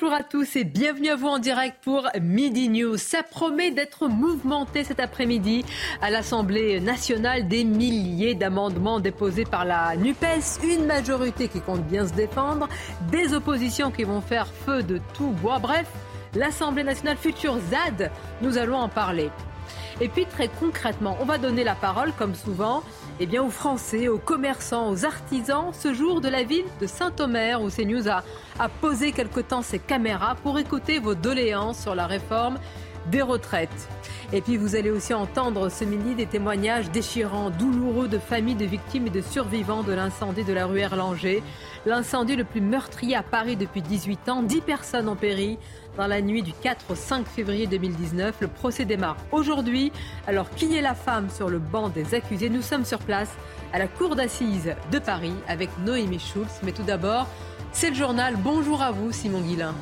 Bonjour 0.00 0.14
à 0.14 0.22
tous 0.22 0.54
et 0.54 0.62
bienvenue 0.62 1.08
à 1.08 1.16
vous 1.16 1.26
en 1.26 1.40
direct 1.40 1.78
pour 1.82 2.06
Midi 2.20 2.68
News. 2.68 2.96
Ça 2.98 3.24
promet 3.24 3.72
d'être 3.72 4.06
mouvementé 4.06 4.84
cet 4.84 5.00
après-midi 5.00 5.64
à 6.00 6.08
l'Assemblée 6.08 6.78
nationale. 6.78 7.48
Des 7.48 7.64
milliers 7.64 8.36
d'amendements 8.36 9.00
déposés 9.00 9.44
par 9.44 9.64
la 9.64 9.96
NUPES, 9.96 10.62
une 10.62 10.86
majorité 10.86 11.48
qui 11.48 11.60
compte 11.60 11.82
bien 11.82 12.06
se 12.06 12.12
défendre, 12.12 12.68
des 13.10 13.34
oppositions 13.34 13.90
qui 13.90 14.04
vont 14.04 14.20
faire 14.20 14.46
feu 14.46 14.84
de 14.84 15.00
tout 15.14 15.30
bois. 15.30 15.58
Bref, 15.58 15.88
l'Assemblée 16.32 16.84
nationale 16.84 17.16
future 17.16 17.58
ZAD, 17.58 18.12
nous 18.40 18.56
allons 18.56 18.78
en 18.78 18.88
parler. 18.88 19.30
Et 20.00 20.08
puis 20.08 20.26
très 20.26 20.48
concrètement, 20.48 21.16
on 21.20 21.24
va 21.24 21.38
donner 21.38 21.64
la 21.64 21.74
parole, 21.74 22.12
comme 22.12 22.36
souvent, 22.36 22.84
eh 23.18 23.26
bien, 23.26 23.42
aux 23.42 23.50
Français, 23.50 24.06
aux 24.06 24.18
commerçants, 24.18 24.90
aux 24.90 25.04
artisans, 25.04 25.72
ce 25.72 25.92
jour 25.92 26.20
de 26.20 26.28
la 26.28 26.44
ville 26.44 26.66
de 26.80 26.86
Saint-Omer, 26.86 27.60
où 27.60 27.68
CNews 27.68 28.08
a, 28.08 28.22
a 28.60 28.68
posé 28.68 29.10
quelque 29.10 29.40
temps 29.40 29.62
ses 29.62 29.80
caméras 29.80 30.36
pour 30.36 30.58
écouter 30.60 31.00
vos 31.00 31.16
doléances 31.16 31.80
sur 31.80 31.96
la 31.96 32.06
réforme 32.06 32.58
des 33.10 33.22
retraites. 33.22 33.88
Et 34.32 34.40
puis 34.40 34.56
vous 34.56 34.76
allez 34.76 34.90
aussi 34.90 35.14
entendre 35.14 35.70
ce 35.70 35.84
midi 35.84 36.14
des 36.14 36.26
témoignages 36.26 36.90
déchirants, 36.90 37.50
douloureux 37.50 38.08
de 38.08 38.18
familles 38.18 38.54
de 38.54 38.66
victimes 38.66 39.06
et 39.06 39.10
de 39.10 39.22
survivants 39.22 39.82
de 39.82 39.92
l'incendie 39.92 40.44
de 40.44 40.52
la 40.52 40.66
rue 40.66 40.80
Erlanger. 40.80 41.42
L'incendie 41.86 42.36
le 42.36 42.44
plus 42.44 42.60
meurtrier 42.60 43.16
à 43.16 43.22
Paris 43.22 43.56
depuis 43.56 43.80
18 43.80 44.28
ans. 44.28 44.42
10 44.42 44.60
personnes 44.60 45.08
ont 45.08 45.16
péri 45.16 45.58
dans 45.98 46.06
la 46.06 46.22
nuit 46.22 46.42
du 46.42 46.52
4 46.52 46.92
au 46.92 46.94
5 46.94 47.26
février 47.26 47.66
2019. 47.66 48.36
Le 48.40 48.46
procès 48.46 48.84
démarre 48.84 49.16
aujourd'hui. 49.32 49.92
Alors, 50.28 50.48
qui 50.50 50.76
est 50.76 50.80
la 50.80 50.94
femme 50.94 51.28
sur 51.28 51.50
le 51.50 51.58
banc 51.58 51.88
des 51.88 52.14
accusés? 52.14 52.48
Nous 52.48 52.62
sommes 52.62 52.84
sur 52.84 53.00
place 53.00 53.30
à 53.72 53.78
la 53.78 53.88
cour 53.88 54.14
d'assises 54.14 54.74
de 54.92 54.98
Paris 55.00 55.34
avec 55.48 55.68
Noémie 55.84 56.20
Schulz. 56.20 56.60
Mais 56.62 56.72
tout 56.72 56.84
d'abord, 56.84 57.26
c'est 57.72 57.90
le 57.90 57.96
journal. 57.96 58.36
Bonjour 58.36 58.80
à 58.80 58.92
vous, 58.92 59.10
Simon 59.10 59.40
Guillain. 59.40 59.74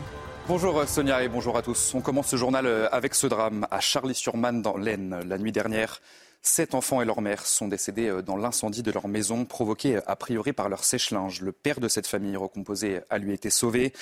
Bonjour 0.49 0.89
Sonia 0.89 1.23
et 1.23 1.29
bonjour 1.29 1.59
à 1.59 1.63
tous. 1.63 1.93
On 1.95 2.01
commence 2.01 2.29
ce 2.29 2.37
journal 2.37 2.67
euh, 2.67 2.89
avec 2.93 3.15
ce 3.15 3.27
drame 3.27 3.67
à 3.71 3.81
Charlie-sur-Marne 3.81 4.63
dans 4.63 4.77
l'Aisne. 4.77 5.21
La 5.27 5.39
nuit 5.39 5.53
dernière, 5.53 6.01
Sept 6.47 6.77
enfants 6.77 7.03
et 7.03 7.05
leur 7.05 7.23
mère 7.23 7.45
sont 7.45 7.67
décédés 7.67 8.07
euh, 8.07 8.23
dans 8.23 8.37
l'incendie 8.37 8.85
de 8.85 8.93
leur 8.93 9.09
maison 9.09 9.45
provoqué 9.45 9.97
euh, 9.97 10.01
a 10.07 10.15
priori 10.15 10.53
par 10.53 10.69
leur 10.69 10.85
sèche-linge. 10.85 11.43
Le 11.43 11.51
père 11.51 11.81
de 11.81 11.89
cette 11.89 12.07
famille 12.07 12.37
recomposée 12.37 13.01
a 13.11 13.19
lui 13.19 13.33
été 13.33 13.51
sauvé, 13.51 13.93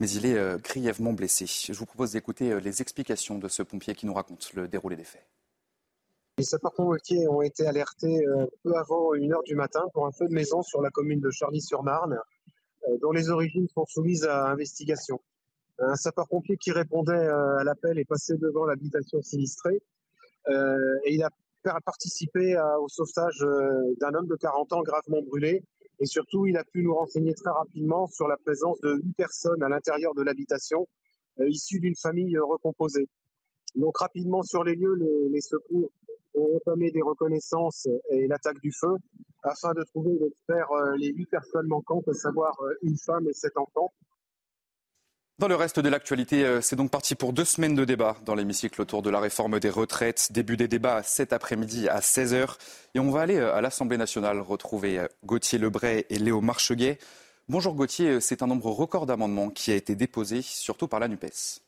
mais 0.00 0.10
il 0.10 0.26
est 0.26 0.36
euh, 0.36 0.58
grièvement 0.58 1.12
blessé. 1.12 1.46
Je 1.46 1.72
vous 1.72 1.86
propose 1.86 2.10
d'écouter 2.10 2.58
les 2.60 2.82
explications 2.82 3.38
de 3.38 3.46
ce 3.46 3.62
pompier 3.62 3.94
qui 3.94 4.06
nous 4.06 4.14
raconte 4.14 4.52
le 4.54 4.66
déroulé 4.66 4.96
des 4.96 5.04
faits. 5.04 5.24
Les 6.38 6.44
sapeurs-pompiers 6.44 7.28
ont 7.28 7.40
été 7.40 7.68
alertés 7.68 8.26
peu 8.64 8.74
avant 8.74 9.14
1h 9.14 9.44
du 9.44 9.54
matin 9.54 9.84
pour 9.94 10.04
un 10.04 10.10
feu 10.10 10.26
de 10.26 10.34
maison 10.34 10.62
sur 10.62 10.82
la 10.82 10.90
commune 10.90 11.20
de 11.20 11.30
Charlie-sur-Marne, 11.30 12.18
dont 13.00 13.12
les 13.12 13.30
origines 13.30 13.68
sont 13.68 13.86
soumises 13.86 14.24
à 14.24 14.46
investigation. 14.46 15.20
Un 15.78 15.94
sapeur-pompier 15.94 16.56
qui 16.56 16.72
répondait 16.72 17.28
à 17.28 17.62
l'appel 17.62 17.98
est 17.98 18.06
passé 18.06 18.36
devant 18.38 18.64
l'habitation 18.64 19.22
sinistrée 19.22 19.82
et 20.48 21.14
il 21.14 21.22
a 21.22 21.30
participé 21.84 22.56
au 22.80 22.88
sauvetage 22.88 23.42
euh, 23.42 23.94
d'un 24.00 24.14
homme 24.14 24.26
de 24.26 24.36
40 24.36 24.72
ans 24.72 24.82
gravement 24.82 25.22
brûlé. 25.22 25.62
Et 26.00 26.06
surtout, 26.06 26.46
il 26.46 26.56
a 26.56 26.64
pu 26.64 26.82
nous 26.82 26.94
renseigner 26.94 27.34
très 27.34 27.50
rapidement 27.50 28.06
sur 28.08 28.26
la 28.26 28.36
présence 28.36 28.80
de 28.80 29.00
8 29.04 29.12
personnes 29.16 29.62
à 29.62 29.68
l'intérieur 29.68 30.14
de 30.14 30.22
l'habitation, 30.22 30.88
euh, 31.40 31.48
issues 31.48 31.80
d'une 31.80 31.96
famille 31.96 32.36
euh, 32.36 32.44
recomposée. 32.44 33.08
Donc 33.74 33.96
rapidement 33.98 34.42
sur 34.42 34.64
les 34.64 34.74
lieux, 34.74 34.94
les, 35.30 35.40
secours 35.40 35.90
ont 36.34 36.56
entamé 36.56 36.90
des 36.90 37.00
reconnaissances 37.00 37.88
et 38.10 38.26
l'attaque 38.26 38.60
du 38.60 38.72
feu 38.72 38.96
afin 39.42 39.72
de 39.72 39.82
trouver 39.84 40.12
et 40.12 40.32
faire 40.46 40.68
les 40.98 41.10
huit 41.12 41.26
personnes 41.26 41.66
manquantes, 41.68 42.06
à 42.06 42.12
savoir 42.12 42.54
une 42.82 42.98
femme 42.98 43.26
et 43.28 43.32
sept 43.32 43.56
enfants. 43.56 43.92
Dans 45.38 45.48
le 45.48 45.56
reste 45.56 45.80
de 45.80 45.88
l'actualité, 45.88 46.44
euh, 46.44 46.60
c'est 46.60 46.76
donc 46.76 46.90
parti 46.90 47.14
pour 47.14 47.32
deux 47.32 47.46
semaines 47.46 47.74
de 47.74 47.84
débat 47.84 48.16
dans 48.26 48.34
l'hémicycle 48.34 48.80
autour 48.82 49.02
de 49.02 49.08
la 49.08 49.18
réforme 49.18 49.58
des 49.58 49.70
retraites. 49.70 50.28
Début 50.30 50.58
des 50.58 50.68
débats 50.68 51.02
cet 51.02 51.32
après-midi 51.32 51.88
à 51.88 52.00
16h. 52.00 52.56
Et 52.94 53.00
on 53.00 53.10
va 53.10 53.22
aller 53.22 53.38
euh, 53.38 53.54
à 53.54 53.62
l'Assemblée 53.62 53.96
nationale 53.96 54.40
retrouver 54.40 54.98
euh, 54.98 55.08
Gauthier 55.24 55.58
Lebray 55.58 56.04
et 56.10 56.18
Léo 56.18 56.42
Marcheguet. 56.42 56.98
Bonjour 57.48 57.74
Gauthier, 57.74 58.20
c'est 58.20 58.42
un 58.42 58.46
nombre 58.46 58.70
record 58.70 59.06
d'amendements 59.06 59.48
qui 59.48 59.72
a 59.72 59.74
été 59.74 59.96
déposé, 59.96 60.42
surtout 60.42 60.86
par 60.86 61.00
la 61.00 61.08
NUPES. 61.08 61.60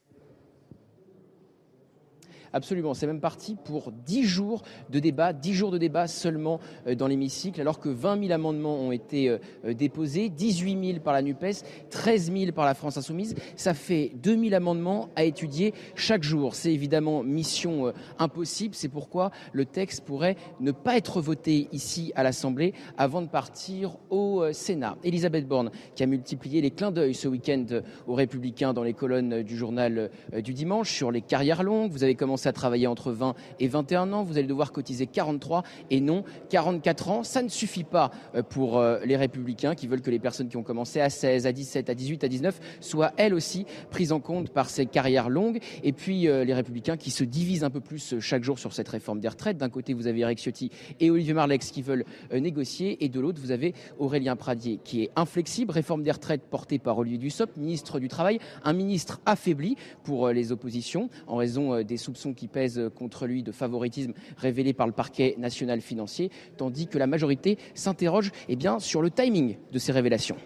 Absolument, 2.55 2.95
c'est 2.95 3.09
même 3.09 3.21
parti 3.21 3.57
pour 3.57 3.91
10 3.91 4.23
jours 4.23 4.63
de 4.89 5.01
débat, 5.01 5.33
10 5.33 5.55
jours 5.55 5.71
de 5.73 5.79
débat 5.79 6.07
seulement 6.07 6.61
euh, 6.87 6.95
dans 6.95 7.09
l'hémicycle, 7.09 7.61
alors 7.61 7.81
que 7.81 7.89
20 7.89 8.21
000 8.21 8.33
amendements 8.33 8.77
ont 8.77 8.93
été 8.93 9.29
euh, 9.29 9.39
euh, 9.65 9.75
déposés, 9.75 10.29
18 10.29 10.87
000 10.93 11.01
par 11.01 11.15
la 11.15 11.23
NUPES, 11.23 11.65
13 11.91 12.33
000 12.33 12.53
par 12.53 12.65
la 12.65 12.75
France 12.75 12.97
Insoumise. 12.97 13.35
Ça 13.57 13.75
fait 13.75 14.13
2 14.23 14.41
000 14.41 14.55
amendements 14.55 15.09
à 15.17 15.25
étudier 15.25 15.75
chaque 15.97 16.23
jour. 16.23 16.55
C'est 16.55 16.73
évidemment 16.73 17.25
mission 17.25 17.93
impossible, 18.21 18.77
c'est 18.77 18.89
pourquoi 18.89 19.33
le 19.53 19.65
texte 19.65 20.05
pourrait 20.05 20.37
ne 20.61 20.71
pas 20.71 20.97
être 20.97 21.21
voté 21.21 21.67
ici 21.73 22.13
à 22.15 22.23
l'Assemblée 22.23 22.73
avant 22.97 23.21
de 23.21 23.27
partir 23.27 23.97
au 24.11 24.45
Sénat. 24.53 24.97
Elisabeth 25.03 25.49
Borne, 25.49 25.73
qui 25.97 26.05
a 26.05 26.07
multiplié 26.07 26.61
les 26.61 26.71
clins 26.71 26.93
d'œil 26.93 27.15
ce 27.15 27.27
week-end 27.27 27.67
aux 28.07 28.15
Républicains 28.15 28.73
dans 28.73 28.85
les 28.85 28.95
colonnes 28.95 29.43
du 29.43 29.57
journal 29.57 30.11
du 30.33 30.55
dimanche 30.55 30.93
sur 30.93 31.11
les 31.11 31.21
carrières 31.21 31.65
longues. 31.65 31.91
Vous 31.91 32.05
avez 32.05 32.15
commencé 32.15 32.44
à 32.47 32.53
travailler 32.53 32.87
entre 32.87 33.13
20 33.13 33.35
et 33.61 33.69
21 33.69 34.13
ans, 34.13 34.23
vous 34.23 34.39
allez 34.39 34.47
devoir 34.47 34.73
cotiser 34.73 35.07
43 35.07 35.63
et 35.91 36.01
non 36.01 36.25
44 36.51 37.09
ans. 37.11 37.23
Ça 37.23 37.43
ne 37.43 37.49
suffit 37.49 37.85
pas 37.85 38.11
euh, 38.35 38.43
pour 38.43 38.79
euh, 38.79 38.99
les 39.05 39.17
républicains 39.17 39.75
qui 39.75 39.87
veulent 39.87 40.03
que 40.03 40.11
les 40.11 40.19
personnes 40.19 40.49
qui 40.49 40.57
ont 40.57 40.63
commencé 40.63 41.01
à 41.01 41.11
16, 41.11 41.47
à 41.47 41.53
17, 41.53 41.91
à 41.91 41.95
18, 41.95 42.25
à 42.25 42.29
19 42.29 42.61
soient 42.81 43.13
elles 43.17 43.35
aussi 43.35 43.67
prises 43.91 44.13
en 44.13 44.21
compte 44.21 44.51
par 44.51 44.69
ces 44.71 44.87
carrières 44.87 45.29
longues. 45.29 45.59
Et 45.83 45.93
puis 45.93 46.29
euh, 46.29 46.45
les 46.45 46.55
républicains 46.55 46.97
qui 46.97 47.11
se 47.11 47.25
divisent 47.25 47.65
un 47.65 47.71
peu 47.71 47.81
plus 47.81 48.19
chaque 48.21 48.45
jour 48.45 48.59
sur 48.59 48.73
cette 48.73 48.89
réforme 48.89 49.21
des 49.21 49.29
retraites. 49.29 49.57
D'un 49.57 49.69
côté, 49.69 49.95
vous 49.95 50.07
avez 50.07 50.21
Eric 50.21 50.39
Ciotti 50.39 50.71
et 51.01 51.11
Olivier 51.11 51.35
Marlex 51.35 51.71
qui 51.71 51.83
veulent 51.83 52.05
négocier 52.33 53.05
et 53.05 53.09
de 53.09 53.21
l'autre, 53.21 53.41
vous 53.41 53.51
avez 53.51 53.75
Aurélien 53.99 54.37
Pradier 54.37 54.79
qui 54.83 55.03
est 55.03 55.11
inflexible. 55.17 55.73
Réforme 55.73 56.03
des 56.03 56.11
retraites 56.11 56.43
portée 56.43 56.79
par 56.79 56.99
Olivier 56.99 57.19
Dussopt, 57.19 57.57
ministre 57.57 58.01
du 58.01 58.09
Travail, 58.09 58.39
un 58.65 58.73
ministre 58.73 59.21
affaibli 59.27 59.77
pour 60.03 60.29
les 60.29 60.53
oppositions 60.53 61.09
en 61.27 61.37
raison 61.37 61.83
des 61.83 61.97
soupçons 61.97 62.34
qui 62.35 62.49
pèse 62.49 62.91
contre 62.95 63.27
lui 63.27 63.43
de 63.43 63.53
favoritisme 63.53 64.13
révélé 64.37 64.73
par 64.73 64.87
le 64.87 64.93
parquet 64.93 65.35
national 65.39 65.81
financier, 65.81 66.31
tandis 66.57 66.87
que 66.87 66.99
la 66.99 67.07
majorité 67.07 67.59
s'interroge 67.75 68.31
eh 68.49 68.57
sur 68.79 69.03
le 69.03 69.11
timing 69.11 69.57
de 69.73 69.79
ces 69.79 69.93
révélations. 69.93 70.37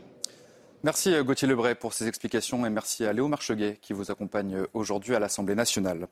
Merci 0.84 1.12
euh, 1.12 1.24
Gauthier 1.24 1.48
Lebray 1.48 1.74
pour 1.74 1.92
ces 1.92 2.06
explications 2.06 2.64
et 2.64 2.70
merci 2.70 3.04
à 3.04 3.12
Léo 3.12 3.26
Marcheguet 3.26 3.78
qui 3.82 3.92
vous 3.92 4.12
accompagne 4.12 4.54
euh, 4.54 4.66
aujourd'hui 4.74 5.16
à 5.16 5.18
l'Assemblée 5.18 5.56
nationale. 5.56 6.06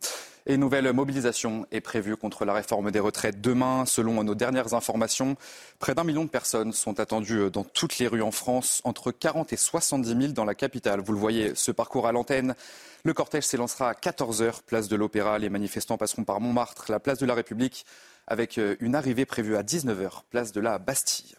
Une 0.47 0.57
nouvelle 0.57 0.93
mobilisation 0.93 1.67
est 1.71 1.81
prévue 1.81 2.17
contre 2.17 2.45
la 2.45 2.53
réforme 2.53 2.91
des 2.91 2.99
retraites 2.99 3.41
demain. 3.41 3.87
Selon 3.87 4.25
nos 4.25 4.35
dernières 4.35 4.75
informations, 4.75 5.37
près 5.79 5.95
d'un 5.95 6.03
million 6.03 6.25
de 6.25 6.31
personnes 6.31 6.73
sont 6.73 6.99
attendues 6.99 7.43
euh, 7.43 7.51
dans 7.51 7.63
toutes 7.63 8.01
les 8.01 8.09
rues 8.09 8.23
en 8.23 8.33
France, 8.33 8.81
entre 8.83 9.13
40 9.13 9.53
et 9.53 9.57
70 9.57 10.09
000 10.09 10.33
dans 10.33 10.45
la 10.45 10.57
capitale. 10.57 11.01
Vous 11.01 11.13
le 11.13 11.21
voyez, 11.21 11.55
ce 11.55 11.71
parcours 11.71 12.09
à 12.09 12.13
l'antenne. 12.13 12.57
Le 13.05 13.15
cortège 13.15 13.45
s'élancera 13.45 13.91
à 13.91 13.95
14 13.95 14.43
h 14.43 14.63
place 14.67 14.89
de 14.89 14.97
l'Opéra. 14.97 15.39
Les 15.39 15.49
manifestants 15.49 15.97
passeront 15.97 16.25
par 16.25 16.41
Montmartre, 16.41 16.87
la 16.91 16.99
place 16.99 17.19
de 17.19 17.27
la 17.27 17.35
République, 17.35 17.87
avec 18.27 18.59
une 18.81 18.97
arrivée 18.97 19.27
prévue 19.27 19.55
à 19.55 19.63
19 19.63 20.01
h 20.01 20.11
place 20.29 20.51
de 20.51 20.61
la 20.61 20.79
Bastille. 20.79 21.37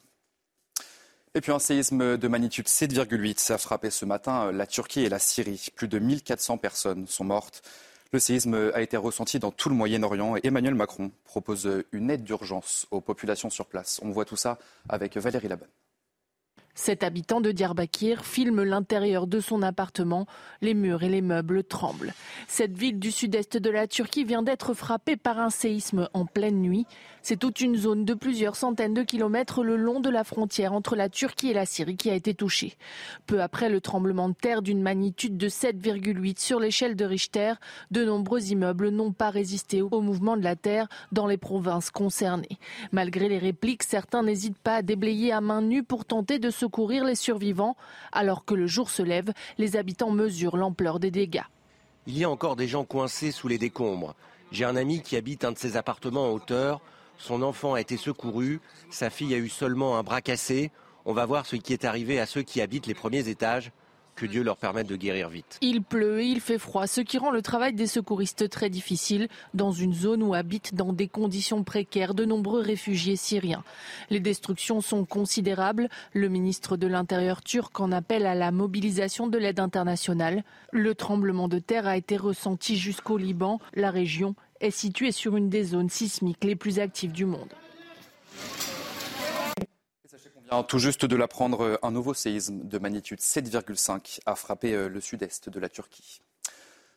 Et 1.37 1.41
puis 1.41 1.51
un 1.51 1.59
séisme 1.59 2.17
de 2.17 2.27
magnitude 2.27 2.65
7,8 2.65 3.53
a 3.53 3.59
frappé 3.59 3.91
ce 3.91 4.05
matin 4.05 4.51
la 4.51 4.65
Turquie 4.65 5.01
et 5.01 5.09
la 5.09 5.19
Syrie. 5.19 5.67
Plus 5.75 5.87
de 5.87 5.99
1400 5.99 6.57
personnes 6.57 7.05
sont 7.05 7.25
mortes. 7.25 7.61
Le 8.11 8.17
séisme 8.17 8.71
a 8.73 8.81
été 8.81 8.97
ressenti 8.97 9.37
dans 9.37 9.51
tout 9.51 9.69
le 9.69 9.75
Moyen-Orient 9.75 10.35
et 10.37 10.39
Emmanuel 10.45 10.73
Macron 10.73 11.11
propose 11.25 11.69
une 11.91 12.09
aide 12.09 12.23
d'urgence 12.23 12.87
aux 12.89 13.01
populations 13.01 13.51
sur 13.51 13.67
place. 13.67 13.99
On 14.01 14.09
voit 14.09 14.25
tout 14.25 14.35
ça 14.35 14.57
avec 14.89 15.15
Valérie 15.15 15.47
Labonne. 15.47 15.69
Cet 16.77 17.03
habitant 17.03 17.41
de 17.41 17.51
Diyarbakir 17.51 18.23
filme 18.23 18.61
l'intérieur 18.61 19.25
de 19.25 19.39
son 19.39 19.63
appartement. 19.63 20.27
Les 20.61 20.75
murs 20.75 21.01
et 21.01 21.09
les 21.09 21.23
meubles 21.23 21.63
tremblent. 21.63 22.13
Cette 22.47 22.77
ville 22.77 22.99
du 22.99 23.11
sud-est 23.11 23.57
de 23.57 23.69
la 23.71 23.87
Turquie 23.87 24.23
vient 24.23 24.43
d'être 24.43 24.75
frappée 24.75 25.17
par 25.17 25.39
un 25.39 25.49
séisme 25.49 26.07
en 26.13 26.25
pleine 26.25 26.61
nuit. 26.61 26.85
C'est 27.29 27.35
toute 27.35 27.59
une 27.59 27.75
zone 27.75 28.05
de 28.05 28.13
plusieurs 28.13 28.55
centaines 28.55 28.93
de 28.93 29.03
kilomètres 29.03 29.61
le 29.61 29.75
long 29.75 29.99
de 29.99 30.09
la 30.09 30.23
frontière 30.23 30.71
entre 30.71 30.95
la 30.95 31.09
Turquie 31.09 31.49
et 31.49 31.53
la 31.53 31.65
Syrie 31.65 31.97
qui 31.97 32.09
a 32.09 32.13
été 32.13 32.33
touchée. 32.33 32.77
Peu 33.25 33.41
après 33.41 33.67
le 33.67 33.81
tremblement 33.81 34.29
de 34.29 34.33
terre 34.33 34.61
d'une 34.61 34.81
magnitude 34.81 35.35
de 35.35 35.49
7,8 35.49 36.39
sur 36.39 36.61
l'échelle 36.61 36.95
de 36.95 37.03
Richter, 37.03 37.55
de 37.91 38.05
nombreux 38.05 38.45
immeubles 38.51 38.91
n'ont 38.91 39.11
pas 39.11 39.29
résisté 39.29 39.81
au 39.81 39.99
mouvement 39.99 40.37
de 40.37 40.43
la 40.45 40.55
terre 40.55 40.87
dans 41.11 41.27
les 41.27 41.35
provinces 41.35 41.89
concernées. 41.89 42.57
Malgré 42.93 43.27
les 43.27 43.39
répliques, 43.39 43.83
certains 43.83 44.23
n'hésitent 44.23 44.59
pas 44.59 44.75
à 44.75 44.81
déblayer 44.81 45.33
à 45.33 45.41
main 45.41 45.61
nue 45.61 45.83
pour 45.83 46.05
tenter 46.05 46.39
de 46.39 46.49
se 46.49 46.59
secourir 46.59 47.03
les 47.03 47.15
survivants. 47.15 47.75
Alors 48.13 48.45
que 48.45 48.55
le 48.55 48.67
jour 48.67 48.89
se 48.89 49.03
lève, 49.03 49.33
les 49.57 49.75
habitants 49.75 50.11
mesurent 50.11 50.55
l'ampleur 50.55 51.01
des 51.01 51.11
dégâts. 51.11 51.43
Il 52.05 52.17
y 52.17 52.23
a 52.23 52.29
encore 52.29 52.55
des 52.55 52.69
gens 52.69 52.85
coincés 52.85 53.33
sous 53.33 53.49
les 53.49 53.57
décombres. 53.57 54.15
J'ai 54.53 54.63
un 54.63 54.77
ami 54.77 55.01
qui 55.01 55.17
habite 55.17 55.43
un 55.43 55.51
de 55.51 55.57
ces 55.57 55.75
appartements 55.75 56.29
en 56.29 56.31
hauteur. 56.31 56.79
Son 57.17 57.41
enfant 57.41 57.73
a 57.73 57.81
été 57.81 57.97
secouru, 57.97 58.59
sa 58.89 59.09
fille 59.09 59.33
a 59.33 59.37
eu 59.37 59.49
seulement 59.49 59.97
un 59.97 60.03
bras 60.03 60.21
cassé. 60.21 60.71
On 61.05 61.13
va 61.13 61.25
voir 61.25 61.45
ce 61.45 61.55
qui 61.55 61.73
est 61.73 61.85
arrivé 61.85 62.19
à 62.19 62.25
ceux 62.25 62.41
qui 62.41 62.61
habitent 62.61 62.87
les 62.87 62.93
premiers 62.93 63.27
étages. 63.29 63.71
Que 64.15 64.25
Dieu 64.25 64.41
leur 64.41 64.57
permette 64.57 64.87
de 64.87 64.95
guérir 64.95 65.29
vite. 65.29 65.59
Il 65.61 65.83
pleut 65.83 66.21
et 66.21 66.25
il 66.25 66.41
fait 66.41 66.57
froid, 66.57 66.87
ce 66.87 67.01
qui 67.01 67.19
rend 67.19 67.29
le 67.29 67.43
travail 67.43 67.73
des 67.73 67.85
secouristes 67.85 68.49
très 68.49 68.67
difficile 68.67 69.27
dans 69.53 69.71
une 69.71 69.93
zone 69.93 70.23
où 70.23 70.33
habitent 70.33 70.73
dans 70.73 70.91
des 70.91 71.07
conditions 71.07 71.63
précaires 71.63 72.15
de 72.15 72.25
nombreux 72.25 72.61
réfugiés 72.61 73.15
syriens. 73.15 73.63
Les 74.09 74.19
destructions 74.19 74.81
sont 74.81 75.05
considérables. 75.05 75.87
Le 76.13 76.29
ministre 76.29 76.77
de 76.77 76.87
l'Intérieur 76.87 77.43
turc 77.43 77.79
en 77.79 77.91
appelle 77.91 78.25
à 78.25 78.33
la 78.33 78.49
mobilisation 78.49 79.27
de 79.27 79.37
l'aide 79.37 79.59
internationale. 79.59 80.43
Le 80.71 80.95
tremblement 80.95 81.47
de 81.47 81.59
terre 81.59 81.85
a 81.85 81.95
été 81.95 82.17
ressenti 82.17 82.75
jusqu'au 82.75 83.17
Liban. 83.17 83.59
La 83.75 83.91
région 83.91 84.33
est 84.59 84.71
située 84.71 85.11
sur 85.11 85.37
une 85.37 85.49
des 85.49 85.63
zones 85.63 85.89
sismiques 85.89 86.43
les 86.43 86.55
plus 86.55 86.79
actives 86.79 87.11
du 87.11 87.25
monde 87.25 87.53
tout 90.67 90.79
juste 90.79 91.05
de 91.05 91.15
l'apprendre, 91.15 91.79
un 91.83 91.91
nouveau 91.91 92.13
séisme 92.13 92.67
de 92.67 92.77
magnitude 92.77 93.19
7,5 93.19 94.19
a 94.25 94.35
frappé 94.35 94.73
euh, 94.73 94.87
le 94.87 95.01
sud-est 95.01 95.49
de 95.49 95.59
la 95.59 95.69
Turquie. 95.69 96.21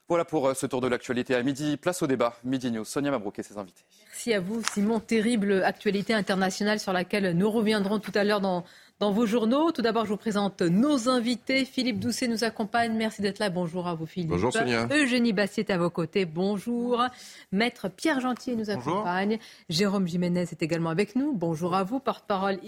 Voilà 0.09 0.25
pour 0.25 0.49
euh, 0.49 0.55
ce 0.55 0.67
tour 0.67 0.81
de 0.81 0.89
l'actualité 0.89 1.35
à 1.35 1.43
midi. 1.43 1.77
Place 1.77 2.03
au 2.03 2.07
débat. 2.07 2.37
Midi 2.45 2.71
News. 2.71 2.85
Sonia 2.85 3.11
Mabrouk 3.11 3.39
et 3.39 3.43
ses 3.43 3.59
invités. 3.59 3.85
Merci 4.07 4.35
à 4.35 4.41
vous, 4.41 4.63
Simon. 4.73 5.01
Terrible 5.01 5.63
actualité 5.63 6.15
internationale 6.15 6.81
sur 6.81 6.93
laquelle 6.93 7.37
nous 7.37 7.51
reviendrons 7.51 7.99
tout 7.99 8.13
à 8.15 8.25
l'heure 8.25 8.41
dans, 8.41 8.65
dans 9.01 9.11
vos 9.11 9.27
journaux. 9.27 9.73
Tout 9.73 9.83
d'abord, 9.83 10.05
je 10.05 10.11
vous 10.11 10.17
présente 10.17 10.61
nos 10.61 11.09
invités. 11.09 11.65
Philippe 11.65 11.99
Doucet 11.99 12.29
nous 12.29 12.45
accompagne. 12.45 12.93
Merci 12.93 13.23
d'être 13.23 13.39
là. 13.39 13.49
Bonjour 13.49 13.89
à 13.89 13.95
vous, 13.95 14.07
Philippe. 14.07 14.29
Bonjour, 14.29 14.53
Sonia. 14.53 14.87
Eugénie 14.93 15.33
Bassier 15.33 15.69
à 15.71 15.79
vos 15.79 15.91
côtés. 15.91 16.27
Bonjour. 16.27 17.03
Maître 17.51 17.89
Pierre 17.89 18.21
Gentil 18.21 18.57
nous 18.57 18.71
accompagne. 18.71 19.39
Jérôme 19.69 20.07
Jiménez 20.07 20.43
est 20.43 20.63
également 20.63 20.91
avec 20.91 21.17
nous. 21.17 21.33
Bonjour 21.33 21.75
à 21.75 21.83
vous. 21.83 21.99
Porte-parole 21.99 22.61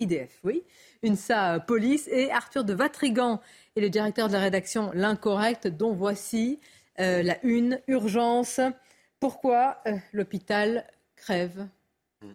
IDF, 0.00 0.40
oui, 0.42 0.62
UNSA 1.02 1.60
Police, 1.60 2.08
et 2.08 2.30
Arthur 2.30 2.64
de 2.64 2.72
Vatrigan 2.72 3.40
est 3.76 3.80
le 3.80 3.90
directeur 3.90 4.28
de 4.28 4.32
la 4.32 4.40
rédaction 4.40 4.90
L'Incorrect, 4.94 5.66
dont 5.66 5.92
voici 5.92 6.60
euh, 7.00 7.22
la 7.22 7.36
une, 7.44 7.80
urgence. 7.88 8.60
Pourquoi 9.20 9.78
euh, 9.86 9.96
l'hôpital 10.12 10.86
crève? 11.16 11.66
Hmm. 12.22 12.32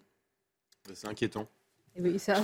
C'est 0.93 1.07
inquiétant. 1.07 1.47
Oui, 1.97 2.19
ça, 2.19 2.35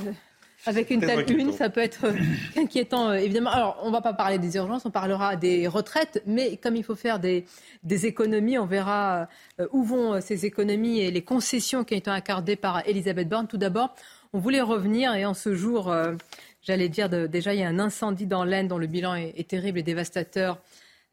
avec 0.65 0.89
une 0.89 1.00
telle 1.00 1.29
une, 1.31 1.51
ça 1.53 1.69
peut 1.69 1.81
être 1.81 2.13
inquiétant, 2.57 3.09
euh, 3.09 3.15
évidemment. 3.15 3.50
Alors, 3.50 3.79
on 3.83 3.88
ne 3.88 3.91
va 3.94 4.01
pas 4.01 4.13
parler 4.13 4.38
des 4.38 4.56
urgences, 4.56 4.85
on 4.85 4.91
parlera 4.91 5.35
des 5.35 5.67
retraites, 5.67 6.21
mais 6.25 6.57
comme 6.57 6.75
il 6.75 6.83
faut 6.83 6.95
faire 6.95 7.19
des, 7.19 7.45
des 7.83 8.06
économies, 8.06 8.57
on 8.57 8.65
verra 8.65 9.27
où 9.71 9.83
vont 9.83 10.21
ces 10.21 10.45
économies 10.45 11.00
et 11.00 11.11
les 11.11 11.21
concessions 11.21 11.83
qui 11.83 11.94
ont 11.94 11.97
été 11.97 12.11
accordées 12.11 12.56
par 12.56 12.88
Elisabeth 12.88 13.27
Borne. 13.27 13.47
Tout 13.47 13.57
d'abord, 13.57 13.95
on 14.33 14.39
voulait 14.39 14.61
revenir 14.61 15.13
et 15.15 15.25
en 15.25 15.33
ce 15.33 15.56
jour, 15.56 15.91
euh, 15.91 16.13
j'allais 16.61 16.89
dire, 16.89 17.09
déjà 17.09 17.53
il 17.53 17.59
y 17.59 17.63
a 17.63 17.67
un 17.67 17.79
incendie 17.79 18.27
dans 18.27 18.44
l'Aisne 18.44 18.67
dont 18.67 18.77
le 18.77 18.88
bilan 18.88 19.15
est, 19.15 19.47
terrible 19.47 19.79
et 19.79 19.83
dévastateur. 19.83 20.59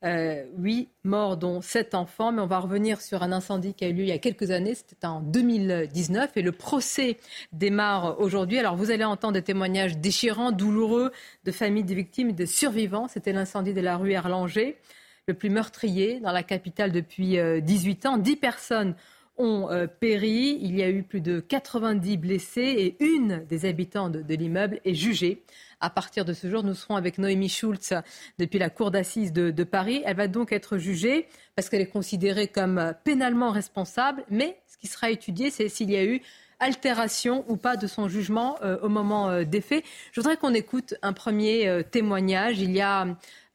Euh, 0.05 0.45
huit 0.59 0.91
morts, 1.05 1.39
dont 1.39 1.63
sept 1.63 1.95
enfants. 1.95 2.31
Mais 2.31 2.43
on 2.43 2.47
va 2.47 2.59
revenir 2.59 3.01
sur 3.01 3.23
un 3.23 3.33
incendie 3.33 3.73
qui 3.73 3.85
a 3.85 3.89
eu 3.89 3.95
lieu 3.95 4.03
il 4.03 4.09
y 4.09 4.13
a 4.13 4.19
quelques 4.19 4.51
années. 4.51 4.75
C'était 4.75 5.07
en 5.07 5.21
2019 5.21 6.37
et 6.37 6.43
le 6.43 6.53
procès 6.53 7.17
démarre 7.53 8.21
aujourd'hui. 8.21 8.59
Alors 8.59 8.77
vous 8.77 8.91
allez 8.91 9.05
entendre 9.05 9.33
des 9.35 9.43
témoignages 9.43 9.97
déchirants, 9.97 10.53
douloureux 10.53 11.13
de 11.45 11.51
familles 11.51 11.85
de 11.85 11.95
victimes 11.95 12.29
et 12.29 12.35
de 12.35 12.45
survivants. 12.45 13.09
C'était 13.09 13.33
l'incendie 13.33 13.73
de 13.73 13.81
la 13.81 13.97
rue 13.97 14.13
Erlanger, 14.13 14.77
le 15.27 15.33
plus 15.33 15.49
meurtrier 15.49 16.21
dans 16.21 16.33
la 16.33 16.43
capitale 16.43 16.93
depuis 16.93 17.39
18 17.63 18.05
euh, 18.05 18.09
ans. 18.11 18.19
Dix 18.19 18.37
personnes 18.37 18.95
ont 19.39 19.71
euh, 19.71 19.87
péri. 19.87 20.59
Il 20.61 20.77
y 20.77 20.83
a 20.83 20.91
eu 20.91 21.03
plus 21.03 21.21
de 21.21 21.41
90 21.41 22.17
blessés 22.17 22.61
et 22.61 23.05
une 23.05 23.45
des 23.49 23.65
habitants 23.67 24.09
de, 24.09 24.23
l'immeuble 24.35 24.81
est 24.85 24.95
jugée. 24.95 25.43
À 25.81 25.91
partir 25.91 26.25
de 26.25 26.33
ce 26.33 26.49
jour, 26.49 26.63
nous 26.63 26.75
serons 26.75 26.97
avec 26.97 27.19
Noémie 27.19 27.49
Schulz 27.49 27.95
depuis 28.39 28.59
la 28.59 28.71
cour 28.71 28.91
d'assises 28.91 29.33
de, 29.33 29.65
Paris. 29.65 30.03
Elle 30.07 30.17
va 30.17 30.29
donc 30.29 30.53
être 30.53 30.79
jugée 30.79 31.27
parce 31.55 31.69
qu'elle 31.69 31.83
est 31.83 31.87
considérée 31.87 32.49
comme 32.49 32.95
pénalement 33.05 33.51
responsable. 33.51 34.25
Mais 34.31 34.59
ce 34.67 34.79
qui 34.79 34.87
sera 34.87 35.11
étudié, 35.11 35.51
c'est 35.51 35.69
s'il 35.69 35.91
y 35.91 35.97
a 35.97 36.05
eu 36.05 36.23
altération 36.59 37.45
ou 37.49 37.57
pas 37.59 37.77
de 37.77 37.87
son 37.87 38.09
jugement 38.09 38.57
euh, 38.63 38.79
au 38.81 38.89
moment 38.89 39.29
euh, 39.29 39.45
des 39.45 39.61
faits. 39.61 39.85
Je 40.13 40.21
voudrais 40.21 40.39
qu'on 40.39 40.55
écoute 40.55 40.95
un 41.03 41.13
premier 41.13 41.83
témoignage. 41.91 42.61
Il 42.61 42.73
y 42.73 42.81
a 42.81 43.07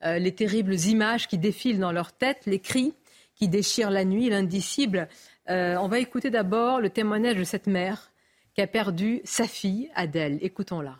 les 0.03 0.33
terribles 0.33 0.73
images 0.73 1.27
qui 1.27 1.37
défilent 1.37 1.79
dans 1.79 1.91
leur 1.91 2.11
tête, 2.11 2.41
les 2.47 2.57
cris 2.57 2.95
qui 3.41 3.49
déchirent 3.49 3.89
la 3.89 4.05
nuit, 4.05 4.29
l'indicible 4.29 5.07
euh, 5.51 5.75
on 5.77 5.87
va 5.87 5.99
écouter 5.99 6.29
d'abord 6.29 6.79
le 6.79 6.89
témoignage 6.89 7.35
de 7.35 7.43
cette 7.43 7.67
mère 7.67 8.11
qui 8.55 8.61
a 8.61 8.67
perdu 8.67 9.21
sa 9.25 9.47
fille, 9.47 9.89
Adèle. 9.95 10.39
Écoutons-la. 10.41 10.95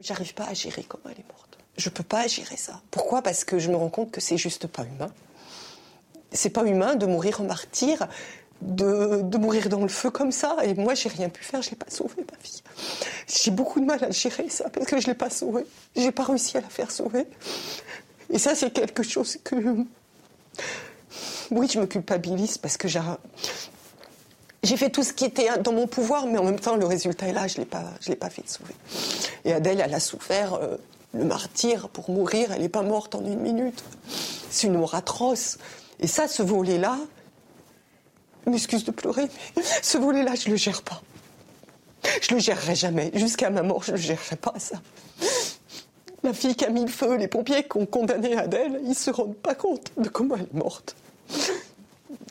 J'arrive 0.00 0.34
pas 0.34 0.44
à 0.44 0.54
gérer 0.54 0.82
comment 0.82 1.04
elle 1.06 1.20
est 1.20 1.28
morte. 1.28 1.58
Je 1.78 1.88
peux 1.88 2.02
pas 2.02 2.26
gérer 2.26 2.56
ça. 2.56 2.82
Pourquoi? 2.90 3.22
Parce 3.22 3.44
que 3.44 3.58
je 3.58 3.70
me 3.70 3.76
rends 3.76 3.88
compte 3.88 4.10
que 4.10 4.20
c'est 4.20 4.36
juste 4.36 4.66
pas 4.66 4.84
humain. 4.84 5.10
C'est 6.30 6.50
pas 6.50 6.66
humain 6.66 6.94
de 6.94 7.06
mourir 7.06 7.40
en 7.40 7.44
martyr, 7.44 8.06
de, 8.60 9.36
mourir 9.38 9.68
dans 9.68 9.80
le 9.80 9.88
feu 9.88 10.10
comme 10.10 10.32
ça. 10.32 10.56
Et 10.64 10.74
moi, 10.74 10.94
j'ai 10.94 11.08
rien 11.08 11.30
pu 11.30 11.42
faire. 11.42 11.62
Je 11.62 11.70
l'ai 11.70 11.76
pas 11.76 11.90
sauvée, 11.90 12.24
ma 12.30 12.38
fille. 12.38 12.62
J'ai 13.26 13.50
beaucoup 13.50 13.80
de 13.80 13.86
mal 13.86 14.04
à 14.04 14.10
gérer 14.10 14.48
ça 14.50 14.68
parce 14.68 14.86
que 14.86 15.00
je 15.00 15.06
l'ai 15.06 15.14
pas 15.14 15.30
sauvée. 15.30 15.64
J'ai 15.96 16.12
pas 16.12 16.24
réussi 16.24 16.58
à 16.58 16.60
la 16.60 16.68
faire 16.68 16.90
sauver. 16.90 17.26
Et 18.30 18.38
ça, 18.38 18.54
c'est 18.54 18.70
quelque 18.70 19.02
chose 19.02 19.38
que 19.42 19.56
oui, 21.50 21.68
je 21.72 21.78
me 21.78 21.86
culpabilise 21.86 22.58
parce 22.58 22.76
que 22.76 22.88
j'ai 22.88 24.76
fait 24.76 24.90
tout 24.90 25.02
ce 25.02 25.12
qui 25.12 25.24
était 25.24 25.58
dans 25.58 25.72
mon 25.72 25.86
pouvoir, 25.86 26.26
mais 26.26 26.38
en 26.38 26.44
même 26.44 26.60
temps, 26.60 26.76
le 26.76 26.86
résultat 26.86 27.28
est 27.28 27.32
là, 27.32 27.46
je 27.48 27.58
ne 27.58 27.64
l'ai 28.08 28.16
pas 28.16 28.30
fait 28.30 28.42
de 28.42 28.48
sauver. 28.48 28.74
Et 29.44 29.52
Adèle, 29.52 29.80
elle 29.80 29.94
a 29.94 30.00
souffert 30.00 30.54
euh, 30.54 30.76
le 31.14 31.24
martyr 31.24 31.88
pour 31.88 32.10
mourir, 32.10 32.52
elle 32.52 32.62
n'est 32.62 32.68
pas 32.68 32.82
morte 32.82 33.14
en 33.14 33.24
une 33.24 33.40
minute. 33.40 33.82
C'est 34.50 34.66
une 34.66 34.78
mort 34.78 34.94
atroce. 34.94 35.58
Et 36.00 36.06
ça, 36.06 36.28
ce 36.28 36.42
volet-là, 36.42 36.98
m'excuse 38.46 38.84
de 38.84 38.90
pleurer, 38.90 39.28
mais 39.56 39.62
ce 39.82 39.98
volet-là, 39.98 40.34
je 40.34 40.46
ne 40.46 40.52
le 40.52 40.56
gère 40.56 40.82
pas. 40.82 41.02
Je 42.20 42.32
ne 42.32 42.38
le 42.38 42.42
gérerai 42.42 42.74
jamais. 42.74 43.10
Jusqu'à 43.14 43.50
ma 43.50 43.62
mort, 43.62 43.84
je 43.84 43.92
ne 43.92 43.96
le 43.96 44.02
gérerai 44.02 44.36
pas, 44.36 44.54
ça. 44.58 44.76
La 46.24 46.32
fille 46.32 46.54
qui 46.54 46.64
a 46.64 46.70
mis 46.70 46.82
le 46.82 46.90
feu, 46.90 47.16
les 47.16 47.28
pompiers 47.28 47.64
qui 47.64 47.76
ont 47.78 47.86
condamné 47.86 48.36
Adèle, 48.36 48.80
ils 48.82 48.90
ne 48.90 48.94
se 48.94 49.10
rendent 49.10 49.36
pas 49.36 49.54
compte 49.54 49.92
de 49.96 50.08
comment 50.08 50.36
elle 50.36 50.42
est 50.42 50.54
morte. 50.54 50.96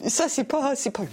Ça, 0.07 0.27
c'est 0.27 0.43
pas, 0.43 0.75
c'est 0.75 0.91
pas. 0.91 1.03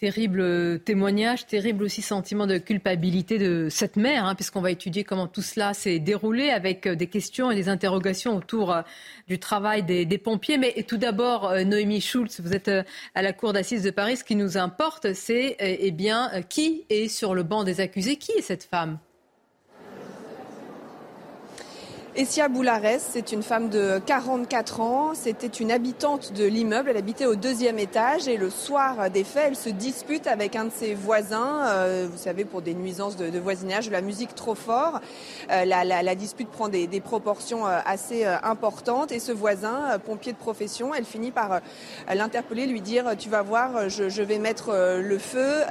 Terrible 0.00 0.78
témoignage, 0.84 1.48
terrible 1.48 1.82
aussi 1.82 2.02
sentiment 2.02 2.46
de 2.46 2.58
culpabilité 2.58 3.36
de 3.36 3.68
cette 3.68 3.96
mère, 3.96 4.26
hein, 4.26 4.36
puisqu'on 4.36 4.60
va 4.60 4.70
étudier 4.70 5.02
comment 5.02 5.26
tout 5.26 5.42
cela 5.42 5.74
s'est 5.74 5.98
déroulé 5.98 6.50
avec 6.50 6.86
euh, 6.86 6.94
des 6.94 7.08
questions 7.08 7.50
et 7.50 7.56
des 7.56 7.68
interrogations 7.68 8.36
autour 8.36 8.72
euh, 8.72 8.82
du 9.26 9.40
travail 9.40 9.82
des, 9.82 10.18
pompiers. 10.18 10.56
Mais 10.56 10.84
tout 10.86 10.98
d'abord, 10.98 11.46
euh, 11.46 11.64
Noémie 11.64 12.00
Schulz, 12.00 12.40
vous 12.40 12.52
êtes 12.52 12.70
à 13.16 13.22
la 13.22 13.32
Cour 13.32 13.52
d'assises 13.52 13.82
de 13.82 13.90
Paris. 13.90 14.18
Ce 14.18 14.22
qui 14.22 14.36
nous 14.36 14.56
importe, 14.56 15.14
c'est 15.14 15.56
eh 15.58 15.90
bien 15.90 16.30
qui 16.48 16.84
est 16.90 17.08
sur 17.08 17.34
le 17.34 17.42
banc 17.42 17.64
des 17.64 17.80
accusés? 17.80 18.16
Qui 18.16 18.30
est 18.32 18.42
cette 18.42 18.64
femme? 18.64 18.98
Essia 22.18 22.48
Boulares, 22.48 22.98
c'est 22.98 23.30
une 23.30 23.44
femme 23.44 23.68
de 23.68 24.00
44 24.04 24.80
ans. 24.80 25.12
C'était 25.14 25.46
une 25.46 25.70
habitante 25.70 26.32
de 26.32 26.46
l'immeuble. 26.46 26.90
Elle 26.90 26.96
habitait 26.96 27.26
au 27.26 27.36
deuxième 27.36 27.78
étage 27.78 28.26
et 28.26 28.36
le 28.36 28.50
soir 28.50 29.08
des 29.08 29.22
faits, 29.22 29.44
elle 29.50 29.56
se 29.56 29.68
dispute 29.68 30.26
avec 30.26 30.56
un 30.56 30.64
de 30.64 30.72
ses 30.72 30.94
voisins. 30.94 31.64
Euh, 31.66 32.08
vous 32.10 32.18
savez, 32.18 32.44
pour 32.44 32.60
des 32.60 32.74
nuisances 32.74 33.16
de, 33.16 33.38
voisinage, 33.38 33.86
de 33.86 33.92
la 33.92 34.00
musique 34.00 34.34
trop 34.34 34.56
fort. 34.56 35.00
Euh, 35.52 35.64
la, 35.64 36.14
dispute 36.16 36.48
prend 36.48 36.68
des, 36.68 36.88
proportions 37.00 37.68
euh, 37.68 37.78
assez 37.86 38.24
importantes 38.24 39.12
et 39.12 39.20
ce 39.20 39.30
voisin, 39.30 40.00
pompier 40.04 40.32
de 40.32 40.38
profession, 40.38 40.92
elle 40.92 41.04
finit 41.04 41.30
par 41.30 41.60
l'interpeller, 42.12 42.66
lui 42.66 42.80
dire 42.80 43.16
"Tu 43.16 43.28
vas 43.28 43.42
voir, 43.42 43.88
je, 43.88 44.08
je 44.08 44.22
vais 44.24 44.40
mettre 44.40 44.72
le 45.00 45.18
feu." 45.18 45.62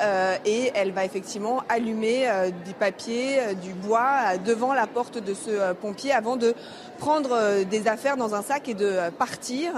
et 0.45 0.71
elle 0.75 0.93
va 0.93 1.03
effectivement 1.03 1.63
allumer 1.67 2.25
du 2.65 2.73
papier, 2.73 3.39
du 3.61 3.73
bois 3.73 4.37
devant 4.45 4.73
la 4.73 4.87
porte 4.87 5.17
de 5.17 5.33
ce 5.33 5.73
pompier 5.73 6.13
avant 6.13 6.36
de 6.37 6.53
prendre 6.97 7.31
euh, 7.33 7.63
des 7.63 7.87
affaires 7.87 8.17
dans 8.17 8.35
un 8.35 8.41
sac 8.41 8.67
et 8.67 8.73
de 8.73 8.85
euh, 8.85 9.11
partir. 9.11 9.71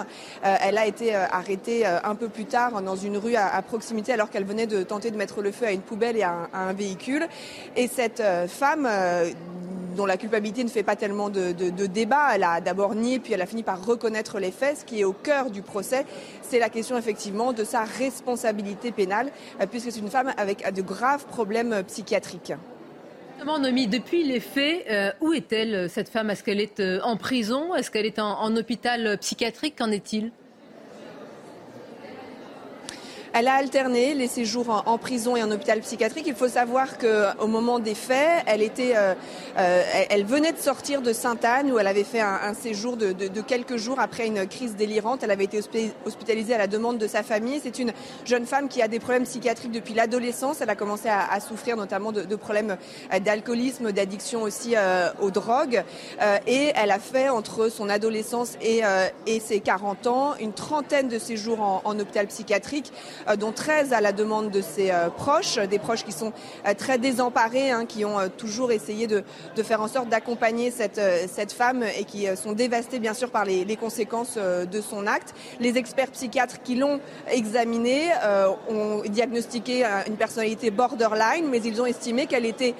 Euh, 0.45 0.55
elle 0.61 0.77
a 0.77 0.85
été 0.85 1.15
arrêtée 1.15 1.85
un 1.85 2.15
peu 2.15 2.29
plus 2.29 2.45
tard 2.45 2.81
dans 2.81 2.95
une 2.95 3.17
rue 3.17 3.35
à, 3.35 3.61
proximité 3.61 4.13
alors 4.13 4.29
qu'elle 4.29 4.45
venait 4.45 4.67
de 4.67 4.83
tenter 4.83 5.11
de 5.11 5.17
mettre 5.17 5.41
le 5.41 5.51
feu 5.51 5.65
à 5.65 5.71
une 5.71 5.81
poubelle 5.81 6.17
et 6.17 6.23
à 6.23 6.49
un, 6.53 6.73
véhicule. 6.73 7.27
Et 7.75 7.87
cette 7.87 8.21
femme 8.47 8.87
dont 9.95 10.05
la 10.05 10.17
culpabilité 10.17 10.63
ne 10.63 10.69
fait 10.69 10.83
pas 10.83 10.95
tellement 10.95 11.29
de, 11.29 11.51
débat. 11.87 12.29
Elle 12.33 12.43
a 12.43 12.61
d'abord 12.61 12.95
nié, 12.95 13.19
puis 13.19 13.33
elle 13.33 13.41
a 13.41 13.45
fini 13.45 13.63
par 13.63 13.83
reconnaître 13.83 14.39
les 14.39 14.51
faits. 14.51 14.79
Ce 14.79 14.85
qui 14.85 15.01
est 15.01 15.03
au 15.03 15.13
cœur 15.13 15.49
du 15.49 15.61
procès, 15.61 16.05
c'est 16.41 16.59
la 16.59 16.69
question 16.69 16.97
effectivement 16.97 17.53
de 17.53 17.63
sa 17.63 17.83
responsabilité 17.83 18.91
pénale, 18.91 19.31
puisque 19.69 19.91
c'est 19.91 19.99
une 19.99 20.09
femme 20.09 20.31
avec 20.37 20.71
de 20.73 20.81
graves 20.81 21.25
problèmes 21.25 21.83
psychiatriques. 21.87 22.53
Depuis 23.87 24.23
les 24.23 24.39
faits, 24.39 24.85
euh, 24.89 25.11
où 25.21 25.33
est-elle 25.33 25.89
cette 25.89 26.09
femme? 26.09 26.29
Est-ce 26.29 26.43
qu'elle 26.43 26.59
est 26.59 26.81
en 27.03 27.17
prison? 27.17 27.73
Est-ce 27.73 27.89
qu'elle 27.89 28.05
est 28.05 28.19
en 28.19 28.55
hôpital 28.55 29.17
psychiatrique? 29.17 29.75
Qu'en 29.77 29.91
est-il? 29.91 30.31
Elle 33.33 33.47
a 33.47 33.53
alterné 33.53 34.13
les 34.13 34.27
séjours 34.27 34.83
en, 34.85 34.97
prison 34.97 35.35
et 35.35 35.43
en 35.43 35.51
hôpital 35.51 35.79
psychiatrique. 35.81 36.25
Il 36.27 36.35
faut 36.35 36.47
savoir 36.47 36.97
qu'au 36.97 37.47
moment 37.47 37.79
des 37.79 37.95
faits, 37.95 38.43
elle, 38.47 38.61
était, 38.61 38.93
euh, 38.95 39.13
euh, 39.57 39.83
elle 40.09 40.25
venait 40.25 40.51
de 40.51 40.57
sortir 40.57 41.01
de 41.01 41.13
Sainte-Anne 41.13 41.71
où 41.71 41.79
elle 41.79 41.87
avait 41.87 42.03
fait 42.03 42.21
un, 42.21 42.53
séjour 42.53 42.97
de, 42.97 43.13
quelques 43.41 43.77
jours 43.77 43.99
après 43.99 44.27
une 44.27 44.47
crise 44.47 44.75
délirante. 44.75 45.23
Elle 45.23 45.31
avait 45.31 45.43
été 45.45 45.59
hospitalisée 46.05 46.53
à 46.55 46.57
la 46.57 46.67
demande 46.67 46.97
de 46.97 47.07
sa 47.07 47.23
famille. 47.23 47.59
C'est 47.63 47.79
une 47.79 47.93
jeune 48.25 48.45
femme 48.45 48.67
qui 48.67 48.81
a 48.81 48.87
des 48.87 48.99
problèmes 48.99 49.23
psychiatriques 49.23 49.71
depuis 49.71 49.93
l'adolescence. 49.93 50.61
Elle 50.61 50.69
a 50.69 50.75
commencé 50.75 51.09
à, 51.09 51.39
souffrir 51.39 51.77
notamment 51.77 52.11
de, 52.11 52.35
problèmes 52.35 52.77
euh, 53.13 53.19
d'alcoolisme, 53.19 53.91
d'addiction 53.91 54.41
aussi 54.41 54.75
aux 55.21 55.31
drogues. 55.31 55.83
et 56.47 56.71
elle 56.75 56.91
a 56.91 56.99
fait 56.99 57.29
entre 57.29 57.69
son 57.69 57.89
adolescence 57.89 58.57
et, 58.61 58.81
ses 59.39 59.59
40 59.59 60.07
ans 60.07 60.33
une 60.39 60.53
trentaine 60.53 61.07
de 61.07 61.19
séjours 61.19 61.81
en 61.83 61.99
hôpital 61.99 62.27
psychiatrique. 62.27 62.91
Euh, 63.29 63.35
dont 63.35 63.51
13 63.51 63.93
à 63.93 64.01
la 64.01 64.11
demande 64.11 64.49
de 64.49 64.61
ses 64.61 64.91
euh, 64.91 65.09
proches, 65.09 65.57
des 65.57 65.79
proches 65.79 66.03
qui 66.03 66.11
sont 66.11 66.33
euh, 66.67 66.73
très 66.73 66.97
désemparés, 66.97 67.71
hein, 67.71 67.85
qui 67.85 68.05
ont 68.05 68.17
toujours 68.37 68.71
essayé 68.71 69.07
de, 69.07 69.23
faire 69.63 69.81
en 69.81 69.87
sorte 69.87 70.09
d'accompagner 70.09 70.71
cette, 70.71 70.99
femme 71.51 71.83
et 71.97 72.05
qui 72.05 72.25
sont 72.35 72.53
dévastés 72.53 72.99
bien 72.99 73.13
sûr 73.13 73.29
par 73.29 73.45
les, 73.45 73.75
conséquences 73.75 74.37
de 74.37 74.81
son 74.81 75.05
acte. 75.05 75.33
Les 75.59 75.77
experts 75.77 76.11
psychiatres 76.11 76.61
qui 76.63 76.75
l'ont 76.75 76.99
examinée 77.29 78.07
ont 78.69 79.01
diagnostiqué 79.05 79.85
une 80.07 80.15
personnalité 80.15 80.71
borderline, 80.71 81.47
mais 81.49 81.59
ils 81.59 81.81
ont 81.81 81.85
estimé 81.85 82.25
qu'elle 82.25 82.45
était, 82.45 82.73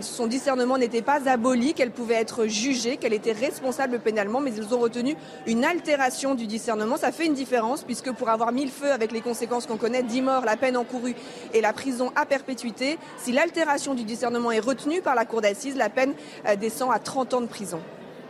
son 0.00 0.26
discernement 0.26 0.76
n'était 0.76 1.02
pas 1.02 1.28
aboli, 1.28 1.72
qu'elle 1.72 1.92
pouvait 1.92 2.14
être 2.14 2.46
jugée, 2.46 2.96
qu'elle 2.96 3.14
était 3.14 3.32
responsable 3.32 4.00
pénalement, 4.00 4.40
mais 4.40 4.52
ils 4.52 4.74
ont 4.74 4.80
retenu 4.80 5.16
une 5.46 5.64
altération 5.64 6.34
du 6.34 6.46
discernement. 6.46 6.96
Ça 6.96 7.12
fait 7.12 7.26
une 7.26 7.34
différence 7.34 7.84
puisque 7.84 8.12
pour 8.12 8.28
avoir 8.28 8.52
mis 8.52 8.64
le 8.64 8.70
feu 8.70 8.90
avec 8.90 9.12
les 9.12 9.19
conséquences 9.20 9.66
qu'on 9.66 9.76
connaît, 9.76 10.02
10 10.02 10.22
morts, 10.22 10.44
la 10.44 10.56
peine 10.56 10.76
encourue 10.76 11.14
et 11.54 11.60
la 11.60 11.72
prison 11.72 12.12
à 12.16 12.26
perpétuité. 12.26 12.98
Si 13.18 13.32
l'altération 13.32 13.94
du 13.94 14.04
discernement 14.04 14.50
est 14.52 14.60
retenue 14.60 15.02
par 15.02 15.14
la 15.14 15.24
Cour 15.24 15.40
d'assises, 15.40 15.76
la 15.76 15.90
peine 15.90 16.14
euh, 16.46 16.56
descend 16.56 16.92
à 16.92 16.98
30 16.98 17.34
ans 17.34 17.40
de 17.40 17.46
prison. 17.46 17.80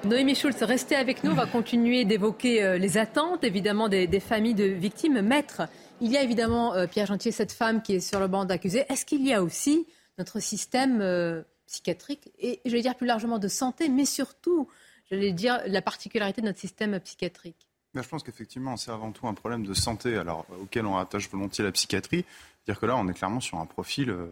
Noémie 0.04 0.34
Schulz, 0.34 0.62
restez 0.62 0.96
avec 0.96 1.24
nous. 1.24 1.32
On 1.32 1.34
va 1.34 1.46
continuer 1.46 2.04
d'évoquer 2.04 2.62
euh, 2.62 2.78
les 2.78 2.96
attentes, 2.96 3.44
évidemment, 3.44 3.88
des, 3.88 4.20
familles 4.20 4.54
de 4.54 4.64
victimes. 4.64 5.20
Maître, 5.20 5.62
il 6.00 6.10
y 6.10 6.16
a 6.16 6.22
évidemment, 6.22 6.74
euh, 6.74 6.86
Pierre 6.86 7.06
Gentier, 7.06 7.32
cette 7.32 7.52
femme 7.52 7.82
qui 7.82 7.96
est 7.96 8.00
sur 8.00 8.20
le 8.20 8.28
banc 8.28 8.44
d'accusés. 8.44 8.84
Est-ce 8.88 9.04
qu'il 9.04 9.26
y 9.26 9.34
a 9.34 9.42
aussi 9.42 9.86
notre 10.18 10.40
système 10.40 11.44
psychiatrique 11.66 12.30
et, 12.38 12.60
je 12.64 12.70
vais 12.70 12.82
dire 12.82 12.94
plus 12.94 13.06
largement, 13.06 13.38
de 13.38 13.48
santé, 13.48 13.88
mais 13.88 14.04
surtout, 14.04 14.68
je 15.10 15.16
vais 15.16 15.32
dire, 15.32 15.60
la 15.66 15.82
particularité 15.82 16.40
de 16.40 16.46
notre 16.46 16.58
système 16.58 16.98
psychiatrique? 17.00 17.69
Je 17.94 18.08
pense 18.08 18.22
qu'effectivement, 18.22 18.76
c'est 18.76 18.90
avant 18.90 19.12
tout 19.12 19.26
un 19.26 19.34
problème 19.34 19.66
de 19.66 19.74
santé 19.74 20.16
alors, 20.16 20.46
auquel 20.62 20.86
on 20.86 20.96
attache 20.96 21.28
volontiers 21.28 21.64
la 21.64 21.72
psychiatrie. 21.72 22.24
C'est-à-dire 22.64 22.80
que 22.80 22.86
là, 22.86 22.96
on 22.96 23.08
est 23.08 23.14
clairement 23.14 23.40
sur 23.40 23.58
un 23.58 23.66
profil 23.66 24.10
euh, 24.10 24.26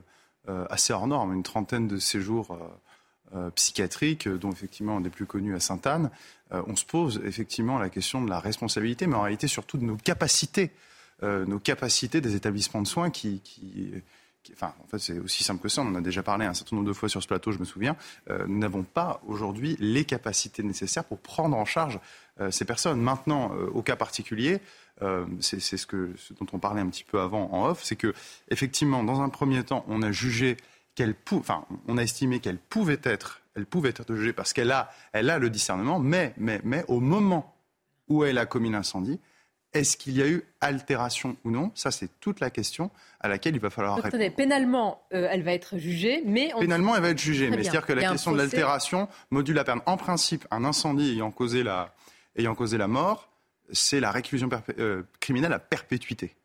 euh, 0.48 0.66
assez 0.70 0.92
hors 0.92 1.06
norme, 1.06 1.34
une 1.34 1.42
trentaine 1.42 1.88
de 1.88 1.98
séjours 1.98 2.56
euh, 3.34 3.50
psychiatriques, 3.50 4.28
dont 4.28 4.52
effectivement 4.52 4.98
un 4.98 5.00
des 5.00 5.10
plus 5.10 5.26
connus 5.26 5.54
à 5.54 5.60
Sainte-Anne. 5.60 6.10
on 6.50 6.76
se 6.76 6.86
pose 6.86 7.20
effectivement 7.26 7.78
la 7.78 7.90
question 7.90 8.24
de 8.24 8.30
la 8.30 8.40
responsabilité, 8.40 9.06
mais 9.06 9.16
en 9.16 9.20
réalité 9.20 9.48
surtout 9.48 9.76
de 9.76 9.84
nos 9.84 9.98
capacités, 9.98 10.70
nos 11.20 11.58
capacités 11.58 12.22
des 12.22 12.36
établissements 12.36 12.80
de 12.80 12.86
soins 12.86 13.10
qui, 13.10 13.40
qui 13.40 13.92
Enfin, 14.52 14.74
en 14.82 14.86
fait, 14.86 14.98
c'est 14.98 15.18
aussi 15.18 15.44
simple 15.44 15.62
que 15.62 15.68
ça. 15.68 15.82
On 15.82 15.86
en 15.86 15.94
a 15.94 16.00
déjà 16.00 16.22
parlé 16.22 16.46
un 16.46 16.54
certain 16.54 16.76
nombre 16.76 16.88
de 16.88 16.92
fois 16.92 17.08
sur 17.08 17.22
ce 17.22 17.28
plateau, 17.28 17.52
je 17.52 17.58
me 17.58 17.64
souviens. 17.64 17.96
nous 18.28 18.58
n'avons 18.58 18.82
pas 18.82 19.20
aujourd'hui 19.26 19.76
les 19.80 20.04
capacités 20.04 20.62
nécessaires 20.62 21.04
pour 21.04 21.18
prendre 21.18 21.56
en 21.56 21.64
charge 21.64 22.00
euh, 22.40 22.50
ces 22.52 22.64
personnes. 22.64 23.00
Maintenant, 23.00 23.52
euh, 23.54 23.68
au 23.72 23.82
cas 23.82 23.96
particulier, 23.96 24.60
euh, 25.02 25.26
c'est 25.40 25.60
ce 25.60 25.86
dont 26.38 26.46
on 26.52 26.58
parlait 26.58 26.80
un 26.80 26.88
petit 26.88 27.02
peu 27.02 27.20
avant 27.20 27.50
en 27.52 27.68
off, 27.68 27.82
c'est 27.82 27.96
que 27.96 28.14
effectivement, 28.48 29.02
dans 29.02 29.20
un 29.22 29.28
premier 29.28 29.64
temps, 29.64 29.84
on 29.88 30.02
a 30.02 30.12
jugé 30.12 30.56
qu'elle, 30.94 31.16
enfin, 31.32 31.64
on 31.88 31.98
a 31.98 32.02
estimé 32.02 32.38
qu'elle 32.38 32.58
pouvait 32.58 33.00
être, 33.02 33.42
elle 33.56 33.66
pouvait 33.66 33.90
être 33.90 34.14
jugée 34.14 34.32
parce 34.32 34.52
qu'elle 34.52 34.70
a, 34.70 34.90
elle 35.12 35.30
a 35.30 35.38
le 35.40 35.50
discernement, 35.50 35.98
mais, 35.98 36.32
mais, 36.36 36.60
mais 36.62 36.84
au 36.86 37.00
moment 37.00 37.56
où 38.08 38.24
elle 38.24 38.38
a 38.38 38.46
commis 38.46 38.70
l'incendie, 38.70 39.18
est-ce 39.72 39.96
qu'il 39.96 40.16
y 40.16 40.22
a 40.22 40.26
eu 40.26 40.42
altération 40.60 41.36
ou 41.44 41.50
non? 41.50 41.70
Ça, 41.74 41.90
c'est 41.90 42.08
toute 42.20 42.40
la 42.40 42.50
question 42.50 42.90
à 43.20 43.28
laquelle 43.28 43.54
il 43.54 43.60
va 43.60 43.70
falloir 43.70 43.96
répondre. 43.96 44.34
Pénalement, 44.34 45.02
elle 45.10 45.42
va 45.42 45.52
être 45.52 45.76
jugée, 45.78 46.22
mais... 46.24 46.52
Pénalement, 46.58 46.96
elle 46.96 47.02
va 47.02 47.10
être 47.10 47.18
jugée, 47.18 47.50
mais 47.50 47.62
c'est-à-dire 47.62 47.84
que 47.84 47.92
la 47.92 48.08
question 48.10 48.32
de 48.32 48.38
l'altération 48.38 49.08
module 49.30 49.56
la 49.56 49.64
peine. 49.64 49.80
En 49.86 49.96
principe, 49.96 50.46
un 50.50 50.64
incendie 50.64 51.10
ayant 51.12 51.30
causé 51.30 51.62
la, 51.62 51.94
ayant 52.36 52.54
causé 52.54 52.78
la 52.78 52.88
mort, 52.88 53.28
c'est 53.72 54.00
la 54.00 54.10
réclusion 54.10 54.48
euh, 54.78 55.02
criminelle 55.20 55.52
à 55.52 55.58
perpétuité. 55.58 56.36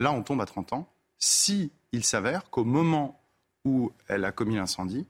Là, 0.00 0.12
on 0.12 0.22
tombe 0.22 0.40
à 0.40 0.46
30 0.46 0.72
ans. 0.72 0.88
Si 1.18 1.72
il 1.92 2.04
s'avère 2.04 2.50
qu'au 2.50 2.64
moment 2.64 3.20
où 3.64 3.92
elle 4.08 4.24
a 4.24 4.32
commis 4.32 4.56
l'incendie, 4.56 5.06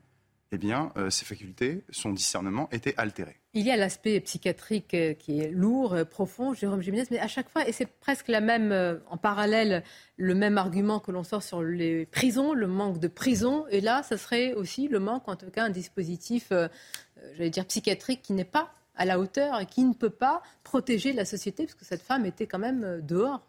eh 0.51 0.57
bien, 0.57 0.91
euh, 0.97 1.09
ses 1.09 1.25
facultés, 1.25 1.83
son 1.89 2.11
discernement 2.11 2.67
étaient 2.71 2.95
altérés. 2.97 3.39
Il 3.53 3.65
y 3.65 3.71
a 3.71 3.77
l'aspect 3.77 4.19
psychiatrique 4.19 4.93
euh, 4.93 5.13
qui 5.13 5.39
est 5.39 5.49
lourd, 5.49 5.95
profond, 6.09 6.53
Jérôme 6.53 6.81
Jiménez, 6.81 7.05
mais 7.11 7.19
à 7.19 7.27
chaque 7.27 7.49
fois, 7.49 7.67
et 7.67 7.71
c'est 7.71 7.85
presque 7.85 8.27
la 8.27 8.41
même, 8.41 8.99
en 9.09 9.17
parallèle, 9.17 9.83
le 10.17 10.35
même 10.35 10.57
argument 10.57 10.99
que 10.99 11.11
l'on 11.11 11.23
sort 11.23 11.43
sur 11.43 11.61
les 11.61 12.05
prisons, 12.05 12.53
le 12.53 12.67
manque 12.67 12.99
de 12.99 13.07
prisons, 13.07 13.65
et 13.69 13.81
là, 13.81 14.03
ça 14.03 14.17
serait 14.17 14.53
aussi 14.53 14.87
le 14.87 14.99
manque, 14.99 15.27
en 15.27 15.35
tout 15.35 15.49
cas, 15.49 15.63
un 15.63 15.69
dispositif, 15.69 16.51
j'allais 17.35 17.49
dire, 17.49 17.65
psychiatrique 17.65 18.21
qui 18.21 18.33
n'est 18.33 18.43
pas 18.43 18.71
à 18.99 19.05
la 19.05 19.17
hauteur 19.17 19.59
et 19.59 19.65
qui 19.65 19.83
ne 19.83 19.93
peut 19.93 20.09
pas 20.11 20.43
protéger 20.63 21.13
la 21.13 21.25
société, 21.25 21.63
parce 21.65 21.75
que 21.75 21.85
cette 21.85 22.01
femme 22.01 22.25
était 22.25 22.45
quand 22.45 22.59
même 22.59 22.83
euh, 22.83 23.01
dehors. 23.01 23.41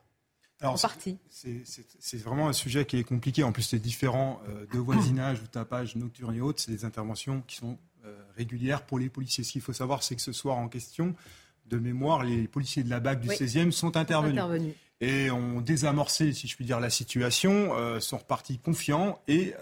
Partie. 0.60 1.18
C'est 1.28 2.22
vraiment 2.22 2.48
un 2.48 2.52
sujet 2.52 2.84
qui 2.84 2.98
est 2.98 3.04
compliqué. 3.04 3.42
En 3.42 3.52
plus, 3.52 3.62
c'est 3.62 3.78
différent 3.78 4.40
euh, 4.48 4.66
de 4.72 4.78
voisinage 4.78 5.40
ou 5.42 5.46
tapage 5.46 5.96
nocturne 5.96 6.34
et 6.34 6.40
autres. 6.40 6.60
C'est 6.60 6.72
des 6.72 6.84
interventions 6.84 7.42
qui 7.46 7.56
sont 7.56 7.78
euh, 8.04 8.16
régulières 8.36 8.82
pour 8.82 8.98
les 8.98 9.08
policiers. 9.08 9.44
Ce 9.44 9.52
qu'il 9.52 9.60
faut 9.60 9.72
savoir, 9.72 10.02
c'est 10.02 10.16
que 10.16 10.22
ce 10.22 10.32
soir 10.32 10.58
en 10.58 10.68
question, 10.68 11.14
de 11.66 11.78
mémoire, 11.78 12.24
les 12.24 12.48
policiers 12.48 12.82
de 12.82 12.90
la 12.90 13.00
BAC 13.00 13.20
du 13.20 13.28
16e 13.28 13.70
sont 13.70 13.96
intervenus. 13.96 14.74
Et 15.02 15.30
ont 15.30 15.62
désamorcé, 15.62 16.34
si 16.34 16.46
je 16.46 16.56
puis 16.56 16.66
dire, 16.66 16.78
la 16.78 16.90
situation, 16.90 17.70
sont 18.00 18.18
repartis 18.18 18.58
confiants 18.58 19.18
et 19.28 19.54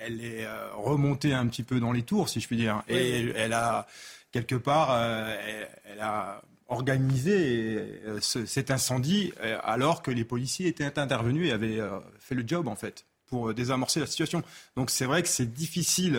elle 0.00 0.24
est 0.24 0.46
remontée 0.74 1.32
un 1.32 1.48
petit 1.48 1.64
peu 1.64 1.80
dans 1.80 1.90
les 1.90 2.02
tours, 2.02 2.28
si 2.28 2.40
je 2.40 2.46
puis 2.46 2.56
dire. 2.56 2.84
Et 2.86 3.32
elle 3.34 3.54
a 3.54 3.88
quelque 4.36 4.54
part, 4.54 4.90
euh, 4.92 5.64
elle, 5.90 6.00
a 6.00 6.42
organisé 6.68 8.00
euh, 8.06 8.20
cet 8.20 8.70
incendie 8.70 9.32
euh, 9.40 9.58
alors 9.62 10.02
que 10.02 10.10
les 10.10 10.24
policiers 10.24 10.66
étaient 10.66 10.84
intervenus 10.98 11.48
et 11.48 11.52
avaient 11.52 11.80
fait 12.18 12.34
le 12.34 12.44
job 12.46 12.68
en 12.68 12.76
fait 12.76 13.06
pour 13.26 13.52
désamorcer 13.52 13.98
la 13.98 14.06
situation. 14.06 14.42
Donc 14.76 14.90
c'est 14.90 15.04
vrai 15.04 15.22
que 15.22 15.28
c'est 15.28 15.52
difficile 15.52 16.16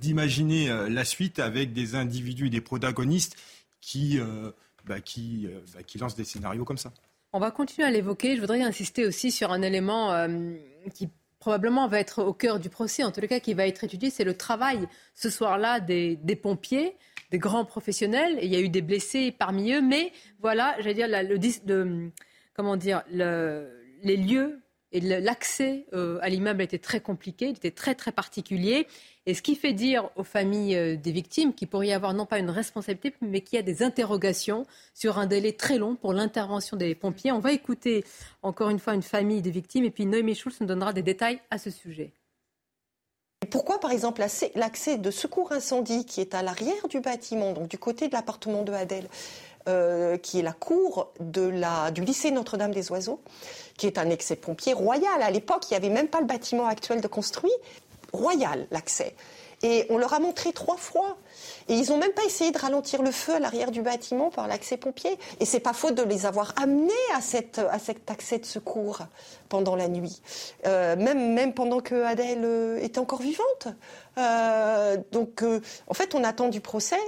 d'imaginer 0.00 0.88
la 0.88 1.04
suite 1.04 1.38
avec 1.38 1.74
des 1.74 1.96
individus, 1.96 2.48
des 2.48 2.62
protagonistes 2.62 3.36
qui, 3.82 4.18
bah, 4.86 4.96
bah, 4.96 5.00
qui 5.02 5.98
lancent 5.98 6.16
des 6.16 6.24
scénarios 6.24 6.64
comme 6.64 6.78
ça. 6.78 6.92
On 7.34 7.40
va 7.40 7.50
continuer 7.50 7.86
à 7.86 7.90
l'évoquer. 7.90 8.36
Je 8.36 8.40
voudrais 8.40 8.62
insister 8.62 9.04
aussi 9.04 9.30
sur 9.30 9.52
un 9.52 9.60
élément 9.60 10.26
qui 10.94 11.10
probablement 11.38 11.88
va 11.88 12.00
être 12.00 12.22
au 12.22 12.32
cœur 12.32 12.58
du 12.60 12.68
procès, 12.68 13.04
en 13.04 13.12
tout 13.12 13.20
cas 13.20 13.40
qui 13.40 13.54
va 13.54 13.66
être 13.66 13.84
étudié, 13.84 14.10
c'est 14.10 14.24
le 14.24 14.34
travail 14.34 14.86
ce 15.14 15.30
soir-là 15.30 15.80
des, 15.80 16.16
pompiers 16.40 16.96
des 17.30 17.38
grands 17.38 17.64
professionnels. 17.64 18.38
il 18.42 18.48
y 18.48 18.56
a 18.56 18.60
eu 18.60 18.68
des 18.68 18.82
blessés 18.82 19.32
parmi 19.32 19.72
eux, 19.72 19.82
mais 19.82 20.12
voilà, 20.40 20.76
j'allais 20.78 20.94
dire, 20.94 21.08
le, 21.08 22.10
comment 22.54 22.76
dire, 22.76 23.02
les 23.10 24.16
lieux 24.16 24.60
et 24.92 25.00
l'accès 25.00 25.86
euh, 25.92 26.18
à 26.22 26.28
l'immeuble 26.28 26.62
était 26.62 26.78
très 26.78 27.00
compliqué, 27.00 27.46
il 27.46 27.56
était 27.56 27.70
très 27.70 27.94
très 27.94 28.12
particulier. 28.12 28.86
Et 29.28 29.34
ce 29.34 29.42
qui 29.42 29.56
fait 29.56 29.72
dire 29.72 30.08
aux 30.14 30.22
familles 30.22 30.76
euh, 30.76 30.96
des 30.96 31.10
victimes 31.10 31.52
qu'il 31.52 31.66
pourrait 31.66 31.88
y 31.88 31.92
avoir 31.92 32.14
non 32.14 32.26
pas 32.26 32.38
une 32.38 32.50
responsabilité, 32.50 33.12
mais 33.20 33.40
qu'il 33.40 33.56
y 33.56 33.58
a 33.58 33.62
des 33.62 33.82
interrogations 33.82 34.66
sur 34.94 35.18
un 35.18 35.26
délai 35.26 35.52
très 35.52 35.78
long 35.78 35.96
pour 35.96 36.12
l'intervention 36.12 36.76
des 36.76 36.94
pompiers. 36.94 37.32
On 37.32 37.40
va 37.40 37.52
écouter 37.52 38.04
encore 38.42 38.70
une 38.70 38.78
fois 38.78 38.94
une 38.94 39.02
famille 39.02 39.42
des 39.42 39.50
victimes 39.50 39.84
et 39.84 39.90
puis 39.90 40.06
Noémie 40.06 40.36
Schulz 40.36 40.60
nous 40.60 40.66
donnera 40.66 40.92
des 40.92 41.02
détails 41.02 41.40
à 41.50 41.58
ce 41.58 41.70
sujet. 41.70 42.12
Pourquoi, 43.50 43.80
par 43.80 43.90
exemple, 43.90 44.24
l'accès 44.54 44.96
de 44.96 45.10
secours 45.10 45.52
incendie 45.52 46.06
qui 46.06 46.20
est 46.20 46.34
à 46.34 46.42
l'arrière 46.42 46.88
du 46.88 47.00
bâtiment, 47.00 47.52
donc 47.52 47.68
du 47.68 47.78
côté 47.78 48.08
de 48.08 48.12
l'appartement 48.14 48.62
de 48.62 48.72
Adèle, 48.72 49.08
euh, 49.68 50.16
qui 50.16 50.38
est 50.38 50.42
la 50.42 50.52
cour 50.52 51.12
du 51.20 51.50
lycée 52.00 52.30
Notre-Dame 52.30 52.72
des 52.72 52.90
Oiseaux, 52.90 53.20
qui 53.76 53.86
est 53.88 53.98
un 53.98 54.08
excès 54.10 54.36
pompier 54.36 54.72
royal. 54.72 55.20
À 55.20 55.30
l'époque, 55.30 55.64
il 55.68 55.72
n'y 55.72 55.76
avait 55.76 55.94
même 55.94 56.08
pas 56.08 56.20
le 56.20 56.26
bâtiment 56.26 56.66
actuel 56.66 57.00
de 57.00 57.08
construit. 57.08 57.52
Royal, 58.16 58.66
l'accès. 58.70 59.14
Et 59.62 59.86
on 59.88 59.96
leur 59.96 60.12
a 60.12 60.18
montré 60.18 60.52
trois 60.52 60.76
fois. 60.76 61.16
Et 61.68 61.74
ils 61.74 61.88
n'ont 61.88 61.96
même 61.96 62.12
pas 62.12 62.24
essayé 62.24 62.50
de 62.50 62.58
ralentir 62.58 63.02
le 63.02 63.10
feu 63.10 63.34
à 63.34 63.38
l'arrière 63.38 63.70
du 63.70 63.82
bâtiment 63.82 64.30
par 64.30 64.48
l'accès 64.48 64.76
pompier. 64.76 65.18
Et 65.40 65.44
c'est 65.44 65.60
pas 65.60 65.72
faute 65.72 65.94
de 65.94 66.02
les 66.02 66.26
avoir 66.26 66.52
amenés 66.60 66.92
à, 67.14 67.20
cette, 67.20 67.58
à 67.58 67.78
cet 67.78 68.10
accès 68.10 68.38
de 68.38 68.44
secours 68.44 69.00
pendant 69.48 69.74
la 69.74 69.88
nuit, 69.88 70.20
euh, 70.66 70.96
même, 70.96 71.32
même 71.32 71.54
pendant 71.54 71.80
que 71.80 72.02
Adèle 72.04 72.44
euh, 72.44 72.78
était 72.82 72.98
encore 72.98 73.22
vivante. 73.22 73.68
Euh, 74.18 74.98
donc, 75.12 75.42
en 75.86 75.94
fait, 75.94 76.14
on 76.14 76.24
attend 76.24 76.48
du 76.48 76.60
procès 76.60 77.00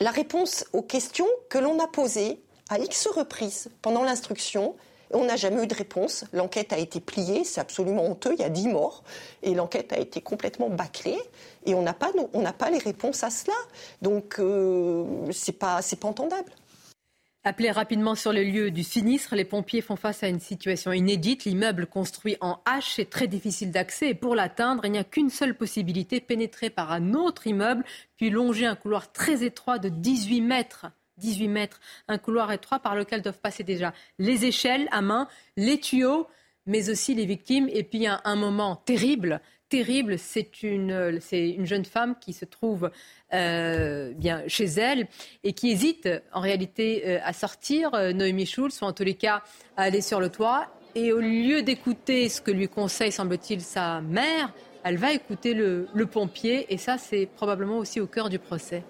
la 0.00 0.10
réponse 0.10 0.64
aux 0.72 0.82
questions 0.82 1.28
que 1.48 1.58
l'on 1.58 1.78
a 1.78 1.86
posées 1.86 2.40
à 2.68 2.78
X 2.78 3.06
reprises 3.08 3.70
pendant 3.82 4.02
l'instruction 4.02 4.74
on 5.12 5.24
n'a 5.24 5.36
jamais 5.36 5.62
eu 5.62 5.66
de 5.66 5.74
réponse. 5.74 6.24
L'enquête 6.32 6.72
a 6.72 6.78
été 6.78 7.00
pliée, 7.00 7.44
c'est 7.44 7.60
absolument 7.60 8.04
honteux, 8.04 8.34
il 8.34 8.40
y 8.40 8.44
a 8.44 8.48
10 8.48 8.68
morts. 8.68 9.04
Et 9.42 9.54
l'enquête 9.54 9.92
a 9.92 9.98
été 9.98 10.20
complètement 10.20 10.68
bâclée. 10.68 11.18
Et 11.64 11.74
on 11.74 11.82
n'a 11.82 11.94
pas, 11.94 12.12
pas 12.58 12.70
les 12.70 12.78
réponses 12.78 13.22
à 13.22 13.30
cela. 13.30 13.56
Donc, 14.02 14.36
euh, 14.38 15.04
c'est 15.32 15.58
pas, 15.58 15.80
pas 16.00 16.08
entendable. 16.08 16.52
Appelés 17.44 17.70
rapidement 17.70 18.16
sur 18.16 18.32
le 18.32 18.42
lieu 18.42 18.72
du 18.72 18.82
sinistre, 18.82 19.36
les 19.36 19.44
pompiers 19.44 19.80
font 19.80 19.94
face 19.94 20.24
à 20.24 20.28
une 20.28 20.40
situation 20.40 20.90
inédite. 20.90 21.44
L'immeuble 21.44 21.86
construit 21.86 22.36
en 22.40 22.58
H 22.66 23.00
est 23.00 23.08
très 23.08 23.28
difficile 23.28 23.70
d'accès 23.70 24.08
et 24.08 24.14
pour 24.14 24.34
l'atteindre, 24.34 24.84
il 24.84 24.90
n'y 24.90 24.98
a 24.98 25.04
qu'une 25.04 25.30
seule 25.30 25.54
possibilité, 25.54 26.20
pénétrer 26.20 26.70
par 26.70 26.90
un 26.90 27.14
autre 27.14 27.46
immeuble, 27.46 27.84
puis 28.16 28.30
longer 28.30 28.66
un 28.66 28.74
couloir 28.74 29.12
très 29.12 29.44
étroit 29.44 29.78
de 29.78 29.88
18 29.88 30.40
mètres 30.40 30.86
18 31.18 31.48
mètres, 31.48 31.80
un 32.08 32.18
couloir 32.18 32.52
étroit 32.52 32.78
par 32.78 32.94
lequel 32.94 33.22
doivent 33.22 33.40
passer 33.40 33.64
déjà 33.64 33.92
les 34.18 34.44
échelles 34.44 34.88
à 34.90 35.02
main, 35.02 35.28
les 35.56 35.78
tuyaux, 35.78 36.26
mais 36.66 36.90
aussi 36.90 37.14
les 37.14 37.26
victimes. 37.26 37.68
Et 37.72 37.84
puis 37.84 38.06
a 38.06 38.20
un 38.24 38.36
moment 38.36 38.76
terrible, 38.76 39.40
terrible, 39.68 40.18
c'est 40.18 40.62
une, 40.62 41.18
c'est 41.20 41.50
une 41.50 41.66
jeune 41.66 41.84
femme 41.84 42.16
qui 42.20 42.32
se 42.32 42.44
trouve 42.44 42.90
euh, 43.32 44.12
bien 44.14 44.44
chez 44.46 44.66
elle 44.66 45.08
et 45.42 45.52
qui 45.52 45.70
hésite 45.70 46.08
en 46.32 46.40
réalité 46.40 47.02
euh, 47.06 47.18
à 47.24 47.32
sortir, 47.32 47.94
euh, 47.94 48.12
Noémie 48.12 48.46
Schulz, 48.46 48.80
ou 48.82 48.84
en 48.84 48.92
tous 48.92 49.04
les 49.04 49.14
cas 49.14 49.42
à 49.76 49.82
aller 49.84 50.00
sur 50.00 50.20
le 50.20 50.28
toit. 50.28 50.66
Et 50.94 51.12
au 51.12 51.20
lieu 51.20 51.62
d'écouter 51.62 52.28
ce 52.28 52.40
que 52.40 52.50
lui 52.50 52.68
conseille, 52.68 53.12
semble-t-il, 53.12 53.60
sa 53.60 54.00
mère, 54.00 54.52
elle 54.82 54.96
va 54.96 55.12
écouter 55.12 55.52
le 55.52 56.06
pompier. 56.06 56.72
Et 56.72 56.78
ça, 56.78 56.96
c'est 56.96 57.26
probablement 57.26 57.76
aussi 57.76 58.00
au 58.00 58.06
cœur 58.06 58.30
du 58.30 58.38
procès. 58.38 58.82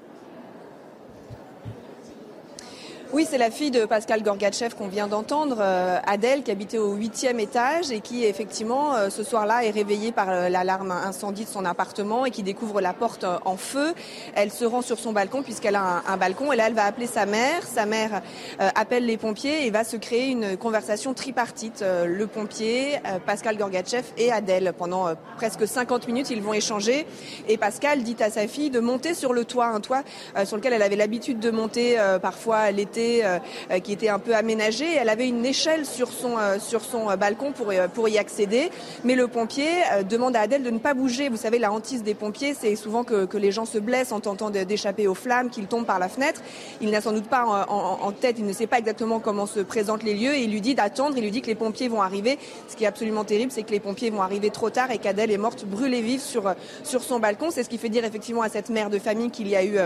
Oui, 3.13 3.25
c'est 3.29 3.39
la 3.39 3.53
fille 3.53 3.71
de 3.71 3.85
Pascal 3.85 4.25
Gorgatchev 4.25 4.75
qu'on 4.75 4.89
vient 4.89 5.07
d'entendre, 5.07 5.59
euh, 5.61 5.99
Adèle, 6.09 6.43
qui 6.43 6.51
habitait 6.51 6.79
au 6.79 6.95
huitième 6.95 7.39
étage 7.39 7.93
et 7.93 8.01
qui, 8.01 8.25
effectivement, 8.25 8.97
euh, 8.97 9.11
ce 9.11 9.23
soir-là, 9.23 9.65
est 9.65 9.71
réveillée 9.71 10.11
par 10.11 10.29
euh, 10.29 10.49
l'alarme 10.49 10.91
incendie 10.91 11.45
de 11.45 11.49
son 11.49 11.65
appartement 11.65 12.27
et 12.27 12.33
qui 12.33 12.43
découvre 12.43 12.81
la 12.81 12.93
porte 12.93 13.25
en 13.45 13.57
feu. 13.57 13.95
Elle 14.35 14.51
se 14.51 14.65
rend 14.65 14.83
sur 14.83 14.99
son 14.99 15.13
balcon 15.13 15.45
puisqu'elle 15.45 15.77
a 15.77 16.03
un, 16.09 16.17
balcon 16.17 16.53
et 16.53 16.57
là, 16.57 16.67
elle 16.67 16.75
va 16.75 16.85
appeler 16.85 17.07
sa 17.07 17.27
mère. 17.27 17.63
Sa 17.63 17.87
mère 17.87 18.23
appelle 18.59 19.07
les 19.07 19.17
pompiers 19.17 19.67
et 19.67 19.71
va 19.71 19.85
se 19.85 19.97
créer 19.97 20.31
une 20.31 20.57
conversation 20.57 21.15
tripartite. 21.15 21.85
le 21.85 22.27
pompier, 22.27 23.01
Pascal 23.25 23.57
Gorgatchev 23.57 24.05
et 24.19 24.33
Adèle. 24.33 24.73
Pendant 24.77 25.09
presque 25.37 25.67
50 25.67 26.09
minutes, 26.09 26.31
ils 26.31 26.43
vont 26.43 26.55
échanger 26.55 27.07
et 27.49 27.57
Pascal 27.57 28.03
dit 28.03 28.17
à 28.21 28.31
sa 28.31 28.49
fille 28.49 28.71
de 28.71 28.81
monter 28.81 29.15
sur 29.15 29.33
le 29.33 29.45
toit, 29.45 29.67
un 29.67 29.81
toit 29.81 30.03
sur 30.45 30.57
lequel 30.57 30.73
elle 30.73 30.83
avait 30.83 30.97
l'habitude 30.97 31.39
de 31.39 31.51
monter 31.51 31.97
parfois 32.21 32.71
l'été 32.71 32.96
euh, 32.97 33.39
euh, 33.71 33.79
qui 33.81 33.93
était 33.93 34.09
un 34.09 34.19
peu 34.19 34.35
aménagée. 34.35 34.95
Elle 34.95 35.09
avait 35.09 35.29
une 35.29 35.45
échelle 35.45 35.87
sur 35.87 36.11
son, 36.11 36.37
euh, 36.39 37.17
balcon 37.17 37.53
pour, 37.53 38.09
y 38.09 38.19
accéder. 38.19 38.71
Mais 39.05 39.15
le 39.15 39.29
pompier 39.29 39.69
demande 40.09 40.37
à 40.37 40.41
Adèle 40.41 40.63
de 40.63 40.71
ne 40.71 40.79
pas 40.79 40.95
bouger. 40.95 41.29
Vous 41.29 41.37
savez, 41.37 41.59
la 41.59 41.73
hantise 41.73 42.03
des 42.03 42.15
pompiers, 42.15 42.55
c'est 42.59 42.75
souvent 42.77 43.05
que, 43.05 43.37
les 43.37 43.53
gens 43.53 43.67
se 43.67 43.79
blessent 43.79 44.13
en 44.13 44.21
tentant 44.21 44.51
d'échapper 44.51 45.07
aux 45.07 45.15
flammes, 45.15 45.51
qu'ils 45.51 45.67
tombent 45.67 45.85
par 45.85 45.99
la 45.99 46.09
fenêtre. 46.09 46.41
Il 46.81 46.91
n'a 46.91 47.01
sans 47.01 47.13
doute 47.13 47.29
pas 47.29 47.67
en, 47.69 48.13
tête, 48.13 48.37
il 48.39 48.47
ne 48.47 48.53
sait 48.53 48.67
pas 48.67 48.79
exactement 48.79 49.21
comment 49.21 49.47
se 49.47 49.61
présentent 49.61 50.03
les 50.03 50.15
lieux 50.15 50.37
il 50.37 50.51
lui 50.51 50.61
dit 50.61 50.75
d'attendre. 50.75 51.17
Il 51.17 51.23
lui 51.23 51.31
dit 51.31 51.43
que 51.43 51.49
les 51.49 51.55
pompiers 51.55 51.89
vont 51.89 52.01
arriver. 52.01 52.39
Ce 52.69 52.77
qui 52.77 52.85
est 52.85 52.87
absolument 52.87 53.25
terrible, 53.25 53.53
c'est 53.53 53.63
que 53.63 53.73
les 53.73 53.81
pompiers 53.81 54.11
vont 54.11 54.23
arriver 54.23 54.51
trop 54.51 54.71
tard 54.71 54.91
et 54.91 54.99
qu'Adèle 54.99 55.31
est 55.31 55.39
morte 55.39 55.65
brûlée 55.67 56.01
vive 56.01 56.21
sur 56.21 56.55
son 56.85 57.19
balcon. 57.19 57.51
C'est 57.51 57.63
ce 57.63 57.69
qui 57.69 57.79
fait 57.79 57.89
dire 57.89 58.05
effectivement 58.05 58.43
à 58.43 58.49
cette 58.49 58.71
mère 58.71 58.91
de 58.91 58.99
famille 58.99 59.31
qu'il 59.31 59.49
y 59.49 59.57
a 59.57 59.65
eu 59.65 59.79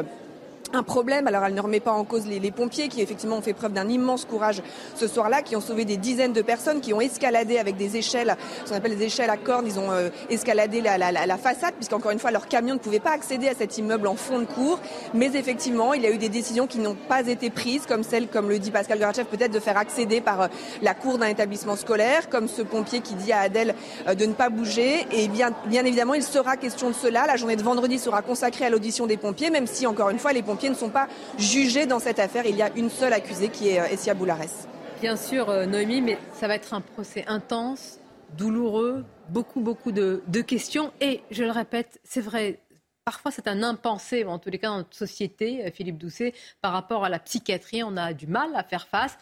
un 0.72 0.82
problème. 0.82 1.26
Alors 1.26 1.44
elle 1.44 1.54
ne 1.54 1.60
remet 1.60 1.80
pas 1.80 1.92
en 1.92 2.04
cause 2.04 2.26
les, 2.26 2.50
pompiers 2.50 2.88
qui 2.88 3.00
effectivement 3.00 3.36
ont 3.36 3.42
fait 3.42 3.52
preuve 3.52 3.72
d'un 3.72 3.88
immense 3.88 4.24
courage 4.24 4.62
ce 4.94 5.06
soir-là, 5.06 5.42
qui 5.42 5.56
ont 5.56 5.60
sauvé 5.60 5.84
des 5.84 5.96
dizaines 5.96 6.32
de 6.32 6.42
personnes, 6.42 6.80
qui 6.80 6.92
ont 6.92 7.00
escaladé 7.00 7.58
avec 7.58 7.76
des 7.76 7.96
échelles, 7.96 8.36
ce 8.64 8.70
qu'on 8.70 8.76
appelle 8.76 8.96
des 8.96 9.04
échelles 9.04 9.30
à 9.30 9.36
cornes. 9.36 9.66
Ils 9.66 9.78
ont 9.78 9.90
euh, 9.90 10.10
escaladé 10.28 10.80
la, 10.80 10.98
la, 10.98 11.12
la 11.12 11.38
façade 11.38 11.74
puisqu'encore 11.74 12.10
une 12.10 12.18
fois 12.18 12.30
leur 12.30 12.48
camion 12.48 12.74
ne 12.74 12.80
pouvait 12.80 13.00
pas 13.00 13.12
accéder 13.12 13.48
à 13.48 13.54
cet 13.54 13.78
immeuble 13.78 14.06
en 14.06 14.16
fond 14.16 14.40
de 14.40 14.44
cour. 14.44 14.80
Mais 15.14 15.26
effectivement, 15.34 15.94
il 15.94 16.02
y 16.02 16.06
a 16.06 16.10
eu 16.10 16.18
des 16.18 16.28
décisions 16.28 16.66
qui 16.66 16.78
n'ont 16.78 16.96
pas 17.08 17.26
été 17.26 17.50
prises, 17.50 17.86
comme 17.86 18.02
celle, 18.02 18.28
comme 18.28 18.48
le 18.48 18.58
dit 18.58 18.70
Pascal 18.70 18.98
Garachev, 18.98 19.26
peut-être 19.26 19.52
de 19.52 19.60
faire 19.60 19.76
accéder 19.76 20.20
par 20.20 20.42
euh, 20.42 20.48
la 20.82 20.94
cour 20.94 21.18
d'un 21.18 21.28
établissement 21.28 21.76
scolaire, 21.76 22.28
comme 22.28 22.48
ce 22.48 22.62
pompier 22.62 23.00
qui 23.00 23.14
dit 23.14 23.32
à 23.32 23.40
Adèle 23.40 23.74
euh, 24.08 24.14
de 24.14 24.26
ne 24.26 24.32
pas 24.32 24.48
bouger. 24.50 25.06
Et 25.12 25.28
bien, 25.28 25.52
bien 25.66 25.84
évidemment, 25.84 26.14
il 26.14 26.22
sera 26.22 26.56
question 26.56 26.88
de 26.90 26.94
cela. 26.94 27.26
La 27.26 27.36
journée 27.36 27.56
de 27.56 27.62
vendredi 27.62 27.98
sera 27.98 28.22
consacrée 28.22 28.66
à 28.66 28.70
l'audition 28.70 29.06
des 29.06 29.16
pompiers, 29.16 29.50
même 29.50 29.66
si 29.66 29.86
encore 29.86 30.10
une 30.10 30.18
fois 30.18 30.32
les 30.32 30.42
pompiers 30.42 30.49
ne 30.54 30.74
sont 30.74 30.90
pas 30.90 31.08
jugés 31.38 31.86
dans 31.86 31.98
cette 31.98 32.18
affaire. 32.18 32.46
Il 32.46 32.56
y 32.56 32.62
a 32.62 32.70
une 32.76 32.90
seule 32.90 33.12
accusée 33.12 33.48
qui 33.48 33.68
est 33.68 33.80
euh, 33.80 33.86
Essia 33.86 34.14
Boulares. 34.14 34.66
Bien 35.00 35.16
sûr, 35.16 35.48
euh, 35.48 35.66
Noémie, 35.66 36.02
mais 36.02 36.18
ça 36.32 36.48
va 36.48 36.54
être 36.54 36.74
un 36.74 36.80
procès 36.80 37.24
intense, 37.26 37.98
douloureux, 38.36 39.04
beaucoup, 39.28 39.60
beaucoup 39.60 39.92
de, 39.92 40.22
questions. 40.42 40.92
Et 41.00 41.22
je 41.30 41.44
le 41.44 41.50
répète, 41.50 42.00
c'est 42.04 42.20
vrai, 42.20 42.60
parfois 43.04 43.30
c'est 43.30 43.48
un 43.48 43.62
impensé, 43.62 44.24
en 44.24 44.38
tous 44.38 44.50
les 44.50 44.58
cas 44.58 44.68
dans 44.68 44.78
notre 44.78 44.96
société, 44.96 45.64
euh, 45.64 45.70
Philippe 45.70 45.98
Doucet, 45.98 46.34
par 46.60 46.72
rapport 46.72 47.04
à 47.04 47.08
la 47.08 47.18
psychiatrie. 47.18 47.82
On 47.82 47.96
a 47.96 48.12
du 48.12 48.26
mal 48.26 48.50
à 48.54 48.62
faire 48.62 48.86
face. 48.86 49.16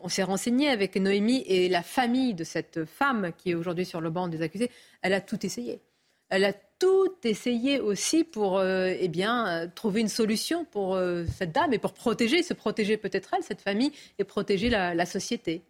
On 0.00 0.08
s'est 0.08 0.22
renseigné 0.22 0.68
avec 0.68 0.96
Noémie 0.96 1.42
et 1.46 1.68
la 1.68 1.82
famille 1.82 2.34
de 2.34 2.44
cette 2.44 2.84
femme 2.84 3.32
qui 3.36 3.50
est 3.50 3.54
aujourd'hui 3.54 3.84
sur 3.84 4.00
le 4.00 4.10
banc 4.10 4.28
des 4.28 4.42
accusés. 4.42 4.70
Elle 5.02 5.12
a 5.12 5.20
tout 5.20 5.44
essayé. 5.44 5.80
Elle 6.28 6.44
a 6.44 6.52
tout 6.78 7.14
essayé 7.24 7.80
aussi 7.80 8.24
pour 8.24 8.58
euh, 8.58 8.92
eh 8.98 9.08
bien, 9.08 9.46
euh, 9.46 9.66
trouver 9.74 10.00
une 10.00 10.08
solution 10.08 10.64
pour 10.64 10.94
euh, 10.94 11.24
cette 11.36 11.52
dame 11.52 11.72
et 11.72 11.78
pour 11.78 11.92
protéger, 11.92 12.42
se 12.42 12.54
protéger 12.54 12.96
peut-être 12.96 13.30
elle, 13.34 13.42
cette 13.42 13.60
famille, 13.60 13.92
et 14.18 14.24
protéger 14.24 14.68
la, 14.68 15.06
société. 15.06 15.62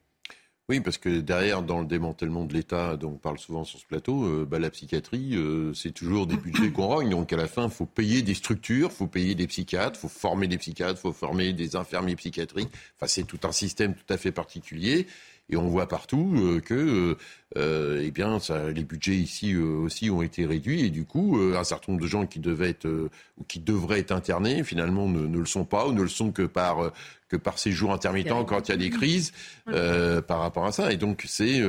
Oui, 0.69 0.81
parce 0.81 0.99
que 0.99 1.21
derrière, 1.21 1.63
dans 1.63 1.79
le 1.79 1.87
démantèlement 1.87 2.45
de 2.45 2.55
l'État, 2.55 2.97
dont 2.97 3.11
on 3.11 3.19
parle 3.19 3.39
souvent 3.39 3.65
sur 3.65 3.79
ce 3.79 3.87
plateau, 3.87 4.45
bah, 4.47 4.59
la 4.59 4.71
psychiatrie, 4.71 5.37
c'est 5.75 5.93
toujours 5.93 6.27
des 6.27 6.37
budgets 6.37 6.71
qu'on 6.73 6.87
rogne. 6.87 7.11
Donc 7.11 7.33
à 7.33 7.37
la 7.37 7.47
fin, 7.47 7.65
il 7.65 7.71
faut 7.71 7.87
payer 7.87 8.23
des 8.23 8.35
structures, 8.35 8.89
il 8.91 8.97
faut 8.97 9.07
payer 9.07 9.35
des 9.37 9.47
psychiatres, 9.47 9.97
il 9.99 10.01
faut 10.01 10.09
former 10.09 10.49
des 10.49 10.59
psychiatres, 10.59 10.99
il 10.99 11.03
faut 11.03 11.13
former 11.13 11.53
des 11.53 11.77
infirmiers 11.77 12.17
psychiatriques. 12.17 12.71
Enfin, 12.97 13.07
c'est 13.07 13.25
tout 13.25 13.39
un 13.45 13.53
système 13.53 13.95
tout 13.95 14.13
à 14.13 14.17
fait 14.17 14.33
particulier. 14.33 15.07
Et 15.49 15.57
on 15.57 15.69
voit 15.69 15.87
partout 15.87 16.35
euh, 16.37 16.61
que 16.61 16.75
euh, 16.75 17.17
euh, 17.57 18.03
eh 18.05 18.11
bien, 18.11 18.41
ça, 18.41 18.71
les 18.71 18.83
budgets 18.83 19.15
ici 19.15 19.57
aussi 19.57 20.11
ont 20.11 20.23
été 20.23 20.45
réduits. 20.45 20.85
Et 20.85 20.91
du 20.91 21.05
coup, 21.05 21.39
un 21.57 21.65
certain 21.65 21.93
nombre 21.93 22.03
de 22.03 22.09
gens 22.09 22.27
qui, 22.27 22.41
devaient 22.41 22.71
être, 22.71 22.87
ou 22.87 23.45
qui 23.45 23.61
devraient 23.61 24.01
être 24.01 24.13
internés, 24.13 24.65
finalement, 24.65 25.09
ne, 25.09 25.27
ne, 25.27 25.39
le 25.39 25.47
sont 25.47 25.65
pas 25.65 25.87
ou 25.87 25.93
ne 25.93 26.03
le 26.03 26.09
sont 26.09 26.33
que 26.33 26.43
par, 26.43 26.93
que 27.29 27.37
par 27.37 27.59
séjour 27.59 27.93
intermittent 27.93 28.29
quand 28.47 28.69
il 28.69 28.73
y 28.73 28.75
a 28.75 28.77
des 28.77 28.91
crises 28.91 29.33
par 29.67 30.41
rapport 30.41 30.67
à 30.67 30.73
ça. 30.73 30.93
Et 30.93 30.97
donc, 30.97 31.25
c'est 31.27 31.63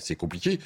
c'est 0.00 0.16
compliqué. 0.16 0.58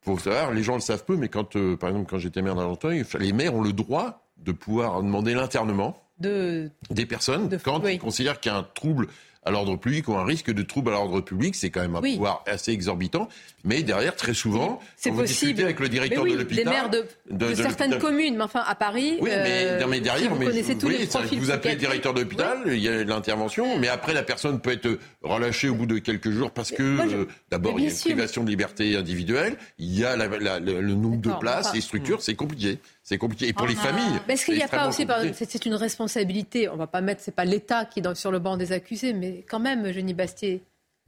Pour 0.00 0.20
savoir, 0.20 0.52
les 0.52 0.62
gens 0.62 0.74
le 0.74 0.80
savent 0.80 1.04
peu, 1.04 1.16
mais 1.16 1.28
quand, 1.28 1.56
par 1.76 1.90
exemple, 1.90 2.10
quand 2.10 2.18
j'étais 2.18 2.42
maire 2.42 2.56
d'Argenteuil, 2.56 3.04
les 3.18 3.32
maires 3.32 3.54
ont 3.54 3.62
le 3.62 3.72
droit 3.72 4.26
de 4.38 4.52
pouvoir 4.52 5.02
demander 5.02 5.34
l'internement 5.34 6.04
de... 6.18 6.70
des 6.90 7.06
personnes 7.06 7.56
quand 7.64 7.86
ils 7.86 7.98
considèrent 7.98 8.40
qu'il 8.40 8.52
y 8.52 8.54
a 8.54 8.58
un 8.58 8.66
trouble 8.74 9.08
à 9.44 9.50
l'ordre 9.50 9.76
public 9.76 10.08
ou 10.08 10.14
un 10.14 10.24
risque 10.24 10.50
de 10.50 10.62
trouble 10.62 10.90
à 10.90 10.94
l'ordre 10.94 11.20
public. 11.20 11.54
C'est 11.54 11.70
quand 11.70 11.82
même 11.82 11.96
un 11.96 12.00
pouvoir 12.00 12.42
assez 12.46 12.72
exorbitant. 12.72 13.28
Mais 13.64 13.82
derrière, 13.82 14.14
très 14.14 14.34
souvent, 14.34 14.80
c'est 14.96 15.10
possible. 15.10 15.62
avec 15.62 15.80
le 15.80 15.88
directeur 15.88 16.24
oui, 16.24 16.32
de 16.32 16.38
l'hôpital, 16.38 16.64
les 16.64 16.70
maires 16.70 16.90
de, 16.90 17.54
certaines 17.54 17.98
communes, 17.98 18.36
mais 18.36 18.44
enfin 18.44 18.62
à 18.66 18.74
Paris. 18.74 19.16
Oui, 19.20 19.30
mais, 19.30 19.64
euh, 19.64 19.86
mais 19.88 20.00
derrière, 20.00 20.34
vous 20.34 20.44
connaissez 20.44 20.76
tous 20.76 20.88
les 20.88 21.06
profils 21.06 21.38
vous 21.38 21.50
appelez 21.50 21.76
directeur 21.76 22.14
d'hôpital, 22.14 22.58
il 22.66 22.78
y 22.78 22.88
a 22.88 23.04
l'intervention, 23.04 23.78
mais 23.78 23.88
après 23.88 24.12
la 24.12 24.22
personne 24.22 24.60
peut 24.60 24.72
être 24.72 24.98
relâchée 25.22 25.68
au 25.68 25.74
bout 25.74 25.86
de 25.86 25.98
quelques 25.98 26.30
jours 26.30 26.50
parce 26.50 26.70
que 26.70 26.82
euh, 26.82 27.26
d'abord 27.50 27.78
il 27.78 27.84
y 27.84 27.88
a 27.88 27.90
une 27.90 27.96
privation 27.96 28.44
de 28.44 28.50
liberté 28.50 28.96
individuelle, 28.96 29.56
il 29.78 29.98
y 29.98 30.04
a 30.04 30.16
le 30.16 30.94
nombre 30.94 31.20
de 31.20 31.30
places, 31.40 31.74
les 31.74 31.80
structures, 31.80 32.22
c'est 32.22 32.34
compliqué. 32.34 32.78
C'est 33.04 33.18
compliqué. 33.18 33.48
Et 33.48 33.52
pour 33.52 33.66
les 33.66 33.76
ah. 33.78 33.82
familles. 33.82 34.20
Mais 34.26 34.34
est-ce 34.34 34.46
qu'il 34.46 34.54
n'y 34.56 34.62
a 34.62 34.68
pas 34.68 34.88
aussi, 34.88 35.06
c'est 35.34 35.66
une 35.66 35.74
responsabilité, 35.74 36.68
on 36.70 36.72
ne 36.72 36.78
va 36.78 36.86
pas 36.86 37.02
mettre, 37.02 37.20
c'est 37.20 37.34
pas 37.34 37.44
l'État 37.44 37.84
qui 37.84 38.00
est 38.00 38.14
sur 38.14 38.32
le 38.32 38.38
banc 38.38 38.56
des 38.56 38.72
accusés, 38.72 39.12
mais 39.12 39.44
quand 39.48 39.60
même, 39.60 39.92
Jenny 39.92 40.14
Bastier, 40.14 40.62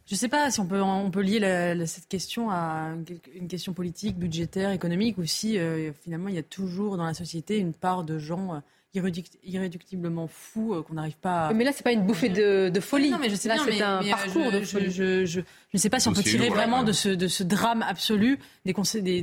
Je 0.04 0.14
ne 0.14 0.18
sais 0.18 0.28
pas 0.28 0.50
si 0.50 0.60
on 0.60 0.66
peut, 0.66 0.82
on 0.82 1.10
peut 1.10 1.22
lier 1.22 1.40
la, 1.40 1.86
cette 1.86 2.06
question 2.06 2.50
à 2.50 2.90
une 3.34 3.48
question 3.48 3.72
politique, 3.72 4.18
budgétaire, 4.18 4.70
économique, 4.72 5.16
ou 5.16 5.24
si 5.24 5.58
euh, 5.58 5.90
finalement 6.04 6.28
il 6.28 6.34
y 6.34 6.38
a 6.38 6.42
toujours 6.44 6.98
dans 6.98 7.06
la 7.06 7.14
société 7.14 7.56
une 7.56 7.72
part 7.72 8.04
de 8.04 8.18
gens 8.18 8.54
euh, 8.54 8.58
irréductiblement 8.94 10.26
fous 10.26 10.74
euh, 10.74 10.82
qu'on 10.82 10.94
n'arrive 10.94 11.16
pas 11.16 11.48
à... 11.48 11.52
Mais 11.52 11.64
là, 11.64 11.72
c'est 11.72 11.82
pas 11.82 11.92
une 11.92 12.06
bouffée 12.06 12.28
de, 12.28 12.68
de 12.68 12.80
folie. 12.80 13.10
Non, 13.10 13.18
mais 13.18 13.28
je 13.28 13.34
sais 13.34 13.48
là, 13.48 13.56
c'est 13.64 13.82
un 13.82 14.02
parcours 14.02 14.50
je, 14.50 14.58
de 14.58 14.64
folie. 14.64 14.90
Je, 14.90 15.24
je, 15.26 15.40
ne 15.74 15.78
sais 15.78 15.90
pas 15.90 16.00
si 16.00 16.08
on 16.08 16.12
peut 16.12 16.22
tirer 16.22 16.48
vraiment 16.48 16.82
de 16.82 16.92
ce, 16.92 17.08
de 17.08 17.28
ce 17.28 17.42
drame 17.42 17.82
absolu 17.82 18.38
des, 18.64 18.72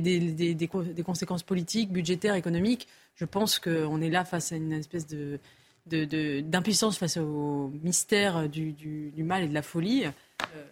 des, 0.00 0.54
des, 0.54 1.02
conséquences 1.02 1.42
politiques, 1.42 1.90
budgétaires, 1.90 2.34
économiques. 2.34 2.88
Je 3.16 3.24
pense 3.24 3.58
qu'on 3.58 4.00
est 4.00 4.10
là 4.10 4.24
face 4.24 4.52
à 4.52 4.56
une 4.56 4.72
espèce 4.72 5.06
de 5.06 5.38
d'impuissance 5.86 6.96
face 6.96 7.18
au 7.18 7.70
mystère 7.82 8.48
du, 8.48 8.72
du, 8.72 9.10
du, 9.10 9.22
mal 9.22 9.42
et 9.42 9.48
de 9.48 9.54
la 9.54 9.60
folie. 9.60 10.06
Euh, 10.06 10.64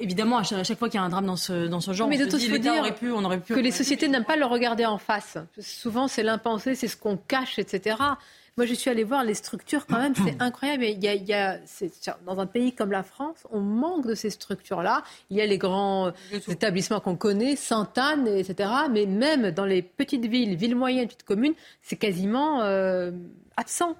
évidemment, 0.00 0.38
à 0.38 0.42
chaque, 0.42 0.78
fois 0.78 0.88
qu'il 0.88 0.98
y 0.98 1.02
a 1.02 1.06
un 1.06 1.08
drame 1.08 1.26
dans 1.26 1.36
ce, 1.36 1.66
dans 1.66 1.80
ce 1.80 1.92
genre, 1.92 2.08
mais 2.08 2.22
on 2.22 2.30
se 2.30 2.36
dit, 2.36 2.58
dire 2.58 2.74
aurait 2.74 2.94
pu, 2.94 3.12
on 3.12 3.24
aurait 3.24 3.40
pu. 3.40 3.54
Que 3.54 3.60
les 3.60 3.70
sociétés 3.70 4.08
n'aiment 4.08 4.24
pas 4.24 4.36
le 4.36 4.46
regarder 4.46 4.86
en 4.86 4.98
face. 4.98 5.38
Souvent, 5.58 6.08
c'est 6.08 6.22
l'impensé, 6.22 6.74
c'est 6.74 6.88
ce 6.88 6.96
qu'on 6.96 7.16
cache, 7.16 7.58
etc. 7.58 7.96
Moi, 8.56 8.66
je 8.66 8.74
suis 8.74 8.90
allée 8.90 9.04
voir 9.04 9.24
les 9.24 9.34
structures 9.34 9.86
quand 9.86 9.98
même, 9.98 10.14
c'est 10.14 10.36
incroyable. 10.40 10.84
Il 10.84 11.02
y 11.02 11.08
a, 11.08 11.14
il 11.14 11.26
y 11.26 11.32
a 11.32 11.58
dans 12.26 12.38
un 12.38 12.46
pays 12.46 12.72
comme 12.72 12.90
la 12.90 13.02
France, 13.02 13.46
on 13.50 13.60
manque 13.60 14.06
de 14.06 14.14
ces 14.14 14.30
structures-là. 14.30 15.02
Il 15.30 15.36
y 15.36 15.40
a 15.40 15.46
les 15.46 15.58
grands 15.58 16.12
établissements 16.32 17.00
qu'on 17.00 17.16
connaît, 17.16 17.56
Sainte-Anne, 17.56 18.26
etc. 18.26 18.70
Mais 18.90 19.06
même 19.06 19.50
dans 19.50 19.64
les 19.66 19.82
petites 19.82 20.26
villes, 20.26 20.56
villes 20.56 20.76
moyennes, 20.76 21.06
petites 21.06 21.24
communes, 21.24 21.54
c'est 21.82 21.96
quasiment 21.96 22.62
euh, 22.62 23.12
absent. 23.56 23.96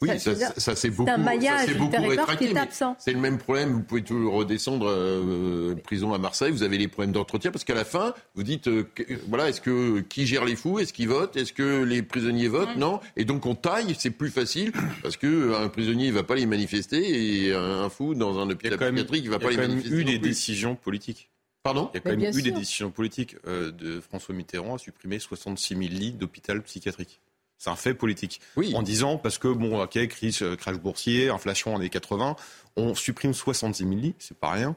Oui, 0.00 0.20
ça, 0.20 0.34
ça, 0.56 0.76
c'est 0.76 0.90
beaucoup, 0.90 1.10
un 1.10 1.18
maillage 1.18 1.76
beaucoup 1.76 2.00
rétracté, 2.00 2.54
C'est 2.98 3.12
le 3.12 3.18
même 3.18 3.36
problème. 3.36 3.72
Vous 3.72 3.82
pouvez 3.82 4.02
toujours 4.02 4.34
redescendre 4.34 4.86
euh, 4.88 5.74
prison 5.74 6.14
à 6.14 6.18
Marseille. 6.18 6.52
Vous 6.52 6.62
avez 6.62 6.78
les 6.78 6.86
problèmes 6.86 7.10
d'entretien 7.10 7.50
parce 7.50 7.64
qu'à 7.64 7.74
la 7.74 7.84
fin, 7.84 8.14
vous 8.36 8.44
dites, 8.44 8.68
euh, 8.68 8.88
voilà, 9.26 9.48
est-ce 9.48 9.60
que 9.60 9.98
qui 10.00 10.24
gère 10.24 10.44
les 10.44 10.54
fous 10.54 10.78
Est-ce 10.78 10.92
qu'ils 10.92 11.08
votent 11.08 11.36
Est-ce 11.36 11.52
que 11.52 11.82
les 11.82 12.02
prisonniers 12.02 12.46
votent 12.46 12.76
Non. 12.76 13.00
Et 13.16 13.24
donc 13.24 13.44
on 13.46 13.56
taille. 13.56 13.96
C'est 13.98 14.10
plus 14.10 14.30
facile 14.30 14.72
parce 15.02 15.16
que 15.16 15.26
euh, 15.26 15.64
un 15.64 15.68
prisonnier 15.68 16.06
il 16.06 16.12
va 16.12 16.22
pas 16.22 16.36
les 16.36 16.46
manifester 16.46 17.46
et 17.46 17.52
un 17.52 17.88
fou 17.88 18.14
dans 18.14 18.38
un 18.38 18.48
hôpital 18.48 18.78
psychiatrique 18.78 19.24
il 19.24 19.30
va 19.30 19.40
pas 19.40 19.50
les 19.50 19.56
manifester. 19.56 19.88
Il 19.88 19.98
y 19.98 20.00
a 20.00 20.04
quand 20.04 20.06
même 20.06 20.14
eu 20.14 20.18
des 20.18 20.28
décisions 20.28 20.76
politiques. 20.76 21.28
Pardon 21.64 21.90
Il 21.92 21.96
y 21.96 21.98
a 21.98 22.00
quand 22.02 22.16
même 22.16 22.38
eu 22.38 22.42
des 22.42 22.52
décisions 22.52 22.92
politiques 22.92 23.34
de 23.44 24.00
François 24.00 24.32
Mitterrand 24.32 24.76
à 24.76 24.78
supprimer 24.78 25.18
66 25.18 25.74
000 25.74 25.80
lits 25.90 26.12
d'hôpital 26.12 26.62
psychiatrique. 26.62 27.20
C'est 27.58 27.70
un 27.70 27.76
fait 27.76 27.92
politique. 27.92 28.40
Oui. 28.56 28.72
En 28.74 28.82
disant, 28.82 29.18
parce 29.18 29.38
que, 29.38 29.48
bon, 29.48 29.82
ok, 29.82 30.06
crise, 30.06 30.42
euh, 30.42 30.56
crash 30.56 30.76
boursier, 30.76 31.28
inflation 31.28 31.74
en 31.74 31.78
années 31.78 31.90
80, 31.90 32.36
on 32.76 32.94
supprime 32.94 33.34
66 33.34 33.82
000 33.84 33.94
lits, 33.96 34.14
c'est 34.18 34.38
pas 34.38 34.52
rien, 34.52 34.76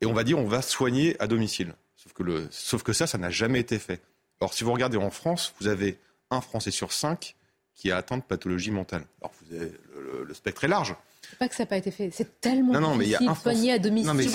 et 0.00 0.06
on 0.06 0.14
va 0.14 0.24
dire, 0.24 0.38
on 0.38 0.46
va 0.46 0.62
soigner 0.62 1.14
à 1.20 1.26
domicile. 1.26 1.74
Sauf 1.96 2.14
que, 2.14 2.22
le, 2.22 2.48
sauf 2.50 2.82
que 2.82 2.92
ça, 2.92 3.06
ça 3.06 3.18
n'a 3.18 3.30
jamais 3.30 3.60
été 3.60 3.78
fait. 3.78 4.00
Alors, 4.40 4.54
si 4.54 4.64
vous 4.64 4.72
regardez 4.72 4.96
en 4.96 5.10
France, 5.10 5.54
vous 5.60 5.68
avez 5.68 5.98
un 6.30 6.40
Français 6.40 6.70
sur 6.70 6.92
cinq 6.92 7.36
qui 7.74 7.90
a 7.90 7.96
atteint 7.96 8.18
de 8.18 8.22
pathologie 8.22 8.70
mentale. 8.70 9.04
Alors, 9.20 9.32
vous 9.40 9.56
avez, 9.56 9.72
le 10.26 10.34
spectre 10.34 10.64
est 10.64 10.68
large 10.68 10.94
pas 11.38 11.48
que 11.48 11.54
ça 11.54 11.62
n'a 11.62 11.66
pas 11.66 11.76
été 11.76 11.90
fait. 11.90 12.10
C'est 12.12 12.40
tellement 12.40 12.72
non, 12.72 12.80
non, 12.80 12.94
mais 12.94 13.06
difficile 13.06 13.28
de 13.28 13.34
soigner 13.34 13.72
à 13.72 13.78
domicile. 13.78 14.08
Non, 14.08 14.14
mais 14.14 14.26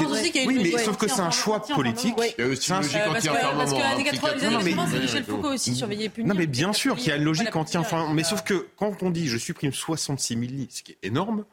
oui, 0.46 0.60
mais 0.74 0.84
sauf 0.84 0.98
que 0.98 1.08
c'est 1.08 1.22
un 1.22 1.32
choix 1.32 1.62
politique. 1.62 2.16
Il 2.38 2.44
y 2.44 2.48
a 2.48 2.50
aussi 2.50 2.72
une 2.72 2.82
logique 2.82 3.02
anti-enfermement. 3.08 3.58
Parce 3.58 3.74
qu'à 3.74 4.12
80, 4.12 4.88
c'est 4.92 5.00
Michel 5.00 5.24
Foucault 5.24 5.54
aussi, 5.54 5.76
surveiller 5.76 6.10
punir. 6.10 6.34
Non, 6.34 6.40
mais 6.40 6.48
bien 6.48 6.74
sûr 6.74 6.96
qu'il 6.96 7.10
y 7.10 7.12
a 7.12 7.18
une 7.18 7.24
logique 7.24 7.56
anti-enfermement. 7.56 8.14
Mais 8.14 8.24
sauf 8.24 8.44
que 8.44 8.68
quand 8.78 9.04
on 9.04 9.10
dit 9.10 9.28
je 9.28 9.38
supprime 9.38 9.74
66 9.74 10.34
000 10.34 10.42
lits, 10.46 10.68
ce 10.72 10.84
qui 10.84 10.94
est 10.94 10.98
énorme, 11.04 11.46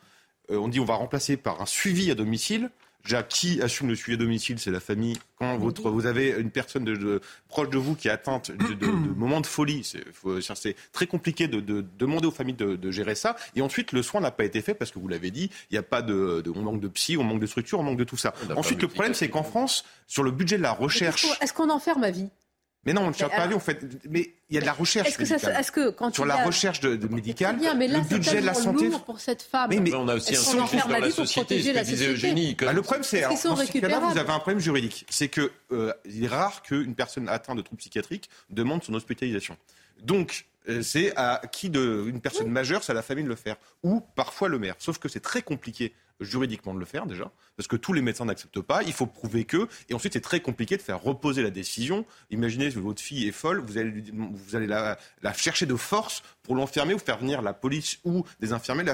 euh, 0.50 0.56
on 0.56 0.68
dit 0.68 0.80
on 0.80 0.84
va 0.84 0.94
remplacer 0.94 1.36
par 1.36 1.60
un 1.60 1.66
suivi 1.66 2.10
à 2.10 2.14
domicile. 2.14 2.70
Déjà, 3.04 3.22
qui 3.22 3.60
assume 3.60 3.88
le 3.88 3.94
suivi 3.94 4.14
à 4.14 4.18
domicile 4.18 4.58
C'est 4.58 4.70
la 4.70 4.80
famille. 4.80 5.18
Quand 5.38 5.58
votre, 5.58 5.90
vous 5.90 6.06
avez 6.06 6.30
une 6.38 6.50
personne 6.50 6.84
de, 6.84 7.20
proche 7.48 7.68
de 7.68 7.76
vous 7.76 7.94
qui 7.94 8.08
est 8.08 8.10
atteinte 8.10 8.50
de, 8.50 8.74
de, 8.74 8.86
de 8.86 8.86
moments 9.16 9.40
de 9.40 9.46
folie, 9.46 9.84
c'est 9.84 10.76
très 10.92 11.06
compliqué 11.06 11.46
de, 11.48 11.84
demander 11.98 12.26
aux 12.26 12.30
familles 12.30 12.54
de, 12.54 12.90
gérer 12.90 13.14
ça. 13.14 13.36
Et 13.56 13.62
ensuite, 13.62 13.92
le 13.92 14.02
soin 14.02 14.20
n'a 14.20 14.30
pas 14.30 14.44
été 14.44 14.62
fait 14.62 14.74
parce 14.74 14.90
que 14.90 14.98
vous 14.98 15.08
l'avez 15.08 15.30
dit, 15.30 15.50
il 15.70 15.74
n'y 15.74 15.78
a 15.78 15.82
pas 15.82 16.02
de, 16.02 16.42
on 16.54 16.62
manque 16.62 16.80
de 16.80 16.88
psy, 16.88 17.16
on 17.16 17.24
manque 17.24 17.40
de 17.40 17.46
structure, 17.46 17.78
on 17.80 17.82
manque 17.82 17.98
de 17.98 18.04
tout 18.04 18.16
ça. 18.16 18.32
Ensuite, 18.56 18.80
le 18.80 18.88
problème, 18.88 19.14
c'est 19.14 19.28
qu'en 19.28 19.42
France, 19.42 19.84
sur 20.06 20.22
le 20.22 20.30
budget 20.30 20.56
de 20.56 20.62
la 20.62 20.72
recherche, 20.72 21.26
est-ce 21.40 21.52
qu'on 21.52 21.70
enferme 21.70 22.04
à 22.04 22.10
vie? 22.10 22.30
Mais 22.86 22.92
non, 22.92 23.02
on 23.02 23.08
ne 23.08 23.12
cherche 23.12 23.34
pas 23.34 23.46
vie, 23.46 23.54
en 23.54 23.60
fait. 23.60 23.84
Mais 24.08 24.34
il 24.48 24.54
y 24.54 24.58
a 24.58 24.60
de 24.60 24.66
la 24.66 24.72
recherche 24.72 25.08
est-ce 25.08 25.18
que, 25.18 25.24
ça, 25.24 25.36
est-ce 25.58 25.72
que 25.72 25.90
quand 25.90 26.14
Sur 26.14 26.26
la 26.26 26.44
recherche 26.44 26.80
de, 26.80 26.96
de 26.96 27.08
médicale, 27.08 27.56
mais 27.76 27.88
là, 27.88 27.98
le 27.98 28.04
budget 28.04 28.40
de 28.40 28.46
la 28.46 28.54
santé. 28.54 28.90
pour 29.04 29.20
cette 29.20 29.42
femme. 29.42 29.70
Mais, 29.70 29.80
mais 29.80 29.94
on 29.94 30.08
a 30.08 30.14
aussi 30.16 30.36
un 30.36 30.38
souci 30.38 30.76
dans 30.76 30.88
la 30.88 31.10
société, 31.10 31.62
ce 31.62 31.70
que 31.70 31.84
disait 31.84 32.08
Eugénie. 32.08 32.54
Bah, 32.54 32.72
le 32.72 32.82
problème, 32.82 33.04
c'est, 33.04 33.24
en 33.24 33.36
ce 33.36 33.78
cas-là, 33.78 34.00
vous 34.00 34.18
avez 34.18 34.30
un 34.30 34.38
problème 34.38 34.60
juridique. 34.60 35.06
C'est 35.08 35.28
que 35.28 35.50
euh, 35.72 35.92
il 36.04 36.24
est 36.24 36.28
rare 36.28 36.62
qu'une 36.62 36.94
personne 36.94 37.28
atteinte 37.28 37.56
de 37.56 37.62
troubles 37.62 37.80
psychiatriques 37.80 38.28
demande 38.50 38.82
son 38.82 38.94
hospitalisation. 38.94 39.56
Donc, 40.02 40.46
euh, 40.68 40.82
c'est 40.82 41.12
à 41.16 41.42
qui 41.50 41.70
de 41.70 42.04
une 42.08 42.20
personne 42.20 42.48
majeure, 42.48 42.82
c'est 42.82 42.92
à 42.92 42.94
la 42.94 43.02
famille 43.02 43.24
de 43.24 43.28
le 43.28 43.36
faire, 43.36 43.56
ou 43.82 44.00
parfois 44.00 44.48
le 44.48 44.58
maire. 44.58 44.74
Sauf 44.78 44.98
que 44.98 45.08
c'est 45.08 45.20
très 45.20 45.42
compliqué 45.42 45.92
juridiquement 46.20 46.74
de 46.74 46.78
le 46.78 46.84
faire 46.84 47.06
déjà, 47.06 47.30
parce 47.56 47.66
que 47.66 47.76
tous 47.76 47.92
les 47.92 48.02
médecins 48.02 48.24
n'acceptent 48.24 48.60
pas, 48.60 48.82
il 48.82 48.92
faut 48.92 49.06
prouver 49.06 49.44
que, 49.44 49.68
et 49.88 49.94
ensuite 49.94 50.12
c'est 50.12 50.20
très 50.20 50.40
compliqué 50.40 50.76
de 50.76 50.82
faire 50.82 51.00
reposer 51.02 51.42
la 51.42 51.50
décision. 51.50 52.04
Imaginez 52.30 52.70
que 52.70 52.78
votre 52.78 53.02
fille 53.02 53.26
est 53.26 53.32
folle, 53.32 53.60
vous 53.60 53.78
allez, 53.78 54.04
vous 54.12 54.56
allez 54.56 54.66
la, 54.66 54.98
chercher 55.34 55.66
de 55.66 55.76
force 55.76 56.22
pour 56.42 56.54
l'enfermer 56.54 56.94
ou 56.94 56.98
faire 56.98 57.18
venir 57.18 57.42
la 57.42 57.52
police 57.52 57.98
ou 58.04 58.24
des 58.40 58.52
infirmiers 58.52 58.84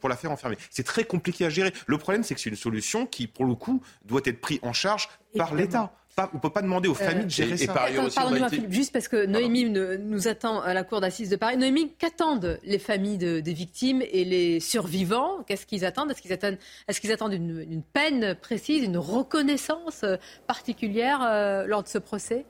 pour 0.00 0.08
la 0.08 0.16
faire 0.16 0.30
enfermer. 0.30 0.56
C'est 0.70 0.84
très 0.84 1.04
compliqué 1.04 1.46
à 1.46 1.50
gérer. 1.50 1.72
Le 1.86 1.98
problème 1.98 2.22
c'est 2.22 2.34
que 2.34 2.40
c'est 2.40 2.50
une 2.50 2.56
solution 2.56 3.06
qui, 3.06 3.26
pour 3.26 3.44
le 3.44 3.54
coup, 3.54 3.82
doit 4.04 4.22
être 4.24 4.40
prise 4.40 4.58
en 4.62 4.72
charge 4.72 5.08
par 5.36 5.54
l'État 5.54 5.92
on 6.18 6.36
ne 6.36 6.40
peut 6.40 6.50
pas 6.50 6.62
demander 6.62 6.88
aux 6.88 6.92
euh, 6.92 6.94
familles 6.94 7.26
de 7.26 7.30
gérer 7.30 7.56
ça. 7.56 7.74
Pardonnez-moi, 7.74 8.48
Philippe, 8.48 8.72
juste 8.72 8.92
parce 8.92 9.08
que 9.08 9.26
Noémie 9.26 9.68
nous 9.68 10.28
attend 10.28 10.60
à 10.60 10.72
la 10.74 10.82
Cour 10.84 11.00
d'assises 11.00 11.28
de 11.28 11.36
Paris. 11.36 11.56
Noémie, 11.56 11.92
qu'attendent 11.98 12.58
les 12.64 12.78
familles 12.78 13.18
des 13.18 13.52
victimes 13.52 14.02
et 14.02 14.24
les 14.24 14.60
survivants? 14.60 15.42
Qu'est-ce 15.46 15.66
qu'ils 15.66 15.84
attendent? 15.84 16.10
Est-ce 16.10 16.22
qu'ils 16.22 16.32
attendent, 16.32 16.58
est 16.88 17.00
qu'ils 17.00 17.12
attendent 17.12 17.34
une, 17.34 17.82
peine 17.92 18.34
précise, 18.34 18.82
une 18.82 18.98
reconnaissance 18.98 20.04
particulière 20.46 21.20
euh, 21.22 21.66
lors 21.66 21.82
de 21.82 21.88
ce 21.88 21.98
procès? 21.98 22.46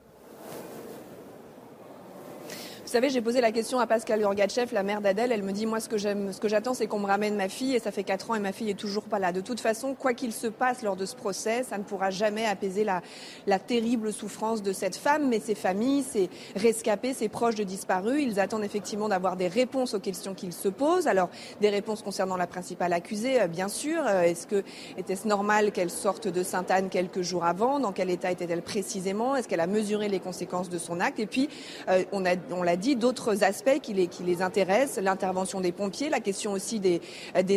Vous 2.87 2.93
savez, 2.93 3.09
j'ai 3.09 3.19
posé 3.19 3.41
la 3.41 3.51
question 3.51 3.81
à 3.81 3.85
Pascal 3.85 4.21
Urgachev, 4.21 4.73
la 4.73 4.81
mère 4.81 5.01
d'Adèle. 5.01 5.33
Elle 5.33 5.43
me 5.43 5.51
dit, 5.51 5.65
moi, 5.65 5.81
ce 5.81 5.89
que 5.89 5.97
j'aime, 5.97 6.31
ce 6.31 6.39
que 6.39 6.47
j'attends, 6.47 6.73
c'est 6.73 6.87
qu'on 6.87 6.99
me 6.99 7.05
ramène 7.05 7.35
ma 7.35 7.49
fille. 7.49 7.75
Et 7.75 7.79
ça 7.79 7.91
fait 7.91 8.05
4 8.05 8.31
ans 8.31 8.35
et 8.35 8.39
ma 8.39 8.53
fille 8.53 8.69
est 8.69 8.79
toujours 8.79 9.03
pas 9.03 9.19
là. 9.19 9.33
De 9.33 9.41
toute 9.41 9.59
façon, 9.59 9.93
quoi 9.93 10.13
qu'il 10.13 10.31
se 10.31 10.47
passe 10.47 10.83
lors 10.83 10.95
de 10.95 11.05
ce 11.05 11.13
procès, 11.13 11.63
ça 11.63 11.77
ne 11.77 11.83
pourra 11.83 12.11
jamais 12.11 12.45
apaiser 12.45 12.85
la, 12.85 13.01
la 13.45 13.59
terrible 13.59 14.13
souffrance 14.13 14.63
de 14.63 14.71
cette 14.71 14.95
femme. 14.95 15.27
Mais 15.27 15.41
ses 15.41 15.53
familles, 15.53 16.01
ses 16.01 16.29
rescapés, 16.55 17.13
ses 17.13 17.27
proches 17.27 17.55
de 17.55 17.65
disparus, 17.65 18.23
ils 18.23 18.39
attendent 18.39 18.63
effectivement 18.63 19.09
d'avoir 19.09 19.35
des 19.35 19.49
réponses 19.49 19.93
aux 19.93 19.99
questions 19.99 20.33
qu'ils 20.33 20.53
se 20.53 20.69
posent. 20.69 21.07
Alors, 21.07 21.29
des 21.59 21.69
réponses 21.69 22.01
concernant 22.01 22.37
la 22.37 22.47
principale 22.47 22.93
accusée, 22.93 23.41
euh, 23.41 23.47
bien 23.47 23.67
sûr. 23.67 24.01
Euh, 24.07 24.21
est-ce 24.21 24.47
que 24.47 24.63
était-ce 24.97 25.27
normal 25.27 25.73
qu'elle 25.73 25.89
sorte 25.89 26.29
de 26.29 26.41
Sainte-Anne 26.41 26.87
quelques 26.87 27.21
jours 27.21 27.43
avant? 27.43 27.81
Dans 27.81 27.91
quel 27.91 28.09
état 28.09 28.31
était-elle 28.31 28.61
précisément? 28.61 29.35
Est-ce 29.35 29.49
qu'elle 29.49 29.59
a 29.59 29.67
mesuré 29.67 30.07
les 30.07 30.21
conséquences 30.21 30.69
de 30.69 30.77
son 30.77 31.01
acte? 31.01 31.19
Et 31.19 31.25
puis, 31.25 31.49
euh, 31.89 32.05
on 32.13 32.63
l'a 32.63 32.76
dit, 32.77 32.95
d'autres 32.95 33.43
aspects 33.43 33.79
qui 33.81 33.93
les, 33.93 34.41
intéressent, 34.41 35.03
l'intervention 35.03 35.61
des 35.61 35.71
pompiers, 35.71 36.09
la 36.09 36.19
question 36.19 36.53
aussi 36.53 36.79
des, 36.79 37.01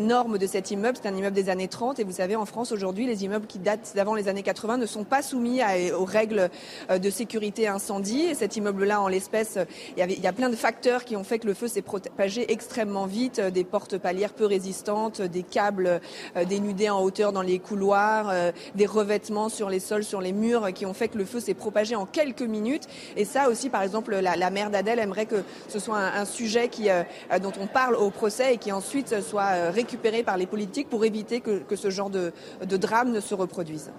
normes 0.00 0.38
de 0.38 0.46
cet 0.46 0.70
immeuble. 0.70 0.98
C'est 1.00 1.08
un 1.08 1.16
immeuble 1.16 1.36
des 1.36 1.48
années 1.48 1.68
30 1.68 1.98
et 1.98 2.04
vous 2.04 2.12
savez, 2.12 2.36
en 2.36 2.46
France 2.46 2.72
aujourd'hui, 2.72 3.06
les 3.06 3.24
immeubles 3.24 3.46
qui 3.46 3.58
datent 3.58 3.92
d'avant 3.94 4.14
les 4.14 4.28
années 4.28 4.42
80 4.42 4.78
ne 4.78 4.86
sont 4.86 5.04
pas 5.04 5.22
soumis 5.22 5.60
aux 5.96 6.04
règles 6.04 6.50
euh, 6.90 6.98
de 6.98 7.10
sécurité 7.10 7.68
incendie. 7.68 8.22
Et 8.22 8.34
cet 8.34 8.56
immeuble-là, 8.56 9.00
en 9.00 9.08
l'espèce, 9.08 9.58
il, 9.96 10.10
il 10.10 10.20
y, 10.20 10.26
a 10.26 10.32
plein 10.32 10.50
de 10.50 10.56
facteurs 10.56 11.04
qui 11.04 11.16
ont 11.16 11.24
fait 11.24 11.38
que 11.38 11.46
le 11.46 11.54
feu 11.54 11.68
s'est 11.68 11.82
propagé 11.82 12.50
extrêmement 12.52 13.06
vite, 13.06 13.38
euh, 13.38 13.50
des 13.50 13.64
portes 13.64 13.98
palières 13.98 14.32
peu 14.32 14.46
résistantes, 14.46 15.20
des 15.20 15.42
câbles 15.42 16.00
euh, 16.36 16.44
dénudés 16.44 16.90
en 16.90 17.02
hauteur 17.02 17.32
dans 17.32 17.42
les 17.42 17.58
couloirs, 17.58 18.32
des 18.74 18.86
revêtements 18.86 19.48
sur 19.48 19.68
les 19.68 19.80
sols, 19.80 20.04
sur 20.04 20.20
les 20.20 20.32
murs, 20.32 20.72
qui 20.72 20.86
ont 20.86 20.94
fait 20.94 21.08
que 21.08 21.18
le 21.18 21.24
feu 21.24 21.40
s'est 21.40 21.54
propagé 21.54 21.94
en 21.96 22.06
quelques 22.06 22.42
minutes. 22.42 22.86
Et 23.16 23.24
ça 23.24 23.48
aussi, 23.48 23.68
par 23.68 23.82
exemple, 23.82 24.16
la, 24.16 24.36
la 24.36 24.50
mère 24.50 24.70
d'Adèle 24.70 24.98
aimerait 25.10 25.26
que 25.26 25.42
ce 25.68 25.78
soit 25.78 25.98
un, 25.98 26.24
sujet 26.24 26.68
qui, 26.68 26.88
euh, 26.88 27.02
dont 27.42 27.52
on 27.60 27.66
parle 27.66 27.96
au 27.96 28.10
procès 28.10 28.54
et 28.54 28.58
qui 28.58 28.72
ensuite 28.72 29.20
soit 29.20 29.50
euh, 29.54 29.70
récupéré 29.70 30.22
par 30.22 30.36
les 30.36 30.46
politiques 30.46 30.88
pour 30.88 31.04
éviter 31.04 31.40
que, 31.40 31.76
ce 31.76 31.90
genre 31.90 32.10
de, 32.10 32.32
drame 32.62 33.10
ne 33.10 33.20
se 33.20 33.34
reproduise 33.34 33.90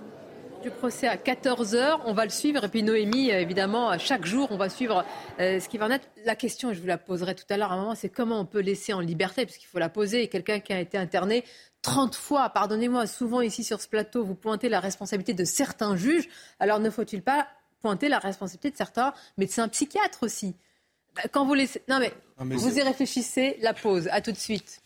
du 0.61 0.69
procès 0.69 1.07
à 1.07 1.15
14h. 1.15 2.01
On 2.05 2.13
va 2.13 2.23
le 2.23 2.29
suivre. 2.29 2.63
Et 2.63 2.67
puis 2.67 2.83
Noémie, 2.83 3.31
évidemment, 3.31 3.97
chaque 3.97 4.25
jour, 4.27 4.47
on 4.51 4.57
va 4.57 4.69
suivre 4.69 5.03
euh, 5.39 5.59
ce 5.59 5.67
qui 5.67 5.79
va 5.79 5.87
en 5.87 5.89
être. 5.89 6.07
La 6.23 6.35
question, 6.35 6.71
je 6.71 6.79
vous 6.79 6.85
la 6.85 6.99
poserai 6.99 7.33
tout 7.33 7.45
à 7.49 7.57
l'heure 7.57 7.71
à 7.71 7.75
un 7.75 7.79
moment, 7.79 7.95
c'est 7.95 8.09
comment 8.09 8.39
on 8.39 8.45
peut 8.45 8.59
laisser 8.59 8.93
en 8.93 8.99
liberté, 8.99 9.45
parce 9.45 9.57
qu'il 9.57 9.67
faut 9.67 9.79
la 9.79 9.89
poser. 9.89 10.27
Quelqu'un 10.27 10.59
qui 10.59 10.71
a 10.71 10.79
été 10.79 10.99
interné 10.99 11.43
30 11.81 12.15
fois, 12.15 12.49
pardonnez-moi, 12.49 13.07
souvent 13.07 13.41
ici 13.41 13.63
sur 13.63 13.81
ce 13.81 13.87
plateau, 13.87 14.23
vous 14.23 14.35
pointez 14.35 14.69
la 14.69 14.79
responsabilité 14.79 15.33
de 15.33 15.45
certains 15.45 15.95
juges. 15.95 16.29
Alors 16.59 16.79
ne 16.79 16.89
faut-il 16.89 17.23
pas 17.23 17.47
pointer 17.81 18.07
la 18.07 18.19
responsabilité 18.19 18.69
de 18.71 18.77
certains 18.77 19.13
médecins 19.37 19.67
psychiatres 19.67 20.23
aussi? 20.23 20.55
Quand 21.31 21.45
vous 21.45 21.53
laissez. 21.53 21.81
Non, 21.87 21.99
mais, 21.99 22.13
vous 22.37 22.77
y 22.77 22.81
réfléchissez, 22.81 23.57
la 23.61 23.73
pause. 23.73 24.07
À 24.11 24.21
tout 24.21 24.31
de 24.31 24.37
suite. 24.37 24.81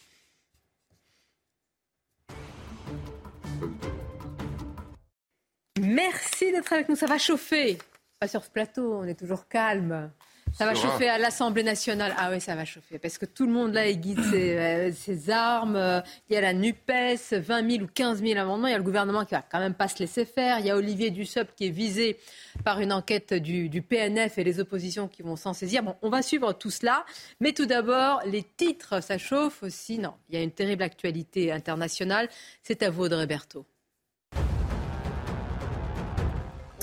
Merci 5.80 6.52
d'être 6.52 6.72
avec 6.74 6.90
nous. 6.90 6.96
Ça 6.96 7.06
va 7.06 7.18
chauffer. 7.18 7.78
Pas 8.20 8.28
sur 8.28 8.44
ce 8.44 8.50
plateau, 8.50 8.98
on 8.98 9.04
est 9.04 9.20
toujours 9.20 9.48
calme. 9.48 10.12
Ça 10.58 10.66
va 10.66 10.74
chauffer 10.74 11.10
à 11.10 11.18
l'Assemblée 11.18 11.64
nationale. 11.64 12.16
Ah 12.18 12.30
oui, 12.32 12.40
ça 12.40 12.56
va 12.56 12.64
chauffer. 12.64 12.98
Parce 12.98 13.18
que 13.18 13.26
tout 13.26 13.46
le 13.46 13.52
monde 13.52 13.74
là 13.74 13.88
aiguise 13.88 14.18
ses, 14.32 14.58
euh, 14.58 14.92
ses 14.94 15.30
armes. 15.30 16.02
Il 16.30 16.34
y 16.34 16.38
a 16.38 16.42
la 16.42 16.54
NUPES, 16.54 17.34
20 17.34 17.72
000 17.72 17.84
ou 17.84 17.88
15 17.94 18.22
000 18.22 18.40
amendements. 18.40 18.68
Il 18.68 18.72
y 18.72 18.74
a 18.74 18.78
le 18.78 18.84
gouvernement 18.84 19.26
qui 19.26 19.34
va 19.34 19.42
quand 19.42 19.60
même 19.60 19.74
pas 19.74 19.90
se 19.90 20.00
laisser 20.00 20.24
faire. 20.24 20.60
Il 20.60 20.66
y 20.66 20.72
a 20.72 20.78
Olivier 20.78 21.12
Dussopt 21.12 21.54
qui 21.58 21.68
est 21.68 21.72
visé 21.72 22.18
par 22.64 22.80
une 22.80 22.94
enquête 22.94 23.34
du, 23.34 23.68
du 23.68 23.82
PNF 23.82 24.38
et 24.38 24.46
les 24.46 24.62
oppositions 24.62 25.10
qui 25.10 25.24
vont 25.24 25.36
s'en 25.36 25.54
saisir. 25.54 25.84
Bon, 25.84 25.98
on 26.02 26.10
va 26.10 26.22
suivre 26.22 26.54
tout 26.54 26.72
cela. 26.72 27.06
Mais 27.42 27.52
tout 27.52 27.66
d'abord, 27.66 28.22
les 28.26 28.44
titres, 28.44 29.04
ça 29.04 29.18
chauffe 29.18 29.62
aussi. 29.62 30.00
Non, 30.00 30.14
il 30.30 30.36
y 30.36 30.38
a 30.38 30.42
une 30.42 30.52
terrible 30.52 30.84
actualité 30.84 31.52
internationale. 31.52 32.30
C'est 32.64 32.82
à 32.82 32.90
vous, 32.90 33.04
Audrey 33.04 33.28
Berthaud. 33.28 33.66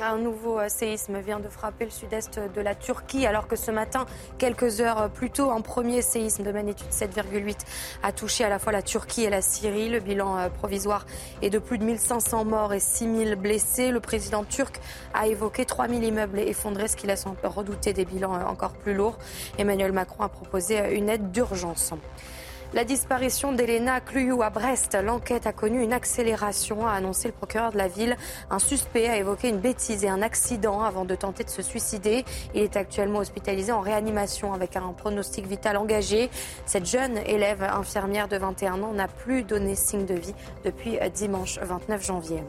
Un 0.05 0.19
nouveau 0.19 0.59
euh, 0.59 0.69
séisme 0.69 1.21
vient 1.21 1.39
de 1.39 1.49
frapper 1.49 1.85
le 1.85 1.93
sud-est 1.93 2.41
de 2.41 2.61
la 2.61 2.75
Turquie, 2.75 3.25
alors 3.25 3.47
que 3.47 3.55
ce 3.55 3.71
matin, 3.71 4.05
quelques 4.37 4.81
heures 4.81 5.09
plus 5.11 5.31
tôt, 5.31 5.53
un 5.53 5.61
premier 5.61 6.03
séisme 6.03 6.43
de 6.43 6.51
magnitude 6.51 6.89
7,8 6.91 7.59
a 8.03 8.11
touché 8.11 8.43
à 8.43 8.49
la 8.49 8.59
fois 8.59 8.73
la 8.73 8.83
Turquie 8.83 9.23
et 9.23 9.31
la 9.31 9.43
Syrie. 9.43 9.89
Le 9.89 10.01
bilan 10.01 10.39
euh, 10.39 10.49
provisoire 10.49 11.07
est 11.41 11.51
de 11.51 11.61
plus 11.61 11.79
de 11.79 11.85
1500 11.85 12.45
morts 12.45 12.75
et 12.75 12.81
6000 12.81 13.37
blessés. 13.37 13.93
Le 13.93 14.01
président 14.01 14.43
turc 14.43 14.81
a 15.15 15.29
évoqué 15.29 15.65
3000 15.67 16.03
immeubles 16.03 16.41
effondrés, 16.41 16.89
ce 16.89 16.97
qui 16.97 17.07
laisse 17.07 17.25
redouter 17.45 17.93
des 17.93 18.05
bilans 18.05 18.35
euh, 18.35 18.45
encore 18.45 18.73
plus 18.73 18.95
lourds. 18.95 19.19
Emmanuel 19.57 19.93
Macron 19.93 20.25
a 20.25 20.29
proposé 20.29 20.97
une 20.97 21.09
aide 21.11 21.31
d'urgence. 21.31 21.93
La 22.75 22.85
disparition 22.85 23.53
d'Elena 23.53 24.01
Cluyou 24.01 24.43
à 24.43 24.49
Brest. 24.49 24.97
L'enquête 25.05 25.47
a 25.47 25.53
connu 25.53 25.83
une 25.83 25.93
accélération, 25.93 26.87
a 26.87 26.93
annoncé 26.93 27.29
le 27.29 27.35
procureur 27.35 27.71
de 27.71 27.77
la 27.77 27.87
ville. 27.87 28.17
Un 28.49 28.59
suspect 28.59 29.11
a 29.11 29.19
évoqué 29.19 29.51
une 29.51 29.59
bêtise 29.59 30.05
et 30.05 30.09
un 30.09 30.23
accident 30.23 30.81
avant 30.83 31.05
de 31.05 31.15
tenter 31.15 31.45
de 31.45 31.51
se 31.51 31.61
suicider. 31.61 32.25
Il 32.55 32.63
est 32.63 32.79
actuellement 32.79 33.19
hospitalisé 33.19 33.73
en 33.73 33.83
réanimation 33.83 34.55
avec 34.55 34.77
un 34.77 34.95
pronostic 34.97 35.47
vital 35.47 35.77
engagé. 35.77 36.31
Cette 36.65 36.87
jeune 36.87 37.19
élève 37.27 37.63
infirmière 37.63 38.27
de 38.27 38.39
21 38.39 38.83
ans 38.83 38.95
n'a 38.95 39.07
plus 39.07 39.43
donné 39.43 39.75
signe 39.75 40.07
de 40.07 40.15
vie 40.15 40.35
depuis 40.65 40.99
dimanche 41.15 41.59
29 41.59 42.03
janvier. 42.03 42.43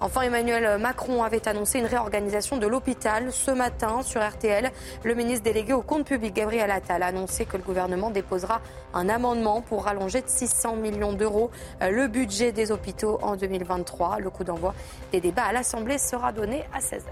Enfin, 0.00 0.22
Emmanuel 0.22 0.78
Macron 0.78 1.22
avait 1.22 1.48
annoncé 1.48 1.78
une 1.78 1.86
réorganisation 1.86 2.58
de 2.58 2.66
l'hôpital. 2.66 3.32
Ce 3.32 3.50
matin, 3.50 4.02
sur 4.02 4.26
RTL, 4.26 4.70
le 5.04 5.14
ministre 5.14 5.44
délégué 5.44 5.72
au 5.72 5.80
compte 5.80 6.06
public, 6.06 6.34
Gabriel 6.34 6.70
Attal, 6.70 7.02
a 7.02 7.06
annoncé 7.06 7.46
que 7.46 7.56
le 7.56 7.62
gouvernement 7.62 8.10
déposera 8.10 8.60
un 8.92 9.08
amendement 9.08 9.62
pour 9.62 9.84
rallonger 9.84 10.20
de 10.20 10.28
600 10.28 10.76
millions 10.76 11.14
d'euros 11.14 11.50
euh, 11.82 11.90
le 11.90 12.08
budget 12.08 12.52
des 12.52 12.72
hôpitaux 12.72 13.18
en 13.22 13.36
2023. 13.36 14.18
Le 14.18 14.28
coup 14.28 14.44
d'envoi 14.44 14.74
des 15.12 15.20
débats 15.20 15.44
à 15.44 15.52
l'Assemblée 15.52 15.96
sera 15.96 16.30
donné 16.30 16.64
à 16.74 16.80
16h. 16.80 17.08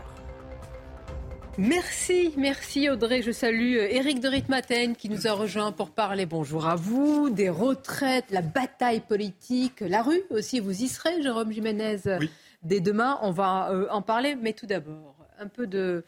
Merci, 1.57 2.35
merci 2.37 2.91
Audrey. 2.91 3.23
Je 3.23 3.31
salue 3.31 3.77
Eric 3.77 4.21
de 4.21 4.29
Ritmaten 4.29 4.97
qui 4.97 5.09
nous 5.09 5.27
a 5.27 5.33
rejoint 5.33 5.71
pour 5.71 5.91
parler, 5.91 6.27
bonjour 6.27 6.67
à 6.67 6.75
vous, 6.75 7.31
des 7.31 7.49
retraites, 7.49 8.25
la 8.31 8.43
bataille 8.43 9.01
politique, 9.01 9.81
la 9.81 10.03
rue 10.03 10.23
aussi. 10.31 10.59
Vous 10.59 10.83
y 10.83 10.89
serez, 10.89 11.23
Jérôme 11.23 11.53
Jiménez 11.53 11.99
oui 12.21 12.29
dès 12.65 12.81
demain. 12.81 13.19
On 13.23 13.31
va 13.31 13.71
euh, 13.71 13.87
en 13.91 14.03
parler, 14.03 14.37
mais 14.37 14.53
tout 14.53 14.67
d'abord, 14.67 15.17
un 15.39 15.49
peu 15.49 15.67
de, 15.67 16.05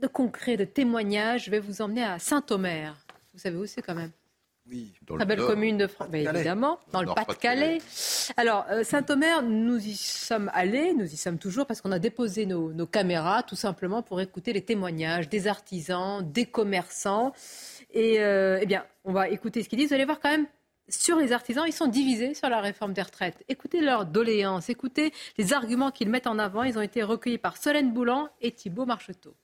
de 0.00 0.06
concret, 0.06 0.56
de 0.56 0.64
témoignage. 0.64 1.44
Je 1.44 1.50
vais 1.50 1.60
vous 1.60 1.82
emmener 1.82 2.04
à 2.04 2.18
Saint-Omer. 2.18 2.96
Vous 3.32 3.40
savez 3.40 3.56
où 3.56 3.66
c'est 3.66 3.82
quand 3.82 3.94
même? 3.94 4.12
Oui, 4.70 4.92
dans 5.06 5.16
Très 5.16 5.26
belle 5.26 5.40
commune 5.40 5.76
de 5.76 5.88
France, 5.88 6.08
évidemment, 6.12 6.78
dans, 6.92 7.02
le 7.02 7.12
Pas-de-Calais. 7.12 7.78
Alors, 8.36 8.64
euh, 8.70 8.84
Saint-Omer, 8.84 9.42
nous 9.42 9.76
y 9.76 9.94
sommes 9.94 10.50
allés, 10.54 10.94
nous 10.94 11.12
y 11.12 11.16
sommes 11.16 11.38
toujours, 11.38 11.66
parce 11.66 11.80
qu'on 11.80 11.90
a 11.90 11.98
déposé 11.98 12.46
nos, 12.46 12.72
nos, 12.72 12.86
caméras, 12.86 13.42
tout 13.42 13.56
simplement 13.56 14.02
pour 14.02 14.20
écouter 14.20 14.52
les 14.52 14.62
témoignages 14.62 15.28
des 15.28 15.48
artisans, 15.48 16.22
des 16.22 16.46
commerçants. 16.46 17.32
Et 17.92 18.20
euh, 18.20 18.60
eh 18.62 18.66
bien, 18.66 18.84
on 19.04 19.12
va 19.12 19.28
écouter 19.28 19.64
ce 19.64 19.68
qu'ils 19.68 19.80
disent. 19.80 19.88
Vous 19.88 19.94
allez 19.94 20.04
voir 20.04 20.20
quand 20.20 20.30
même, 20.30 20.46
sur 20.88 21.16
les 21.16 21.32
artisans, 21.32 21.64
ils 21.66 21.72
sont 21.72 21.86
divisés 21.86 22.34
sur 22.34 22.48
la 22.48 22.60
réforme 22.60 22.92
des 22.92 23.02
retraites. 23.02 23.42
Écoutez 23.48 23.80
leurs 23.80 24.06
doléances, 24.06 24.68
écoutez 24.68 25.12
les 25.38 25.52
arguments 25.52 25.90
qu'ils 25.90 26.10
mettent 26.10 26.26
en 26.26 26.38
avant. 26.38 26.62
Ils 26.62 26.78
ont 26.78 26.82
été 26.82 27.02
recueillis 27.02 27.38
par 27.38 27.56
Solène 27.56 27.92
Boulan 27.92 28.28
et 28.40 28.52
Thibault 28.52 28.86
Marcheteau. 28.86 29.34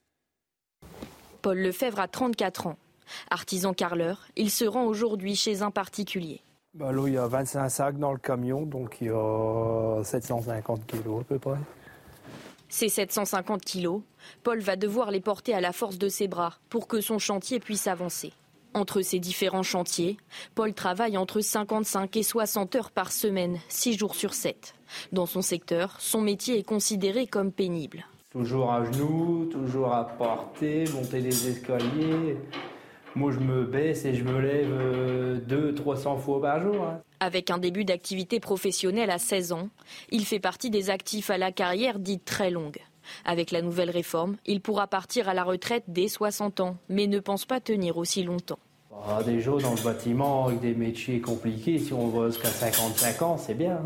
Paul 1.43 1.59
Lefebvre 1.59 2.01
a 2.01 2.09
34 2.09 2.67
ans. 2.67 2.77
Artisan 3.31 3.73
carleur, 3.73 4.27
il 4.37 4.51
se 4.51 4.65
rend 4.65 4.85
aujourd'hui 4.85 5.35
chez 5.35 5.63
un 5.63 5.71
particulier. 5.71 6.43
Bah 6.75 6.93
là, 6.93 7.07
il 7.07 7.15
y 7.15 7.19
a 7.19 7.27
25 7.27 7.69
sacs 7.71 7.99
dans 7.99 8.13
le 8.13 8.19
camion, 8.19 8.67
donc 8.67 8.99
il 9.01 9.07
y 9.07 9.11
a 9.11 10.03
750 10.05 10.87
kilos 10.87 11.23
à 11.23 11.25
peu 11.25 11.39
près. 11.39 11.59
Ces 12.69 12.91
750 12.91 13.63
kilos, 13.63 14.03
Paul 14.43 14.61
va 14.61 14.77
devoir 14.77 15.11
les 15.11 15.21
porter 15.21 15.55
à 15.55 15.61
la 15.63 15.73
force 15.73 15.97
de 15.97 16.11
ses 16.11 16.29
bras 16.29 16.59
pour 16.69 16.87
que 16.87 17.01
son 17.01 17.19
chantier 17.19 17.61
puisse 17.61 17.87
avancer. 17.87 18.35
Entre 18.75 19.01
ces 19.01 19.19
différents 19.19 19.63
chantiers, 19.63 20.19
Paul 20.55 20.75
travaille 20.75 21.17
entre 21.17 21.41
55 21.41 22.17
et 22.17 22.23
60 22.23 22.75
heures 22.77 22.91
par 22.91 23.13
semaine, 23.13 23.59
6 23.69 23.99
jours 23.99 24.15
sur 24.15 24.35
7. 24.35 24.75
Dans 25.13 25.27
son 25.27 25.43
secteur, 25.43 25.97
son 25.99 26.21
métier 26.21 26.59
est 26.59 26.63
considéré 26.69 27.27
comme 27.27 27.51
pénible. 27.51 28.07
Toujours 28.31 28.73
à 28.73 28.85
genoux, 28.85 29.49
toujours 29.51 29.95
à 29.95 30.05
porter, 30.05 30.85
monter 30.93 31.21
les 31.21 31.49
escaliers. 31.49 32.37
Moi, 33.15 33.33
je 33.33 33.41
me 33.41 33.65
baisse 33.65 34.05
et 34.05 34.15
je 34.15 34.23
me 34.23 34.39
lève 34.39 35.43
200-300 35.49 36.17
euh, 36.17 36.17
fois 36.19 36.41
par 36.41 36.61
jour. 36.61 36.85
Hein. 36.85 37.01
Avec 37.21 37.51
un 37.51 37.59
début 37.59 37.85
d'activité 37.85 38.39
professionnelle 38.39 39.11
à 39.11 39.19
16 39.19 39.53
ans, 39.53 39.71
il 40.11 40.25
fait 40.25 40.41
partie 40.41 40.71
des 40.71 40.91
actifs 40.91 41.31
à 41.31 41.39
la 41.39 41.51
carrière 41.51 41.99
dite 41.99 42.25
très 42.25 42.51
longue. 42.51 42.79
Avec 43.25 43.51
la 43.51 43.63
nouvelle 43.63 43.91
réforme, 43.91 44.37
il 44.47 44.61
pourra 44.61 44.87
partir 44.87 45.29
à 45.29 45.35
la 45.35 45.45
retraite 45.45 45.85
dès 45.89 46.09
60 46.09 46.61
ans, 46.61 46.77
mais 46.89 47.07
ne 47.07 47.19
pense 47.21 47.45
pas 47.45 47.61
tenir 47.61 47.97
aussi 47.97 48.23
longtemps. 48.23 48.59
Des 49.25 49.41
jours 49.41 49.61
dans 49.61 49.75
le 49.75 49.83
bâtiment 49.83 50.47
avec 50.47 50.61
des 50.61 50.75
métiers 50.75 51.21
compliqués, 51.21 51.79
si 51.79 51.93
on 51.93 52.09
va 52.09 52.29
jusqu'à 52.29 52.49
55 52.49 53.23
ans, 53.23 53.39
c'est 53.39 53.55
bien. 53.55 53.81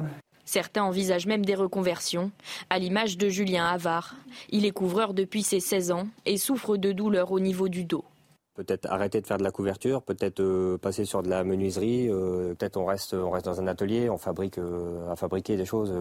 Certains 0.44 0.82
envisagent 0.82 1.26
même 1.26 1.44
des 1.44 1.54
reconversions, 1.54 2.30
à 2.68 2.78
l'image 2.78 3.16
de 3.16 3.28
Julien 3.28 3.66
Havard. 3.66 4.16
Il 4.50 4.66
est 4.66 4.70
couvreur 4.70 5.14
depuis 5.14 5.42
ses 5.42 5.60
16 5.60 5.92
ans 5.92 6.08
et 6.26 6.36
souffre 6.36 6.76
de 6.76 6.92
douleurs 6.92 7.32
au 7.32 7.40
niveau 7.40 7.68
du 7.68 7.84
dos. 7.84 8.04
Peut-être 8.54 8.86
arrêter 8.90 9.20
de 9.20 9.26
faire 9.26 9.38
de 9.38 9.44
la 9.44 9.50
couverture, 9.50 10.02
peut-être 10.02 10.40
euh, 10.40 10.76
passer 10.76 11.06
sur 11.06 11.22
de 11.22 11.30
la 11.30 11.42
menuiserie, 11.42 12.10
euh, 12.10 12.54
peut-être 12.54 12.76
on 12.76 12.84
reste, 12.84 13.14
on 13.14 13.30
reste 13.30 13.46
dans 13.46 13.60
un 13.60 13.66
atelier, 13.66 14.10
on 14.10 14.18
fabrique 14.18 14.58
euh, 14.58 15.10
à 15.10 15.16
fabriquer 15.16 15.56
des 15.56 15.64
choses 15.64 15.94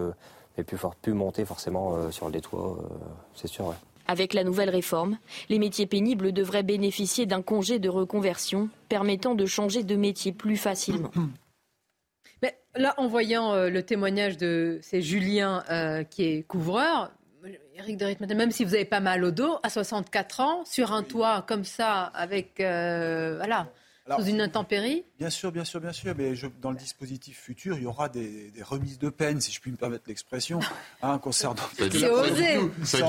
mais 0.56 0.64
plus, 0.64 0.76
fort, 0.76 0.94
plus 0.96 1.12
monter 1.12 1.44
forcément 1.44 1.96
euh, 1.96 2.10
sur 2.10 2.28
les 2.28 2.40
toits, 2.40 2.78
euh, 2.78 2.96
c'est 3.34 3.48
sûr. 3.48 3.74
Avec 4.06 4.34
la 4.34 4.44
nouvelle 4.44 4.70
réforme, 4.70 5.18
les 5.48 5.58
métiers 5.58 5.86
pénibles 5.86 6.32
devraient 6.32 6.62
bénéficier 6.62 7.24
d'un 7.26 7.42
congé 7.42 7.78
de 7.78 7.88
reconversion 7.88 8.68
permettant 8.88 9.34
de 9.34 9.46
changer 9.46 9.84
de 9.84 9.96
métier 9.96 10.32
plus 10.32 10.56
facilement. 10.56 11.10
Mais 12.42 12.58
là, 12.74 12.94
en 12.96 13.06
voyant 13.06 13.52
euh, 13.52 13.70
le 13.70 13.82
témoignage 13.82 14.36
de 14.36 14.80
c'est 14.82 15.00
Julien 15.00 15.62
qui 16.10 16.24
est 16.24 16.42
couvreur, 16.42 17.12
Eric 17.74 17.96
de 17.96 18.34
même 18.34 18.50
si 18.50 18.64
vous 18.64 18.74
avez 18.74 18.84
pas 18.84 19.00
mal 19.00 19.24
au 19.24 19.30
dos, 19.30 19.58
à 19.62 19.70
64 19.70 20.40
ans, 20.40 20.64
sur 20.64 20.92
un 20.92 21.02
toit 21.02 21.42
comme 21.42 21.64
ça, 21.64 22.02
avec 22.14 22.54
voilà, 22.58 23.68
sous 24.18 24.24
une 24.26 24.40
intempérie 24.40 25.04
Bien 25.18 25.30
sûr, 25.30 25.52
bien 25.52 25.64
sûr, 25.64 25.80
bien 25.80 25.92
sûr. 25.92 26.14
Mais 26.16 26.34
dans 26.60 26.70
le 26.70 26.76
dispositif 26.76 27.38
futur, 27.40 27.76
il 27.76 27.84
y 27.84 27.86
aura 27.86 28.08
des, 28.08 28.52
remises 28.62 28.98
de 28.98 29.08
peine, 29.08 29.40
si 29.40 29.52
je 29.52 29.60
puis 29.60 29.70
me 29.70 29.76
permettre 29.76 30.04
l'expression, 30.08 30.60
hein, 31.02 31.18
concernant. 31.18 31.62
C'est 31.78 32.10
osé. 32.10 32.60
C'est. 32.84 33.02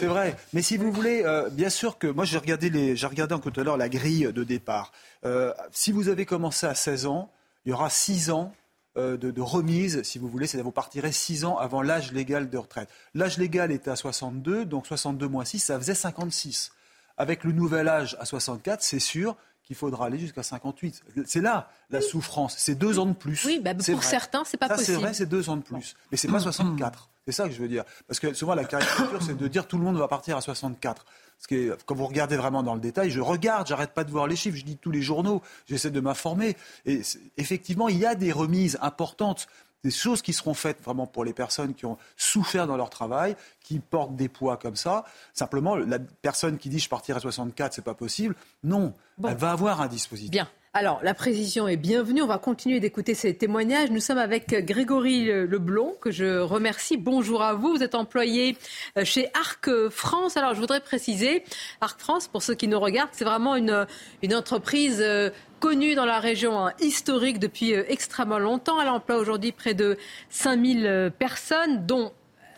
C'est 0.00 0.06
vrai. 0.06 0.36
Mais 0.52 0.62
si 0.62 0.76
vous 0.76 0.90
voulez, 0.90 1.22
euh, 1.24 1.48
bien 1.50 1.70
sûr 1.70 1.98
que 1.98 2.06
moi 2.06 2.24
j'ai 2.24 2.38
regardé 2.38 2.70
les, 2.70 2.96
j'ai 2.96 3.06
regardé 3.06 3.36
tout 3.40 3.60
à 3.60 3.62
l'heure 3.62 3.76
la 3.76 3.88
grille 3.88 4.32
de 4.32 4.44
départ. 4.44 4.92
Euh, 5.24 5.52
si 5.70 5.92
vous 5.92 6.08
avez 6.08 6.26
commencé 6.26 6.66
à 6.66 6.74
16 6.74 7.06
ans, 7.06 7.30
il 7.64 7.70
y 7.70 7.72
aura 7.72 7.90
6 7.90 8.30
ans 8.30 8.52
euh, 8.96 9.16
de, 9.16 9.30
de, 9.30 9.40
remise, 9.40 10.02
si 10.02 10.18
vous 10.18 10.28
voulez, 10.28 10.46
c'est-à-dire 10.46 10.64
vous 10.64 10.72
partirez 10.72 11.12
6 11.12 11.44
ans 11.44 11.58
avant 11.58 11.82
l'âge 11.82 12.12
légal 12.12 12.48
de 12.48 12.58
retraite. 12.58 12.88
L'âge 13.14 13.38
légal 13.38 13.70
était 13.70 13.90
à 13.90 13.96
62, 13.96 14.64
donc 14.64 14.86
62 14.86 15.28
moins 15.28 15.44
6, 15.44 15.58
ça 15.58 15.78
faisait 15.78 15.94
56. 15.94 16.72
Avec 17.16 17.44
le 17.44 17.52
nouvel 17.52 17.88
âge 17.88 18.16
à 18.20 18.24
64, 18.24 18.82
c'est 18.82 18.98
sûr 18.98 19.36
qu'il 19.62 19.76
faudra 19.76 20.06
aller 20.06 20.18
jusqu'à 20.18 20.42
58. 20.42 21.02
C'est 21.26 21.40
là 21.40 21.68
la 21.90 22.00
souffrance. 22.00 22.54
C'est 22.56 22.76
deux 22.76 22.98
ans 22.98 23.06
de 23.06 23.14
plus. 23.14 23.44
Oui, 23.44 23.60
bah, 23.62 23.74
pour 23.74 24.04
certains, 24.04 24.44
c'est 24.44 24.56
pas 24.56 24.68
possible. 24.68 24.86
C'est 24.86 24.94
vrai, 24.94 25.14
c'est 25.14 25.26
deux 25.26 25.50
ans 25.50 25.56
de 25.56 25.62
plus. 25.62 25.96
Mais 26.10 26.16
c'est 26.16 26.28
pas 26.28 26.38
64. 26.38 27.10
C'est 27.26 27.32
ça 27.32 27.48
que 27.48 27.54
je 27.54 27.60
veux 27.60 27.66
dire. 27.66 27.82
Parce 28.06 28.20
que 28.20 28.32
souvent, 28.34 28.54
la 28.54 28.64
caricature, 28.64 29.20
c'est 29.20 29.36
de 29.36 29.48
dire 29.48 29.66
tout 29.66 29.78
le 29.78 29.82
monde 29.82 29.96
va 29.96 30.06
partir 30.06 30.36
à 30.36 30.40
64. 30.40 31.04
Parce 31.04 31.46
que 31.48 31.76
quand 31.84 31.96
vous 31.96 32.06
regardez 32.06 32.36
vraiment 32.36 32.62
dans 32.62 32.74
le 32.74 32.80
détail, 32.80 33.10
je 33.10 33.20
regarde, 33.20 33.66
j'arrête 33.66 33.92
pas 33.92 34.04
de 34.04 34.10
voir 34.10 34.28
les 34.28 34.36
chiffres, 34.36 34.56
je 34.56 34.64
lis 34.64 34.76
tous 34.76 34.92
les 34.92 35.02
journaux, 35.02 35.42
j'essaie 35.66 35.90
de 35.90 36.00
m'informer. 36.00 36.56
Et 36.86 37.02
effectivement, 37.36 37.88
il 37.88 37.98
y 37.98 38.06
a 38.06 38.14
des 38.14 38.30
remises 38.30 38.78
importantes 38.80 39.48
des 39.86 39.92
choses 39.92 40.20
qui 40.20 40.32
seront 40.32 40.54
faites 40.54 40.82
vraiment 40.82 41.06
pour 41.06 41.24
les 41.24 41.32
personnes 41.32 41.74
qui 41.74 41.86
ont 41.86 41.96
souffert 42.16 42.66
dans 42.66 42.76
leur 42.76 42.90
travail, 42.90 43.36
qui 43.60 43.78
portent 43.78 44.16
des 44.16 44.28
poids 44.28 44.56
comme 44.56 44.74
ça. 44.74 45.04
Simplement, 45.32 45.76
la 45.76 45.98
personne 45.98 46.58
qui 46.58 46.68
dit 46.68 46.80
je 46.80 46.88
partirai 46.88 47.18
à 47.18 47.20
64, 47.20 47.72
c'est 47.72 47.84
pas 47.84 47.94
possible. 47.94 48.34
Non, 48.64 48.94
elle 49.24 49.36
va 49.36 49.52
avoir 49.52 49.80
un 49.80 49.86
dispositif. 49.86 50.32
Bien. 50.32 50.48
Alors, 50.78 51.00
la 51.02 51.14
précision 51.14 51.66
est 51.68 51.78
bienvenue. 51.78 52.20
On 52.20 52.26
va 52.26 52.36
continuer 52.36 52.80
d'écouter 52.80 53.14
ces 53.14 53.34
témoignages. 53.34 53.90
Nous 53.90 54.00
sommes 54.00 54.18
avec 54.18 54.48
Grégory 54.66 55.24
Leblon, 55.24 55.94
que 56.02 56.10
je 56.10 56.38
remercie. 56.38 56.98
Bonjour 56.98 57.42
à 57.42 57.54
vous. 57.54 57.70
Vous 57.70 57.82
êtes 57.82 57.94
employé 57.94 58.58
euh, 58.98 59.04
chez 59.06 59.30
Arc 59.32 59.70
France. 59.88 60.36
Alors, 60.36 60.52
je 60.52 60.60
voudrais 60.60 60.80
préciser, 60.80 61.44
Arc 61.80 61.98
France, 61.98 62.28
pour 62.28 62.42
ceux 62.42 62.52
qui 62.52 62.68
nous 62.68 62.78
regardent, 62.78 63.08
c'est 63.12 63.24
vraiment 63.24 63.56
une, 63.56 63.86
une 64.22 64.34
entreprise 64.34 65.00
euh, 65.00 65.30
connue 65.60 65.94
dans 65.94 66.04
la 66.04 66.20
région, 66.20 66.66
hein, 66.66 66.72
historique 66.78 67.38
depuis 67.38 67.72
euh, 67.72 67.84
extrêmement 67.88 68.38
longtemps. 68.38 68.78
Elle 68.78 68.90
emploie 68.90 69.16
aujourd'hui 69.16 69.52
près 69.52 69.72
de 69.72 69.96
5000 70.28 71.10
personnes, 71.18 71.86
dont 71.86 72.12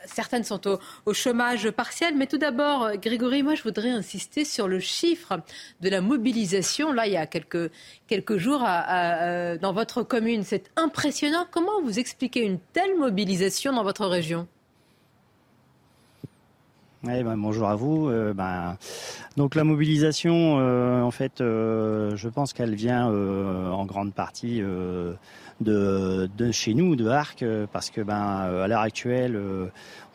certaines 0.09 0.45
sont 0.45 0.61
au, 1.07 1.13
chômage 1.13 1.71
partiel. 1.71 2.17
Mais 2.17 2.27
tout 2.27 2.39
d'abord, 2.39 2.85
euh, 2.85 2.95
Grégory, 2.97 3.43
moi, 3.43 3.55
je 3.55 3.63
voudrais 3.63 3.91
insister 3.91 4.45
sur 4.45 4.69
le 4.69 4.81
chiffre 4.81 5.41
de 5.81 5.89
la 5.89 6.01
mobilisation. 6.01 6.93
Là, 6.93 7.07
il 7.07 7.13
y 7.13 7.17
a 7.17 7.27
quelques, 7.27 8.37
jours 8.37 8.65
euh, 8.67 9.59
dans 9.59 9.73
votre 9.73 10.03
commune. 10.03 10.43
C'est 10.45 10.71
impressionnant. 10.77 11.47
Comment 11.51 11.83
vous 11.83 11.99
expliquez 11.99 12.41
une 12.45 12.59
telle 12.73 12.97
mobilisation 12.99 13.73
dans 13.73 13.85
votre 13.85 14.07
région? 14.07 14.47
Ben, 17.05 17.37
bonjour 17.37 17.69
à 17.69 17.77
vous. 17.77 18.09
Euh, 18.09 18.35
ben, 18.35 18.77
donc 19.37 19.55
la 19.55 19.63
mobilisation, 19.63 20.57
en 20.57 21.11
fait, 21.13 21.35
je 21.39 22.29
pense 22.29 22.53
qu'elle 22.53 22.75
vient 22.75 23.07
en 23.07 23.87
grande 23.87 24.13
partie 24.13 24.63
de, 25.61 26.29
chez 26.53 26.75
nous, 26.75 26.97
de 26.97 27.09
Arc, 27.09 27.45
parce 27.73 27.91
que 27.91 28.01
ben, 28.01 28.15
à 28.15 28.69
l'heure 28.69 28.81
actuelle, 28.81 29.39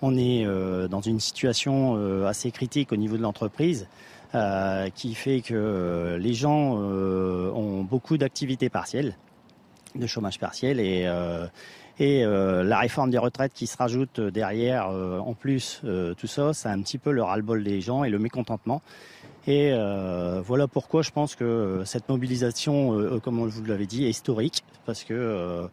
on 0.03 0.17
est 0.17 0.45
euh, 0.45 0.89
dans 0.89 0.99
une 0.99 1.21
situation 1.21 1.95
euh, 1.97 2.27
assez 2.27 2.51
critique 2.51 2.91
au 2.91 2.97
niveau 2.97 3.17
de 3.17 3.21
l'entreprise. 3.21 3.87
Euh, 4.35 4.89
qui 4.89 5.13
fait 5.13 5.41
que 5.41 6.17
les 6.19 6.33
gens 6.33 6.73
ont 6.73 7.83
beaucoup 7.83 8.17
d'activités 8.17 8.67
partielles, 8.67 9.15
de 9.93 10.07
chômage 10.07 10.39
partiel 10.39 10.79
et 10.79 11.07
et 11.99 12.23
la 12.23 12.79
réforme 12.79 13.09
des 13.09 13.17
retraites 13.17 13.53
qui 13.53 13.67
se 13.67 13.77
rajoute 13.77 14.19
derrière, 14.19 14.87
en 14.87 15.33
plus, 15.33 15.81
tout 16.17 16.27
ça, 16.27 16.53
c'est 16.53 16.69
un 16.69 16.81
petit 16.81 16.97
peu 16.97 17.11
le 17.11 17.21
ras-le-bol 17.23 17.63
des 17.63 17.81
gens 17.81 18.03
et 18.03 18.09
le 18.09 18.19
mécontentement. 18.19 18.81
Et 19.47 19.71
voilà 20.43 20.67
pourquoi 20.67 21.01
je 21.03 21.11
pense 21.11 21.35
que 21.35 21.83
cette 21.85 22.09
mobilisation, 22.09 23.19
comme 23.23 23.47
vous 23.47 23.65
l'avez 23.65 23.85
dit, 23.85 24.05
est 24.05 24.09
historique, 24.09 24.63
parce 24.85 25.03
que 25.03 25.69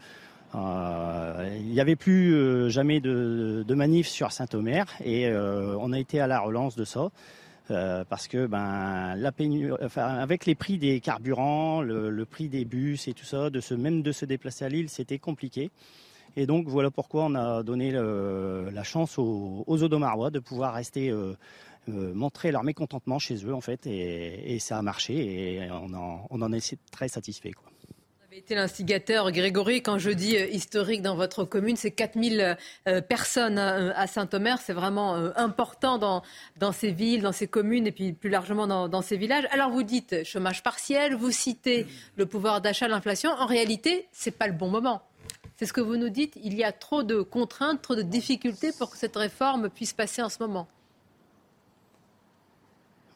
euh, 0.54 1.58
il 1.60 1.66
n'y 1.66 1.80
avait 1.80 1.96
plus 1.96 2.34
euh, 2.34 2.68
jamais 2.68 3.00
de, 3.00 3.74
manif 3.74 4.08
sur 4.08 4.32
Saint-Omer 4.32 4.84
et 5.04 5.28
euh, 5.28 5.76
on 5.78 5.92
a 5.92 5.98
été 5.98 6.20
à 6.20 6.26
la 6.26 6.40
relance 6.40 6.76
de 6.76 6.84
ça. 6.84 7.10
parce 7.68 8.26
que 8.26 8.46
ben 8.46 9.16
avec 9.96 10.46
les 10.46 10.56
prix 10.56 10.78
des 10.78 11.00
carburants, 11.00 11.82
le, 11.82 12.24
prix 12.24 12.48
des 12.48 12.64
bus 12.64 13.06
et 13.06 13.12
tout 13.12 13.24
ça, 13.24 13.48
de 13.48 13.60
se 13.60 13.74
même 13.74 14.02
de 14.02 14.12
se 14.12 14.24
déplacer 14.24 14.64
à 14.64 14.68
Lille, 14.68 14.88
c'était 14.88 15.18
compliqué. 15.18 15.70
Et 16.36 16.46
donc 16.46 16.68
voilà 16.68 16.90
pourquoi 16.90 17.24
on 17.24 17.34
a 17.34 17.62
donné 17.62 17.92
la 17.92 18.82
chance 18.82 19.18
aux, 19.18 19.64
aux 19.66 19.82
Odomarois 19.82 20.30
de 20.30 20.38
pouvoir 20.38 20.74
rester 20.74 21.12
montrer 21.88 22.52
leur 22.52 22.62
mécontentement 22.62 23.18
chez 23.18 23.44
eux 23.46 23.54
en 23.54 23.60
fait 23.60 23.86
et, 23.86 24.58
ça 24.60 24.78
a 24.78 24.82
marché 24.82 25.54
et 25.54 25.68
on 25.70 26.42
en, 26.42 26.52
est 26.52 26.76
très 26.92 27.08
satisfait 27.08 27.52
quoi 27.52 27.70
avez 28.30 28.38
été 28.38 28.54
l'instigateur, 28.54 29.32
Grégory. 29.32 29.82
Quand 29.82 29.98
je 29.98 30.10
dis 30.10 30.36
euh, 30.36 30.46
historique 30.46 31.02
dans 31.02 31.16
votre 31.16 31.44
commune, 31.44 31.74
c'est 31.74 31.90
4000 31.90 32.56
euh, 32.86 33.00
personnes 33.00 33.58
à 33.58 34.06
Saint-Omer. 34.06 34.60
C'est 34.60 34.72
vraiment 34.72 35.16
euh, 35.16 35.30
important 35.34 35.98
dans, 35.98 36.22
ces 36.72 36.92
villes, 36.92 37.22
dans 37.22 37.32
ces 37.32 37.48
communes 37.48 37.88
et 37.88 37.92
puis 37.92 38.12
plus 38.12 38.30
largement 38.30 38.68
dans, 38.68 38.88
dans 38.88 39.02
ces 39.02 39.16
villages. 39.16 39.48
Alors 39.50 39.70
vous 39.70 39.82
dites 39.82 40.24
chômage 40.24 40.62
partiel, 40.62 41.16
vous 41.16 41.32
citez 41.32 41.88
le 42.14 42.24
pouvoir 42.24 42.60
d'achat, 42.60 42.86
l'inflation. 42.86 43.32
En 43.32 43.46
réalité, 43.46 44.06
c'est 44.12 44.30
pas 44.30 44.46
le 44.46 44.52
bon 44.52 44.68
moment. 44.68 45.02
C'est 45.60 45.66
ce 45.66 45.74
que 45.74 45.82
vous 45.82 45.98
nous 45.98 46.08
dites. 46.08 46.38
Il 46.42 46.54
y 46.54 46.64
a 46.64 46.72
trop 46.72 47.02
de 47.02 47.20
contraintes, 47.20 47.82
trop 47.82 47.94
de 47.94 48.00
difficultés 48.00 48.70
pour 48.78 48.88
que 48.88 48.96
cette 48.96 49.14
réforme 49.14 49.68
puisse 49.68 49.92
passer 49.92 50.22
en 50.22 50.30
ce 50.30 50.38
moment. 50.40 50.66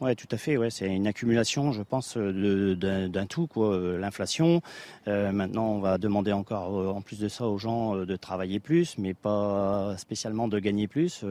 Oui, 0.02 0.14
tout 0.14 0.28
à 0.30 0.36
fait. 0.36 0.58
C'est 0.68 0.94
une 0.94 1.06
accumulation, 1.06 1.72
je 1.72 1.80
pense, 1.80 2.18
d'un 2.18 3.26
tout, 3.26 3.46
quoi. 3.46 3.78
L'inflation. 3.98 4.60
Euh, 5.08 5.32
maintenant, 5.32 5.68
on 5.68 5.78
va 5.78 5.96
demander 5.96 6.32
encore, 6.32 6.78
euh, 6.78 6.88
en 6.88 7.00
plus 7.00 7.18
de 7.18 7.28
ça, 7.28 7.46
aux 7.46 7.56
gens 7.56 7.96
euh, 7.96 8.04
de 8.04 8.14
travailler 8.14 8.60
plus, 8.60 8.98
mais 8.98 9.14
pas 9.14 9.96
spécialement 9.96 10.46
de 10.46 10.58
gagner 10.58 10.86
plus. 10.86 11.24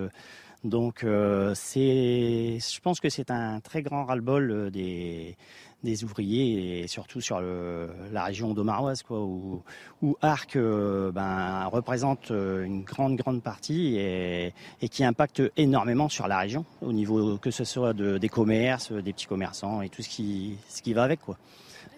Donc, 0.64 1.06
c'est, 1.54 2.58
je 2.58 2.80
pense 2.80 3.00
que 3.02 3.10
c'est 3.10 3.30
un 3.30 3.60
très 3.60 3.84
grand 3.84 4.06
ras-le-bol 4.06 4.72
des, 4.72 5.36
des 5.84 6.04
ouvriers 6.04 6.80
et 6.80 6.88
surtout 6.88 7.22
sur 7.22 7.40
le, 7.42 7.90
la 8.12 8.24
région 8.24 8.54
d'Omaroise, 8.54 9.04
quoi, 9.04 9.20
où, 9.20 9.62
où 10.02 10.18
Arc 10.22 10.56
euh, 10.56 11.12
ben, 11.12 11.66
représente 11.66 12.32
euh, 12.32 12.64
une 12.64 12.84
grande 12.84 13.18
grande 13.18 13.44
partie 13.44 13.98
et, 13.98 14.54
et, 14.82 14.90
qui 14.90 15.04
impacte 15.04 15.42
énormément 15.58 16.10
sur 16.10 16.28
la 16.28 16.40
région 16.40 16.66
au 16.82 16.94
niveau 16.94 17.38
que 17.38 17.52
ce 17.52 17.64
soit 17.64 17.94
de, 17.94 18.18
des 18.18 18.30
commerces, 18.30 18.92
des 18.92 19.14
petits 19.14 19.28
commerçants 19.28 19.82
et 19.82 19.90
tout 19.90 20.02
ce 20.02 20.10
qui 20.10 20.58
ce 20.70 20.82
qui 20.82 20.94
va 20.94 21.04
avec, 21.04 21.20
quoi. 21.22 21.38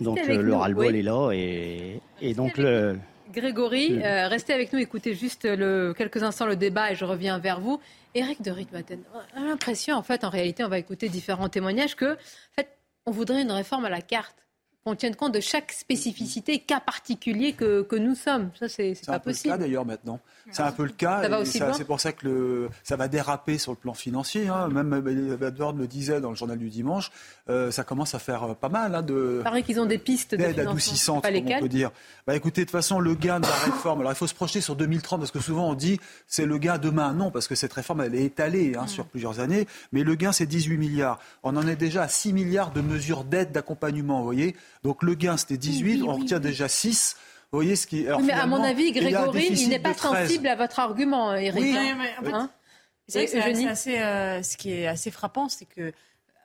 Donc 0.02 0.18
euh, 0.18 0.42
le 0.42 0.56
ras-le-bol 0.56 0.96
est 0.96 1.02
là 1.02 1.32
et, 1.32 2.02
et 2.22 2.34
donc 2.34 2.58
le 2.58 2.98
Grégory, 3.34 4.02
restez 4.04 4.54
avec 4.54 4.72
nous, 4.72 4.80
écoutez 4.80 5.16
juste 5.16 5.46
le, 5.46 5.94
quelques 5.98 6.22
instants 6.22 6.46
le 6.46 6.56
débat 6.56 6.92
et 6.92 6.96
je 6.96 7.06
reviens 7.06 7.40
vers 7.40 7.60
vous. 7.60 7.80
Eric 8.14 8.42
de 8.42 8.52
Ritmaten, 8.52 9.00
on 9.36 9.42
a 9.42 9.46
l'impression, 9.46 9.98
en 9.98 10.04
fait, 10.04 10.24
en 10.24 10.30
réalité, 10.30 10.64
on 10.64 10.70
va 10.70 10.78
écouter 10.78 11.10
différents 11.10 11.50
témoignages 11.50 11.96
que, 11.96 12.14
en 12.14 12.54
fait, 12.56 12.70
on 13.06 13.12
voudrait 13.12 13.42
une 13.42 13.52
réforme 13.52 13.86
à 13.86 13.90
la 13.90 14.02
carte 14.02 14.45
qu'on 14.86 14.96
tienne 14.96 15.16
compte 15.16 15.34
de 15.34 15.40
chaque 15.40 15.72
spécificité, 15.72 16.60
cas 16.60 16.80
particulier 16.80 17.54
que, 17.54 17.82
que 17.82 17.96
nous 17.96 18.14
sommes. 18.14 18.52
Ça, 18.60 18.70
c'est 18.70 18.94
pas 19.08 19.20
possible. 19.20 19.34
C'est 19.34 19.50
un 19.50 19.54
peu 19.54 19.54
le 19.54 19.58
cas 19.58 19.58
d'ailleurs 19.58 19.86
maintenant. 19.86 20.20
C'est 20.52 20.62
un 20.62 20.72
peu 20.72 20.84
le 20.84 20.90
cas. 20.90 21.44
C'est 21.44 21.86
pour 21.86 22.00
ça 22.00 22.12
que 22.12 22.28
le, 22.28 22.70
ça 22.84 22.96
va 22.96 23.08
déraper 23.08 23.58
sur 23.58 23.72
le 23.72 23.78
plan 23.78 23.96
financier. 23.96 24.48
Hein. 24.48 24.68
Même 24.70 24.94
Edward 25.42 25.76
le 25.76 25.88
disait 25.88 26.22
dans 26.22 26.30
le 26.30 26.36
journal 26.36 26.60
du 26.60 26.70
dimanche, 26.70 27.12
euh, 27.50 27.72
ça 27.72 27.84
commence 27.84 28.14
à 28.14 28.20
faire 28.20 28.44
euh, 28.44 28.54
pas 28.54 28.70
mal 28.70 28.94
hein, 28.94 29.02
de. 29.02 29.38
Il 29.40 29.44
paraît 29.44 29.64
qu'ils 29.64 29.80
ont 29.80 29.88
des 29.88 29.98
pistes 29.98 30.36
d'aide 30.36 30.60
adoucissantes, 30.60 31.24
comme 31.24 31.34
on 31.36 31.60
peut 31.60 31.70
dire. 31.70 31.92
Bah, 32.28 32.36
écoutez, 32.36 32.62
de 32.62 32.66
toute 32.66 32.72
façon, 32.72 33.00
le 33.00 33.16
gain 33.16 33.40
de 33.40 33.48
la 33.48 33.54
réforme. 33.54 34.02
Alors, 34.02 34.12
il 34.12 34.16
faut 34.16 34.28
se 34.28 34.36
projeter 34.36 34.62
sur 34.62 34.76
2030 34.76 35.20
parce 35.20 35.32
que 35.32 35.40
souvent 35.40 35.70
on 35.70 35.74
dit 35.74 36.00
c'est 36.28 36.46
le 36.46 36.60
gain 36.60 36.78
demain. 36.78 37.14
Non, 37.14 37.32
parce 37.32 37.48
que 37.48 37.56
cette 37.56 37.74
réforme 37.74 38.02
elle 38.02 38.14
est 38.14 38.26
étalée 38.26 38.76
hein, 38.78 38.86
sur 38.86 39.06
plusieurs 39.06 39.40
années. 39.40 39.66
Mais 39.94 40.04
le 40.04 40.14
gain 40.14 40.32
c'est 40.32 40.46
18 40.46 40.78
milliards. 40.78 41.20
On 41.42 41.58
en 41.58 41.68
est 41.68 41.76
déjà 41.76 42.04
à 42.04 42.08
6 42.08 42.34
milliards 42.34 42.72
de 42.72 42.82
mesures 42.82 43.24
d'aide, 43.24 43.52
d'accompagnement. 43.52 44.20
Vous 44.20 44.26
voyez. 44.26 44.56
Donc 44.86 45.02
le 45.02 45.16
gain, 45.16 45.36
c'était 45.36 45.58
18, 45.58 46.04
on 46.04 46.16
retient 46.16 46.40
déjà 46.40 46.68
6. 46.68 47.18
Vous 47.52 47.58
voyez 47.58 47.76
ce 47.76 47.88
qui. 47.88 48.06
Alors, 48.06 48.22
mais 48.22 48.34
à 48.34 48.46
mon 48.46 48.62
avis, 48.62 48.92
Grégory, 48.92 49.48
il, 49.50 49.70
n'est 49.70 49.80
pas 49.80 49.96
sensible 49.96 50.46
à 50.46 50.56
votre 50.56 50.78
argument, 50.78 51.34
Eric. 51.34 51.60
Oui, 51.60 51.74
mais, 51.74 52.32
hein 52.32 52.52
c'est 53.08 53.40
assez, 53.68 53.98
euh, 53.98 54.44
ce 54.44 54.56
qui 54.58 54.74
est 54.74 54.86
assez 54.86 55.10
frappant, 55.10 55.50
c'est 55.50 55.66
que 55.66 55.92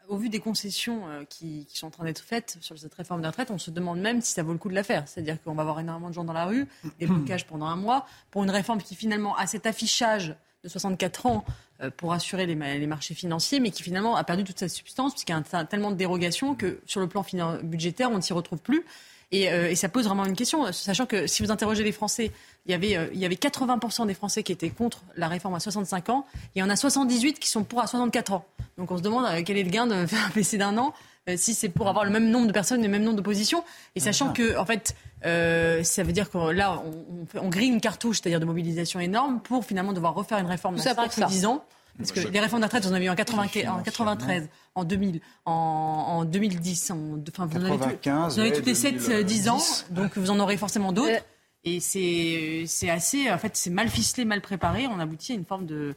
au 0.08 0.16
vu 0.16 0.30
des 0.30 0.40
concessions 0.40 1.02
euh, 1.08 1.24
qui, 1.28 1.66
sont 1.74 1.88
en 1.88 1.90
train 1.90 2.04
d'être 2.04 2.20
faites 2.20 2.56
sur 2.62 2.78
cette 2.78 2.94
réforme 2.94 3.20
des 3.20 3.28
retraites, 3.28 3.50
on 3.50 3.58
se 3.58 3.70
demande 3.70 4.00
même 4.00 4.22
si 4.22 4.32
ça 4.32 4.42
vaut 4.42 4.52
le 4.52 4.58
coup 4.58 4.70
de 4.70 4.74
la 4.74 4.84
faire. 4.84 5.06
C'est-à-dire 5.06 5.36
qu'on 5.42 5.52
va 5.52 5.60
avoir 5.60 5.78
énormément 5.78 6.08
de 6.08 6.14
gens 6.14 6.24
dans 6.24 6.32
la 6.32 6.46
rue, 6.46 6.66
des 6.98 7.06
blocages 7.06 7.46
pendant 7.46 7.66
un 7.66 7.76
mois, 7.76 8.06
pour 8.30 8.42
une 8.42 8.50
réforme 8.50 8.80
qui 8.80 8.94
finalement 8.94 9.36
a 9.36 9.46
cet 9.46 9.66
affichage 9.66 10.34
de 10.64 10.68
64 10.68 11.26
ans 11.26 11.44
euh, 11.46 11.52
pour 11.96 12.12
assurer 12.12 12.46
les, 12.46 12.54
les, 12.54 12.86
marchés 12.86 13.14
financiers, 13.14 13.60
mais 13.60 13.70
qui 13.70 13.82
finalement 13.82 14.16
a 14.16 14.24
perdu 14.24 14.44
toute 14.44 14.58
sa 14.58 14.68
substance, 14.68 15.12
puisqu'il 15.12 15.32
y 15.32 15.56
a 15.56 15.64
tellement 15.64 15.90
de 15.90 15.96
dérogations 15.96 16.54
que 16.54 16.80
sur 16.86 17.00
le 17.00 17.08
plan 17.08 17.24
budgétaire, 17.62 18.10
on 18.10 18.16
ne 18.16 18.20
s'y 18.20 18.32
retrouve 18.32 18.58
plus. 18.58 18.84
Et, 19.32 19.50
euh, 19.50 19.70
et, 19.70 19.76
ça 19.76 19.88
pose 19.88 20.06
vraiment 20.06 20.24
une 20.24 20.34
question, 20.34 20.72
sachant 20.72 21.06
que 21.06 21.26
si 21.28 21.42
vous 21.42 21.52
interrogez 21.52 21.84
les 21.84 21.92
Français, 21.92 22.32
il 22.66 22.72
y 22.72 22.74
avait, 22.74 22.96
euh, 22.96 23.06
il 23.14 23.20
y 23.20 23.24
avait 23.24 23.36
80% 23.36 24.06
des 24.06 24.14
Français 24.14 24.42
qui 24.42 24.50
étaient 24.50 24.70
contre 24.70 25.02
la 25.16 25.28
réforme 25.28 25.54
à 25.54 25.60
65 25.60 26.08
ans, 26.08 26.26
et 26.34 26.38
il 26.56 26.58
y 26.58 26.62
en 26.62 26.70
a 26.70 26.74
78 26.74 27.38
qui 27.38 27.48
sont 27.48 27.62
pour 27.62 27.80
à 27.80 27.86
64 27.86 28.32
ans. 28.32 28.44
Donc 28.76 28.90
on 28.90 28.98
se 28.98 29.02
demande 29.02 29.26
quel 29.44 29.56
est 29.56 29.62
le 29.62 29.70
gain 29.70 29.86
de 29.86 30.06
faire 30.06 30.26
un 30.26 30.30
PC 30.30 30.58
d'un 30.58 30.76
an, 30.78 30.94
si 31.36 31.54
c'est 31.54 31.68
pour 31.68 31.88
avoir 31.88 32.04
le 32.04 32.10
même 32.10 32.28
nombre 32.28 32.48
de 32.48 32.52
personnes, 32.52 32.82
le 32.82 32.88
même 32.88 33.04
nombre 33.04 33.18
d'oppositions, 33.18 33.62
et 33.94 34.00
sachant 34.00 34.32
que, 34.32 34.56
en 34.58 34.64
fait, 34.64 34.96
euh, 35.26 35.82
ça 35.82 36.02
veut 36.02 36.12
dire 36.12 36.30
que 36.30 36.38
là, 36.50 36.82
on, 36.84 37.40
on, 37.40 37.48
grille 37.48 37.68
une 37.68 37.80
cartouche, 37.80 38.20
c'est-à-dire 38.20 38.40
de 38.40 38.44
mobilisation 38.44 39.00
énorme, 39.00 39.40
pour 39.40 39.64
finalement 39.64 39.92
devoir 39.92 40.14
refaire 40.14 40.38
une 40.38 40.46
réforme 40.46 40.76
dans 40.76 40.82
5 40.82 41.16
ou 41.18 41.24
10 41.24 41.46
ans. 41.46 41.64
Parce 41.98 42.12
que 42.12 42.20
les 42.20 42.40
réformes 42.40 42.62
de 42.62 42.66
retraite, 42.66 42.84
vous 42.84 42.92
en 42.92 42.94
avez 42.94 43.06
eu 43.06 43.10
en, 43.10 43.14
80, 43.14 43.46
en 43.68 43.82
93, 43.82 44.48
en 44.74 44.84
2000, 44.84 45.20
en, 45.44 45.52
en 45.52 46.24
2010, 46.24 46.90
en, 46.92 46.96
enfin, 47.28 47.46
vous, 47.46 47.58
en 47.58 47.64
avez, 47.64 47.76
vous 47.76 48.10
en 48.10 48.38
avez 48.38 48.52
toutes 48.52 48.66
les 48.66 48.74
7-10 48.74 49.50
ans, 49.50 49.60
donc 49.90 50.16
vous 50.16 50.30
en 50.30 50.40
aurez 50.40 50.56
forcément 50.56 50.92
d'autres. 50.92 51.10
Euh. 51.10 51.20
Et 51.64 51.80
c'est 51.80 52.88
assez, 52.88 53.30
en 53.30 53.36
fait, 53.36 53.54
c'est 53.54 53.68
mal 53.68 53.90
ficelé, 53.90 54.24
mal 54.24 54.40
préparé. 54.40 54.86
On 54.86 54.98
aboutit 54.98 55.32
à 55.32 55.34
une 55.34 55.44
forme 55.44 55.66
de, 55.66 55.94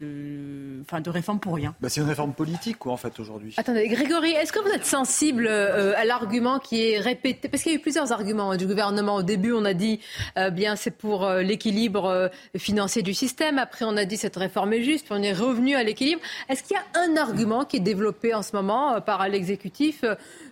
de, 0.00 0.80
enfin, 0.82 1.00
de 1.00 1.10
réforme 1.10 1.38
pour 1.38 1.54
rien. 1.54 1.74
Bah, 1.80 1.88
c'est 1.88 2.00
une 2.00 2.08
réforme 2.08 2.32
politique, 2.32 2.78
quoi, 2.78 2.92
en 2.92 2.96
fait, 2.96 3.18
aujourd'hui. 3.20 3.54
Attendez, 3.56 3.88
Grégory, 3.88 4.30
est-ce 4.32 4.52
que 4.52 4.58
vous 4.60 4.70
êtes 4.70 4.84
sensible 4.84 5.46
euh, 5.48 5.94
à 5.96 6.04
l'argument 6.04 6.58
qui 6.58 6.90
est 6.90 6.98
répété? 6.98 7.48
Parce 7.48 7.62
qu'il 7.62 7.72
y 7.72 7.74
a 7.74 7.78
eu 7.78 7.82
plusieurs 7.82 8.12
arguments 8.12 8.56
du 8.56 8.66
gouvernement. 8.66 9.16
Au 9.16 9.22
début, 9.22 9.52
on 9.52 9.64
a 9.64 9.74
dit, 9.74 10.00
euh, 10.36 10.50
bien, 10.50 10.76
c'est 10.76 10.90
pour 10.90 11.24
euh, 11.24 11.42
l'équilibre 11.42 12.30
financier 12.56 13.02
du 13.02 13.14
système. 13.14 13.58
Après, 13.58 13.84
on 13.84 13.96
a 13.96 14.04
dit, 14.04 14.16
cette 14.16 14.36
réforme 14.36 14.72
est 14.72 14.82
juste. 14.82 15.06
Puis 15.06 15.14
on 15.16 15.22
est 15.22 15.32
revenu 15.32 15.74
à 15.74 15.82
l'équilibre. 15.82 16.20
Est-ce 16.48 16.62
qu'il 16.62 16.76
y 16.76 16.80
a 16.80 17.00
un 17.00 17.16
argument 17.16 17.64
qui 17.64 17.76
est 17.76 17.80
développé 17.80 18.34
en 18.34 18.42
ce 18.42 18.54
moment 18.54 19.00
par 19.00 19.28
l'exécutif 19.28 20.04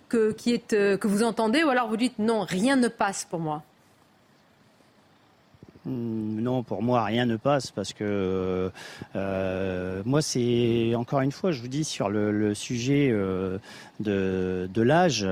que, 0.09 0.31
qui 0.31 0.53
est, 0.53 0.69
que 0.69 1.07
vous 1.07 1.23
entendez? 1.23 1.63
Ou 1.63 1.69
alors 1.69 1.89
vous 1.89 1.97
dites, 1.97 2.19
non, 2.19 2.41
rien 2.41 2.75
ne 2.75 2.87
passe 2.87 3.25
pour 3.29 3.39
moi? 3.39 3.63
Non, 5.87 6.63
pour 6.63 6.83
moi, 6.83 7.03
rien 7.05 7.25
ne 7.25 7.37
passe 7.37 7.71
parce 7.71 7.93
que 7.93 8.71
euh, 9.15 10.01
moi, 10.05 10.21
c'est 10.21 10.93
encore 10.95 11.21
une 11.21 11.31
fois, 11.31 11.51
je 11.51 11.61
vous 11.61 11.69
dis 11.69 11.85
sur 11.85 12.09
le, 12.09 12.53
sujet 12.53 13.09
euh, 13.09 13.57
de, 13.99 14.81
l'âge, 14.81 15.25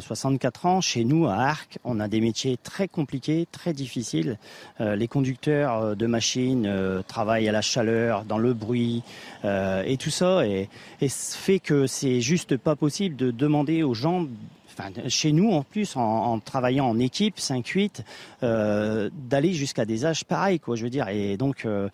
64 0.00 0.66
euh, 0.66 0.68
ans, 0.68 0.80
chez 0.80 1.04
nous 1.04 1.26
à 1.26 1.36
Arc, 1.36 1.78
on 1.84 2.00
a 2.00 2.08
des 2.08 2.20
métiers 2.20 2.58
très 2.62 2.86
compliqués, 2.86 3.46
très 3.50 3.72
difficiles. 3.72 4.38
les 4.78 5.08
conducteurs 5.08 5.96
de 5.96 6.06
machines 6.06 6.70
travaillent 7.08 7.48
à 7.48 7.52
la 7.52 7.62
chaleur, 7.62 8.24
dans 8.24 8.38
le 8.38 8.52
bruit 8.52 9.02
et 9.44 9.96
tout 9.98 10.10
ça, 10.10 10.46
et, 10.46 10.68
et 11.00 11.08
fait 11.08 11.60
que 11.60 11.86
c'est 11.86 12.20
juste 12.20 12.56
pas 12.56 12.76
possible 12.76 13.16
de 13.16 13.30
demander 13.30 13.82
aux 13.82 13.94
gens 13.94 14.26
chez 15.08 15.32
nous 15.32 15.50
en 15.50 15.62
plus, 15.62 15.96
en, 15.96 16.38
travaillant 16.40 16.86
en 16.86 16.98
équipe 16.98 17.38
5-8, 17.38 18.00
euh, 18.42 19.10
d'aller 19.12 19.52
jusqu'à 19.52 19.84
des 19.84 20.04
âges 20.04 20.24
pareils, 20.24 20.60
quoi. 20.60 20.76
Je 20.76 20.84
veux 20.84 20.90
dire, 20.90 21.08
et 21.08 21.36
donc 21.36 21.64
euh, 21.64 21.88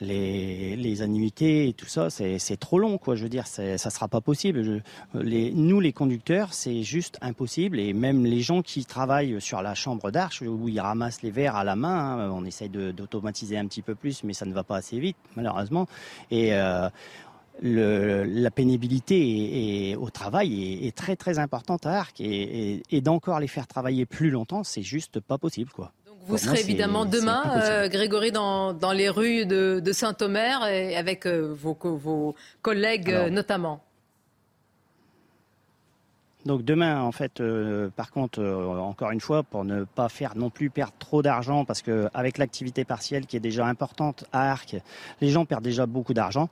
les, 0.00 0.76
les 0.76 1.02
annuités 1.02 1.68
et 1.68 1.72
tout 1.72 1.86
ça, 1.86 2.10
c'est 2.10 2.56
trop 2.58 2.78
long, 2.78 2.98
quoi. 2.98 3.14
Je 3.14 3.22
veux 3.22 3.28
dire, 3.28 3.46
ça 3.46 3.78
sera 3.78 4.08
pas 4.08 4.20
possible. 4.20 4.82
nous, 5.14 5.80
les 5.80 5.92
conducteurs, 5.92 6.52
c'est 6.52 6.82
juste 6.82 7.18
impossible. 7.20 7.78
Et 7.78 7.92
même 7.92 8.24
les 8.24 8.40
gens 8.40 8.62
qui 8.62 8.84
travaillent 8.84 9.40
sur 9.40 9.62
la 9.62 9.74
chambre 9.74 10.10
d'arche, 10.10 10.42
où 10.42 10.68
ils 10.68 10.80
ramassent 10.80 11.22
les 11.22 11.30
verres 11.30 11.56
à 11.56 11.64
la 11.64 11.76
main, 11.76 12.18
hein, 12.18 12.30
on 12.32 12.44
essaye 12.44 12.68
d'automatiser 12.68 13.56
un 13.56 13.66
petit 13.66 13.82
peu 13.82 13.94
plus, 13.94 14.24
mais 14.24 14.32
ça 14.32 14.46
ne 14.46 14.52
va 14.52 14.64
pas 14.64 14.76
assez 14.76 14.98
vite, 14.98 15.16
malheureusement. 15.36 15.86
Et 16.30 16.54
euh, 16.54 16.88
le, 17.62 18.24
la 18.24 18.50
pénibilité 18.50 19.96
au 19.98 20.10
travail 20.10 20.86
est, 20.86 20.96
très 20.96 21.16
très 21.16 21.38
importante 21.38 21.86
à 21.86 21.98
Arc 21.98 22.20
et, 22.20 22.82
d'encore 23.00 23.40
les 23.40 23.48
faire 23.48 23.66
travailler 23.66 24.06
plus 24.06 24.30
longtemps, 24.30 24.64
c'est 24.64 24.82
juste 24.82 25.20
pas 25.20 25.38
possible 25.38 25.70
quoi. 25.70 25.92
Donc 26.06 26.16
vous 26.26 26.38
serez 26.38 26.60
évidemment 26.60 27.04
demain, 27.04 27.42
euh, 27.62 27.88
Grégory, 27.88 28.32
dans, 28.32 28.72
dans, 28.72 28.92
les 28.92 29.10
rues 29.10 29.44
de, 29.46 29.80
de 29.84 29.92
Saint-Omer 29.92 30.62
avec 30.62 31.26
euh, 31.26 31.54
vos, 31.54 31.76
vos, 31.82 32.34
collègues 32.62 33.10
euh, 33.10 33.30
notamment. 33.30 33.82
Donc 36.46 36.62
demain, 36.62 37.00
en 37.00 37.12
fait, 37.12 37.42
par 37.96 38.10
contre, 38.10 38.42
encore 38.44 39.12
une 39.12 39.20
fois, 39.20 39.42
pour 39.42 39.64
ne 39.64 39.84
pas 39.84 40.10
faire 40.10 40.36
non 40.36 40.50
plus 40.50 40.68
perdre 40.68 40.92
trop 40.98 41.22
d'argent, 41.22 41.64
parce 41.64 41.80
qu'avec 41.80 42.36
l'activité 42.36 42.84
partielle 42.84 43.24
qui 43.24 43.38
est 43.38 43.40
déjà 43.40 43.64
importante 43.64 44.24
à 44.30 44.52
Arc, 44.52 44.76
les 45.22 45.30
gens 45.30 45.46
perdent 45.46 45.64
déjà 45.64 45.86
beaucoup 45.86 46.12
d'argent. 46.12 46.50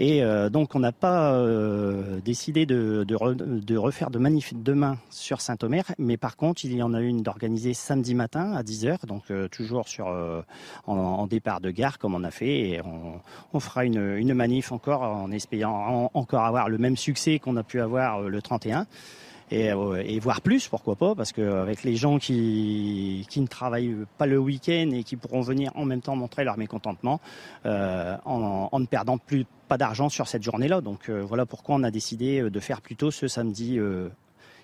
Et 0.00 0.22
euh, 0.22 0.48
donc 0.48 0.76
on 0.76 0.78
n'a 0.78 0.92
pas 0.92 1.32
euh, 1.32 2.20
décidé 2.20 2.66
de, 2.66 3.04
refaire 3.76 4.10
de 4.10 4.18
manif 4.20 4.54
demain 4.54 4.96
sur 5.10 5.40
Saint-Omer, 5.40 5.84
mais 5.98 6.16
par 6.16 6.36
contre 6.36 6.64
il 6.64 6.74
y 6.74 6.82
en 6.82 6.94
a 6.94 7.00
une 7.00 7.22
d'organiser 7.22 7.74
samedi 7.74 8.14
matin 8.14 8.52
à 8.52 8.62
10h, 8.62 9.06
donc 9.06 9.24
euh, 9.32 9.48
toujours 9.48 9.88
sur 9.88 10.06
en, 10.86 11.26
départ 11.26 11.60
de 11.60 11.72
gare 11.72 11.98
comme 11.98 12.14
on 12.14 12.22
a 12.22 12.30
fait, 12.30 12.70
et 12.70 12.80
on, 13.52 13.60
fera 13.60 13.84
une, 13.84 14.34
manif 14.34 14.70
encore 14.70 15.02
en 15.02 15.32
espérant 15.32 16.12
encore 16.14 16.44
avoir 16.44 16.68
le 16.68 16.78
même 16.78 16.96
succès 16.96 17.40
qu'on 17.40 17.56
a 17.56 17.64
pu 17.64 17.80
avoir 17.80 18.20
le 18.20 18.40
31 18.40 18.86
et, 19.50 19.72
voir 20.20 20.42
plus, 20.42 20.68
pourquoi 20.68 20.94
pas, 20.94 21.14
parce 21.14 21.32
qu'avec 21.32 21.82
les 21.82 21.96
gens 21.96 22.18
qui, 22.18 23.26
ne 23.36 23.46
travaillent 23.46 23.96
pas 24.16 24.26
le 24.26 24.38
week-end 24.38 24.90
et 24.92 25.02
qui 25.02 25.16
pourront 25.16 25.40
venir 25.40 25.72
en 25.74 25.86
même 25.86 26.02
temps 26.02 26.14
montrer 26.14 26.44
leur 26.44 26.56
mécontentement, 26.56 27.20
en, 27.64 28.68
en, 28.70 28.80
ne 28.80 28.86
perdant 28.86 29.18
plus 29.18 29.46
pas 29.68 29.78
d'argent 29.78 30.08
sur 30.08 30.26
cette 30.26 30.42
journée-là. 30.42 30.80
Donc 30.80 31.08
euh, 31.08 31.22
voilà 31.22 31.46
pourquoi 31.46 31.76
on 31.76 31.82
a 31.82 31.90
décidé 31.90 32.50
de 32.50 32.60
faire 32.60 32.80
plutôt 32.80 33.10
ce 33.10 33.28
samedi 33.28 33.78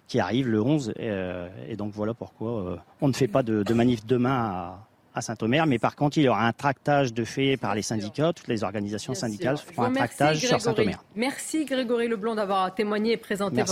qui 0.07 0.21
arrive, 0.21 0.49
le 0.49 0.61
11. 0.61 0.95
et 0.99 1.77
donc 1.77 1.93
voilà 1.93 2.15
pourquoi 2.15 2.83
on 3.01 3.09
ne 3.09 3.13
fait 3.13 3.29
pas 3.29 3.43
de, 3.43 3.63
de 3.63 3.75
manif 3.75 4.05
demain 4.05 4.35
à, 4.35 4.87
à 5.15 5.23
Saint-Omer. 5.23 5.67
Mais 5.67 5.79
par 5.79 5.97
contre, 5.97 6.19
il 6.19 6.25
y 6.25 6.29
aura 6.29 6.47
un 6.47 6.53
tractage 6.53 7.15
de 7.15 7.25
fait 7.25 7.57
par 7.57 7.75
les 7.75 7.83
syndicats. 7.83 8.33
Toutes 8.33 8.49
les 8.49 8.65
organisations 8.65 9.15
syndicales 9.15 9.57
feront 9.57 9.85
un 9.85 9.93
tractage 9.93 10.39
sur 10.39 10.61
Saint-Omer. 10.61 11.03
Merci 11.15 11.65
Grégory 11.65 12.09
Leblanc 12.09 12.35
d'avoir 12.35 12.75
témoigné 12.75 13.13
et 13.13 13.17
présenté 13.17 13.63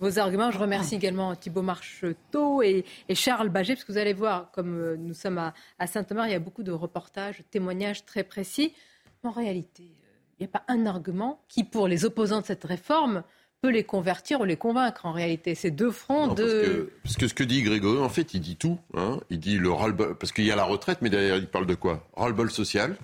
vos, 0.00 0.18
arguments. 0.18 0.50
Je 0.50 0.58
remercie 0.58 0.96
également 0.96 1.34
Thibault 1.36 1.62
Marcheteau 1.62 2.62
et, 2.62 2.84
Charles 3.14 3.48
Baget, 3.48 3.74
parce 3.74 3.84
que 3.84 3.92
vous 3.92 3.98
allez 3.98 4.14
voir, 4.14 4.50
comme 4.52 4.76
euh, 4.78 4.96
nous 4.96 5.14
sommes 5.14 5.38
à, 5.38 5.54
à 5.78 5.86
Saint-Omer, 5.86 6.26
il 6.26 6.32
y 6.32 6.34
a 6.34 6.40
beaucoup 6.40 6.62
de 6.62 6.72
reportages, 6.72 7.42
témoignages 7.50 8.04
très 8.04 8.24
précis. 8.24 8.74
En 9.22 9.30
réalité, 9.30 9.84
euh, 9.84 10.01
n'y 10.42 10.50
a 10.54 10.58
pas 10.58 10.64
un 10.68 10.86
argument 10.86 11.40
qui, 11.48 11.64
pour 11.64 11.88
les 11.88 12.04
opposants 12.04 12.40
de 12.40 12.46
cette 12.46 12.64
réforme, 12.64 13.22
peut 13.62 13.70
les 13.70 13.84
convertir 13.84 14.40
ou 14.40 14.44
les 14.44 14.56
convaincre 14.56 15.06
en 15.06 15.12
réalité. 15.12 15.54
C'est 15.54 15.70
deux 15.70 15.92
fronts 15.92 16.34
de. 16.34 16.90
Parce 17.04 17.16
que, 17.16 17.28
ce 17.28 17.34
que 17.34 17.44
dit 17.44 17.62
Grégory, 17.62 17.98
en 17.98 18.08
fait, 18.08 18.34
il 18.34 18.40
dit 18.40 18.56
tout. 18.56 18.78
Hein. 18.94 19.20
Il 19.30 19.38
dit 19.38 19.56
le 19.56 19.70
ras 19.70 19.92
Parce 20.18 20.32
qu'il 20.32 20.44
y 20.44 20.50
a 20.50 20.56
la 20.56 20.64
retraite, 20.64 20.98
mais 21.00 21.10
derrière, 21.10 21.36
il 21.36 21.46
parle 21.46 21.66
de 21.66 21.76
quoi? 21.76 22.04
Ras-le-bol 22.16 22.50
social, 22.50 22.96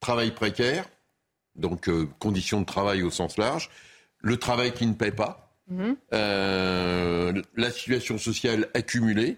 travail 0.00 0.32
précaire, 0.32 0.86
donc 1.54 1.88
euh, 1.88 2.08
conditions 2.18 2.60
de 2.60 2.66
travail 2.66 3.02
au 3.02 3.10
sens 3.10 3.38
large, 3.38 3.70
le 4.20 4.36
travail 4.36 4.72
qui 4.72 4.86
ne 4.86 4.94
paie 4.94 5.12
pas, 5.12 5.54
mhm. 5.68 5.96
euh, 6.12 7.42
la 7.56 7.70
situation 7.70 8.18
sociale 8.18 8.68
accumulée, 8.74 9.36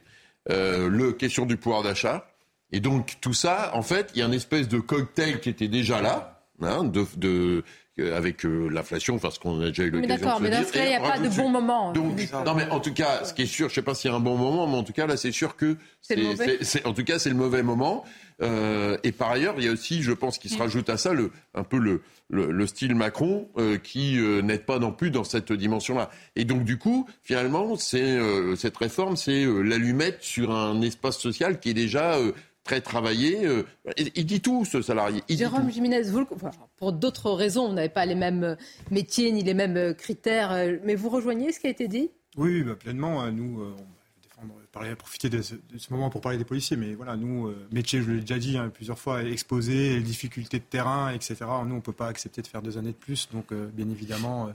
euh, 0.51 0.89
le 0.89 1.13
question 1.13 1.45
du 1.45 1.59
pouvoir 1.59 1.83
d'achat. 1.83 2.27
Et 2.73 2.81
donc 2.81 3.19
tout 3.21 3.35
ça, 3.35 3.71
en 3.75 3.83
fait, 3.83 4.11
il 4.15 4.21
y 4.21 4.23
a 4.23 4.27
une 4.27 4.35
espèce 4.35 4.69
de 4.69 4.79
cocktail 4.79 5.41
qui 5.41 5.51
était 5.51 5.69
déjà 5.69 6.01
là, 6.01 6.36
hein, 6.63 6.85
de, 6.85 7.05
de, 7.17 7.65
avec 7.99 8.45
euh, 8.45 8.69
l'inflation, 8.69 9.15
enfin 9.15 9.31
ce 9.31 9.39
qu'on 9.39 9.61
a 9.61 9.69
déjà 9.69 9.85
eu 9.85 9.91
l'occasion 9.91 10.17
de 10.17 10.21
D'accord, 10.21 10.41
mais 10.41 10.51
dans 10.51 10.65
ce 10.65 10.73
cas, 10.73 10.85
il 10.85 10.89
n'y 10.89 10.95
a 10.95 11.01
pas 11.01 11.19
de 11.19 11.29
bon 11.29 11.49
moment. 11.49 11.93
Donc, 11.93 12.19
non, 12.45 12.55
mais 12.55 12.69
en 12.71 12.81
tout 12.81 12.93
cas, 12.93 13.25
ce 13.25 13.33
qui 13.33 13.43
est 13.43 13.47
sûr, 13.47 13.69
je 13.69 13.73
ne 13.73 13.75
sais 13.77 13.83
pas 13.83 13.95
s'il 13.95 14.11
y 14.11 14.15
a 14.15 14.17
un 14.17 14.21
bon 14.21 14.37
moment, 14.37 14.67
mais 14.67 14.77
en 14.77 14.83
tout 14.83 14.93
cas, 14.93 15.07
là, 15.07 15.17
c'est 15.17 15.33
sûr 15.33 15.57
que 15.57 15.77
c'est, 16.03 16.87
en 16.87 16.93
tout 16.93 17.05
cas, 17.05 17.19
c'est 17.19 17.31
le 17.31 17.37
mauvais 17.37 17.63
moment. 17.63 18.05
Euh, 18.43 18.99
et 19.03 19.13
par 19.13 19.31
ailleurs, 19.31 19.55
il 19.59 19.65
y 19.65 19.69
a 19.69 19.73
aussi, 19.73 20.03
je 20.03 20.13
pense, 20.13 20.39
qu'il 20.39 20.51
se 20.51 20.57
mm. 20.57 20.61
rajoute 20.61 20.91
à 20.91 20.99
ça 20.99 21.15
le, 21.15 21.31
un 21.55 21.65
peu 21.65 21.79
le, 21.79 22.03
le, 22.29 22.67
style 22.67 22.95
Macron 22.95 23.49
euh, 23.57 23.79
qui 23.79 24.19
euh, 24.19 24.43
n'aide 24.43 24.67
pas 24.67 24.79
non 24.79 24.93
plus 24.93 25.11
dans 25.11 25.25
cette 25.25 25.53
dimension-là. 25.53 26.11
Et 26.35 26.45
donc, 26.45 26.65
du 26.65 26.77
coup, 26.77 27.07
finalement, 27.23 27.77
c'est 27.77 28.19
cette 28.57 28.77
réforme, 28.77 29.17
c'est 29.17 29.45
l'allumette 29.45 30.19
sur 30.21 30.51
un 30.51 30.81
espace 30.83 31.19
social 31.19 31.61
qui 31.61 31.71
est 31.71 31.75
déjà 31.75 32.19
très 32.67 32.81
travaillé. 32.81 33.47
Euh, 33.47 33.63
il, 33.97 34.27
dit 34.27 34.41
tout, 34.41 34.65
ce 34.65 34.83
salarié. 34.83 35.23
Jérôme 35.29 35.71
Jiménez, 35.71 36.03
vous, 36.03 36.27
pour 36.77 36.93
d'autres 36.93 37.31
raisons, 37.31 37.67
on 37.67 37.73
n'avait 37.73 37.89
pas 37.89 38.05
les 38.05 38.17
mêmes 38.17 38.45
euh, 38.45 38.57
métiers 38.91 39.31
ni 39.31 39.43
les 39.43 39.55
mêmes 39.55 39.77
euh, 39.77 39.95
critères, 39.95 40.53
mais 40.85 40.97
vous 40.97 41.09
rejoignez 41.09 41.53
ce 41.53 41.61
qui 41.61 41.69
a 41.69 41.71
été 41.71 41.89
dit? 41.89 42.11
Oui, 42.37 42.63
bah, 42.63 42.75
pleinement. 42.75 43.31
Nous, 43.31 43.63
on 44.43 44.81
va 44.81 44.97
profiter 44.97 45.31
de 45.31 45.41
ce, 45.41 45.55
moment 45.91 46.11
pour 46.11 46.21
parler 46.21 46.39
des 46.39 46.45
policiers, 46.45 46.77
mais 46.77 46.95
voilà, 46.95 47.17
nous, 47.17 47.55
métier, 47.73 48.03
je 48.03 48.11
l'ai 48.11 48.21
déjà 48.21 48.39
dit 48.39 48.59
hein, 48.59 48.71
plusieurs 48.75 48.99
fois, 48.99 49.23
exposé, 49.23 50.01
difficultés 50.01 50.59
de 50.59 50.65
terrain, 50.65 51.11
etc. 51.13 51.37
Nous, 51.65 51.73
on 51.73 51.77
ne 51.77 51.81
peut 51.81 51.93
pas 51.93 52.09
accepter 52.09 52.43
de 52.43 52.47
faire 52.47 52.61
deux 52.61 52.77
années 52.77 52.91
de 52.91 52.97
plus, 52.97 53.29
donc 53.33 53.55
bien 53.55 53.89
évidemment 53.89 54.51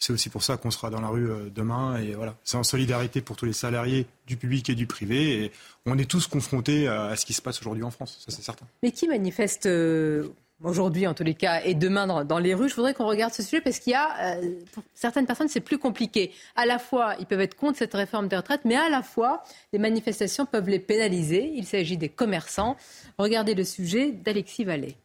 c'est 0.00 0.12
aussi 0.12 0.30
pour 0.30 0.42
ça 0.42 0.56
qu'on 0.56 0.70
sera 0.70 0.90
dans 0.90 1.00
la 1.00 1.08
rue 1.08 1.30
euh, 1.30 1.50
demain. 1.54 2.00
Et 2.00 2.14
voilà, 2.14 2.34
c'est 2.42 2.56
en 2.56 2.64
solidarité 2.64 3.20
pour 3.20 3.36
tous 3.36 3.44
les 3.44 3.52
salariés 3.52 4.06
du 4.26 4.36
public 4.36 4.68
et 4.70 4.74
du 4.74 4.86
privé. 4.86 5.44
Et 5.44 5.52
on 5.86 5.98
est 5.98 6.10
tous 6.10 6.26
confrontés 6.26 6.88
à 6.88 7.14
ce 7.16 7.24
qui 7.24 7.34
se 7.34 7.42
passe 7.42 7.60
aujourd'hui 7.60 7.84
en 7.84 7.90
France, 7.90 8.18
ça 8.24 8.34
c'est 8.34 8.42
certain. 8.42 8.66
Mais 8.82 8.90
qui 8.90 9.06
manifeste 9.06 9.66
euh, 9.66 10.28
aujourd'hui 10.62 11.06
en 11.06 11.14
tous 11.14 11.22
les 11.22 11.34
cas 11.34 11.62
et 11.64 11.74
demain 11.74 12.24
dans, 12.24 12.38
les 12.38 12.54
rues? 12.54 12.68
Je 12.68 12.74
voudrais 12.74 12.94
qu'on 12.94 13.06
regarde 13.06 13.32
ce 13.32 13.42
sujet 13.42 13.60
parce 13.60 13.78
qu'il 13.78 13.92
y 13.92 13.96
a, 13.96 14.36
euh, 14.36 14.54
pour 14.72 14.82
certaines 14.94 15.26
personnes, 15.26 15.48
c'est 15.48 15.60
plus 15.60 15.78
compliqué. 15.78 16.32
À 16.56 16.66
la 16.66 16.78
fois, 16.78 17.14
ils 17.18 17.26
peuvent 17.26 17.40
être 17.40 17.56
contre 17.56 17.78
cette 17.78 17.94
réforme 17.94 18.28
des 18.28 18.36
retraites, 18.36 18.62
mais 18.64 18.76
à 18.76 18.88
la 18.88 19.02
fois, 19.02 19.42
les 19.72 19.78
manifestations 19.78 20.46
peuvent 20.46 20.68
les 20.68 20.80
pénaliser. 20.80 21.52
Il 21.54 21.66
s'agit 21.66 21.96
des 21.96 22.08
commerçants. 22.08 22.76
Regardez 23.18 23.54
le 23.54 23.64
sujet 23.64 24.12
d'Alexis 24.12 24.64
Vallée. 24.64 24.96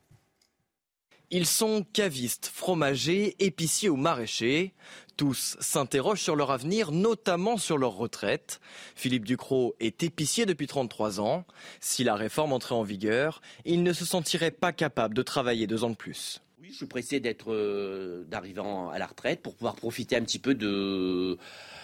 Ils 1.38 1.46
sont 1.46 1.86
cavistes, 1.92 2.46
fromagers, 2.46 3.36
épiciers 3.40 3.90
ou 3.90 3.98
maraîchers. 3.98 4.74
Tous 5.18 5.58
s'interrogent 5.60 6.22
sur 6.22 6.38
leur 6.38 6.50
avenir, 6.50 6.94
notamment 6.94 7.58
sur 7.58 7.78
leur 7.78 7.92
retraite. 7.92 8.62
Philippe 8.96 9.26
Ducrot 9.26 9.76
est 9.82 10.02
épicier 10.02 10.46
depuis 10.46 10.66
33 10.66 11.20
ans. 11.20 11.44
Si 11.82 12.06
la 12.06 12.16
réforme 12.16 12.54
entrait 12.54 12.76
en 12.76 12.84
vigueur, 12.84 13.42
il 13.66 13.84
ne 13.84 13.92
se 13.92 14.06
sentirait 14.06 14.50
pas 14.50 14.72
capable 14.72 15.14
de 15.14 15.24
travailler 15.24 15.68
deux 15.68 15.84
ans 15.84 15.90
de 15.90 15.98
plus. 15.98 16.42
Oui, 16.62 16.70
je 16.72 16.78
suis 16.78 16.86
pressé 16.86 17.20
d'être, 17.20 17.52
euh, 17.52 18.24
d'arriver 18.30 18.62
à 18.94 18.98
la 18.98 19.06
retraite 19.06 19.42
pour 19.42 19.56
pouvoir 19.56 19.76
profiter 19.76 20.16
un 20.16 20.22
petit 20.22 20.40
peu 20.40 20.56
de, 20.56 21.38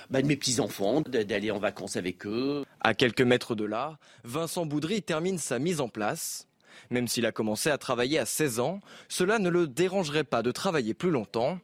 bah, 0.10 0.22
de 0.22 0.28
mes 0.28 0.38
petits-enfants, 0.38 1.02
d'aller 1.02 1.52
en 1.52 1.60
vacances 1.60 1.98
avec 1.98 2.26
eux. 2.26 2.64
À 2.80 2.94
quelques 2.94 3.20
mètres 3.20 3.56
de 3.56 3.66
là, 3.66 4.00
Vincent 4.24 4.66
Boudry 4.66 5.02
termine 5.02 5.38
sa 5.38 5.60
mise 5.60 5.82
en 5.82 5.90
place. 5.90 6.48
Même 6.90 7.08
s'il 7.08 7.26
a 7.26 7.32
commencé 7.32 7.70
à 7.70 7.78
travailler 7.78 8.20
à 8.20 8.26
16 8.26 8.60
ans, 8.60 8.80
cela 9.10 9.40
ne 9.40 9.50
le 9.50 9.68
dérangerait 9.68 10.24
pas 10.24 10.42
de 10.42 10.52
travailler 10.52 10.94
plus 10.94 11.12
longtemps, 11.12 11.60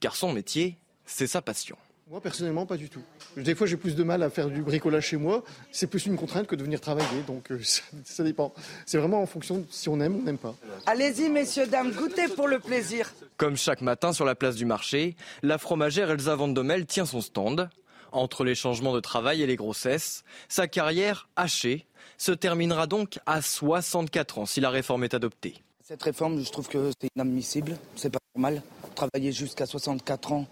car 0.00 0.16
son 0.16 0.32
métier, 0.32 0.78
c'est 1.04 1.26
sa 1.26 1.42
passion. 1.42 1.76
Moi, 2.10 2.20
personnellement, 2.20 2.66
pas 2.66 2.76
du 2.76 2.88
tout. 2.88 3.02
Des 3.36 3.54
fois, 3.54 3.68
j'ai 3.68 3.76
plus 3.76 3.94
de 3.94 4.02
mal 4.02 4.24
à 4.24 4.30
faire 4.30 4.48
du 4.48 4.62
bricolage 4.62 5.06
chez 5.06 5.16
moi. 5.16 5.44
C'est 5.70 5.86
plus 5.86 6.06
une 6.06 6.16
contrainte 6.16 6.48
que 6.48 6.56
de 6.56 6.64
venir 6.64 6.80
travailler. 6.80 7.22
Donc, 7.28 7.52
euh, 7.52 7.60
ça, 7.62 7.82
ça 8.04 8.24
dépend. 8.24 8.52
C'est 8.84 8.98
vraiment 8.98 9.22
en 9.22 9.26
fonction 9.26 9.58
de 9.58 9.66
si 9.70 9.88
on 9.88 10.00
aime 10.00 10.16
ou 10.16 10.18
on 10.18 10.22
n'aime 10.24 10.36
pas. 10.36 10.56
Allez-y, 10.86 11.28
messieurs, 11.28 11.68
dames, 11.68 11.92
goûtez 11.92 12.26
pour 12.26 12.48
le 12.48 12.58
plaisir. 12.58 13.12
Comme 13.36 13.56
chaque 13.56 13.80
matin 13.80 14.12
sur 14.12 14.24
la 14.24 14.34
place 14.34 14.56
du 14.56 14.64
marché, 14.64 15.14
la 15.44 15.56
fromagère 15.56 16.10
Elsa 16.10 16.34
Vandomel 16.34 16.84
tient 16.84 17.06
son 17.06 17.20
stand. 17.20 17.70
Entre 18.10 18.42
les 18.42 18.56
changements 18.56 18.92
de 18.92 18.98
travail 18.98 19.42
et 19.42 19.46
les 19.46 19.54
grossesses, 19.54 20.24
sa 20.48 20.66
carrière 20.66 21.28
hachée 21.36 21.86
se 22.18 22.32
terminera 22.32 22.86
donc 22.86 23.18
à 23.26 23.42
64 23.42 24.38
ans 24.38 24.46
si 24.46 24.60
la 24.60 24.70
réforme 24.70 25.04
est 25.04 25.14
adoptée. 25.14 25.62
Cette 25.82 26.02
réforme, 26.02 26.40
je 26.40 26.50
trouve 26.50 26.68
que 26.68 26.92
c'est 27.00 27.08
inadmissible. 27.16 27.76
C'est 27.96 28.10
pas 28.10 28.20
normal. 28.36 28.62
Travailler 28.94 29.32
jusqu'à 29.32 29.66
64 29.66 30.32
ans, 30.32 30.46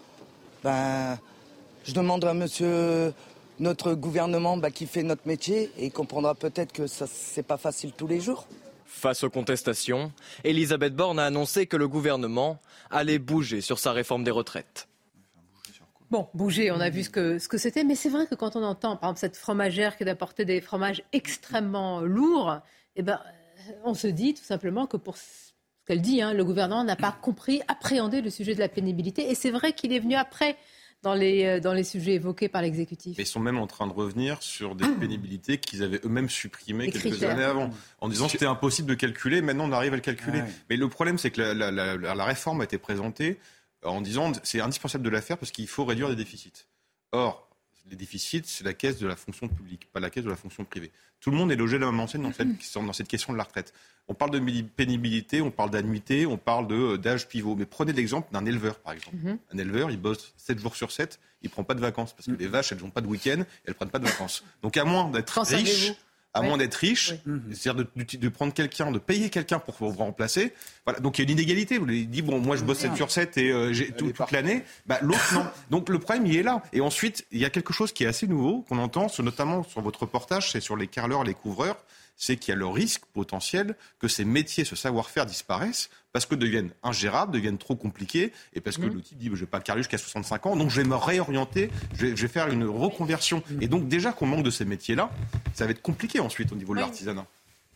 ben, 0.63 1.17
je 1.85 1.93
demande 1.93 2.25
à 2.25 2.33
monsieur 2.33 3.13
notre 3.59 3.93
gouvernement 3.93 4.57
bah, 4.57 4.69
qui 4.69 4.85
fait 4.85 5.03
notre 5.03 5.25
métier 5.25 5.71
et 5.77 5.85
il 5.85 5.91
comprendra 5.91 6.35
peut-être 6.35 6.73
que 6.73 6.87
ça 6.87 7.07
c'est 7.07 7.43
pas 7.43 7.57
facile 7.57 7.93
tous 7.95 8.07
les 8.07 8.19
jours. 8.19 8.47
Face 8.85 9.23
aux 9.23 9.29
contestations, 9.29 10.11
Elisabeth 10.43 10.93
Borne 10.93 11.19
a 11.19 11.25
annoncé 11.25 11.67
que 11.67 11.77
le 11.77 11.87
gouvernement 11.87 12.59
allait 12.91 13.19
bouger 13.19 13.61
sur 13.61 13.79
sa 13.79 13.93
réforme 13.93 14.25
des 14.25 14.31
retraites. 14.31 14.88
Bon, 16.11 16.27
bouger, 16.33 16.71
on 16.71 16.79
a 16.79 16.89
vu 16.89 17.03
ce 17.03 17.09
que 17.09 17.37
ce 17.37 17.47
que 17.47 17.57
c'était, 17.57 17.83
mais 17.83 17.95
c'est 17.95 18.09
vrai 18.09 18.25
que 18.25 18.33
quand 18.35 18.55
on 18.55 18.63
entend, 18.63 18.95
par 18.95 19.09
exemple, 19.11 19.19
cette 19.19 19.37
fromagère 19.37 19.95
qui 19.95 20.05
d'apporter 20.05 20.43
des 20.45 20.59
fromages 20.59 21.03
extrêmement 21.13 22.01
lourds, 22.01 22.57
eh 22.95 23.03
ben, 23.03 23.19
on 23.83 23.93
se 23.93 24.07
dit 24.07 24.33
tout 24.33 24.43
simplement 24.43 24.87
que 24.87 24.97
pour 24.97 25.17
ce 25.17 25.23
qu'elle 25.85 26.01
dit, 26.01 26.21
hein, 26.21 26.33
le 26.33 26.43
gouvernement 26.43 26.83
n'a 26.83 26.95
pas 26.95 27.11
compris, 27.11 27.61
appréhendé 27.67 28.21
le 28.21 28.29
sujet 28.31 28.55
de 28.55 28.59
la 28.59 28.69
pénibilité, 28.69 29.29
et 29.29 29.35
c'est 29.35 29.51
vrai 29.51 29.73
qu'il 29.73 29.93
est 29.93 29.99
venu 29.99 30.15
après 30.15 30.57
dans 31.01 31.13
les, 31.13 31.45
euh, 31.45 31.59
dans 31.61 31.73
les 31.73 31.83
sujets 31.85 32.13
évoqués 32.15 32.49
par 32.49 32.61
l'exécutif. 32.61 33.15
Ils 33.19 33.25
sont 33.25 33.39
même 33.39 33.57
en 33.57 33.67
train 33.67 33.87
de 33.87 33.93
revenir 33.93 34.41
sur 34.43 34.75
des 34.75 34.85
pénibilités 34.99 35.57
qu'ils 35.59 35.83
avaient 35.83 36.01
eux-mêmes 36.03 36.27
supprimées 36.29 36.87
Les 36.87 36.91
quelques 36.91 37.09
critères. 37.11 37.29
années 37.31 37.43
avant, 37.43 37.69
en 38.01 38.09
disant 38.09 38.25
que 38.25 38.31
c'était 38.33 38.45
impossible 38.47 38.89
de 38.89 38.95
calculer. 38.95 39.41
Maintenant, 39.41 39.69
on 39.69 39.71
arrive 39.71 39.93
à 39.93 39.95
le 39.97 40.01
calculer. 40.01 40.41
Ouais. 40.41 40.47
Mais 40.69 40.75
le 40.75 40.89
problème, 40.89 41.17
c'est 41.19 41.29
que 41.31 41.39
la, 41.41 41.53
la- 41.53 41.71
la- 41.71 41.95
la- 41.95 42.15
la 42.15 42.25
réforme 42.25 42.61
a 42.61 42.63
été 42.65 42.77
présentée 42.79 43.39
en 43.83 44.01
disant 44.01 44.31
c'est 44.43 44.61
indispensable 44.61 45.03
de 45.03 45.09
la 45.09 45.21
faire 45.21 45.37
parce 45.37 45.51
qu'il 45.51 45.67
faut 45.67 45.85
réduire 45.85 46.09
les 46.09 46.15
déficits. 46.15 46.65
Or, 47.11 47.47
les 47.89 47.95
déficits, 47.95 48.43
c'est 48.45 48.63
la 48.63 48.73
caisse 48.73 48.99
de 48.99 49.07
la 49.07 49.15
fonction 49.15 49.47
publique, 49.47 49.87
pas 49.91 49.99
la 49.99 50.09
caisse 50.09 50.23
de 50.23 50.29
la 50.29 50.35
fonction 50.35 50.63
privée. 50.63 50.91
Tout 51.19 51.31
le 51.31 51.37
monde 51.37 51.51
est 51.51 51.55
logé 51.55 51.77
de 51.79 51.85
la 51.85 51.91
même 51.91 51.99
enseigne 51.99 52.21
dans 52.21 52.31
cette, 52.33 52.73
dans 52.75 52.93
cette 52.93 53.07
question 53.07 53.33
de 53.33 53.37
la 53.37 53.43
retraite. 53.43 53.73
On 54.07 54.13
parle 54.13 54.31
de 54.31 54.39
pénibilité, 54.61 55.41
on 55.41 55.51
parle 55.51 55.69
d'annuité, 55.71 56.25
on 56.25 56.37
parle 56.37 56.67
de- 56.67 56.97
d'âge 56.97 57.27
pivot. 57.27 57.55
Mais 57.55 57.65
prenez 57.65 57.93
l'exemple 57.93 58.31
d'un 58.31 58.45
éleveur, 58.45 58.79
par 58.79 58.93
exemple. 58.93 59.17
Mhm. 59.17 59.37
Un 59.53 59.57
éleveur, 59.57 59.91
il 59.91 59.97
bosse 59.97 60.33
7 60.37 60.59
jours 60.59 60.75
sur 60.75 60.91
7, 60.91 61.19
il 61.41 61.49
prend 61.49 61.63
pas 61.63 61.73
de 61.73 61.79
vacances 61.81 62.13
parce 62.13 62.27
que 62.27 62.31
les 62.31 62.47
vaches, 62.47 62.71
elles 62.71 62.79
n'ont 62.81 62.89
pas 62.91 63.01
de 63.01 63.07
week-end, 63.07 63.43
elles 63.65 63.73
prennent 63.75 63.89
pas 63.89 63.99
de 63.99 64.05
vacances. 64.07 64.43
Donc 64.61 64.77
à 64.77 64.85
moins 64.85 65.09
d'être 65.09 65.37
riche, 65.57 65.93
à 66.33 66.41
Ouais. 66.41 66.47
moins 66.47 66.57
d'être 66.57 66.75
riche, 66.75 67.13
c'est-à-dire 67.51 67.75
de, 67.75 67.87
de- 67.95 68.17
de 68.17 68.29
prendre 68.29 68.53
quelqu'un, 68.53 68.91
de 68.91 68.99
payer 68.99 69.29
quelqu'un 69.31 69.57
pour 69.59 69.75
vous 69.79 69.89
remplacer. 69.91 70.53
Voilà. 70.85 70.99
Donc 70.99 71.17
il 71.17 71.21
y 71.23 71.27
a 71.27 71.31
une 71.31 71.37
inégalité. 71.37 71.77
Vous 71.79 71.85
l'avez 71.85 72.05
dit, 72.05 72.21
bon, 72.21 72.39
moi 72.39 72.55
je 72.55 72.63
bosse 72.63 72.77
7 72.79 72.95
sur 72.95 73.09
7 73.09 73.37
et 73.37 73.51
euh, 73.51 73.73
j'ai 73.73 73.91
tout- 73.91 74.11
toute 74.11 74.31
l'année. 74.31 74.63
Bah, 74.85 74.99
L'autre, 75.01 75.33
non. 75.33 75.45
Donc 75.71 75.89
le 75.89 75.97
problème, 75.99 76.27
il 76.27 76.35
est 76.37 76.43
là. 76.43 76.61
Et 76.71 76.81
ensuite, 76.81 77.25
il 77.31 77.39
y 77.39 77.45
a 77.45 77.49
quelque 77.49 77.73
chose 77.73 77.91
qui 77.93 78.03
est 78.03 78.07
assez 78.07 78.27
nouveau, 78.27 78.61
qu'on 78.69 78.77
entend, 78.77 79.07
notamment 79.19 79.63
sur 79.63 79.81
votre 79.81 80.01
reportage, 80.01 80.51
c'est 80.51 80.61
sur 80.61 80.75
les 80.77 80.87
carleurs, 80.87 81.23
les 81.23 81.33
couvreurs 81.33 81.77
c'est 82.21 82.35
qu'il 82.37 82.51
y 82.51 82.53
a 82.53 82.57
le 82.57 82.67
risque 82.67 83.05
potentiel 83.13 83.75
que 83.97 84.07
ces 84.09 84.25
métiers, 84.25 84.65
ce 84.65 84.75
savoir-faire 84.75 85.25
disparaissent 85.25 85.89
parce 86.11 86.25
que 86.25 86.35
deviennent 86.35 86.71
ingérables, 86.83 87.31
deviennent 87.31 87.57
trop 87.57 87.75
compliqués 87.75 88.33
et 88.53 88.61
parce 88.61 88.77
que 88.77 88.83
Mhm. 88.85 88.93
le 88.95 89.01
type 89.01 89.17
dit 89.17 89.25
je 89.27 89.31
ne 89.31 89.35
vais 89.37 89.45
pas 89.45 89.61
carrer 89.61 89.79
jusqu'à 89.79 89.97
65 89.97 90.45
ans, 90.47 90.55
donc 90.57 90.69
je 90.69 90.81
vais 90.81 90.87
me 90.87 90.95
réorienter, 90.95 91.71
je 91.93 92.05
vais, 92.07 92.15
je 92.15 92.21
vais 92.21 92.27
faire 92.27 92.49
une 92.49 92.65
reconversion. 92.65 93.41
Et 93.61 93.67
donc 93.69 93.87
déjà 93.87 94.11
qu'on 94.11 94.27
manque 94.27 94.43
de 94.43 94.51
ces 94.51 94.65
métiers-là, 94.65 95.09
ça 95.53 95.63
va 95.65 95.71
être 95.71 95.81
compliqué 95.81 96.19
ensuite 96.19 96.51
au 96.51 96.55
niveau 96.55 96.73
de 96.73 96.79
Oui. 96.79 96.85
l'artisanat. 96.85 97.25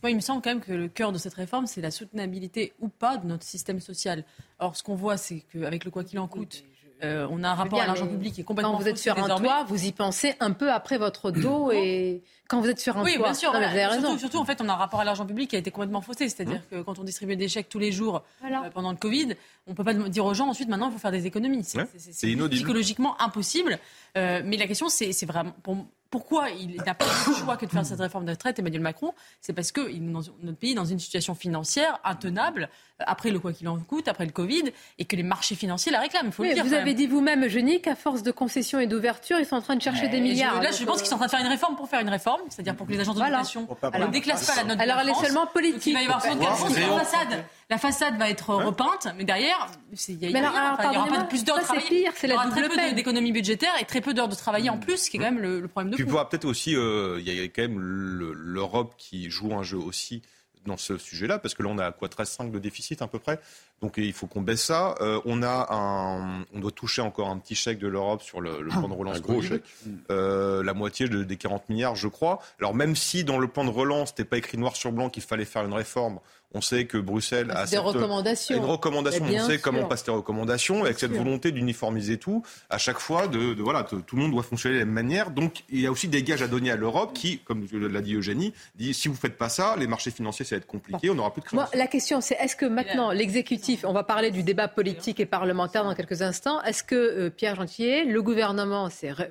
Moi, 0.02 0.10
il 0.10 0.16
me 0.16 0.20
semble 0.20 0.42
quand 0.42 0.50
même 0.50 0.60
que 0.60 0.72
le 0.72 0.88
cœur 0.88 1.12
de 1.12 1.16
cette 1.18 1.32
réforme, 1.32 1.66
c'est 1.66 1.80
la 1.80 1.90
soutenabilité 1.90 2.74
ou 2.80 2.88
pas 2.88 3.16
de 3.16 3.26
notre 3.26 3.44
système 3.44 3.80
social. 3.80 4.22
Or, 4.58 4.76
ce 4.76 4.82
qu'on 4.82 4.94
voit, 4.96 5.16
c'est 5.16 5.40
qu'avec 5.50 5.86
le 5.86 5.90
quoi 5.90 6.04
qu'il 6.04 6.18
en 6.18 6.28
coûte, 6.28 6.62
euh, 7.04 7.28
on 7.30 7.42
a 7.44 7.48
un 7.50 7.54
rapport 7.54 7.78
bien, 7.78 7.84
à 7.84 7.86
l'argent 7.86 8.06
public 8.06 8.34
qui 8.34 8.40
est 8.40 8.44
complètement 8.44 8.72
Quand 8.72 8.78
vous 8.78 8.88
êtes 8.88 8.98
sur 8.98 9.16
un 9.18 9.22
désormais. 9.22 9.48
toit, 9.48 9.64
vous 9.68 9.84
y 9.84 9.92
pensez 9.92 10.34
un 10.40 10.52
peu 10.52 10.70
après 10.72 10.98
votre 10.98 11.30
dos 11.30 11.70
et 11.72 12.22
quand 12.48 12.60
vous 12.60 12.68
êtes 12.68 12.80
sur 12.80 12.96
un 12.96 13.02
Oui, 13.04 13.14
toit. 13.14 13.24
bien 13.24 13.34
sûr. 13.34 13.52
Non, 13.52 13.60
mais 13.60 13.66
voilà. 13.66 13.72
vous 13.72 13.78
avez 13.78 13.96
raison. 13.96 14.06
Surtout, 14.08 14.18
surtout, 14.20 14.38
en 14.38 14.44
fait, 14.44 14.60
on 14.60 14.68
a 14.68 14.72
un 14.72 14.76
rapport 14.76 15.00
à 15.00 15.04
l'argent 15.04 15.24
public 15.26 15.50
qui 15.50 15.56
a 15.56 15.58
été 15.58 15.70
complètement 15.70 16.00
faussé. 16.00 16.28
C'est-à-dire 16.28 16.60
que 16.70 16.82
quand 16.82 16.98
on 16.98 17.04
distribuait 17.04 17.36
des 17.36 17.48
chèques 17.48 17.68
tous 17.68 17.78
les 17.78 17.92
jours 17.92 18.22
euh, 18.44 18.70
pendant 18.72 18.90
le 18.90 18.96
Covid, 18.96 19.34
on 19.66 19.70
ne 19.70 19.76
peut 19.76 19.84
pas 19.84 19.94
dire 19.94 20.24
aux 20.24 20.34
gens 20.34 20.48
ensuite, 20.48 20.68
maintenant, 20.68 20.88
il 20.88 20.92
faut 20.92 20.98
faire 20.98 21.12
des 21.12 21.26
économies. 21.26 21.64
C'est 21.64 21.78
Ouais, 21.78 22.48
psychologiquement 22.50 23.20
impossible. 23.20 23.78
Euh, 24.16 24.42
mais 24.44 24.56
la 24.56 24.66
question, 24.66 24.88
c'est 24.88 25.12
c'est 25.12 25.26
vraiment 25.26 25.52
pour- 25.62 25.86
pourquoi 26.14 26.48
il 26.50 26.76
n'a 26.86 26.94
pas 26.94 27.06
eu 27.06 27.30
le 27.30 27.34
choix 27.34 27.56
que 27.56 27.66
de 27.66 27.70
faire 27.72 27.84
cette 27.84 27.98
réforme 27.98 28.24
de 28.24 28.30
retraite, 28.30 28.56
Emmanuel 28.60 28.82
Macron 28.82 29.12
C'est 29.40 29.52
parce 29.52 29.72
que 29.72 29.80
notre 29.98 30.56
pays 30.58 30.70
est 30.70 30.74
dans 30.76 30.84
une 30.84 31.00
situation 31.00 31.34
financière 31.34 31.98
intenable, 32.04 32.68
euh, 33.00 33.04
après 33.08 33.30
le 33.30 33.40
quoi 33.40 33.52
qu'il 33.52 33.66
en 33.66 33.76
coûte, 33.80 34.06
après 34.06 34.24
le 34.24 34.30
Covid, 34.30 34.62
et 35.00 35.04
que 35.06 35.16
les 35.16 35.24
marchés 35.24 35.56
financiers 35.56 35.90
la 35.90 35.98
réclament. 35.98 36.26
Il 36.26 36.32
faut 36.32 36.42
Oui, 36.44 36.50
le 36.50 36.54
dire. 36.54 36.64
vous 36.64 36.72
avez 36.72 36.84
même. 36.84 36.94
dit 36.94 37.08
vous-même, 37.08 37.44
Eugénie, 37.44 37.80
qu'à 37.80 37.96
force 37.96 38.22
de 38.22 38.30
concessions 38.30 38.78
et 38.78 38.86
d'ouverture, 38.86 39.40
ils 39.40 39.44
sont 39.46 39.56
en 39.56 39.60
train 39.60 39.74
de 39.74 39.82
chercher 39.82 40.06
des 40.06 40.18
je- 40.18 40.22
milliards. 40.22 40.62
là, 40.62 40.70
je 40.70 40.84
pense 40.84 40.98
qu'ils 40.98 41.08
sont 41.08 41.14
en 41.16 41.18
train 41.18 41.26
de 41.26 41.30
faire 41.32 41.40
une 41.40 41.48
réforme 41.48 41.74
pour 41.74 41.88
faire 41.88 41.98
une 42.00 42.08
réforme, 42.10 42.42
c'est-à-dire 42.48 42.76
pour 42.76 42.86
que 42.86 42.92
les 42.92 43.00
agents 43.00 43.12
de 43.14 43.18
Voilà. 43.18 43.38
notation 43.38 43.66
ne 43.82 44.06
déclassent 44.12 44.46
pas 44.46 44.54
la 44.54 44.64
note 44.64 44.76
de 44.78 44.82
Alors, 44.82 44.98
elle 45.00 45.08
est 45.08 45.14
seulement 45.14 45.46
politique. 45.48 45.86
il 45.86 45.94
va 45.94 46.02
y 46.02 46.04
avoir 46.04 46.20
Pour 46.22 46.30
64 46.30 46.56
faire- 46.56 46.62
parce 46.64 46.74
que 46.74 46.80
Zéro. 46.80 46.96
la 46.96 47.04
façade, 47.04 47.44
la 47.70 47.78
façade 47.78 48.18
va 48.18 48.28
être 48.30 48.50
repeinte, 48.54 49.08
mais 49.16 49.24
derrière, 49.24 49.66
il 50.08 50.16
n'y 50.18 50.36
aura 50.46 50.76
pas 50.76 51.22
de 51.22 51.28
plus 51.28 51.44
d'heures 51.44 51.56
de 51.56 51.60
c'est 51.62 51.66
travail. 51.66 51.84
pire, 51.88 52.12
il 52.22 52.28
y 52.30 52.32
aura 52.32 52.46
très 52.48 52.68
peu 52.68 52.92
d'économies 52.94 53.32
budgétaires 53.32 53.74
et 53.80 53.84
très 53.84 54.00
peu 54.00 54.14
d'heures 54.14 54.28
de 54.28 54.34
travail 54.34 54.68
en 54.70 54.78
plus, 54.78 54.98
ce 55.04 55.10
qui 55.10 55.16
est 55.16 55.20
quand 55.20 55.26
même 55.26 55.38
le, 55.40 55.60
le 55.60 55.68
problème 55.68 55.90
de 55.90 55.96
Puis 55.96 56.04
peut-être 56.04 56.44
aussi, 56.44 56.76
euh, 56.76 57.18
il 57.20 57.32
y 57.32 57.40
a 57.40 57.44
quand 57.44 57.62
même 57.62 57.78
le- 57.80 58.32
l'Europe 58.34 58.94
qui 58.98 59.30
joue 59.30 59.54
un 59.54 59.62
jeu 59.62 59.78
aussi 59.78 60.22
dans 60.66 60.78
ce 60.78 60.96
sujet-là, 60.96 61.38
parce 61.38 61.52
que 61.52 61.62
là 61.62 61.68
on 61.70 61.76
a 61.76 61.92
quoi 61.92 62.08
13,5 62.08 62.50
de 62.50 62.58
déficit 62.58 63.02
à 63.02 63.06
peu 63.06 63.18
près, 63.18 63.38
donc 63.82 63.94
il 63.98 64.14
faut 64.14 64.26
qu'on 64.26 64.40
baisse 64.40 64.64
ça. 64.64 64.94
Euh, 65.02 65.20
on 65.26 65.42
a 65.42 65.66
un, 65.70 66.40
on 66.54 66.58
doit 66.60 66.70
toucher 66.70 67.02
encore 67.02 67.28
un 67.28 67.36
petit 67.36 67.54
chèque 67.54 67.78
de 67.78 67.86
l'Europe 67.86 68.22
sur 68.22 68.40
le, 68.40 68.62
le 68.62 68.70
plan 68.70 68.88
de 68.88 68.94
relance. 68.94 69.18
Un 69.18 69.20
gros 69.20 69.42
chèque. 69.42 69.62
Euh, 70.10 70.62
la 70.64 70.72
moitié 70.72 71.06
de- 71.06 71.22
des 71.22 71.36
40 71.36 71.68
milliards, 71.68 71.96
je 71.96 72.08
crois. 72.08 72.38
Alors 72.60 72.74
même 72.74 72.96
si 72.96 73.24
dans 73.24 73.38
le 73.38 73.46
plan 73.46 73.64
de 73.66 73.70
relance, 73.70 74.08
c'était 74.08 74.24
pas 74.24 74.38
écrit 74.38 74.56
noir 74.56 74.74
sur 74.74 74.90
blanc 74.90 75.10
qu'il 75.10 75.22
fallait 75.22 75.44
faire 75.44 75.66
une 75.66 75.74
réforme, 75.74 76.18
on 76.54 76.60
sait 76.60 76.86
que 76.86 76.96
Bruxelles 76.98 77.50
a 77.50 77.66
C'est 77.66 77.76
des 77.76 77.76
cette- 77.76 77.80
recommandations. 77.80 78.54
a 78.54 78.58
une 78.58 78.64
recommandation. 78.64 79.24
On 79.24 79.46
sait 79.46 79.52
sûr. 79.54 79.60
comment 79.62 79.84
passer 79.86 80.04
les 80.08 80.12
recommandations, 80.14 80.84
avec 80.84 80.98
cette 80.98 81.12
volonté 81.12 81.50
d'uniformiser 81.52 82.16
tout. 82.18 82.42
À 82.70 82.78
chaque 82.78 82.98
fois, 83.00 83.26
de, 83.26 83.54
de- 83.54 83.62
voilà, 83.62 83.82
de- 83.82 84.00
tout 84.00 84.16
le 84.16 84.22
monde 84.22 84.30
doit 84.30 84.42
fonctionner 84.44 84.76
de 84.76 84.80
la 84.80 84.84
même 84.86 84.94
manière. 84.94 85.30
Donc 85.30 85.64
il 85.68 85.80
y 85.80 85.86
a 85.86 85.90
aussi 85.90 86.08
des 86.08 86.22
gages 86.22 86.42
à 86.42 86.46
donner 86.48 86.70
à 86.70 86.76
l'Europe 86.76 87.12
qui, 87.12 87.38
comme 87.40 87.66
l'a 87.72 88.00
dit 88.00 88.14
Eugénie, 88.14 88.54
dit 88.76 88.94
si 88.94 89.08
vous 89.08 89.14
faites 89.14 89.36
pas 89.36 89.48
ça, 89.48 89.74
les 89.76 89.86
marchés 89.86 90.10
financiers 90.10 90.44
ça 90.44 90.54
va 90.54 90.58
être 90.58 90.66
compliqué, 90.66 91.10
on 91.10 91.14
n'aura 91.14 91.32
plus 91.32 91.42
de 91.42 91.46
Moi, 91.52 91.64
créance. 91.64 91.78
la 91.78 91.86
question, 91.88 92.20
c'est 92.20 92.36
est-ce 92.40 92.56
que 92.56 92.66
maintenant 92.66 93.10
l'exécutif, 93.10 93.84
on 93.86 93.92
va 93.92 94.04
parler 94.04 94.30
du 94.30 94.42
débat 94.42 94.68
politique 94.68 95.18
et 95.20 95.26
parlementaire 95.26 95.84
dans 95.84 95.94
quelques 95.94 96.22
instants, 96.22 96.62
est-ce 96.62 96.84
que 96.84 96.94
euh, 96.94 97.30
Pierre 97.30 97.56
Gentier, 97.56 98.04
le 98.04 98.22
gouvernement, 98.22 98.88
c'est 98.90 99.10
enfin, 99.10 99.24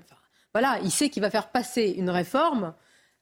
voilà, 0.53 0.77
il 0.83 0.91
sait 0.91 1.09
qu'il 1.09 1.21
va 1.23 1.29
faire 1.31 1.47
passer 1.49 1.93
une 1.97 2.09
réforme 2.09 2.73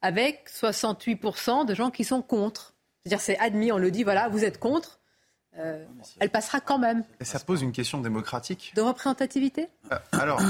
avec 0.02 0.48
68% 0.50 1.64
de 1.64 1.74
gens 1.74 1.90
qui 1.90 2.04
sont 2.04 2.22
contre. 2.22 2.71
C'est-à-dire, 3.04 3.20
c'est 3.20 3.38
admis, 3.38 3.72
on 3.72 3.78
le 3.78 3.90
dit, 3.90 4.04
voilà, 4.04 4.28
vous 4.28 4.44
êtes 4.44 4.58
contre. 4.58 5.00
Euh, 5.58 5.84
elle 6.18 6.30
passera 6.30 6.60
quand 6.60 6.78
même. 6.78 7.04
Et 7.20 7.24
ça 7.24 7.38
pose 7.38 7.60
une 7.60 7.72
question 7.72 8.00
démocratique. 8.00 8.72
De 8.74 8.80
représentativité 8.80 9.68
Euh, 9.92 9.98
Alors, 10.12 10.40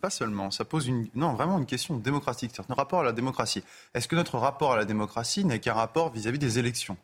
pas 0.00 0.10
seulement, 0.10 0.52
ça 0.52 0.64
pose 0.64 0.86
une, 0.86 1.08
non, 1.16 1.32
vraiment 1.32 1.58
une 1.58 1.66
question 1.66 1.96
démocratique, 1.96 2.52
c'est-à-dire 2.54 2.68
notre 2.68 2.78
rapport 2.78 3.00
à 3.00 3.04
la 3.04 3.12
démocratie. 3.12 3.64
Est-ce 3.94 4.06
que 4.06 4.14
notre 4.14 4.38
rapport 4.38 4.72
à 4.72 4.76
la 4.76 4.84
démocratie 4.84 5.44
n'est 5.44 5.58
qu'un 5.58 5.72
rapport 5.72 6.12
vis-à-vis 6.12 6.38
des 6.38 6.58
élections? 6.60 6.96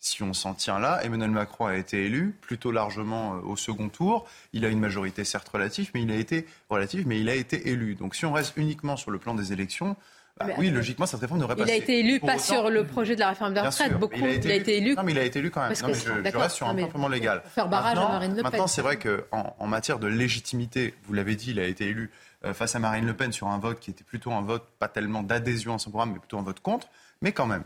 Si 0.00 0.22
on 0.22 0.32
s'en 0.32 0.54
tient 0.54 0.80
là, 0.80 1.04
Emmanuel 1.04 1.30
Macron 1.30 1.66
a 1.66 1.76
été 1.76 2.04
élu 2.04 2.36
plutôt 2.40 2.72
largement 2.72 3.36
euh, 3.36 3.40
au 3.42 3.56
second 3.56 3.88
tour. 3.88 4.26
Il 4.52 4.64
a 4.64 4.68
une 4.68 4.80
majorité 4.80 5.24
certes 5.24 5.48
relative, 5.48 5.92
mais 5.94 6.02
il 6.02 6.10
a 6.10 6.16
été 6.16 6.46
relative, 6.68 7.06
mais 7.06 7.20
il 7.20 7.28
a 7.28 7.34
été 7.34 7.68
élu. 7.68 7.94
Donc, 7.94 8.16
si 8.16 8.26
on 8.26 8.32
reste 8.32 8.54
uniquement 8.56 8.96
sur 8.96 9.12
le 9.12 9.18
plan 9.18 9.34
des 9.34 9.52
élections, 9.52 9.96
bah 10.38 10.46
oui, 10.58 10.70
logiquement, 10.70 11.06
cette 11.06 11.20
réforme 11.20 11.40
n'aurait 11.40 11.54
pas 11.54 11.62
Il 11.64 11.70
a 11.70 11.76
été 11.76 12.00
élu 12.00 12.18
pas 12.18 12.34
autant- 12.34 12.38
sur 12.42 12.70
le 12.70 12.84
projet 12.84 13.14
de 13.14 13.20
la 13.20 13.28
réforme 13.28 13.54
des 13.54 13.60
retraites, 13.60 13.96
beaucoup. 13.98 14.16
Il 14.16 14.50
a 14.50 14.54
été 14.54 14.78
élu. 14.78 14.94
Non, 14.96 15.02
mais 15.04 15.12
il 15.12 15.18
a 15.18 15.24
été 15.24 15.38
élu 15.38 15.50
quand 15.52 15.60
même. 15.60 15.72
Non, 15.80 15.88
mais 15.88 15.94
je, 15.94 16.00
je 16.30 16.36
reste 16.36 16.56
sur 16.56 16.66
un 16.68 16.74
Non, 16.74 16.88
point 16.88 17.08
légal. 17.08 17.42
faire 17.54 17.68
barrage 17.68 17.92
à 17.92 18.00
Maintenant- 18.00 18.12
Marine 18.14 18.30
Le 18.32 18.36
Pen. 18.36 18.42
Maintenant, 18.44 18.66
c'est 18.66 18.82
vrai 18.82 18.98
qu'en 18.98 19.54
en, 19.58 19.66
matière 19.68 19.98
de 20.00 20.08
légitimité, 20.08 20.94
vous 21.04 21.12
l'avez 21.12 21.36
dit, 21.36 21.52
il 21.52 21.60
a 21.60 21.64
été 21.66 21.86
élu 21.86 22.10
euh, 22.44 22.52
face 22.52 22.74
à 22.74 22.78
Marine 22.80 23.06
Le 23.06 23.14
Pen 23.14 23.30
sur 23.32 23.46
un 23.46 23.58
vote 23.58 23.78
qui 23.78 23.90
était 23.90 24.02
plutôt 24.04 24.32
un 24.32 24.42
vote, 24.42 24.64
pas 24.80 24.88
tellement 24.88 25.22
d'adhésion 25.22 25.74
à 25.74 25.78
son 25.78 25.90
programme, 25.90 26.12
mais 26.14 26.18
plutôt 26.18 26.38
un 26.38 26.42
vote 26.42 26.60
contre, 26.60 26.88
mais 27.22 27.30
quand 27.32 27.46
même. 27.46 27.62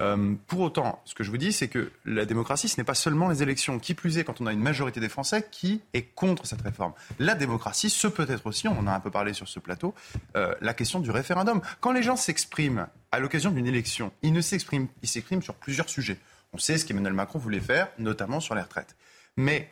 Euh, 0.00 0.34
pour 0.46 0.60
autant, 0.60 1.02
ce 1.04 1.14
que 1.14 1.24
je 1.24 1.30
vous 1.30 1.38
dis, 1.38 1.52
c'est 1.52 1.68
que 1.68 1.90
la 2.04 2.24
démocratie, 2.24 2.68
ce 2.68 2.78
n'est 2.78 2.84
pas 2.84 2.94
seulement 2.94 3.28
les 3.28 3.42
élections. 3.42 3.78
Qui 3.78 3.94
plus 3.94 4.18
est, 4.18 4.24
quand 4.24 4.40
on 4.40 4.46
a 4.46 4.52
une 4.52 4.60
majorité 4.60 5.00
des 5.00 5.08
Français 5.08 5.46
qui 5.50 5.80
est 5.92 6.02
contre 6.02 6.46
cette 6.46 6.62
réforme? 6.62 6.92
La 7.18 7.34
démocratie, 7.34 7.90
ce 7.90 8.06
peut 8.06 8.26
être 8.28 8.46
aussi, 8.46 8.68
on 8.68 8.78
en 8.78 8.86
a 8.86 8.92
un 8.92 9.00
peu 9.00 9.10
parlé 9.10 9.32
sur 9.32 9.48
ce 9.48 9.58
plateau, 9.58 9.94
euh, 10.36 10.54
la 10.60 10.74
question 10.74 11.00
du 11.00 11.10
référendum. 11.10 11.60
Quand 11.80 11.92
les 11.92 12.02
gens 12.02 12.16
s'expriment 12.16 12.86
à 13.12 13.18
l'occasion 13.18 13.50
d'une 13.50 13.66
élection, 13.66 14.12
ils 14.22 14.32
ne 14.32 14.40
s'expriment, 14.40 14.88
ils 15.02 15.08
s'expriment 15.08 15.42
sur 15.42 15.54
plusieurs 15.54 15.88
sujets. 15.88 16.18
On 16.52 16.58
sait 16.58 16.78
ce 16.78 16.84
qu'Emmanuel 16.84 17.12
Macron 17.12 17.38
voulait 17.38 17.60
faire, 17.60 17.88
notamment 17.98 18.40
sur 18.40 18.54
les 18.54 18.62
retraites. 18.62 18.96
Mais 19.36 19.70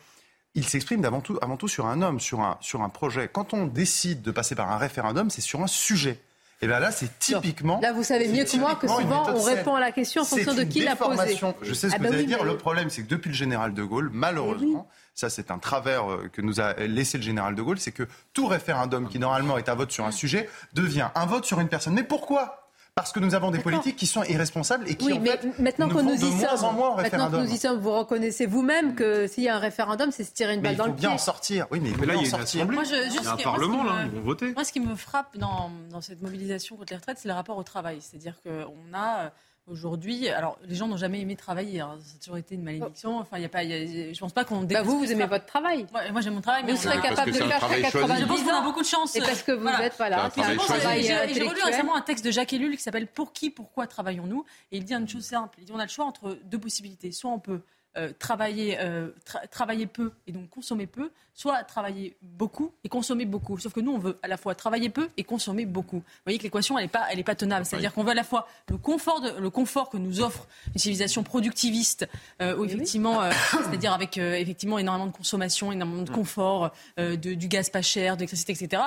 il 0.54 0.66
s'exprime 0.66 1.04
avant 1.04 1.20
tout, 1.20 1.68
sur 1.68 1.86
un 1.86 2.02
homme, 2.02 2.18
sur 2.18 2.40
un 2.40 2.88
projet. 2.88 3.28
Quand 3.32 3.52
on 3.54 3.66
décide 3.66 4.22
de 4.22 4.30
passer 4.30 4.54
par 4.54 4.70
un 4.70 4.78
référendum, 4.78 5.28
c'est 5.30 5.42
sur 5.42 5.62
un 5.62 5.66
sujet. 5.66 6.18
Et 6.62 6.66
bien 6.66 6.78
là, 6.78 6.90
c'est 6.90 7.18
typiquement. 7.18 7.80
Là, 7.80 7.92
vous 7.92 8.02
savez 8.02 8.28
mieux 8.28 8.44
que 8.44 8.56
moi 8.56 8.76
que 8.76 8.88
souvent, 8.88 9.30
on 9.34 9.42
répond 9.42 9.74
à 9.74 9.80
la 9.80 9.92
question 9.92 10.22
en 10.22 10.24
fonction 10.24 10.54
de 10.54 10.62
qui 10.62 10.80
l'a 10.80 10.96
posée. 10.96 11.38
Je 11.62 11.74
sais 11.74 11.90
ce 11.90 11.94
ah 11.94 11.98
que 11.98 12.04
vous 12.04 12.08
bah 12.08 12.14
allez 12.14 12.26
dire. 12.26 12.44
Le 12.44 12.56
problème, 12.56 12.88
c'est 12.90 13.02
que 13.02 13.08
depuis 13.08 13.28
le 13.28 13.34
général 13.34 13.74
de 13.74 13.82
Gaulle, 13.82 14.10
malheureusement, 14.12 14.88
ça 15.14 15.30
c'est 15.30 15.50
un 15.50 15.58
travers 15.58 16.10
euh, 16.10 16.28
que 16.32 16.42
nous 16.42 16.60
a 16.60 16.74
laissé 16.74 17.18
le 17.18 17.24
général 17.24 17.54
de 17.54 17.62
Gaulle, 17.62 17.78
c'est 17.78 17.92
que 17.92 18.06
tout 18.32 18.46
référendum 18.46 19.08
qui 19.08 19.18
normalement 19.18 19.58
est 19.58 19.68
un 19.68 19.74
vote 19.74 19.90
sur 19.90 20.04
un 20.04 20.10
sujet 20.10 20.48
devient 20.74 21.08
un 21.14 21.26
vote 21.26 21.44
sur 21.44 21.60
une 21.60 21.68
personne. 21.68 21.94
Mais 21.94 22.04
pourquoi? 22.04 22.65
Parce 22.96 23.12
que 23.12 23.20
nous 23.20 23.34
avons 23.34 23.50
des 23.50 23.58
politiques 23.58 23.96
qui 23.96 24.06
sont 24.06 24.22
irresponsables 24.24 24.88
et 24.88 24.94
qui 24.94 25.12
en 25.12 25.20
fait, 25.20 25.58
maintenant 25.58 25.86
nous, 25.86 26.00
nous 26.00 26.16
de 26.16 26.24
moins 26.24 26.62
en 26.62 26.72
moins 26.72 26.88
au 26.88 26.94
référendum. 26.94 27.30
Maintenant 27.30 27.44
que 27.44 27.50
nous 27.50 27.54
y 27.54 27.58
sommes, 27.58 27.78
vous 27.78 27.92
reconnaissez 27.92 28.46
vous-même 28.46 28.94
que 28.94 29.26
s'il 29.26 29.44
y 29.44 29.50
a 29.50 29.56
un 29.56 29.58
référendum, 29.58 30.10
c'est 30.10 30.24
se 30.24 30.32
tirer 30.32 30.54
une 30.54 30.62
balle 30.62 30.76
dans 30.76 30.86
le 30.86 30.94
pied. 30.94 31.00
Il 31.00 31.02
faut 31.02 31.08
bien 31.08 31.14
en 31.14 31.18
sortir. 31.18 31.66
Oui, 31.70 31.78
mais, 31.80 31.90
là, 31.90 32.14
il 32.14 32.22
y 32.22 32.24
a 32.24 32.28
une 32.28 32.34
assemblée. 32.34 32.74
Moi, 32.74 32.84
je, 32.84 32.94
juste 32.94 33.18
il 33.20 33.24
y 33.24 33.26
a 33.26 33.32
un 33.32 33.36
parlement, 33.36 33.84
là, 33.84 34.04
ils 34.06 34.10
vont 34.12 34.22
voter. 34.22 34.50
Moi, 34.54 34.64
ce 34.64 34.72
qui 34.72 34.80
me 34.80 34.96
frappe 34.96 35.36
dans, 35.36 35.70
dans 35.90 36.00
cette 36.00 36.22
mobilisation 36.22 36.76
contre 36.76 36.94
les 36.94 36.96
retraites, 36.96 37.18
c'est 37.18 37.28
le 37.28 37.34
rapport 37.34 37.58
au 37.58 37.62
travail. 37.62 37.98
C'est-à-dire 38.00 38.40
qu'on 38.42 38.94
a 38.94 39.30
Aujourd'hui, 39.68 40.28
alors 40.28 40.58
les 40.62 40.76
gens 40.76 40.86
n'ont 40.86 40.96
jamais 40.96 41.20
aimé 41.20 41.34
travailler, 41.34 41.80
hein. 41.80 41.98
ça 42.00 42.14
a 42.14 42.18
toujours 42.20 42.36
été 42.36 42.54
une 42.54 42.62
malédiction. 42.62 43.18
Enfin, 43.18 43.38
il 43.38 43.42
y 43.42 43.46
a 43.46 43.48
pas, 43.48 43.64
je 43.64 44.16
pense 44.16 44.32
pas 44.32 44.44
qu'on. 44.44 44.62
Bah 44.62 44.82
vous, 44.82 45.00
vous 45.00 45.10
aimez 45.10 45.26
votre 45.26 45.46
travail. 45.46 45.86
moi, 46.12 46.20
j'aime 46.20 46.34
mon 46.34 46.40
travail, 46.40 46.62
mais 46.64 46.72
vous 46.72 46.78
serez 46.78 47.00
capable 47.00 47.32
de 47.32 47.36
faire 47.36 47.68
jusqu'à 47.68 47.90
90 47.90 48.20
Je 48.20 48.26
pense 48.26 48.42
qu'on 48.44 48.54
a 48.54 48.60
beaucoup 48.62 48.82
de 48.82 48.86
chance. 48.86 49.16
Et 49.16 49.20
parce 49.20 49.42
que 49.42 49.50
vous 49.50 49.66
êtes 49.66 49.94
voilà. 49.96 50.30
J'ai 50.36 51.42
relu 51.42 51.62
récemment 51.64 51.96
un 51.96 52.00
texte 52.00 52.24
de 52.24 52.30
Jacques 52.30 52.52
Ellul 52.52 52.76
qui 52.76 52.82
s'appelle 52.82 53.08
Pour 53.08 53.32
qui, 53.32 53.50
pourquoi 53.50 53.88
travaillons-nous? 53.88 54.44
Et 54.70 54.76
il 54.76 54.84
dit 54.84 54.94
une 54.94 55.08
chose 55.08 55.24
simple. 55.24 55.58
Il 55.58 55.64
dit 55.64 55.72
on 55.74 55.80
a 55.80 55.84
le 55.84 55.90
choix 55.90 56.04
entre 56.04 56.38
deux 56.44 56.58
possibilités. 56.58 57.10
Soit 57.10 57.32
on 57.32 57.40
peut 57.40 57.62
euh, 57.96 58.12
travailler, 58.18 58.76
euh, 58.78 59.08
travailler 59.50 59.86
peu 59.86 60.12
et 60.26 60.32
donc 60.32 60.50
consommer 60.50 60.86
peu, 60.86 61.10
soit 61.32 61.62
travailler 61.64 62.14
beaucoup 62.20 62.70
et 62.84 62.90
consommer 62.90 63.24
beaucoup. 63.24 63.56
Sauf 63.58 63.72
que 63.72 63.80
nous, 63.80 63.92
on 63.92 63.98
veut 63.98 64.18
à 64.22 64.28
la 64.28 64.36
fois 64.36 64.54
travailler 64.54 64.90
peu 64.90 65.08
et 65.16 65.24
consommer 65.24 65.64
beaucoup. 65.64 65.96
Vous 65.96 66.22
voyez 66.24 66.38
que 66.38 66.42
l'équation, 66.42 66.76
elle 66.76 66.84
n'est 66.84 66.90
pas, 66.90 67.06
elle 67.10 67.18
est 67.18 67.24
pas 67.24 67.34
tenable. 67.34 67.64
C'est-à-dire 67.64 67.94
qu'on 67.94 68.04
veut 68.04 68.10
à 68.10 68.14
la 68.14 68.24
fois 68.24 68.48
le 68.68 68.76
confort, 68.76 69.22
de, 69.22 69.40
le 69.40 69.48
confort 69.48 69.88
que 69.88 69.96
nous 69.96 70.20
offre 70.20 70.46
une 70.74 70.78
civilisation 70.78 71.22
productiviste, 71.22 72.06
euh, 72.42 72.56
où 72.56 72.66
effectivement, 72.66 73.22
c'est-à-dire 73.64 73.94
avec 73.94 74.18
effectivement 74.18 74.78
énormément 74.78 75.06
de 75.06 75.16
consommation, 75.16 75.72
énormément 75.72 76.02
de 76.02 76.10
confort, 76.10 76.72
de, 76.98 77.14
du 77.16 77.48
gaz 77.48 77.70
pas 77.70 77.82
cher, 77.82 78.16
de 78.16 78.20
l'électricité, 78.20 78.52
etc. 78.52 78.82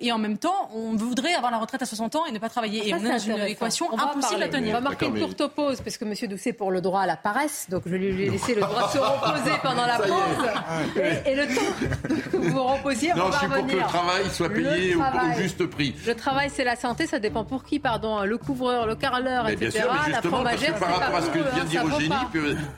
Et 0.00 0.10
en 0.10 0.18
même 0.18 0.38
temps, 0.38 0.70
on 0.72 0.96
voudrait 0.96 1.34
avoir 1.34 1.52
la 1.52 1.58
retraite 1.58 1.82
à 1.82 1.86
60 1.86 2.16
ans 2.16 2.26
et 2.26 2.32
ne 2.32 2.38
pas 2.38 2.48
travailler. 2.48 2.88
et 2.88 2.94
on 2.94 3.04
est 3.04 3.10
dans 3.10 3.18
une 3.18 3.38
équation 3.40 3.92
impossible 3.98 4.42
à 4.42 4.48
tenir. 4.48 4.70
On 4.70 4.72
va 4.72 4.80
marquer 4.80 5.06
une 5.06 5.20
courte 5.20 5.48
pause 5.48 5.82
parce 5.82 5.98
que 5.98 6.04
M. 6.04 6.14
Doucet 6.30 6.54
pour 6.54 6.70
le 6.70 6.80
droit 6.80 7.02
à 7.02 7.06
la 7.06 7.16
paresse, 7.16 7.66
donc 7.68 7.82
je 7.86 7.94
lui 7.94 8.06
ai 8.06 8.30
laissé 8.30 8.53
le 8.54 8.60
droit 8.60 8.86
de 8.86 8.92
se 8.92 8.98
reposer 8.98 9.52
pendant 9.62 9.86
la 9.86 9.98
pause. 9.98 11.00
Et, 11.26 11.34
le 11.34 11.46
temps 11.46 12.30
que 12.30 12.36
vous 12.36 12.50
vous 12.50 12.62
reposiez, 12.62 13.12
non, 13.14 13.24
on 13.26 13.32
je 13.32 13.38
suis 13.38 13.48
pour 13.48 13.66
que 13.66 13.72
le 13.72 13.82
travail 13.82 14.24
soit 14.30 14.48
payé 14.48 14.94
au, 14.94 15.02
juste 15.40 15.66
prix. 15.66 15.94
Le 16.06 16.14
travail, 16.14 16.50
c'est 16.52 16.64
la 16.64 16.76
santé, 16.76 17.06
ça 17.06 17.18
dépend 17.18 17.44
pour 17.44 17.64
qui, 17.64 17.78
pardon. 17.78 18.22
Le 18.24 18.38
couvreur, 18.38 18.86
le 18.86 18.94
carreleur, 18.94 19.48
etc. 19.48 19.70
Bien 19.70 19.82
sûr, 19.82 19.92
mais 19.92 20.12
justement, 20.12 20.42
la 20.42 20.56
fromagère, 20.56 20.74
par 20.76 20.98
rapport 20.98 21.16
à 21.16 21.22
ce 21.22 21.30
que 21.30 21.54
vient 21.54 21.64
dire 21.64 21.86
Eugénie, 21.86 22.14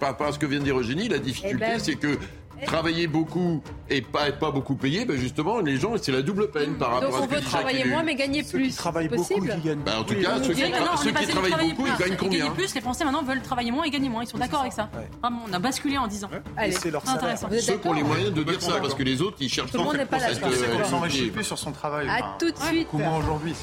par 0.00 0.08
rapport 0.10 0.26
à 0.28 0.32
ce 0.32 0.38
que 0.38 0.46
vient 0.46 0.58
de 0.58 0.64
dire 0.64 0.78
Eugénie, 0.78 1.08
la 1.08 1.18
difficulté, 1.18 1.64
eh 1.66 1.72
ben, 1.72 1.78
c'est 1.78 1.96
que 1.96 2.18
travailler 2.64 3.06
beaucoup 3.06 3.62
et 3.88 4.00
pas 4.00 4.28
être 4.28 4.38
pas 4.38 4.50
beaucoup 4.50 4.74
payé, 4.74 5.04
ben 5.04 5.16
justement, 5.16 5.60
les 5.60 5.76
gens, 5.76 5.92
c'est 6.00 6.12
la 6.12 6.22
double 6.22 6.50
peine 6.50 6.74
par 6.74 6.92
rapport 6.92 7.16
à 7.16 7.22
ce 7.22 7.26
que 7.26 7.34
on 7.34 7.36
veut 7.36 7.42
travailler 7.42 7.84
moins 7.84 8.02
mais 8.02 8.14
gagner 8.14 8.42
plus. 8.42 8.70
Ceux 8.70 8.76
travaillent 8.76 9.08
beaucoup, 9.08 9.44
ils 9.44 9.62
gagnent 9.62 9.78
ben, 9.84 9.98
En 9.98 10.04
tout 10.04 10.14
cas, 10.14 10.42
ceux, 10.42 10.52
qui, 10.52 11.26
travaillent 11.26 11.70
beaucoup, 11.70 11.86
ils 11.86 12.04
gagnent 12.04 12.16
combien 12.16 12.50
plus, 12.50 12.74
Les 12.74 12.80
Français 12.80 13.04
maintenant 13.04 13.22
veulent 13.22 13.42
travailler 13.42 13.70
moins 13.70 13.84
et 13.84 13.90
gagner 13.90 14.08
moins. 14.08 14.22
Ils 14.22 14.28
sont 14.28 14.38
d'accord 14.38 14.60
avec 14.60 14.72
ça. 14.72 14.88
on 15.22 15.52
a 15.52 15.58
basculé 15.58 15.98
en 15.98 16.06
disant. 16.06 16.28
C'est 16.70 16.90
leur 16.90 17.08
intéressant. 17.08 17.48
Ceux 17.60 17.78
qui 17.78 17.88
ont 17.88 17.92
les 17.92 18.02
moyens 18.02 18.32
de 18.32 18.42
dire 18.42 18.62
ça, 18.62 18.80
parce 18.80 18.94
que 18.94 19.02
les 19.02 19.22
autres, 19.22 19.36
ils 19.40 19.48
cherchent 19.48 19.72
Tout 19.72 19.78
le 19.78 19.84
monde 19.84 19.96
n'est 19.96 20.06
pas 20.06 20.18
d'accord. 20.18 20.50
On 20.80 20.84
s'enrichit 20.84 21.30
plus 21.30 21.44
sur 21.44 21.58
son 21.58 21.72
travail. 21.72 22.08
À 22.08 22.36
tout 22.38 22.50
de 22.50 22.58
suite. 22.58 22.88
Comment 22.90 23.18
aujourd'hui 23.18 23.54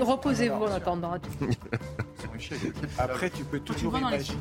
Reposez-vous 0.00 0.64
en 0.64 0.72
attendant. 0.72 1.14
Après, 2.98 3.30
tu 3.30 3.44
peux 3.44 3.60
toujours 3.60 3.98
imaginer. 3.98 4.38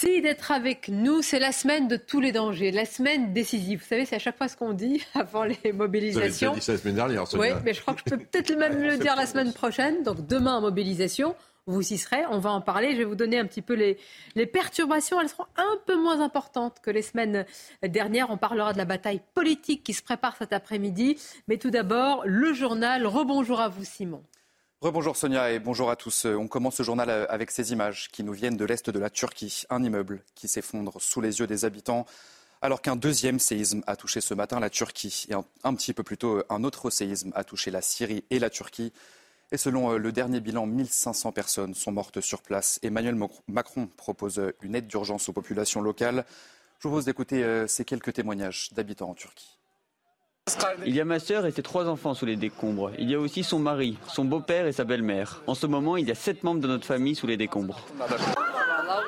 Merci 0.00 0.22
d'être 0.22 0.52
avec 0.52 0.88
nous. 0.88 1.22
C'est 1.22 1.40
la 1.40 1.50
semaine 1.50 1.88
de 1.88 1.96
tous 1.96 2.20
les 2.20 2.30
dangers, 2.30 2.70
la 2.70 2.84
semaine 2.84 3.32
décisive. 3.32 3.80
Vous 3.80 3.86
savez, 3.86 4.04
c'est 4.04 4.14
à 4.14 4.20
chaque 4.20 4.36
fois 4.36 4.46
ce 4.46 4.56
qu'on 4.56 4.72
dit 4.72 5.04
avant 5.14 5.42
les 5.42 5.72
mobilisations. 5.72 6.52
Vous 6.52 6.60
dit 6.60 6.64
ça 6.64 6.72
la 6.72 6.78
semaine 6.78 6.94
dernière. 6.94 7.24
Oui, 7.34 7.48
mais 7.64 7.74
je 7.74 7.80
crois 7.80 7.94
que 7.94 8.02
je 8.06 8.14
peux 8.14 8.18
peut-être 8.18 8.54
même 8.56 8.78
le 8.80 8.96
dire 8.96 9.16
la 9.16 9.26
semaine 9.26 9.52
prochaine. 9.52 10.04
Donc 10.04 10.24
demain, 10.24 10.60
mobilisation. 10.60 11.34
Vous 11.66 11.82
y 11.92 11.98
serez, 11.98 12.24
on 12.30 12.38
va 12.38 12.50
en 12.50 12.60
parler. 12.60 12.92
Je 12.92 12.98
vais 12.98 13.04
vous 13.04 13.16
donner 13.16 13.40
un 13.40 13.44
petit 13.44 13.60
peu 13.60 13.74
les, 13.74 13.98
les 14.36 14.46
perturbations. 14.46 15.20
Elles 15.20 15.30
seront 15.30 15.46
un 15.56 15.78
peu 15.84 15.96
moins 16.00 16.20
importantes 16.20 16.76
que 16.80 16.92
les 16.92 17.02
semaines 17.02 17.44
dernières. 17.82 18.30
On 18.30 18.36
parlera 18.36 18.72
de 18.72 18.78
la 18.78 18.84
bataille 18.84 19.20
politique 19.34 19.82
qui 19.82 19.94
se 19.94 20.02
prépare 20.02 20.36
cet 20.36 20.52
après-midi. 20.52 21.16
Mais 21.48 21.56
tout 21.56 21.70
d'abord, 21.70 22.22
le 22.24 22.52
journal. 22.52 23.04
Rebonjour 23.04 23.60
à 23.60 23.68
vous, 23.68 23.84
Simon. 23.84 24.22
Rebonjour 24.80 25.16
Sonia 25.16 25.50
et 25.50 25.58
bonjour 25.58 25.90
à 25.90 25.96
tous. 25.96 26.24
On 26.24 26.46
commence 26.46 26.76
ce 26.76 26.84
journal 26.84 27.10
avec 27.10 27.50
ces 27.50 27.72
images 27.72 28.10
qui 28.12 28.22
nous 28.22 28.32
viennent 28.32 28.56
de 28.56 28.64
l'est 28.64 28.88
de 28.88 28.98
la 29.00 29.10
Turquie. 29.10 29.64
Un 29.70 29.82
immeuble 29.82 30.22
qui 30.36 30.46
s'effondre 30.46 31.02
sous 31.02 31.20
les 31.20 31.40
yeux 31.40 31.48
des 31.48 31.64
habitants 31.64 32.06
alors 32.62 32.80
qu'un 32.80 32.94
deuxième 32.94 33.40
séisme 33.40 33.82
a 33.88 33.96
touché 33.96 34.20
ce 34.20 34.34
matin 34.34 34.60
la 34.60 34.70
Turquie 34.70 35.26
et 35.30 35.34
un, 35.34 35.74
petit 35.74 35.92
peu 35.92 36.04
plus 36.04 36.16
tôt 36.16 36.44
un 36.48 36.62
autre 36.62 36.90
séisme 36.90 37.32
a 37.34 37.42
touché 37.42 37.72
la 37.72 37.82
Syrie 37.82 38.22
et 38.30 38.38
la 38.38 38.50
Turquie. 38.50 38.92
Et 39.50 39.56
selon 39.56 39.94
euh, 39.94 39.98
le 39.98 40.12
dernier 40.12 40.38
bilan, 40.38 40.64
1500 40.66 41.32
personnes 41.32 41.74
sont 41.74 41.90
mortes 41.90 42.20
sur 42.20 42.40
place. 42.40 42.78
Emmanuel 42.84 43.16
Macron 43.48 43.88
propose 43.96 44.40
une 44.62 44.76
aide 44.76 44.86
d'urgence 44.86 45.28
aux 45.28 45.32
populations 45.32 45.80
locales. 45.80 46.24
Je 46.78 46.84
vous 46.84 46.90
propose 46.90 47.04
d'écouter 47.06 47.42
euh, 47.42 47.66
ces 47.66 47.84
quelques 47.84 48.12
témoignages 48.12 48.68
d'habitants 48.74 49.10
en 49.10 49.14
Turquie. 49.14 49.57
Il 50.86 50.94
y 50.94 51.00
a 51.00 51.04
ma 51.04 51.18
sœur 51.18 51.46
et 51.46 51.50
ses 51.50 51.62
trois 51.62 51.88
enfants 51.88 52.14
sous 52.14 52.26
les 52.26 52.36
décombres. 52.36 52.90
Il 52.98 53.10
y 53.10 53.14
a 53.14 53.20
aussi 53.20 53.44
son 53.44 53.58
mari, 53.58 53.98
son 54.08 54.24
beau-père 54.24 54.66
et 54.66 54.72
sa 54.72 54.84
belle-mère. 54.84 55.42
En 55.46 55.54
ce 55.54 55.66
moment, 55.66 55.96
il 55.96 56.08
y 56.08 56.10
a 56.10 56.14
sept 56.14 56.42
membres 56.44 56.60
de 56.60 56.68
notre 56.68 56.86
famille 56.86 57.14
sous 57.14 57.26
les 57.26 57.36
décombres. 57.36 57.80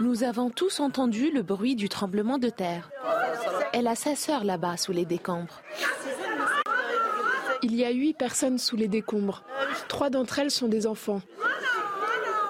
Nous 0.00 0.24
avons 0.24 0.50
tous 0.50 0.80
entendu 0.80 1.30
le 1.30 1.42
bruit 1.42 1.76
du 1.76 1.88
tremblement 1.88 2.38
de 2.38 2.48
terre. 2.48 2.90
Elle 3.72 3.86
a 3.86 3.94
sa 3.94 4.16
sœur 4.16 4.44
là-bas 4.44 4.76
sous 4.76 4.92
les 4.92 5.04
décombres. 5.04 5.60
Il 7.62 7.74
y 7.74 7.84
a 7.84 7.90
huit 7.90 8.14
personnes 8.14 8.58
sous 8.58 8.76
les 8.76 8.88
décombres. 8.88 9.42
Trois 9.88 10.10
d'entre 10.10 10.38
elles 10.38 10.50
sont 10.50 10.68
des 10.68 10.86
enfants. 10.86 11.20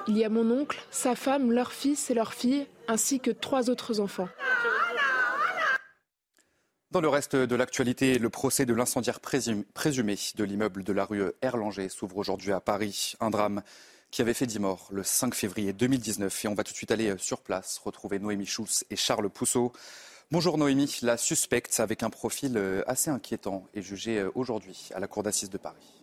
Il 0.07 0.17
y 0.17 0.25
a 0.25 0.29
mon 0.29 0.51
oncle, 0.51 0.81
sa 0.91 1.15
femme, 1.15 1.53
leur 1.53 1.73
fils 1.73 2.11
et 2.11 2.15
leur 2.15 2.33
fille, 2.33 2.67
ainsi 2.89 3.21
que 3.21 3.31
trois 3.31 3.71
autres 3.71 4.01
enfants. 4.01 4.29
Dans 6.91 7.01
le 7.01 7.09
reste 7.09 7.37
de 7.37 7.55
l'actualité, 7.55 8.19
le 8.19 8.31
procès 8.31 8.67
de 8.67 8.75
l'incendiaire 8.75 9.21
présumé 9.21 10.19
de 10.35 10.45
l'immeuble 10.45 10.83
de 10.83 10.93
la 10.93 11.05
rue 11.05 11.23
Erlanger 11.41 11.89
s'ouvre 11.89 12.17
aujourd'hui 12.17 12.51
à 12.51 12.59
Paris. 12.59 13.15
Un 13.21 13.31
drame 13.31 13.63
qui 14.11 14.23
avait 14.23 14.35
fait 14.35 14.49
10 14.49 14.59
morts 14.59 14.89
le 14.91 15.05
5 15.05 15.33
février 15.37 15.73
2019. 15.73 16.45
Et 16.45 16.49
on 16.49 16.55
va 16.55 16.65
tout 16.65 16.73
de 16.73 16.77
suite 16.77 16.91
aller 16.91 17.15
sur 17.17 17.43
place 17.43 17.81
retrouver 17.85 18.19
Noémie 18.19 18.45
Schulz 18.45 18.85
et 18.91 18.97
Charles 18.97 19.31
Pousseau. 19.31 19.73
Bonjour 20.33 20.59
Noémie, 20.59 20.99
la 21.03 21.17
suspecte 21.17 21.79
avec 21.79 22.03
un 22.03 22.11
profil 22.11 22.61
assez 22.89 23.09
inquiétant 23.09 23.69
est 23.73 23.83
jugée 23.83 24.25
aujourd'hui 24.35 24.89
à 24.93 24.99
la 24.99 25.07
cour 25.07 25.23
d'assises 25.23 25.51
de 25.51 25.59
Paris. 25.59 26.00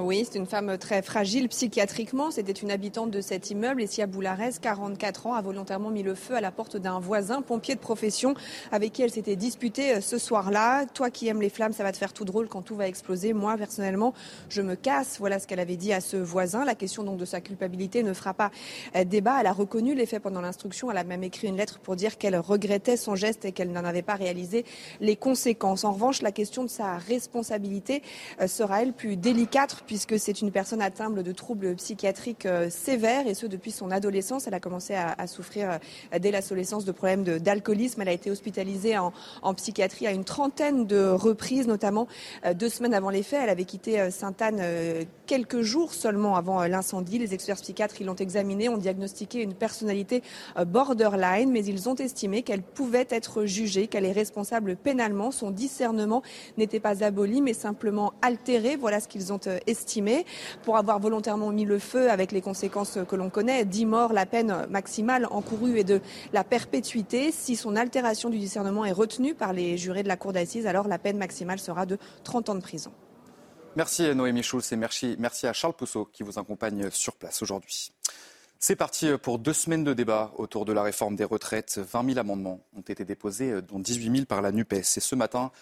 Oui, 0.00 0.26
c'est 0.30 0.38
une 0.38 0.46
femme 0.46 0.76
très 0.78 1.00
fragile 1.00 1.48
psychiatriquement. 1.48 2.30
C'était 2.30 2.52
une 2.52 2.70
habitante 2.70 3.10
de 3.10 3.20
cet 3.20 3.50
immeuble. 3.50 3.82
Essia 3.82 4.06
Boularès, 4.06 4.58
44 4.58 5.28
ans, 5.28 5.34
a 5.34 5.40
volontairement 5.40 5.90
mis 5.90 6.02
le 6.02 6.14
feu 6.14 6.34
à 6.34 6.40
la 6.40 6.50
porte 6.50 6.76
d'un 6.76 6.98
voisin, 6.98 7.40
pompier 7.40 7.74
de 7.74 7.80
profession, 7.80 8.34
avec 8.72 8.92
qui 8.92 9.02
elle 9.02 9.10
s'était 9.10 9.36
disputée 9.36 9.94
euh, 9.94 10.00
ce 10.00 10.18
soir-là. 10.18 10.86
Toi 10.86 11.10
qui 11.10 11.28
aimes 11.28 11.40
les 11.40 11.48
flammes, 11.48 11.72
ça 11.72 11.82
va 11.82 11.92
te 11.92 11.96
faire 11.96 12.12
tout 12.12 12.24
drôle 12.24 12.48
quand 12.48 12.62
tout 12.62 12.76
va 12.76 12.88
exploser. 12.88 13.32
Moi, 13.32 13.56
personnellement, 13.56 14.12
je 14.48 14.60
me 14.60 14.74
casse. 14.74 15.16
Voilà 15.18 15.38
ce 15.38 15.46
qu'elle 15.46 15.60
avait 15.60 15.76
dit 15.76 15.92
à 15.92 16.00
ce 16.00 16.16
voisin. 16.16 16.64
La 16.64 16.74
question 16.74 17.02
donc 17.02 17.16
de 17.16 17.24
sa 17.24 17.40
culpabilité 17.40 18.02
ne 18.02 18.12
fera 18.12 18.34
pas 18.34 18.50
euh, 18.96 19.04
débat. 19.04 19.38
Elle 19.40 19.46
a 19.46 19.52
reconnu 19.52 19.94
les 19.94 20.06
faits 20.06 20.22
pendant 20.22 20.40
l'instruction. 20.40 20.90
Elle 20.90 20.98
a 20.98 21.04
même 21.04 21.22
écrit 21.22 21.48
une 21.48 21.56
lettre 21.56 21.78
pour 21.78 21.96
dire 21.96 22.18
qu'elle 22.18 22.36
regrettait 22.36 22.96
son 22.96 23.14
geste 23.14 23.44
et 23.44 23.52
qu'elle 23.52 23.72
n'en 23.72 23.84
avait 23.84 24.02
pas 24.02 24.14
réalisé 24.14 24.64
les 25.00 25.16
conséquences. 25.16 25.84
En 25.84 25.92
revanche, 25.92 26.20
la 26.22 26.32
question 26.32 26.64
de 26.64 26.70
sa 26.70 26.98
responsabilité 26.98 28.02
euh, 28.40 28.46
sera, 28.46 28.82
elle, 28.82 28.92
plus 28.92 29.16
délicate 29.16 29.85
puisque 29.86 30.18
c'est 30.18 30.40
une 30.40 30.50
personne 30.50 30.82
atteinte 30.82 31.14
de 31.14 31.32
troubles 31.32 31.74
psychiatriques 31.76 32.46
euh, 32.46 32.68
sévères 32.70 33.26
et 33.26 33.34
ce 33.34 33.46
depuis 33.46 33.70
son 33.70 33.90
adolescence. 33.90 34.46
Elle 34.46 34.54
a 34.54 34.60
commencé 34.60 34.94
à, 34.94 35.26
souffrir 35.26 35.70
euh, 36.12 36.18
dès 36.18 36.30
l'adolescence 36.30 36.84
de 36.84 36.92
problèmes 36.92 37.24
d'alcoolisme. 37.24 38.02
Elle 38.02 38.08
a 38.08 38.12
été 38.12 38.30
hospitalisée 38.30 38.96
en, 38.98 39.12
psychiatrie 39.54 40.06
à 40.06 40.12
une 40.12 40.24
trentaine 40.24 40.86
de 40.86 41.08
reprises, 41.08 41.66
notamment 41.66 42.08
euh, 42.44 42.54
deux 42.54 42.68
semaines 42.68 42.94
avant 42.94 43.10
les 43.10 43.22
faits. 43.22 43.40
Elle 43.42 43.50
avait 43.50 43.64
quitté 43.64 44.10
Sainte-Anne 44.10 44.62
quelques 45.26 45.62
jours 45.62 45.94
seulement 45.94 46.36
avant 46.36 46.64
l'incendie. 46.64 47.18
Les 47.18 47.34
experts 47.34 47.56
psychiatres 47.56 48.02
l'ont 48.02 48.14
examinée, 48.14 48.68
ont 48.68 48.76
diagnostiqué 48.76 49.42
une 49.42 49.54
personnalité 49.54 50.22
borderline, 50.66 51.50
mais 51.50 51.64
ils 51.64 51.88
ont 51.88 51.94
estimé 51.94 52.42
qu'elle 52.42 52.62
pouvait 52.62 53.06
être 53.10 53.44
jugée, 53.44 53.86
qu'elle 53.86 54.04
est 54.04 54.12
responsable 54.12 54.76
pénalement. 54.76 55.30
Son 55.30 55.50
discernement 55.50 56.22
n'était 56.58 56.80
pas 56.80 57.04
aboli, 57.04 57.40
mais 57.40 57.54
simplement 57.54 58.12
altéré. 58.22 58.76
Voilà 58.76 59.00
ce 59.00 59.08
qu'ils 59.08 59.32
ont 59.32 59.40
estimée. 59.66 60.26
Pour 60.62 60.76
avoir 60.76 60.98
volontairement 61.00 61.50
mis 61.50 61.64
le 61.64 61.78
feu 61.78 62.10
avec 62.10 62.32
les 62.32 62.40
conséquences 62.40 62.98
que 63.08 63.16
l'on 63.16 63.30
connaît, 63.30 63.64
10 63.64 63.86
morts, 63.86 64.12
la 64.12 64.26
peine 64.26 64.66
maximale 64.70 65.26
encourue 65.30 65.78
est 65.78 65.84
de 65.84 66.00
la 66.32 66.44
perpétuité. 66.44 67.32
Si 67.32 67.56
son 67.56 67.76
altération 67.76 68.30
du 68.30 68.38
discernement 68.38 68.84
est 68.84 68.92
retenue 68.92 69.34
par 69.34 69.52
les 69.52 69.76
jurés 69.76 70.02
de 70.02 70.08
la 70.08 70.16
Cour 70.16 70.32
d'assises, 70.32 70.66
alors 70.66 70.88
la 70.88 70.98
peine 70.98 71.18
maximale 71.18 71.58
sera 71.58 71.86
de 71.86 71.98
30 72.24 72.50
ans 72.50 72.54
de 72.54 72.60
prison. 72.60 72.92
Merci 73.76 74.14
Noémie 74.14 74.42
Schulz 74.42 74.72
et 74.72 74.76
merci, 74.76 75.16
merci 75.18 75.46
à 75.46 75.52
Charles 75.52 75.74
Pousseau 75.74 76.08
qui 76.10 76.22
vous 76.22 76.38
accompagne 76.38 76.90
sur 76.90 77.14
place 77.14 77.42
aujourd'hui. 77.42 77.92
C'est 78.58 78.74
parti 78.74 79.10
pour 79.22 79.38
deux 79.38 79.52
semaines 79.52 79.84
de 79.84 79.92
débat 79.92 80.32
autour 80.36 80.64
de 80.64 80.72
la 80.72 80.82
réforme 80.82 81.14
des 81.14 81.24
retraites. 81.24 81.78
20 81.78 82.06
000 82.06 82.18
amendements 82.18 82.60
ont 82.74 82.80
été 82.80 83.04
déposés, 83.04 83.60
dont 83.60 83.78
18 83.78 84.12
000 84.12 84.24
par 84.24 84.40
la 84.40 84.50
NUPES. 84.50 84.96
Et 84.96 85.00
ce 85.00 85.14
matin, 85.14 85.52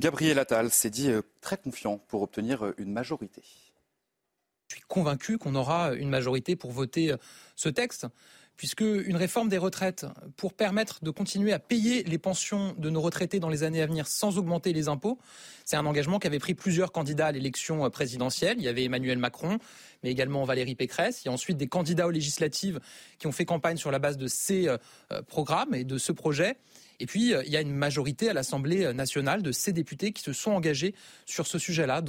Gabriel 0.00 0.38
Attal 0.38 0.70
s'est 0.70 0.88
dit 0.88 1.10
euh, 1.10 1.20
très 1.42 1.58
confiant 1.58 1.98
pour 2.08 2.22
obtenir 2.22 2.64
euh, 2.64 2.74
une 2.78 2.90
majorité. 2.90 3.42
Je 4.68 4.76
suis 4.76 4.84
convaincu 4.88 5.36
qu'on 5.36 5.54
aura 5.54 5.92
une 5.92 6.08
majorité 6.08 6.56
pour 6.56 6.72
voter 6.72 7.12
euh, 7.12 7.16
ce 7.54 7.68
texte 7.68 8.06
puisque 8.56 8.80
une 8.80 9.16
réforme 9.16 9.50
des 9.50 9.58
retraites 9.58 10.06
pour 10.36 10.54
permettre 10.54 11.04
de 11.04 11.10
continuer 11.10 11.52
à 11.52 11.58
payer 11.58 12.02
les 12.04 12.16
pensions 12.16 12.74
de 12.78 12.88
nos 12.88 13.02
retraités 13.02 13.40
dans 13.40 13.50
les 13.50 13.62
années 13.62 13.82
à 13.82 13.86
venir 13.86 14.06
sans 14.06 14.38
augmenter 14.38 14.74
les 14.74 14.88
impôts, 14.88 15.18
c'est 15.64 15.76
un 15.76 15.86
engagement 15.86 16.18
qu'avaient 16.18 16.38
pris 16.38 16.52
plusieurs 16.52 16.92
candidats 16.92 17.28
à 17.28 17.32
l'élection 17.32 17.88
présidentielle. 17.88 18.56
Il 18.58 18.64
y 18.64 18.68
avait 18.68 18.84
Emmanuel 18.84 19.16
Macron, 19.16 19.58
mais 20.02 20.10
également 20.10 20.44
Valérie 20.44 20.74
Pécresse. 20.74 21.24
Il 21.24 21.28
y 21.28 21.30
a 21.30 21.32
ensuite 21.32 21.56
des 21.56 21.68
candidats 21.68 22.06
aux 22.06 22.10
législatives 22.10 22.80
qui 23.18 23.26
ont 23.26 23.32
fait 23.32 23.46
campagne 23.46 23.78
sur 23.78 23.90
la 23.90 23.98
base 23.98 24.18
de 24.18 24.26
ces 24.26 24.68
programmes 25.26 25.74
et 25.74 25.84
de 25.84 25.96
ce 25.96 26.12
projet. 26.12 26.58
Et 27.00 27.06
puis, 27.06 27.32
il 27.32 27.50
y 27.50 27.56
a 27.56 27.60
une 27.60 27.74
majorité 27.74 28.28
à 28.28 28.34
l'Assemblée 28.34 28.92
nationale 28.92 29.42
de 29.42 29.52
ces 29.52 29.72
députés 29.72 30.12
qui 30.12 30.22
se 30.22 30.32
sont 30.32 30.52
engagés 30.52 30.94
sur 31.26 31.46
ce 31.46 31.58
sujet-là. 31.58 32.02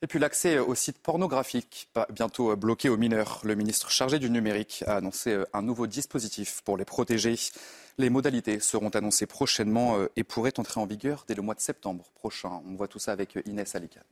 Et 0.00 0.06
puis 0.06 0.20
l'accès 0.20 0.60
aux 0.60 0.76
sites 0.76 0.98
pornographiques, 0.98 1.88
bientôt 2.10 2.54
bloqué 2.54 2.88
aux 2.88 2.96
mineurs. 2.96 3.40
Le 3.42 3.56
ministre 3.56 3.90
chargé 3.90 4.20
du 4.20 4.30
numérique 4.30 4.84
a 4.86 4.96
annoncé 4.96 5.42
un 5.52 5.62
nouveau 5.62 5.88
dispositif 5.88 6.60
pour 6.64 6.76
les 6.76 6.84
protéger. 6.84 7.34
Les 7.96 8.10
modalités 8.10 8.60
seront 8.60 8.90
annoncées 8.90 9.26
prochainement 9.26 9.96
et 10.14 10.22
pourraient 10.22 10.60
entrer 10.60 10.80
en 10.80 10.86
vigueur 10.86 11.24
dès 11.26 11.34
le 11.34 11.42
mois 11.42 11.54
de 11.54 11.60
septembre 11.60 12.12
prochain. 12.14 12.62
On 12.64 12.76
voit 12.76 12.86
tout 12.86 13.00
ça 13.00 13.10
avec 13.10 13.36
Inès 13.44 13.74
Alican. 13.74 14.02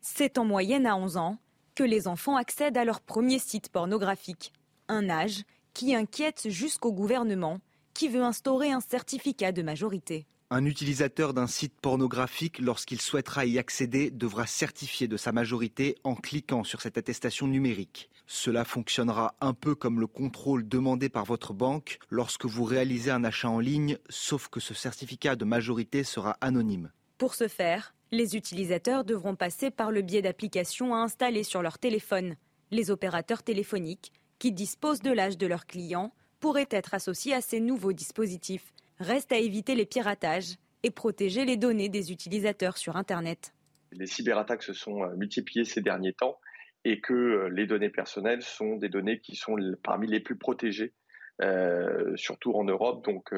C'est 0.00 0.38
en 0.38 0.46
moyenne 0.46 0.86
à 0.86 0.96
11 0.96 1.18
ans 1.18 1.38
que 1.74 1.82
les 1.82 2.08
enfants 2.08 2.36
accèdent 2.36 2.78
à 2.78 2.84
leur 2.84 3.00
premier 3.00 3.38
site 3.38 3.68
pornographique. 3.68 4.52
Un 4.88 5.10
âge 5.10 5.42
qui 5.74 5.94
inquiète 5.94 6.48
jusqu'au 6.48 6.92
gouvernement 6.92 7.58
qui 7.94 8.08
veut 8.08 8.22
instaurer 8.22 8.72
un 8.72 8.80
certificat 8.80 9.52
de 9.52 9.62
majorité? 9.62 10.26
Un 10.50 10.66
utilisateur 10.66 11.32
d'un 11.32 11.46
site 11.46 11.74
pornographique, 11.80 12.58
lorsqu'il 12.58 13.00
souhaitera 13.00 13.46
y 13.46 13.58
accéder, 13.58 14.10
devra 14.10 14.46
certifier 14.46 15.08
de 15.08 15.16
sa 15.16 15.32
majorité 15.32 15.96
en 16.04 16.14
cliquant 16.14 16.64
sur 16.64 16.82
cette 16.82 16.98
attestation 16.98 17.46
numérique. 17.46 18.10
Cela 18.26 18.64
fonctionnera 18.64 19.34
un 19.40 19.54
peu 19.54 19.74
comme 19.74 20.00
le 20.00 20.06
contrôle 20.06 20.68
demandé 20.68 21.08
par 21.08 21.24
votre 21.24 21.52
banque 21.52 21.98
lorsque 22.10 22.46
vous 22.46 22.64
réalisez 22.64 23.10
un 23.10 23.24
achat 23.24 23.48
en 23.48 23.60
ligne, 23.60 23.98
sauf 24.08 24.48
que 24.48 24.60
ce 24.60 24.74
certificat 24.74 25.36
de 25.36 25.44
majorité 25.44 26.04
sera 26.04 26.36
anonyme. 26.40 26.90
Pour 27.16 27.34
ce 27.34 27.48
faire, 27.48 27.94
les 28.10 28.36
utilisateurs 28.36 29.04
devront 29.04 29.36
passer 29.36 29.70
par 29.70 29.90
le 29.90 30.02
biais 30.02 30.22
d'applications 30.22 30.94
à 30.94 30.98
installer 30.98 31.42
sur 31.42 31.62
leur 31.62 31.78
téléphone. 31.78 32.36
Les 32.70 32.90
opérateurs 32.90 33.42
téléphoniques, 33.42 34.12
qui 34.38 34.52
disposent 34.52 35.00
de 35.00 35.12
l'âge 35.12 35.38
de 35.38 35.46
leurs 35.46 35.66
clients, 35.66 36.12
pourraient 36.44 36.68
être 36.72 36.92
associés 36.92 37.32
à 37.32 37.40
ces 37.40 37.58
nouveaux 37.58 37.94
dispositifs. 37.94 38.74
Reste 38.98 39.32
à 39.32 39.38
éviter 39.38 39.74
les 39.74 39.86
piratages 39.86 40.56
et 40.82 40.90
protéger 40.90 41.46
les 41.46 41.56
données 41.56 41.88
des 41.88 42.12
utilisateurs 42.12 42.76
sur 42.76 42.98
Internet. 42.98 43.54
Les 43.92 44.04
cyberattaques 44.04 44.62
se 44.62 44.74
sont 44.74 45.04
euh, 45.04 45.16
multipliées 45.16 45.64
ces 45.64 45.80
derniers 45.80 46.12
temps 46.12 46.38
et 46.84 47.00
que 47.00 47.14
euh, 47.14 47.48
les 47.48 47.66
données 47.66 47.88
personnelles 47.88 48.42
sont 48.42 48.76
des 48.76 48.90
données 48.90 49.20
qui 49.20 49.36
sont 49.36 49.56
parmi 49.82 50.06
les 50.06 50.20
plus 50.20 50.36
protégées, 50.36 50.92
euh, 51.40 52.14
surtout 52.14 52.52
en 52.52 52.64
Europe. 52.64 53.02
Donc 53.06 53.32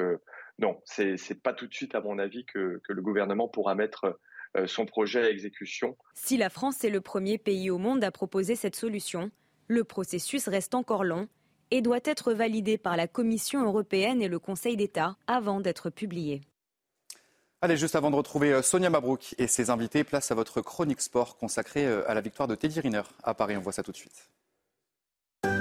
non, 0.59 0.81
c'est 0.83 1.11
n'est 1.13 1.35
pas 1.37 1.53
tout 1.53 1.67
de 1.67 1.73
suite, 1.73 1.95
à 1.95 2.01
mon 2.01 2.19
avis, 2.19 2.43
que, 2.43 2.81
que 2.83 2.91
le 2.91 3.01
gouvernement 3.01 3.47
pourra 3.47 3.73
mettre 3.73 4.19
son 4.65 4.85
projet 4.85 5.23
à 5.23 5.29
exécution. 5.29 5.95
Si 6.13 6.35
la 6.35 6.49
France 6.49 6.83
est 6.83 6.89
le 6.89 6.99
premier 6.99 7.37
pays 7.37 7.69
au 7.69 7.77
monde 7.77 8.03
à 8.03 8.11
proposer 8.11 8.57
cette 8.57 8.75
solution, 8.75 9.31
le 9.69 9.85
processus 9.85 10.49
reste 10.49 10.75
encore 10.75 11.05
long 11.05 11.29
et 11.71 11.81
doit 11.81 11.99
être 12.03 12.33
validé 12.33 12.77
par 12.77 12.97
la 12.97 13.07
Commission 13.07 13.65
européenne 13.65 14.21
et 14.21 14.27
le 14.27 14.39
Conseil 14.39 14.77
d'État 14.77 15.17
avant 15.27 15.59
d'être 15.59 15.89
publié. 15.89 16.41
Allez, 17.61 17.75
juste 17.75 17.95
avant 17.95 18.11
de 18.11 18.15
retrouver 18.15 18.53
euh, 18.53 18.61
Sonia 18.61 18.89
Mabrouk 18.89 19.33
et 19.39 19.47
ses 19.47 19.71
invités, 19.71 20.03
place 20.03 20.31
à 20.31 20.35
votre 20.35 20.61
chronique 20.61 21.01
sport 21.01 21.37
consacrée 21.37 21.87
euh, 21.87 22.07
à 22.09 22.13
la 22.13 22.21
victoire 22.21 22.47
de 22.47 22.53
Teddy 22.53 22.79
Riner 22.79 23.01
à 23.23 23.33
Paris. 23.33 23.57
On 23.57 23.61
voit 23.61 23.73
ça 23.73 23.81
tout 23.81 23.91
de 23.91 23.97
suite. 23.97 24.29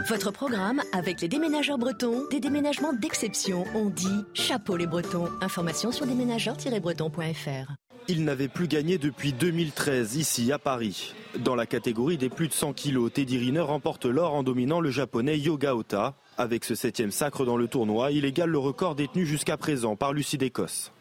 Votre 0.08 0.30
programme 0.30 0.82
avec 0.92 1.20
les 1.20 1.26
déménageurs 1.26 1.78
bretons, 1.78 2.28
des 2.30 2.38
déménagements 2.38 2.92
d'exception. 2.92 3.64
On 3.74 3.86
dit 3.86 4.24
chapeau 4.34 4.76
les 4.76 4.86
bretons. 4.86 5.28
Information 5.40 5.90
sur 5.90 6.06
déménageurs-bretons.fr. 6.06 7.72
Il 8.06 8.24
n'avait 8.24 8.46
plus 8.46 8.68
gagné 8.68 8.98
depuis 8.98 9.32
2013 9.32 10.14
ici 10.14 10.52
à 10.52 10.60
Paris. 10.60 11.12
Dans 11.40 11.56
la 11.56 11.66
catégorie 11.66 12.18
des 12.18 12.28
plus 12.28 12.46
de 12.46 12.52
100 12.52 12.72
kilos, 12.74 13.12
Teddy 13.12 13.36
Riner 13.36 13.60
remporte 13.60 14.06
l'or 14.06 14.34
en 14.34 14.44
dominant 14.44 14.78
le 14.78 14.90
japonais 14.90 15.40
Yoga 15.40 15.74
Ota. 15.74 16.14
Avec 16.38 16.64
ce 16.64 16.76
septième 16.76 17.10
sacre 17.10 17.44
dans 17.44 17.56
le 17.56 17.66
tournoi, 17.66 18.12
il 18.12 18.24
égale 18.24 18.50
le 18.50 18.58
record 18.58 18.94
détenu 18.94 19.26
jusqu'à 19.26 19.56
présent 19.56 19.96
par 19.96 20.12
Lucie 20.12 20.38
d'Écosse. 20.38 20.92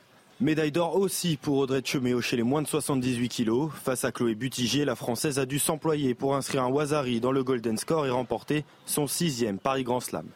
Médaille 0.42 0.74
d'or 0.74 0.98
aussi 0.98 1.38
pour 1.38 1.60
Audrey 1.60 1.82
Cheméo 1.86 2.20
chez 2.20 2.36
les 2.36 2.44
moins 2.44 2.62
de 2.62 2.68
78 2.68 3.30
kilos. 3.30 3.72
Face 3.74 4.04
à 4.04 4.12
Chloé 4.12 4.36
Butigier, 4.36 4.84
la 4.84 4.96
Française 4.96 5.40
a 5.40 5.46
dû 5.46 5.60
s'employer 5.60 6.14
pour 6.14 6.36
inscrire 6.36 6.64
un 6.64 6.68
Wazari 6.68 7.22
dans 7.22 7.32
le 7.32 7.42
Golden 7.42 7.78
Score 7.78 8.06
et 8.06 8.10
remporter 8.10 8.66
son 8.86 9.08
sixième 9.08 9.60
Paris 9.60 9.86
Grand 9.86 10.02
Slam. 10.02 10.28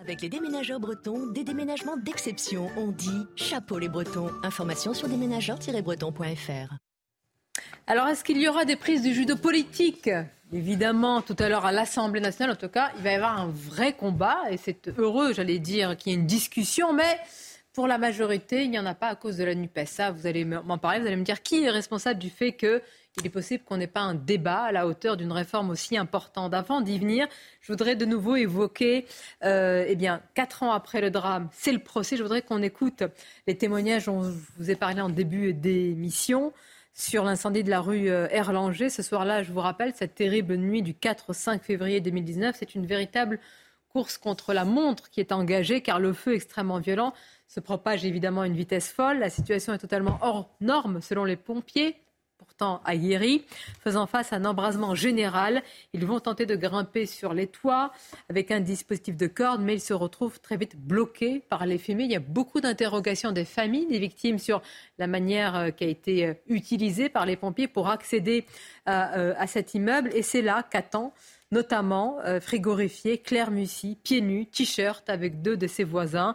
Avec 0.00 0.22
les 0.22 0.28
déménageurs 0.28 0.78
bretons, 0.78 1.26
des 1.26 1.42
déménagements 1.42 1.96
d'exception. 1.96 2.70
On 2.76 2.92
dit 2.92 3.26
chapeau 3.34 3.80
les 3.80 3.88
bretons. 3.88 4.30
Information 4.44 4.94
sur 4.94 5.08
déménageurs-bretons.fr. 5.08 6.72
Alors, 7.88 8.06
est-ce 8.06 8.22
qu'il 8.22 8.38
y 8.38 8.46
aura 8.46 8.64
des 8.64 8.76
prises 8.76 9.02
du 9.02 9.12
judo 9.12 9.34
politique? 9.34 10.08
Évidemment, 10.52 11.20
tout 11.20 11.36
à 11.40 11.48
l'heure 11.48 11.66
à 11.66 11.72
l'Assemblée 11.72 12.20
nationale, 12.20 12.54
en 12.54 12.58
tout 12.58 12.68
cas, 12.68 12.92
il 12.96 13.02
va 13.02 13.10
y 13.10 13.14
avoir 13.16 13.40
un 13.40 13.48
vrai 13.48 13.92
combat 13.92 14.38
et 14.50 14.56
c'est 14.56 14.88
heureux, 14.98 15.32
j'allais 15.32 15.58
dire, 15.58 15.96
qu'il 15.96 16.12
y 16.12 16.14
ait 16.14 16.18
une 16.18 16.26
discussion, 16.26 16.92
mais 16.92 17.18
pour 17.74 17.88
la 17.88 17.98
majorité, 17.98 18.62
il 18.62 18.70
n'y 18.70 18.78
en 18.78 18.86
a 18.86 18.94
pas 18.94 19.08
à 19.08 19.16
cause 19.16 19.36
de 19.36 19.44
la 19.44 19.54
NUPES. 19.54 19.86
Ça, 19.86 20.12
vous 20.12 20.26
allez 20.26 20.44
m'en 20.44 20.78
parler, 20.78 21.00
vous 21.00 21.06
allez 21.08 21.16
me 21.16 21.24
dire 21.24 21.42
qui 21.42 21.64
est 21.64 21.70
responsable 21.70 22.20
du 22.20 22.30
fait 22.30 22.52
que 22.52 22.80
il 23.16 23.26
est 23.26 23.30
possible 23.30 23.62
qu'on 23.62 23.76
n'ait 23.76 23.86
pas 23.86 24.00
un 24.00 24.14
débat 24.14 24.62
à 24.62 24.72
la 24.72 24.88
hauteur 24.88 25.16
d'une 25.16 25.30
réforme 25.30 25.70
aussi 25.70 25.96
importante. 25.96 26.52
Avant 26.52 26.80
d'y 26.80 26.98
venir, 26.98 27.28
je 27.60 27.72
voudrais 27.72 27.94
de 27.94 28.04
nouveau 28.04 28.34
évoquer, 28.34 29.06
euh, 29.44 29.84
eh 29.86 29.94
bien, 29.94 30.20
quatre 30.34 30.64
ans 30.64 30.72
après 30.72 31.00
le 31.00 31.10
drame, 31.10 31.48
c'est 31.52 31.70
le 31.70 31.78
procès. 31.78 32.16
Je 32.16 32.22
voudrais 32.22 32.42
qu'on 32.42 32.62
écoute 32.62 33.04
les 33.46 33.56
témoignages 33.56 34.06
dont 34.06 34.24
je 34.24 34.36
vous 34.58 34.70
ai 34.70 34.74
parlé 34.74 35.00
en 35.00 35.08
début 35.08 35.52
d'émission 35.52 36.52
sur 36.92 37.24
l'incendie 37.24 37.62
de 37.62 37.70
la 37.70 37.80
rue 37.80 38.08
euh, 38.08 38.26
Erlanger. 38.30 38.88
Ce 38.88 39.02
soir-là, 39.02 39.44
je 39.44 39.52
vous 39.52 39.60
rappelle, 39.60 39.92
cette 39.94 40.16
terrible 40.16 40.56
nuit 40.56 40.82
du 40.82 40.94
4 40.94 41.30
au 41.30 41.32
5 41.32 41.62
février 41.62 42.00
2019, 42.00 42.56
c'est 42.58 42.74
une 42.74 42.86
véritable 42.86 43.38
course 43.94 44.18
contre 44.18 44.52
la 44.52 44.64
montre 44.64 45.08
qui 45.08 45.20
est 45.20 45.30
engagée 45.30 45.80
car 45.80 46.00
le 46.00 46.12
feu 46.12 46.34
extrêmement 46.34 46.80
violent 46.80 47.14
se 47.48 47.60
propage 47.60 48.04
évidemment 48.04 48.42
à 48.42 48.46
une 48.46 48.56
vitesse 48.56 48.92
folle. 48.92 49.18
La 49.18 49.30
situation 49.30 49.72
est 49.72 49.78
totalement 49.78 50.18
hors 50.22 50.50
norme 50.60 51.00
selon 51.00 51.24
les 51.24 51.36
pompiers 51.36 51.96
pourtant 52.44 52.80
aguerris, 52.84 53.44
faisant 53.80 54.06
face 54.06 54.32
à 54.32 54.36
un 54.36 54.44
embrasement 54.44 54.94
général. 54.94 55.62
Ils 55.92 56.04
vont 56.04 56.20
tenter 56.20 56.46
de 56.46 56.56
grimper 56.56 57.06
sur 57.06 57.32
les 57.32 57.46
toits 57.46 57.92
avec 58.28 58.50
un 58.50 58.60
dispositif 58.60 59.16
de 59.16 59.26
corde, 59.26 59.62
mais 59.62 59.74
ils 59.74 59.80
se 59.80 59.94
retrouvent 59.94 60.40
très 60.40 60.56
vite 60.56 60.76
bloqués 60.76 61.40
par 61.48 61.64
les 61.66 61.78
fumées. 61.78 62.04
Il 62.04 62.12
y 62.12 62.16
a 62.16 62.20
beaucoup 62.20 62.60
d'interrogations 62.60 63.32
des 63.32 63.44
familles 63.44 63.86
des 63.86 63.98
victimes 63.98 64.38
sur 64.38 64.62
la 64.98 65.06
manière 65.06 65.56
euh, 65.56 65.70
qui 65.70 65.84
a 65.84 65.88
été 65.88 66.26
euh, 66.26 66.34
utilisée 66.46 67.08
par 67.08 67.26
les 67.26 67.36
pompiers 67.36 67.68
pour 67.68 67.88
accéder 67.88 68.44
à, 68.86 69.16
euh, 69.18 69.34
cet 69.46 69.74
immeuble. 69.74 70.10
Et 70.14 70.22
c'est 70.22 70.42
là 70.42 70.64
qu'attend 70.68 71.12
notamment 71.52 72.18
frigorifié 72.40 73.18
Claire 73.18 73.52
Mussy, 73.52 73.96
pieds 74.02 74.20
nus, 74.20 74.46
t-shirt 74.46 75.08
avec 75.08 75.40
deux 75.40 75.56
de 75.56 75.68
ses 75.68 75.84
voisins. 75.84 76.34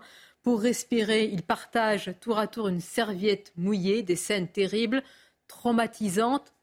Respirer, 0.56 1.26
ils 1.26 1.44
partagent 1.44 2.14
tour 2.20 2.38
à 2.38 2.48
tour 2.48 2.68
une 2.68 2.82
serviette 2.82 3.52
mouillée, 3.58 4.04
des 4.04 4.16
scènes 4.16 4.48
terribles 4.48 5.04
traumatisante 5.48 6.54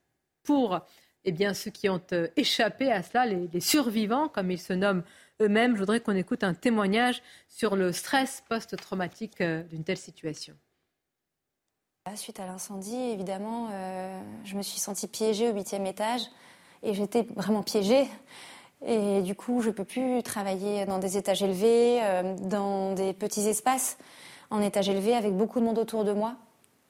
pour 0.43 0.81
eh 1.29 1.33
bien, 1.33 1.55
ceux 1.55 1.73
qui 1.73 1.89
ont 1.89 2.01
euh, 2.13 2.29
échappé 2.37 2.91
à 2.91 3.03
cela, 3.03 3.27
les, 3.27 3.61
survivants, 3.61 4.29
comme 4.29 4.51
ils 4.53 4.61
se 4.61 4.73
nomment 4.73 5.03
eux-mêmes. 5.43 5.75
Je 5.75 5.81
voudrais 5.81 6.01
qu'on 6.01 6.15
écoute 6.15 6.45
un 6.45 6.55
témoignage 6.55 7.21
sur 7.49 7.75
le 7.75 7.93
stress 7.93 8.45
post-traumatique 8.49 9.41
euh, 9.41 9.65
d'une 9.65 9.83
telle 9.83 9.99
situation. 9.99 10.55
Suite 12.15 12.39
à 12.39 12.47
l'incendie, 12.47 12.95
évidemment, 12.95 13.69
euh, 13.73 14.23
je 14.45 14.55
me 14.55 14.63
suis 14.63 14.79
sentie 14.79 15.09
piégée 15.09 15.51
au 15.51 15.53
huitième 15.53 15.85
étage 15.87 16.23
et 16.85 16.95
j'étais 16.95 17.23
vraiment 17.35 17.65
piégée. 17.65 18.07
Et 18.85 19.23
du 19.23 19.35
coup, 19.35 19.63
je 19.63 19.69
ne 19.69 19.73
peux 19.73 19.85
plus 19.85 20.23
travailler 20.23 20.85
dans 20.85 20.99
des 20.99 21.17
étages 21.17 21.43
élevés, 21.43 22.01
dans 22.43 22.93
des 22.93 23.13
petits 23.13 23.49
espaces, 23.49 23.97
en 24.51 24.61
étage 24.61 24.89
élevé, 24.89 25.15
avec 25.15 25.35
beaucoup 25.35 25.61
de 25.61 25.65
monde 25.65 25.79
autour 25.79 26.05
de 26.05 26.13
moi. 26.13 26.35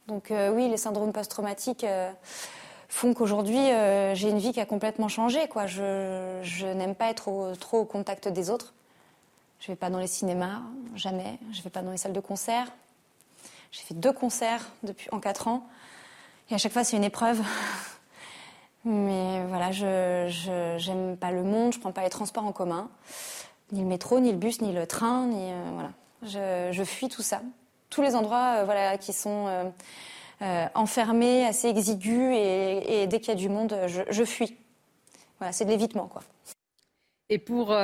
Donc 0.08 0.32
oui, 0.54 0.68
les 0.68 0.76
syndromes 0.76 1.12
post-traumatiques 1.12 1.86
font 2.88 3.14
qu'aujourd'hui, 3.14 3.60
j'ai 4.14 4.28
une 4.28 4.38
vie 4.38 4.52
qui 4.52 4.60
a 4.60 4.66
complètement 4.66 5.08
changé. 5.08 5.38
Je, 5.66 6.72
n'aime 6.72 6.96
pas 6.96 7.08
être 7.08 7.54
trop 7.60 7.78
au 7.78 7.84
contact 7.84 8.28
des 8.28 8.50
autres. 8.50 8.74
Je 9.60 9.70
ne 9.70 9.74
vais 9.74 9.78
pas 9.78 9.90
dans 9.90 9.98
les 9.98 10.06
cinémas, 10.06 10.60
jamais. 10.94 11.38
Je 11.52 11.58
ne 11.58 11.62
vais 11.64 11.70
pas 11.70 11.82
dans 11.82 11.90
les 11.90 11.96
salles 11.96 12.12
de 12.12 12.20
concert. 12.20 12.66
J'ai 13.72 13.82
fait 13.82 13.94
deux 13.94 14.12
concerts 14.12 14.70
depuis, 14.82 15.08
en 15.12 15.20
quatre 15.20 15.48
ans. 15.48 15.66
Et 16.50 16.54
à 16.54 16.58
chaque 16.58 16.72
fois, 16.72 16.84
c'est 16.84 16.96
une 16.96 17.04
épreuve. 17.04 17.40
Mais 18.86 19.44
voilà, 19.48 19.72
je 19.72 20.88
n'aime 20.88 21.16
pas 21.16 21.32
le 21.32 21.42
monde, 21.42 21.72
je 21.72 21.78
ne 21.78 21.80
prends 21.80 21.90
pas 21.90 22.04
les 22.04 22.08
transports 22.08 22.44
en 22.44 22.52
commun. 22.52 22.88
Ni 23.72 23.80
le 23.80 23.86
métro, 23.86 24.20
ni 24.20 24.30
le 24.30 24.38
bus, 24.38 24.60
ni 24.60 24.72
le 24.72 24.86
train, 24.86 25.26
ni... 25.26 25.50
Euh, 25.50 25.70
voilà. 25.72 26.72
Je, 26.72 26.84
fuis 26.84 27.08
tout 27.08 27.22
ça. 27.22 27.42
Tous 27.90 28.00
les 28.00 28.14
endroits 28.14 28.58
euh, 28.58 28.64
voilà, 28.64 28.96
qui 28.96 29.12
sont 29.12 29.72
euh, 30.40 30.66
enfermés, 30.76 31.44
assez 31.44 31.66
exigus, 31.66 32.32
et, 32.32 33.08
dès 33.08 33.18
qu'il 33.18 33.30
y 33.30 33.32
a 33.32 33.34
du 33.34 33.48
monde, 33.48 33.76
je, 33.88 34.24
fuis. 34.24 34.56
Voilà, 35.40 35.52
c'est 35.52 35.64
de 35.64 35.70
l'évitement, 35.70 36.06
quoi. 36.06 36.22
Et 37.28 37.38
pour 37.38 37.76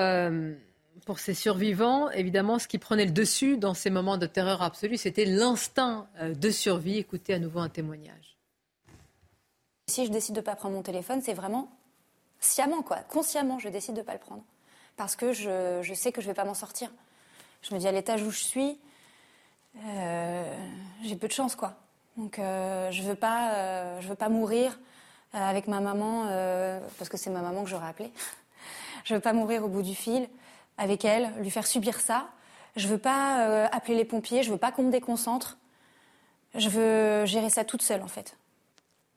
pour 1.04 1.18
ces 1.18 1.34
survivants, 1.34 2.10
évidemment, 2.10 2.60
ce 2.60 2.68
qui 2.68 2.78
prenait 2.78 3.06
le 3.06 3.10
dessus 3.10 3.56
dans 3.56 3.74
ces 3.74 3.90
moments 3.90 4.18
de 4.18 4.26
terreur 4.26 4.62
absolue, 4.62 4.96
c'était 4.96 5.24
l'instinct 5.24 6.06
de 6.22 6.50
survie. 6.50 6.98
Écoutez 6.98 7.34
à 7.34 7.40
nouveau 7.40 7.58
un 7.58 7.68
témoignage. 7.68 8.31
Si 9.92 10.06
je 10.06 10.10
décide 10.10 10.34
de 10.34 10.40
ne 10.40 10.44
pas 10.44 10.56
prendre 10.56 10.74
mon 10.74 10.82
téléphone, 10.82 11.20
c'est 11.22 11.34
vraiment 11.34 11.68
sciemment, 12.40 12.80
quoi. 12.80 12.96
Consciemment, 13.08 13.58
je 13.58 13.68
décide 13.68 13.94
de 13.94 14.00
ne 14.00 14.04
pas 14.04 14.14
le 14.14 14.18
prendre. 14.18 14.42
Parce 14.96 15.16
que 15.16 15.34
je, 15.34 15.92
sais 15.94 16.12
que 16.12 16.22
je 16.22 16.26
ne 16.26 16.32
vais 16.32 16.34
pas 16.34 16.44
m'en 16.44 16.54
sortir. 16.54 16.90
Je 17.60 17.74
me 17.74 17.78
dis, 17.78 17.86
à 17.86 17.92
l'étage 17.92 18.22
où 18.22 18.30
je 18.30 18.42
suis, 18.42 18.78
euh, 19.84 20.56
j'ai 21.02 21.14
peu 21.16 21.28
de 21.28 21.32
chance, 21.32 21.56
quoi. 21.56 21.74
Donc, 22.16 22.38
euh, 22.38 22.90
je 22.90 23.02
ne 23.02 23.08
veux, 23.08 23.14
pas, 23.14 23.98
veux 24.00 24.14
pas 24.14 24.30
mourir 24.30 24.78
avec 25.34 25.68
ma 25.68 25.80
maman, 25.80 26.24
parce 26.96 27.10
que 27.10 27.18
c'est 27.18 27.30
ma 27.30 27.42
maman 27.42 27.62
que 27.62 27.68
j'aurais 27.68 27.88
appelée. 27.88 28.12
je 29.04 29.12
ne 29.12 29.18
veux 29.18 29.22
pas 29.22 29.34
mourir 29.34 29.62
au 29.62 29.68
bout 29.68 29.82
du 29.82 29.94
fil 29.94 30.26
avec 30.78 31.04
elle, 31.04 31.30
lui 31.40 31.50
faire 31.50 31.66
subir 31.66 32.00
ça. 32.00 32.28
Je 32.76 32.88
veux 32.88 32.98
pas 32.98 33.46
euh, 33.46 33.68
appeler 33.72 33.94
les 33.94 34.06
pompiers, 34.06 34.42
je 34.42 34.50
veux 34.50 34.56
pas 34.56 34.72
qu'on 34.72 34.84
me 34.84 34.90
déconcentre. 34.90 35.58
Je 36.54 36.70
veux 36.70 37.26
gérer 37.26 37.50
ça 37.50 37.64
toute 37.64 37.82
seule 37.82 38.02
en 38.02 38.08
fait. 38.08 38.36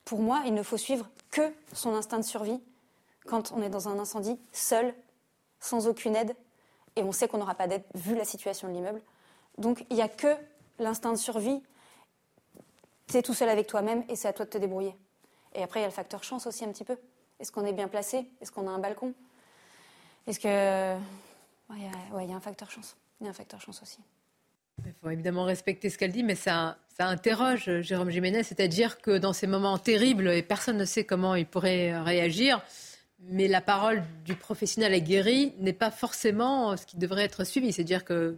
Pour 0.05 0.19
moi, 0.19 0.43
il 0.45 0.53
ne 0.53 0.63
faut 0.63 0.77
suivre 0.77 1.09
que 1.31 1.53
son 1.73 1.93
instinct 1.93 2.19
de 2.19 2.23
survie 2.23 2.61
quand 3.25 3.51
on 3.51 3.61
est 3.61 3.69
dans 3.69 3.89
un 3.89 3.97
incendie, 3.99 4.39
seul, 4.51 4.93
sans 5.59 5.87
aucune 5.87 6.15
aide, 6.15 6.35
et 6.95 7.03
on 7.03 7.11
sait 7.11 7.27
qu'on 7.27 7.39
n'aura 7.39 7.55
pas 7.55 7.67
d'aide 7.67 7.83
vu 7.95 8.15
la 8.15 8.23
situation 8.23 8.67
de 8.67 8.73
l'immeuble. 8.73 9.01
Donc 9.57 9.85
il 9.89 9.95
n'y 9.95 10.01
a 10.01 10.07
que 10.07 10.37
l'instinct 10.79 11.11
de 11.11 11.17
survie. 11.17 11.61
Tu 13.07 13.17
es 13.17 13.21
tout 13.21 13.33
seul 13.33 13.49
avec 13.49 13.67
toi-même 13.67 14.03
et 14.07 14.15
c'est 14.15 14.27
à 14.27 14.33
toi 14.33 14.45
de 14.45 14.51
te 14.51 14.57
débrouiller. 14.57 14.95
Et 15.53 15.63
après, 15.63 15.79
il 15.79 15.83
y 15.83 15.85
a 15.85 15.89
le 15.89 15.93
facteur 15.93 16.23
chance 16.23 16.47
aussi 16.47 16.63
un 16.63 16.71
petit 16.71 16.83
peu. 16.83 16.97
Est-ce 17.39 17.51
qu'on 17.51 17.65
est 17.65 17.73
bien 17.73 17.87
placé? 17.87 18.29
Est-ce 18.41 18.51
qu'on 18.51 18.67
a 18.67 18.71
un 18.71 18.79
balcon? 18.79 19.13
Est-ce 20.27 20.39
que 20.39 20.97
il 21.71 22.29
y 22.29 22.33
a 22.33 22.35
un 22.35 22.39
facteur 22.39 22.69
chance. 22.69 22.95
Il 23.19 23.25
y 23.25 23.27
a 23.27 23.31
un 23.31 23.33
facteur 23.33 23.59
chance 23.59 23.81
aussi. 23.81 23.99
Il 24.85 24.93
faut 25.01 25.09
évidemment 25.09 25.45
respecter 25.45 25.89
ce 25.89 25.97
qu'elle 25.97 26.11
dit, 26.11 26.23
mais 26.23 26.35
ça, 26.35 26.77
ça 26.97 27.07
interroge 27.07 27.81
Jérôme 27.81 28.09
Jiménez, 28.09 28.43
c'est-à-dire 28.43 28.99
que 28.99 29.17
dans 29.17 29.33
ces 29.33 29.47
moments 29.47 29.77
terribles, 29.77 30.29
et 30.29 30.41
personne 30.41 30.77
ne 30.77 30.85
sait 30.85 31.03
comment 31.03 31.35
il 31.35 31.45
pourrait 31.45 31.97
réagir, 32.01 32.61
mais 33.27 33.47
la 33.47 33.61
parole 33.61 34.03
du 34.25 34.35
professionnel 34.35 34.93
aguerri 34.93 35.53
n'est 35.59 35.73
pas 35.73 35.91
forcément 35.91 36.75
ce 36.77 36.85
qui 36.85 36.97
devrait 36.97 37.23
être 37.23 37.43
suivi. 37.43 37.71
C'est-à-dire 37.71 38.03
que 38.03 38.37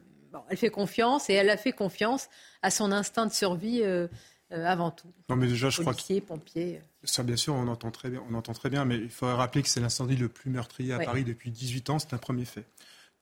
elle 0.49 0.57
fait 0.57 0.69
confiance 0.69 1.29
et 1.29 1.33
elle 1.33 1.49
a 1.49 1.57
fait 1.57 1.71
confiance 1.71 2.29
à 2.61 2.69
son 2.69 2.91
instinct 2.91 3.25
de 3.25 3.33
survie 3.33 3.81
euh, 3.81 4.07
euh, 4.51 4.65
avant 4.65 4.91
tout. 4.91 5.11
Non, 5.29 5.35
mais 5.35 5.47
déjà, 5.47 5.69
je 5.69 5.81
Policiers, 5.81 6.21
crois 6.21 6.38
que... 6.38 6.41
pompiers. 6.41 6.81
Ça, 7.03 7.23
bien 7.23 7.35
sûr, 7.35 7.53
on 7.55 7.67
entend 7.67 7.91
très 7.91 8.09
bien, 8.09 8.23
on 8.29 8.33
entend 8.33 8.53
très 8.53 8.69
bien, 8.69 8.85
mais 8.85 8.95
il 8.97 9.09
faudrait 9.09 9.35
rappeler 9.35 9.63
que 9.63 9.69
c'est 9.69 9.79
l'incendie 9.79 10.15
le 10.15 10.29
plus 10.29 10.49
meurtrier 10.49 10.93
à 10.93 10.99
Paris 10.99 11.23
depuis 11.23 11.51
18 11.51 11.89
ans. 11.89 11.99
C'est 11.99 12.13
un 12.13 12.17
premier 12.17 12.45
fait. 12.45 12.65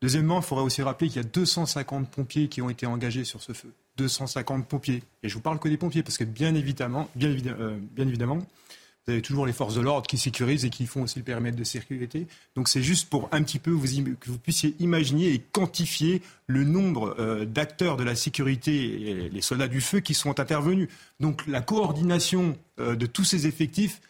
Deuxièmement, 0.05 0.37
il 0.37 0.43
faudrait 0.43 0.63
aussi 0.63 0.83
rappeler 0.83 1.07
qu'il 1.07 1.17
y 1.17 1.25
a 1.25 1.27
250 1.27 2.11
pompiers 2.11 2.47
qui 2.47 2.61
ont 2.61 2.69
été 2.69 2.85
engagés 2.85 3.23
sur 3.23 3.41
ce 3.41 3.53
feu. 3.53 3.73
250 3.97 4.67
pompiers. 4.67 5.01
Et 5.23 5.29
je 5.29 5.33
vous 5.33 5.41
parle 5.41 5.57
que 5.57 5.67
des 5.67 5.77
pompiers, 5.77 6.03
parce 6.03 6.19
que 6.19 6.23
bien 6.23 6.53
évidemment, 6.53 7.09
bien, 7.15 7.29
euh, 7.29 7.75
bien 7.91 8.07
évidemment, 8.07 8.35
vous 8.35 9.13
avez 9.13 9.23
toujours 9.23 9.47
les 9.47 9.51
forces 9.51 9.73
de 9.73 9.81
l'ordre 9.81 10.05
qui 10.05 10.19
sécurisent 10.19 10.63
et 10.63 10.69
qui 10.69 10.85
font 10.85 11.01
aussi 11.01 11.17
le 11.17 11.25
périmètre 11.25 11.57
de 11.57 11.63
sécurité. 11.63 12.27
Donc 12.55 12.69
c'est 12.69 12.83
juste 12.83 13.09
pour 13.09 13.29
un 13.31 13.41
petit 13.41 13.57
peu 13.57 13.71
que 13.71 14.29
vous 14.29 14.37
puissiez 14.37 14.75
imaginer 14.77 15.33
et 15.33 15.39
quantifier 15.39 16.21
le 16.45 16.65
nombre 16.65 17.15
euh, 17.17 17.45
d'acteurs 17.45 17.97
de 17.97 18.03
la 18.03 18.13
sécurité 18.13 19.09
et 19.09 19.29
les 19.29 19.41
soldats 19.41 19.67
du 19.67 19.81
feu 19.81 20.01
qui 20.01 20.13
sont 20.13 20.39
intervenus. 20.39 20.87
Donc 21.19 21.47
la 21.47 21.61
coordination 21.61 22.55
euh, 22.79 22.95
de 22.95 23.07
tous 23.07 23.23
ces 23.23 23.47
effectifs, 23.47 24.01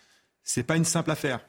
c'est 0.44 0.64
pas 0.64 0.76
une 0.76 0.84
simple 0.84 1.12
affaire. 1.12 1.40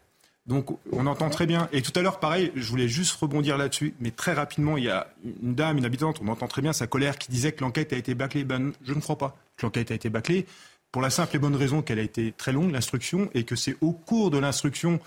Donc 0.47 0.78
on 0.92 1.07
entend 1.07 1.28
très 1.28 1.47
bien. 1.47 1.68
Et 1.72 1.82
tout 1.82 1.92
à 1.97 2.03
l'heure, 2.03 2.20
pareil, 2.20 2.53
je 2.55 2.68
voulais 2.68 2.88
juste 2.88 3.12
rebondir 3.20 3.59
là-dessus, 3.59 3.94
mais 4.01 4.12
très 4.12 4.32
rapidement, 4.32 4.76
il 4.76 4.84
y 4.84 4.90
a 4.90 5.09
une 5.42 5.55
dame, 5.55 5.78
une 5.78 5.84
habitante, 5.84 6.20
on 6.22 6.28
entend 6.28 6.47
très 6.47 6.62
bien 6.62 6.72
sa 6.72 6.86
colère 6.86 7.18
qui 7.18 7.30
disait 7.30 7.53
que 7.53 7.64
l'enquête 7.64 7.92
a 7.92 7.97
été 7.97 8.14
bâclée. 8.14 8.44
Ben, 8.44 8.72
je 8.84 8.94
ne 8.94 9.01
crois 9.01 9.18
pas 9.18 9.36
que 9.57 9.66
l'enquête 9.66 9.90
a 9.90 9.94
été 9.94 10.09
bâclée, 10.09 10.47
pour 10.92 11.03
la 11.03 11.11
simple 11.11 11.36
et 11.36 11.38
bonne 11.38 11.57
raison 11.57 11.82
qu'elle 11.82 11.99
a 11.99 12.03
été 12.03 12.32
très 12.32 12.53
longue, 12.53 12.70
l'instruction, 12.70 13.28
et 13.34 13.44
que 13.44 13.57
c'est 13.57 13.76
au 13.80 13.92
cours 13.92 14.30
de 14.30 14.38
l'instruction 14.38 15.01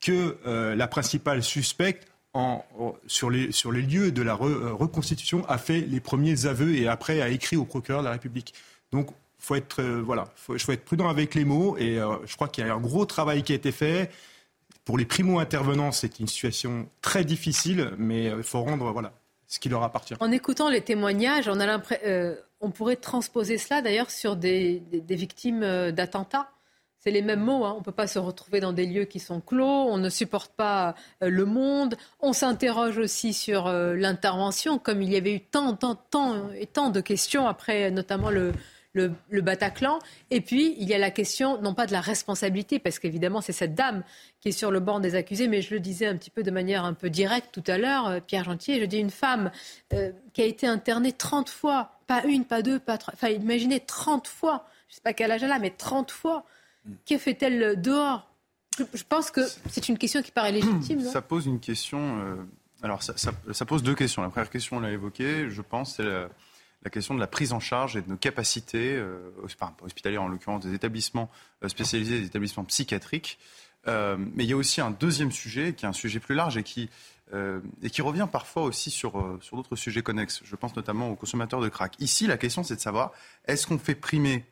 que 0.00 0.36
euh, 0.46 0.74
la 0.74 0.86
principale 0.86 1.42
suspecte 1.42 2.06
en, 2.34 2.64
sur, 3.06 3.30
les, 3.30 3.52
sur, 3.52 3.72
les, 3.72 3.82
lieux 3.82 4.12
de 4.12 4.22
la 4.22 4.34
euh, 4.34 4.72
reconstitution 4.72 5.44
a 5.48 5.58
fait 5.58 5.80
les 5.80 6.00
premiers 6.00 6.46
aveux 6.46 6.74
et 6.74 6.88
après 6.88 7.20
a 7.22 7.28
écrit 7.28 7.56
au 7.56 7.64
procureur 7.64 8.00
de 8.00 8.06
la 8.06 8.12
République. 8.12 8.54
Donc 8.90 9.10
faut 9.38 9.54
être, 9.54 9.80
euh, 9.80 10.02
voilà, 10.04 10.28
faut, 10.36 10.58
faut, 10.58 10.72
être 10.72 10.84
prudent 10.84 11.08
avec 11.08 11.34
les 11.34 11.44
mots 11.44 11.76
et 11.78 11.96
je 11.96 12.34
crois 12.36 12.48
qu'il 12.48 12.66
y 12.66 12.68
a 12.68 12.74
un 12.74 12.80
gros 12.80 13.06
travail 13.06 13.42
qui 13.42 13.52
a 13.52 13.56
été 13.56 13.72
fait. 13.72 14.10
Pour 14.84 14.98
les 14.98 15.04
primo-intervenants, 15.04 15.92
c'est 15.92 16.18
une 16.18 16.26
situation 16.26 16.88
très 17.02 17.24
difficile, 17.24 17.92
mais 17.98 18.24
il 18.24 18.42
faut 18.42 18.62
rendre 18.62 18.90
voilà, 18.92 19.12
ce 19.46 19.60
qui 19.60 19.68
leur 19.68 19.82
appartient. 19.82 20.14
En 20.18 20.32
écoutant 20.32 20.70
les 20.70 20.80
témoignages, 20.80 21.48
on, 21.48 21.60
a 21.60 21.80
euh, 22.04 22.34
on 22.60 22.70
pourrait 22.70 22.96
transposer 22.96 23.58
cela 23.58 23.82
d'ailleurs 23.82 24.10
sur 24.10 24.34
des, 24.34 24.82
victimes 25.08 25.62
euh, 25.62 25.92
d'attentats. 25.92 26.48
C'est 26.98 27.10
les 27.10 27.22
mêmes 27.22 27.40
mots. 27.40 27.64
Hein. 27.64 27.72
On 27.74 27.78
ne 27.80 27.84
peut 27.84 27.92
pas 27.92 28.06
se 28.06 28.18
retrouver 28.18 28.60
dans 28.60 28.72
des 28.72 28.86
lieux 28.86 29.04
qui 29.04 29.18
sont 29.20 29.40
clos. 29.40 29.64
On 29.66 29.98
ne 29.98 30.08
supporte 30.08 30.52
pas 30.52 30.94
euh, 31.22 31.28
le 31.28 31.44
monde. 31.44 31.96
On 32.20 32.32
s'interroge 32.32 32.98
aussi 32.98 33.32
sur 33.32 33.70
l'intervention, 33.70 34.78
comme 34.78 35.02
il 35.02 35.12
y 35.12 35.16
avait 35.16 35.34
eu 35.34 35.40
tant, 35.40 35.74
tant, 35.74 35.96
tant 35.96 36.50
et 36.52 36.66
tant 36.66 36.90
de 36.90 37.00
questions 37.00 37.46
après, 37.46 37.90
notamment 37.90 38.30
le, 38.30 38.52
le, 38.92 39.40
Bataclan. 39.40 39.98
Et 40.30 40.40
puis, 40.40 40.74
il 40.78 40.88
y 40.88 40.94
a 40.94 40.98
la 40.98 41.10
question, 41.10 41.60
non 41.60 41.74
pas 41.74 41.86
de 41.86 41.92
la 41.92 42.00
responsabilité, 42.00 42.78
parce 42.78 42.98
qu'évidemment, 42.98 43.40
c'est 43.40 43.52
cette 43.52 43.74
dame 43.74 44.02
qui 44.40 44.48
est 44.48 44.52
sur 44.52 44.70
le 44.70 44.80
banc 44.80 45.00
des 45.00 45.14
accusés, 45.14 45.48
mais 45.48 45.62
je 45.62 45.74
le 45.74 45.80
disais 45.80 46.06
un 46.06 46.16
petit 46.16 46.30
peu 46.30 46.42
de 46.42 46.50
manière 46.50 46.84
un 46.84 46.94
peu 46.94 47.10
directe 47.10 47.48
tout 47.52 47.64
à 47.66 47.78
l'heure, 47.78 48.06
euh, 48.06 48.20
Pierre 48.20 48.44
Gentier, 48.44 48.80
je 48.80 48.84
dis 48.84 48.98
une 48.98 49.10
femme 49.10 49.50
euh, 49.92 50.12
qui 50.32 50.42
a 50.42 50.44
été 50.44 50.66
internée 50.66 51.12
30 51.12 51.48
fois, 51.48 52.00
pas 52.06 52.24
une, 52.24 52.44
pas 52.44 52.62
deux, 52.62 52.78
pas 52.78 52.98
trois, 52.98 53.14
enfin, 53.14 53.28
imaginez 53.28 53.80
30 53.80 54.26
fois, 54.28 54.66
je 54.88 54.92
ne 54.92 54.94
sais 54.96 55.02
pas 55.02 55.12
quel 55.12 55.30
âge 55.30 55.42
elle 55.42 55.52
a, 55.52 55.58
mais 55.58 55.70
30 55.70 56.10
fois. 56.10 56.44
Que 57.08 57.16
fait-elle 57.16 57.80
dehors? 57.80 58.28
Je 58.92 59.04
pense 59.08 59.30
que 59.30 59.40
c'est 59.70 59.88
une 59.88 59.98
question 59.98 60.20
qui 60.20 60.32
paraît 60.32 60.50
légitime. 60.50 61.00
ça 61.00 61.22
pose 61.22 61.46
une 61.46 61.60
question. 61.60 62.18
Euh, 62.20 62.34
alors, 62.82 63.02
ça, 63.02 63.14
ça, 63.16 63.64
pose 63.64 63.84
deux 63.84 63.94
questions. 63.94 64.22
La 64.22 64.30
première 64.30 64.50
question, 64.50 64.78
on 64.78 64.80
l'a 64.80 64.90
évoquée, 64.90 65.48
je 65.48 65.62
pense, 65.62 65.96
c'est 65.96 66.02
la 66.02 66.28
question 66.90 67.14
de 67.14 67.20
la 67.20 67.26
prise 67.26 67.52
en 67.52 67.60
charge 67.60 67.96
et 67.96 68.02
de 68.02 68.08
nos 68.08 68.16
capacités, 68.16 68.94
euh, 68.96 69.30
hospitalières 69.82 70.22
en 70.22 70.28
l'occurrence, 70.28 70.64
des 70.64 70.74
établissements 70.74 71.30
euh, 71.62 71.68
spécialisés, 71.68 72.20
des 72.20 72.26
établissements 72.26 72.64
psychiatriques. 72.64 73.38
Euh, 73.88 74.16
mais 74.18 74.44
il 74.44 74.50
y 74.50 74.52
a 74.52 74.56
aussi 74.56 74.80
un 74.80 74.90
deuxième 74.90 75.32
sujet 75.32 75.74
qui 75.74 75.84
est 75.84 75.88
un 75.88 75.92
sujet 75.92 76.20
plus 76.20 76.34
large 76.34 76.56
et 76.56 76.62
qui, 76.62 76.88
et 77.82 77.88
qui 77.88 78.02
revient 78.02 78.28
parfois 78.30 78.62
aussi 78.64 78.90
sur, 78.90 79.38
sur 79.40 79.56
d'autres 79.56 79.74
sujets 79.74 80.02
connexes. 80.02 80.42
Je 80.44 80.54
pense 80.54 80.76
notamment 80.76 81.08
aux 81.08 81.16
consommateurs 81.16 81.62
de 81.62 81.70
crack. 81.70 81.94
Ici, 81.98 82.26
la 82.26 82.36
question, 82.36 82.62
c'est 82.62 82.76
de 82.76 82.80
savoir 82.80 83.12
est-ce 83.46 83.66
qu'on 83.66 83.78
fait 83.78 83.94
primer 83.94 84.44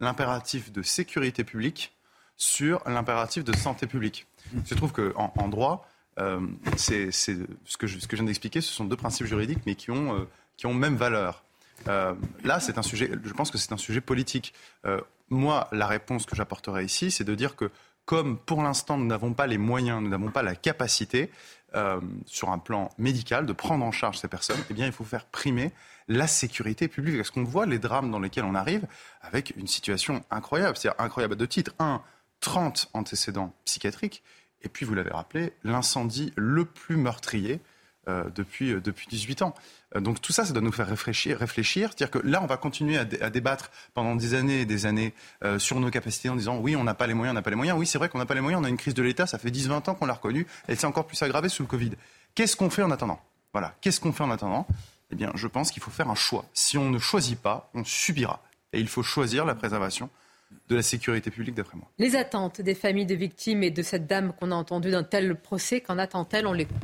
l'impératif 0.00 0.72
de 0.72 0.80
sécurité 0.80 1.44
publique 1.44 1.94
sur 2.38 2.82
l'impératif 2.88 3.44
de 3.44 3.54
santé 3.54 3.86
publique? 3.86 4.26
Il 4.54 4.66
se 4.66 4.74
trouve 4.74 4.92
qu'en 4.92 5.30
en 5.36 5.48
droit, 5.48 5.86
ce, 6.16 7.76
que 7.76 7.86
je, 7.86 7.98
ce 7.98 8.06
que 8.06 8.16
je 8.16 8.22
viens 8.22 8.24
d'expliquer, 8.28 8.62
ce 8.62 8.72
sont 8.72 8.86
deux 8.86 8.96
principes 8.96 9.26
juridiques, 9.26 9.60
mais 9.66 9.74
qui 9.74 9.90
ont, 9.90 10.26
qui 10.56 10.64
ont 10.64 10.72
même 10.72 10.96
valeur. 10.96 11.44
Euh, 11.88 12.14
là, 12.44 12.60
c'est 12.60 12.78
un 12.78 12.82
sujet, 12.82 13.10
je 13.24 13.32
pense 13.32 13.50
que 13.50 13.58
c'est 13.58 13.72
un 13.72 13.78
sujet 13.78 14.00
politique. 14.00 14.54
Euh, 14.86 15.00
moi, 15.30 15.68
la 15.72 15.86
réponse 15.86 16.26
que 16.26 16.36
j'apporterai 16.36 16.84
ici, 16.84 17.10
c'est 17.10 17.24
de 17.24 17.34
dire 17.34 17.56
que 17.56 17.70
comme 18.04 18.38
pour 18.38 18.62
l'instant 18.62 18.98
nous 18.98 19.06
n'avons 19.06 19.32
pas 19.32 19.46
les 19.46 19.58
moyens, 19.58 20.02
nous 20.02 20.08
n'avons 20.08 20.30
pas 20.30 20.42
la 20.42 20.56
capacité 20.56 21.30
euh, 21.74 22.00
sur 22.26 22.50
un 22.50 22.58
plan 22.58 22.90
médical 22.98 23.46
de 23.46 23.52
prendre 23.52 23.84
en 23.84 23.92
charge 23.92 24.18
ces 24.18 24.28
personnes, 24.28 24.58
eh 24.70 24.74
bien 24.74 24.86
il 24.86 24.92
faut 24.92 25.04
faire 25.04 25.24
primer 25.24 25.72
la 26.08 26.26
sécurité 26.26 26.88
publique. 26.88 27.16
Parce 27.16 27.30
qu'on 27.30 27.44
voit 27.44 27.66
les 27.66 27.78
drames 27.78 28.10
dans 28.10 28.18
lesquels 28.18 28.44
on 28.44 28.54
arrive 28.54 28.86
avec 29.20 29.54
une 29.56 29.68
situation 29.68 30.22
incroyable, 30.30 30.76
c'est-à-dire 30.76 31.00
incroyable 31.00 31.36
de 31.36 31.46
titre. 31.46 31.72
Un, 31.78 32.02
30 32.40 32.90
antécédents 32.92 33.54
psychiatriques, 33.64 34.24
et 34.62 34.68
puis 34.68 34.84
vous 34.84 34.94
l'avez 34.94 35.12
rappelé, 35.12 35.52
l'incendie 35.62 36.32
le 36.34 36.64
plus 36.64 36.96
meurtrier 36.96 37.60
depuis, 38.08 38.74
depuis 38.82 39.06
18 39.08 39.42
ans. 39.42 39.54
Donc 40.00 40.20
tout 40.20 40.32
ça, 40.32 40.44
ça 40.44 40.52
doit 40.52 40.62
nous 40.62 40.72
faire 40.72 40.88
réfléchir. 40.88 41.38
C'est-à-dire 41.38 42.10
que 42.10 42.26
là, 42.26 42.42
on 42.42 42.46
va 42.46 42.56
continuer 42.56 42.96
à, 42.98 43.04
débattre 43.04 43.70
pendant 43.94 44.16
des 44.16 44.34
années 44.34 44.62
et 44.62 44.64
des 44.64 44.86
années 44.86 45.12
sur 45.58 45.80
nos 45.80 45.90
capacités 45.90 46.28
en 46.28 46.36
disant 46.36 46.58
oui, 46.58 46.76
on 46.76 46.84
n'a 46.84 46.94
pas 46.94 47.06
les 47.06 47.14
moyens, 47.14 47.32
on 47.32 47.34
n'a 47.34 47.42
pas 47.42 47.50
les 47.50 47.56
moyens. 47.56 47.78
Oui, 47.78 47.86
c'est 47.86 47.98
vrai 47.98 48.08
qu'on 48.08 48.18
n'a 48.18 48.26
pas 48.26 48.34
les 48.34 48.40
moyens, 48.40 48.62
on 48.62 48.64
a 48.64 48.68
une 48.68 48.76
crise 48.76 48.94
de 48.94 49.02
l'État, 49.02 49.26
ça 49.26 49.38
fait 49.38 49.50
10-20 49.50 49.90
ans 49.90 49.94
qu'on 49.94 50.06
l'a 50.06 50.14
reconnue, 50.14 50.46
elle 50.66 50.78
s'est 50.78 50.86
encore 50.86 51.06
plus 51.06 51.20
aggravée 51.22 51.48
sous 51.48 51.62
le 51.62 51.68
Covid. 51.68 51.92
Qu'est-ce 52.34 52.56
qu'on 52.56 52.70
fait 52.70 52.82
en 52.82 52.90
attendant? 52.90 53.20
Voilà, 53.52 53.74
qu'est-ce 53.80 54.00
qu'on 54.00 54.12
fait 54.12 54.24
en 54.24 54.30
attendant? 54.30 54.66
Eh 55.10 55.14
bien, 55.14 55.30
je 55.34 55.46
pense 55.46 55.70
qu'il 55.70 55.82
faut 55.82 55.90
faire 55.90 56.08
un 56.08 56.14
choix. 56.14 56.46
Si 56.54 56.78
on 56.78 56.90
ne 56.90 56.98
choisit 56.98 57.38
pas, 57.38 57.70
on 57.74 57.84
subira. 57.84 58.42
Et 58.72 58.80
il 58.80 58.88
faut 58.88 59.02
choisir 59.02 59.44
la 59.44 59.54
préservation 59.54 60.08
de 60.68 60.76
la 60.76 60.82
sécurité 60.82 61.30
publique, 61.30 61.54
d'après 61.54 61.76
moi. 61.76 61.86
Les 61.98 62.16
attentes 62.16 62.62
des 62.62 62.74
familles 62.74 63.06
de 63.06 63.14
victimes 63.14 63.62
et 63.62 63.70
de 63.70 63.82
cette 63.82 64.06
dame 64.06 64.32
qu'on 64.32 64.50
a 64.50 64.54
entendue 64.54 64.90
d'un 64.90 65.02
tel 65.02 65.34
procès, 65.36 65.82
qu'en 65.82 65.98
attend-elle? 65.98 66.46
On 66.46 66.52
l'écoute. 66.52 66.78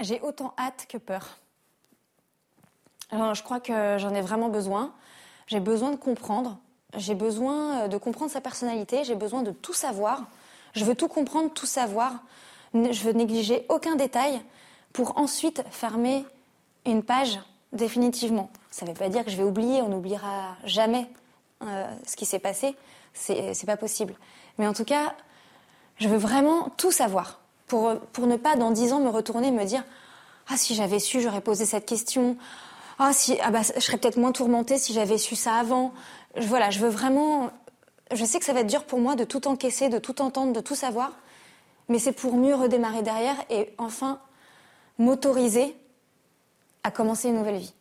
J'ai 0.00 0.20
autant 0.20 0.54
hâte 0.58 0.86
que 0.88 0.98
peur. 0.98 1.38
Je 3.12 3.42
crois 3.42 3.60
que 3.60 3.96
j'en 3.98 4.14
ai 4.14 4.20
vraiment 4.20 4.48
besoin. 4.48 4.92
J'ai 5.46 5.60
besoin 5.60 5.90
de 5.90 5.96
comprendre. 5.96 6.58
J'ai 6.96 7.14
besoin 7.14 7.88
de 7.88 7.96
comprendre 7.96 8.30
sa 8.30 8.40
personnalité. 8.40 9.04
J'ai 9.04 9.14
besoin 9.14 9.42
de 9.42 9.52
tout 9.52 9.72
savoir. 9.72 10.24
Je 10.74 10.84
veux 10.84 10.94
tout 10.94 11.08
comprendre, 11.08 11.52
tout 11.52 11.66
savoir. 11.66 12.12
Je 12.74 13.02
veux 13.04 13.12
négliger 13.12 13.66
aucun 13.68 13.94
détail 13.94 14.40
pour 14.92 15.18
ensuite 15.18 15.62
fermer 15.70 16.24
une 16.86 17.02
page 17.02 17.38
définitivement. 17.72 18.50
Ça 18.70 18.84
ne 18.84 18.90
veut 18.90 18.96
pas 18.96 19.08
dire 19.08 19.24
que 19.24 19.30
je 19.30 19.36
vais 19.36 19.44
oublier, 19.44 19.82
on 19.82 19.88
n'oubliera 19.88 20.56
jamais 20.64 21.06
euh, 21.62 21.86
ce 22.06 22.16
qui 22.16 22.26
s'est 22.26 22.38
passé. 22.40 22.74
C'est 23.12 23.66
pas 23.66 23.76
possible. 23.76 24.14
Mais 24.58 24.66
en 24.66 24.72
tout 24.72 24.84
cas, 24.84 25.14
je 25.98 26.08
veux 26.08 26.16
vraiment 26.16 26.70
tout 26.70 26.90
savoir 26.90 27.38
pour, 27.74 27.98
pour 28.12 28.28
ne 28.28 28.36
pas 28.36 28.54
dans 28.54 28.70
dix 28.70 28.92
ans 28.92 29.00
me 29.00 29.08
retourner 29.08 29.48
et 29.48 29.50
me 29.50 29.64
dire 29.64 29.82
Ah, 30.48 30.56
si 30.56 30.76
j'avais 30.76 31.00
su, 31.00 31.20
j'aurais 31.20 31.40
posé 31.40 31.66
cette 31.66 31.86
question. 31.86 32.36
Ah, 33.00 33.12
si, 33.12 33.36
ah 33.42 33.50
bah, 33.50 33.62
je 33.62 33.80
serais 33.80 33.96
peut-être 33.96 34.16
moins 34.16 34.30
tourmentée 34.30 34.78
si 34.78 34.92
j'avais 34.92 35.18
su 35.18 35.34
ça 35.34 35.54
avant. 35.54 35.92
voilà, 36.36 36.70
je 36.70 36.78
veux 36.78 36.88
vraiment. 36.88 37.50
Je 38.12 38.24
sais 38.24 38.38
que 38.38 38.44
ça 38.44 38.52
va 38.52 38.60
être 38.60 38.68
dur 38.68 38.84
pour 38.84 39.00
moi 39.00 39.16
de 39.16 39.24
tout 39.24 39.48
encaisser, 39.48 39.88
de 39.88 39.98
tout 39.98 40.22
entendre, 40.22 40.52
de 40.52 40.60
tout 40.60 40.76
savoir. 40.76 41.10
Mais 41.88 41.98
c'est 41.98 42.12
pour 42.12 42.36
mieux 42.36 42.54
redémarrer 42.54 43.02
derrière 43.02 43.34
et 43.50 43.74
enfin 43.78 44.20
m'autoriser 44.98 45.76
à 46.84 46.92
commencer 46.92 47.30
une 47.30 47.38
nouvelle 47.38 47.56
vie. 47.56 47.74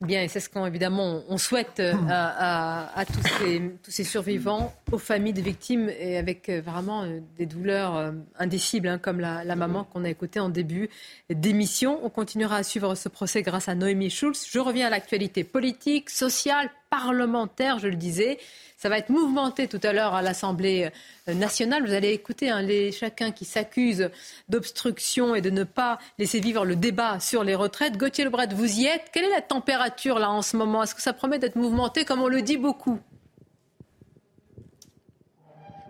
Bien, 0.00 0.22
et 0.22 0.28
c'est 0.28 0.40
ce 0.40 0.48
qu'on 0.48 0.64
évidemment 0.64 1.22
on 1.28 1.36
souhaite 1.36 1.78
euh, 1.78 1.92
à, 2.08 3.04
tous, 3.04 3.22
ces, 3.38 3.60
tous, 3.82 3.90
ces, 3.90 4.04
survivants, 4.04 4.72
aux 4.90 4.98
familles 4.98 5.34
des 5.34 5.42
victimes, 5.42 5.90
et 5.90 6.16
avec 6.16 6.48
euh, 6.48 6.62
vraiment 6.62 7.02
euh, 7.02 7.20
des 7.36 7.44
douleurs 7.44 8.14
indicibles, 8.38 8.88
hein, 8.88 8.96
comme 8.96 9.20
la, 9.20 9.44
la 9.44 9.56
maman 9.56 9.84
qu'on 9.84 10.04
a 10.04 10.08
écoutée 10.08 10.40
en 10.40 10.48
début 10.48 10.88
d'émission. 11.28 12.00
On 12.02 12.08
continuera 12.08 12.56
à 12.56 12.62
suivre 12.62 12.94
ce 12.94 13.10
procès 13.10 13.42
grâce 13.42 13.68
à 13.68 13.74
Noémie 13.74 14.08
Schulz. 14.08 14.46
Je 14.50 14.58
reviens 14.58 14.86
à 14.86 14.90
l'actualité 14.90 15.44
politique, 15.44 16.08
sociale, 16.08 16.70
parlementaire, 16.90 17.78
je 17.78 17.88
le 17.88 17.94
disais. 17.94 18.38
Ça 18.76 18.88
va 18.88 18.98
être 18.98 19.10
mouvementé 19.10 19.68
tout 19.68 19.80
à 19.82 19.92
l'heure 19.92 20.14
à 20.14 20.22
l'Assemblée 20.22 20.90
euh, 21.28 21.34
nationale. 21.34 21.86
Vous 21.86 21.92
allez 21.92 22.10
écouter 22.10 22.50
hein, 22.50 22.62
les, 22.62 22.92
chacun 22.92 23.30
qui 23.30 23.44
s'accuse 23.44 24.10
d'obstruction 24.48 25.34
et 25.34 25.40
de 25.40 25.50
ne 25.50 25.64
pas 25.64 25.98
laisser 26.18 26.40
vivre 26.40 26.64
le 26.64 26.76
débat 26.76 27.20
sur 27.20 27.44
les 27.44 27.54
retraites. 27.54 27.96
Gauthier 27.96 28.24
Lebret, 28.24 28.48
vous 28.54 28.80
y 28.80 28.86
êtes. 28.86 29.10
Quelle 29.12 29.24
est 29.24 29.30
la 29.30 29.42
température 29.42 30.18
là 30.18 30.30
en 30.30 30.42
ce 30.42 30.56
moment? 30.56 30.82
Est-ce 30.82 30.94
que 30.94 31.02
ça 31.02 31.12
promet 31.12 31.38
d'être 31.38 31.56
mouvementé 31.56 32.04
comme 32.04 32.22
on 32.22 32.28
le 32.28 32.42
dit 32.42 32.56
beaucoup? 32.56 32.98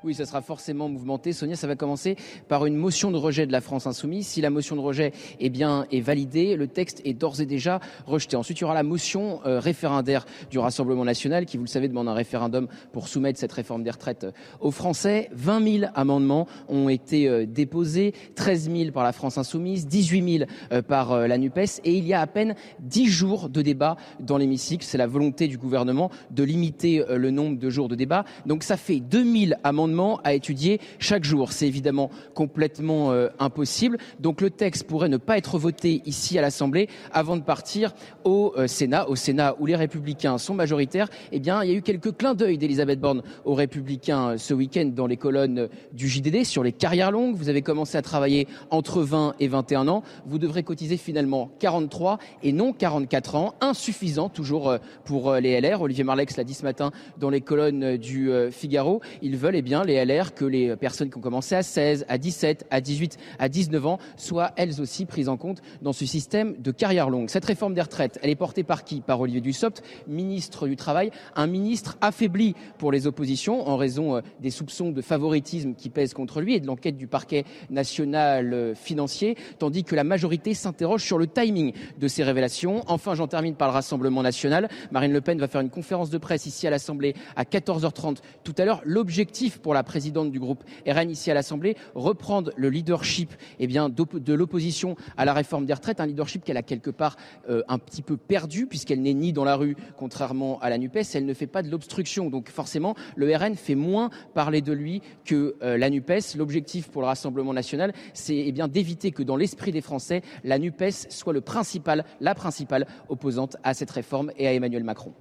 Oui, 0.03 0.15
ça 0.15 0.25
sera 0.25 0.41
forcément 0.41 0.89
mouvementé. 0.89 1.33
Sonia, 1.33 1.57
ça 1.57 1.67
va 1.67 1.77
commencer 1.77 2.17
par 2.49 2.65
une 2.65 2.77
motion 2.77 3.11
de 3.11 3.19
rejet 3.19 3.47
de 3.47 3.53
la 3.53 3.61
France 3.61 3.87
insoumise. 3.87 4.27
Si 4.27 4.41
la 4.41 4.49
motion 4.49 4.75
de 4.77 4.81
rejet 4.81 5.13
est 5.41 5.51
bien 5.51 5.87
est 5.91 6.01
validée, 6.01 6.57
le 6.57 6.69
texte 6.69 7.03
est 7.05 7.13
d'ores 7.13 7.41
et 7.41 7.47
déjà 7.47 7.81
rejeté. 8.07 8.37
Ensuite, 8.37 8.59
il 8.59 8.63
y 8.63 8.65
aura 8.65 8.75
la 8.75 8.83
motion 8.83 9.41
euh, 9.45 9.61
référendaire 9.61 10.25
du 10.51 10.59
Rassemblement 10.59 11.05
national 11.05 11.45
qui, 11.45 11.59
vous 11.59 11.65
le 11.65 11.69
savez, 11.69 11.89
demande 11.89 12.09
un 12.09 12.15
référendum 12.15 12.69
pour 12.93 13.09
soumettre 13.09 13.39
cette 13.39 13.53
réforme 13.53 13.83
des 13.83 13.91
retraites 13.91 14.25
euh, 14.25 14.33
aux 14.61 14.71
Français. 14.71 15.29
20 15.33 15.81
000 15.81 15.93
amendements 15.95 16.47
ont 16.69 16.89
été 16.89 17.29
euh, 17.29 17.45
déposés, 17.47 18.15
13 18.37 18.71
000 18.71 18.93
par 18.93 19.05
la 19.05 19.13
France 19.13 19.37
insoumise, 19.37 19.87
18 19.87 20.39
000 20.71 20.83
par 20.83 21.17
la 21.27 21.39
NUPES 21.39 21.81
et 21.85 21.95
il 21.95 22.07
y 22.07 22.15
a 22.15 22.21
à 22.21 22.27
peine 22.27 22.55
10 22.81 23.07
jours 23.07 23.49
de 23.49 23.63
débat 23.63 23.97
dans 24.21 24.39
l'hémicycle. 24.39 24.85
C'est 24.85 24.99
la 24.99 25.07
volonté 25.07 25.49
du 25.49 25.59
gouvernement 25.59 26.11
de 26.31 26.43
limiter 26.43 27.05
le 27.09 27.31
nombre 27.31 27.59
de 27.59 27.71
jours 27.71 27.89
de 27.89 27.95
débat. 27.95 28.25
Donc 28.47 28.63
ça 28.63 28.77
fait 28.77 29.01
2000 29.01 29.59
amendements 29.65 29.90
à 30.25 30.35
étudier 30.35 30.81
chaque 30.99 31.25
jour. 31.25 31.53
C'est 31.53 31.67
évidemment 31.67 32.11
complètement 32.35 33.13
euh, 33.13 33.29
impossible. 33.39 33.99
Donc 34.19 34.41
le 34.41 34.51
texte 34.51 34.85
pourrait 34.85 35.09
ne 35.09 35.17
pas 35.17 35.39
être 35.39 35.59
voté 35.59 36.03
ici 36.07 36.39
à 36.39 36.43
l'Assemblée 36.43 36.89
avant 37.13 37.37
de 37.37 37.43
partir 37.43 37.95
au 38.25 38.53
euh, 38.57 38.67
Sénat, 38.67 39.09
au 39.09 39.17
Sénat 39.17 39.57
où 39.59 39.67
les 39.67 39.77
Républicains 39.77 40.39
sont 40.39 40.55
majoritaires. 40.55 41.09
Eh 41.33 41.41
bien, 41.41 41.63
il 41.63 41.71
y 41.71 41.75
a 41.75 41.77
eu 41.77 41.83
quelques 41.83 42.17
clins 42.17 42.35
d'œil 42.35 42.59
d'Elisabeth 42.59 43.01
Borne 43.01 43.23
aux 43.45 43.55
Républicains 43.55 44.31
euh, 44.31 44.39
ce 44.39 44.55
week-end 44.55 44.91
dans 44.95 45.07
les 45.07 45.17
colonnes 45.17 45.69
du 45.93 46.09
JDD 46.09 46.45
sur 46.45 46.63
les 46.63 46.73
carrières 46.73 47.11
longues. 47.11 47.35
Vous 47.35 47.49
avez 47.49 47.63
commencé 47.63 47.97
à 47.99 48.03
travailler 48.03 48.47
entre 48.71 49.03
20 49.03 49.35
et 49.41 49.49
21 49.49 49.89
ans. 49.89 50.03
Vous 50.27 50.39
devrez 50.39 50.63
cotiser 50.63 50.97
finalement 50.97 51.51
43 51.59 52.19
et 52.43 52.53
non 52.53 52.73
44 52.73 53.35
ans. 53.35 53.55
Insuffisant 53.61 54.29
toujours 54.29 54.77
pour 55.05 55.35
les 55.35 55.61
LR. 55.61 55.83
Olivier 55.83 56.05
Marlex 56.05 56.37
l'a 56.37 56.45
dit 56.45 56.55
ce 56.55 56.63
matin 56.63 56.91
dans 57.19 57.31
les 57.31 57.41
colonnes 57.41 57.97
du 57.97 58.31
Figaro. 58.51 59.01
Ils 59.23 59.37
veulent 59.37 59.57
eh 59.57 59.63
bien, 59.63 59.80
les 59.83 60.05
LR, 60.05 60.35
que 60.35 60.45
les 60.45 60.77
personnes 60.77 61.11
qui 61.11 61.19
ont 61.19 61.23
commencé 61.23 61.55
à 61.55 61.63
16, 61.63 62.07
à 62.09 62.19
17, 62.19 62.67
à 62.71 62.81
18, 62.81 63.19
à 63.39 63.49
19 63.49 63.87
ans 63.87 63.99
soient 64.17 64.53
elles 64.57 64.81
aussi 64.81 65.07
prises 65.07 65.29
en 65.29 65.37
compte 65.37 65.63
dans 65.83 65.93
ce 65.93 66.07
système 66.07 66.57
de 66.59 66.71
carrière 66.71 67.11
longue. 67.11 67.29
Cette 67.29 67.45
réforme 67.45 67.75
des 67.75 67.83
retraites, 67.83 68.19
elle 68.23 68.31
est 68.31 68.37
portée 68.37 68.63
par 68.63 68.85
qui? 68.85 69.01
Par 69.01 69.21
Olivier 69.21 69.41
Dussopt, 69.41 69.83
ministre 70.07 70.67
du 70.67 70.77
Travail, 70.77 71.11
un 71.37 71.47
ministre 71.47 71.97
affaibli 72.01 72.55
pour 72.79 72.93
les 72.93 73.07
oppositions 73.07 73.69
en 73.69 73.77
raison 73.77 74.17
euh, 74.17 74.21
des 74.41 74.51
soupçons 74.51 74.91
de 74.91 75.03
favoritisme 75.03 75.75
qui 75.75 75.91
pèsent 75.91 76.15
contre 76.15 76.41
lui 76.41 76.55
et 76.55 76.61
de 76.61 76.67
l'enquête 76.67 76.97
du 76.97 77.07
parquet 77.07 77.45
national 77.71 78.53
euh, 78.55 78.75
financier, 78.75 79.37
tandis 79.59 79.85
que 79.85 79.95
la 79.95 80.05
majorité 80.05 80.55
s'interroge 80.55 81.03
sur 81.03 81.19
le 81.19 81.27
timing 81.27 81.73
de 81.99 82.09
ces 82.09 82.23
révélations. 82.23 82.83
Enfin, 82.87 83.15
j'en 83.15 83.27
termine 83.27 83.55
par 83.55 83.69
le 83.69 83.75
Rassemblement 83.75 84.23
national. 84.23 84.69
Marine 84.91 85.13
Le 85.13 85.21
Pen 85.21 85.39
va 85.39 85.49
faire 85.49 85.61
une 85.61 85.71
conférence 85.71 86.11
de 86.11 86.19
presse 86.19 86.47
ici 86.47 86.67
à 86.67 86.71
l'Assemblée 86.71 87.15
à 87.37 87.45
14h30 87.45 88.19
tout 88.45 88.55
à 88.59 88.65
l'heure. 88.65 88.83
L'objectif 88.85 89.59
pour 89.59 89.70
la 89.75 89.83
présidente 89.83 90.31
du 90.31 90.41
groupe 90.41 90.65
RN 90.87 91.11
ici 91.11 91.31
à 91.31 91.35
l'Assemblée, 91.35 91.77
reprendre 91.95 92.53
le 92.57 92.71
leadership 92.71 93.33
eh 93.59 93.67
de 93.67 94.35
l'opposition 94.35 94.97
à 95.17 95.25
la 95.25 95.33
réforme 95.33 95.67
des 95.67 95.75
retraites, 95.75 96.01
un 96.01 96.07
leadership 96.07 96.45
qu'elle 96.45 96.57
a 96.57 96.63
quelque 96.63 96.91
part 96.91 97.17
euh, 97.49 97.63
un 97.69 97.79
petit 97.79 98.03
peu 98.03 98.17
perdu 98.17 98.67
puisqu'elle 98.67 99.03
n'est 99.03 99.15
ni 99.15 99.33
dans 99.33 99.45
la 99.45 99.57
rue, 99.57 99.77
contrairement 99.97 100.59
à 100.61 100.71
la 100.71 100.79
NUPES, 100.79 101.15
elle 101.15 101.27
ne 101.27 101.35
fait 101.35 101.47
pas 101.47 101.63
de 101.63 101.71
l'obstruction. 101.71 102.31
Donc 102.31 102.49
forcément, 102.49 102.95
le 103.17 103.35
RN 103.35 103.55
fait 103.55 103.75
moins 103.75 104.11
parler 104.35 104.61
de 104.61 104.73
lui 104.73 105.03
que 105.25 105.57
euh, 105.63 105.79
la 105.79 105.91
NUPES. 105.91 106.37
L'objectif 106.37 106.89
pour 106.89 107.03
le 107.03 107.07
Rassemblement 107.07 107.53
national, 107.53 107.93
c'est 108.15 108.37
eh 108.37 108.53
bien 108.53 108.69
d'éviter 108.69 109.11
que 109.11 109.23
dans 109.23 109.37
l'esprit 109.37 109.73
des 109.73 109.81
Français, 109.81 110.23
la 110.45 110.59
NUPES 110.59 111.09
soit 111.09 111.33
le 111.33 111.41
principal, 111.41 112.05
la 112.21 112.35
principale 112.35 112.87
opposante 113.09 113.57
à 113.63 113.75
cette 113.75 113.91
réforme 113.91 114.33
et 114.37 114.47
à 114.47 114.53
Emmanuel 114.53 114.85
Macron. 114.85 115.13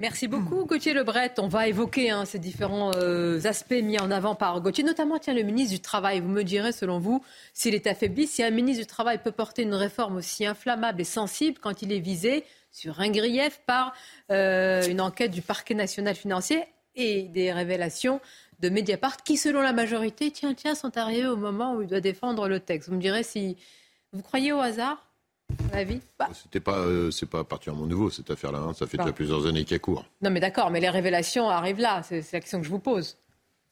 Merci 0.00 0.28
beaucoup, 0.28 0.64
Gauthier 0.64 0.94
Lebret. 0.94 1.34
On 1.36 1.46
va 1.46 1.68
évoquer 1.68 2.08
hein, 2.08 2.24
ces 2.24 2.38
différents 2.38 2.90
euh, 2.94 3.38
aspects 3.44 3.82
mis 3.82 4.00
en 4.00 4.10
avant 4.10 4.34
par 4.34 4.58
Gauthier, 4.62 4.82
notamment 4.82 5.18
tiens, 5.18 5.34
le 5.34 5.42
ministre 5.42 5.74
du 5.74 5.80
Travail. 5.80 6.20
Vous 6.20 6.28
me 6.30 6.42
direz, 6.42 6.72
selon 6.72 6.98
vous, 6.98 7.22
s'il 7.52 7.74
est 7.74 7.86
affaibli, 7.86 8.26
si 8.26 8.42
un 8.42 8.48
ministre 8.48 8.82
du 8.82 8.86
Travail 8.86 9.18
peut 9.22 9.30
porter 9.30 9.60
une 9.60 9.74
réforme 9.74 10.16
aussi 10.16 10.46
inflammable 10.46 11.02
et 11.02 11.04
sensible 11.04 11.58
quand 11.60 11.82
il 11.82 11.92
est 11.92 11.98
visé 11.98 12.44
sur 12.72 12.98
un 13.00 13.10
grief 13.10 13.60
par 13.66 13.92
euh, 14.30 14.82
une 14.88 15.02
enquête 15.02 15.32
du 15.32 15.42
parquet 15.42 15.74
national 15.74 16.14
financier 16.14 16.64
et 16.94 17.24
des 17.24 17.52
révélations 17.52 18.22
de 18.60 18.70
Mediapart 18.70 19.18
qui, 19.18 19.36
selon 19.36 19.60
la 19.60 19.74
majorité, 19.74 20.30
tiens, 20.30 20.54
tiens, 20.54 20.74
sont 20.74 20.96
arrivées 20.96 21.28
au 21.28 21.36
moment 21.36 21.74
où 21.74 21.82
il 21.82 21.88
doit 21.88 22.00
défendre 22.00 22.48
le 22.48 22.58
texte. 22.58 22.88
Vous 22.88 22.94
me 22.94 23.02
direz 23.02 23.22
si 23.22 23.58
vous 24.14 24.22
croyez 24.22 24.52
au 24.52 24.60
hasard? 24.60 25.09
Bah. 26.18 26.28
C'était 26.32 26.60
pas, 26.60 26.78
euh, 26.78 27.10
c'est 27.10 27.28
pas 27.28 27.44
particulièrement 27.44 27.86
nouveau 27.86 28.10
cette 28.10 28.30
affaire-là. 28.30 28.58
Hein. 28.60 28.74
Ça 28.74 28.86
fait 28.86 28.96
déjà 28.96 29.12
plusieurs 29.12 29.46
années 29.46 29.64
qu'elle 29.64 29.80
court. 29.80 30.04
Non, 30.22 30.30
mais 30.30 30.40
d'accord, 30.40 30.70
mais 30.70 30.80
les 30.80 30.88
révélations 30.88 31.48
arrivent 31.48 31.80
là. 31.80 32.02
C'est 32.02 32.32
la 32.32 32.40
question 32.40 32.58
que 32.58 32.64
je 32.64 32.70
vous 32.70 32.78
pose. 32.78 33.16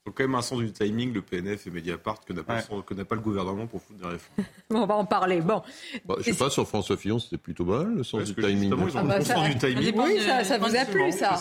Il 0.07 0.11
faut 0.11 0.15
quand 0.15 0.25
même 0.25 0.37
un 0.37 0.43
sens 0.43 0.61
du 0.61 0.73
timing, 0.73 1.13
le 1.13 1.21
PNF 1.21 1.67
et 1.67 1.71
Mediapart, 1.71 2.25
que 2.25 2.33
n'a 2.33 2.43
pas, 2.43 2.63
pas, 2.63 3.15
le 3.15 3.21
gouvernement 3.21 3.67
pour 3.67 3.83
foutre 3.83 3.99
des 3.99 4.07
réformes. 4.07 4.45
on 4.71 4.87
va 4.87 4.95
en 4.95 5.05
parler. 5.05 5.41
Bon. 5.41 5.63
Bah, 6.07 6.15
je 6.19 6.25
sais 6.25 6.35
pas, 6.35 6.49
sur 6.49 6.67
François 6.67 6.97
Fillon, 6.97 7.19
c'était 7.19 7.37
plutôt 7.37 7.65
mal, 7.65 7.95
le 7.95 8.05
sens 8.05 8.25
du 8.25 8.35
timing. 8.35 8.73
Ah 8.95 9.03
bah, 9.03 9.21
sens 9.21 9.49
du 9.49 9.59
timing. 9.59 9.93
Oui, 9.97 10.21
ça, 10.21 10.45
ça 10.45 10.59
vous 10.59 10.75
a 10.75 10.85
plu, 10.85 11.13
ça. 11.13 11.37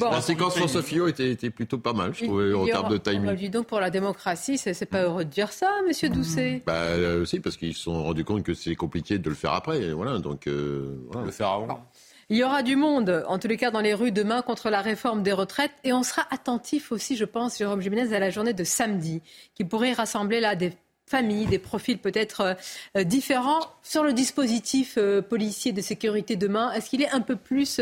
La 0.00 0.20
séquence 0.20 0.56
François 0.56 0.82
Fillon 0.82 1.06
était, 1.06 1.30
était, 1.30 1.50
plutôt 1.50 1.78
pas 1.78 1.92
mal, 1.92 2.14
je 2.14 2.24
trouvais, 2.24 2.52
en 2.54 2.66
termes 2.66 2.90
de 2.90 2.98
timing. 2.98 3.34
Dis 3.34 3.50
donc, 3.50 3.66
pour 3.66 3.80
la 3.80 3.90
démocratie, 3.90 4.58
c'est 4.58 4.86
pas 4.86 5.02
heureux 5.02 5.24
de 5.24 5.30
dire 5.30 5.52
ça, 5.52 5.70
monsieur 5.86 6.08
Doucet 6.08 6.62
Bah, 6.66 6.74
euh, 6.74 7.24
si, 7.24 7.40
parce 7.40 7.56
qu'ils 7.56 7.74
se 7.74 7.82
sont 7.82 8.02
rendus 8.02 8.24
compte 8.24 8.42
que 8.42 8.54
c'est 8.54 8.74
compliqué 8.76 9.18
de 9.18 9.28
le 9.28 9.34
faire 9.34 9.52
après. 9.52 9.92
Voilà, 9.92 10.18
donc, 10.18 10.46
euh, 10.46 10.96
Le 11.24 11.30
faire 11.30 11.48
avant. 11.48 11.88
Il 12.30 12.38
y 12.38 12.44
aura 12.44 12.62
du 12.62 12.74
monde, 12.74 13.22
en 13.28 13.38
tous 13.38 13.48
les 13.48 13.58
cas, 13.58 13.70
dans 13.70 13.82
les 13.82 13.92
rues 13.92 14.12
demain 14.12 14.40
contre 14.40 14.70
la 14.70 14.80
réforme 14.80 15.22
des 15.22 15.32
retraites. 15.32 15.72
Et 15.84 15.92
on 15.92 16.02
sera 16.02 16.22
attentif 16.30 16.90
aussi, 16.90 17.16
je 17.16 17.26
pense, 17.26 17.58
Jérôme 17.58 17.82
Jiménez, 17.82 18.14
à 18.14 18.18
la 18.18 18.30
journée 18.30 18.54
de 18.54 18.64
samedi, 18.64 19.20
qui 19.54 19.64
pourrait 19.64 19.92
rassembler 19.92 20.40
là 20.40 20.56
des 20.56 20.72
familles, 21.06 21.46
des 21.46 21.58
profils 21.58 21.98
peut-être 21.98 22.56
différents. 23.04 23.60
Sur 23.82 24.04
le 24.04 24.12
dispositif 24.12 24.98
policier 25.28 25.72
de 25.72 25.80
sécurité 25.80 26.36
demain, 26.36 26.72
est-ce 26.72 26.90
qu'il 26.90 27.02
est 27.02 27.10
un 27.10 27.20
peu 27.20 27.36
plus 27.36 27.80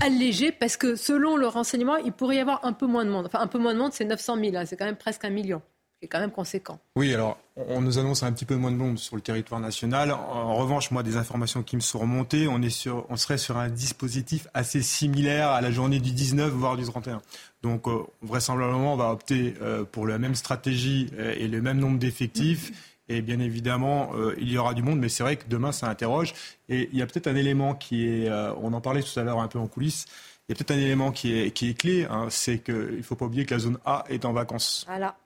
allégé? 0.00 0.52
Parce 0.52 0.76
que 0.76 0.96
selon 0.96 1.36
le 1.36 1.46
renseignement, 1.46 1.96
il 1.96 2.12
pourrait 2.12 2.36
y 2.36 2.40
avoir 2.40 2.64
un 2.64 2.72
peu 2.72 2.86
moins 2.86 3.04
de 3.04 3.10
monde. 3.10 3.26
Enfin, 3.26 3.40
un 3.40 3.46
peu 3.46 3.58
moins 3.58 3.74
de 3.74 3.78
monde, 3.78 3.92
c'est 3.92 4.04
900 4.04 4.36
000, 4.36 4.56
hein, 4.56 4.64
c'est 4.66 4.76
quand 4.76 4.86
même 4.86 4.96
presque 4.96 5.24
un 5.24 5.30
million 5.30 5.62
est 6.06 6.08
quand 6.08 6.20
même 6.20 6.30
conséquent. 6.30 6.78
Oui, 6.96 7.12
alors 7.12 7.38
on 7.56 7.80
nous 7.80 7.98
annonce 7.98 8.22
un 8.22 8.32
petit 8.32 8.44
peu 8.44 8.56
moins 8.56 8.70
de 8.70 8.76
monde 8.76 8.98
sur 8.98 9.16
le 9.16 9.22
territoire 9.22 9.60
national. 9.60 10.12
En 10.12 10.54
revanche, 10.56 10.90
moi, 10.90 11.02
des 11.02 11.16
informations 11.16 11.62
qui 11.62 11.76
me 11.76 11.80
sont 11.80 11.98
remontées, 11.98 12.48
on, 12.48 12.60
est 12.60 12.70
sur, 12.70 13.06
on 13.08 13.16
serait 13.16 13.38
sur 13.38 13.56
un 13.56 13.68
dispositif 13.68 14.46
assez 14.52 14.82
similaire 14.82 15.50
à 15.50 15.60
la 15.60 15.70
journée 15.70 15.98
du 15.98 16.12
19, 16.12 16.50
voire 16.50 16.76
du 16.76 16.84
31. 16.84 17.22
Donc, 17.62 17.88
euh, 17.88 18.02
vraisemblablement, 18.22 18.92
on 18.92 18.96
va 18.96 19.10
opter 19.10 19.54
euh, 19.62 19.84
pour 19.84 20.06
la 20.06 20.18
même 20.18 20.34
stratégie 20.34 21.10
euh, 21.18 21.34
et 21.36 21.48
le 21.48 21.62
même 21.62 21.78
nombre 21.78 21.98
d'effectifs. 21.98 22.94
Et 23.08 23.22
bien 23.22 23.38
évidemment, 23.38 24.10
il 24.36 24.50
y 24.50 24.58
aura 24.58 24.74
du 24.74 24.82
monde, 24.82 24.98
mais 24.98 25.08
c'est 25.08 25.22
vrai 25.22 25.36
que 25.36 25.44
demain, 25.46 25.70
ça 25.70 25.88
interroge. 25.88 26.34
Et 26.68 26.88
il 26.92 26.98
y 26.98 27.02
a 27.02 27.06
peut-être 27.06 27.28
un 27.28 27.36
élément 27.36 27.76
qui 27.76 28.04
est, 28.04 28.28
on 28.60 28.72
en 28.72 28.80
parlait 28.80 29.00
tout 29.00 29.20
à 29.20 29.22
l'heure 29.22 29.38
un 29.38 29.46
peu 29.46 29.60
en 29.60 29.68
coulisses, 29.68 30.06
il 30.48 30.52
y 30.52 30.54
a 30.54 30.56
peut-être 30.56 30.76
un 30.76 30.80
élément 30.80 31.12
qui 31.12 31.38
est, 31.38 31.52
qui 31.52 31.70
est 31.70 31.74
clé, 31.74 32.06
hein, 32.10 32.26
c'est 32.30 32.58
qu'il 32.58 32.74
ne 32.74 33.02
faut 33.02 33.14
pas 33.14 33.26
oublier 33.26 33.46
que 33.46 33.54
la 33.54 33.60
zone 33.60 33.78
A 33.84 34.04
est 34.08 34.24
en 34.24 34.32
vacances. 34.32 34.84
Voilà. 34.88 35.16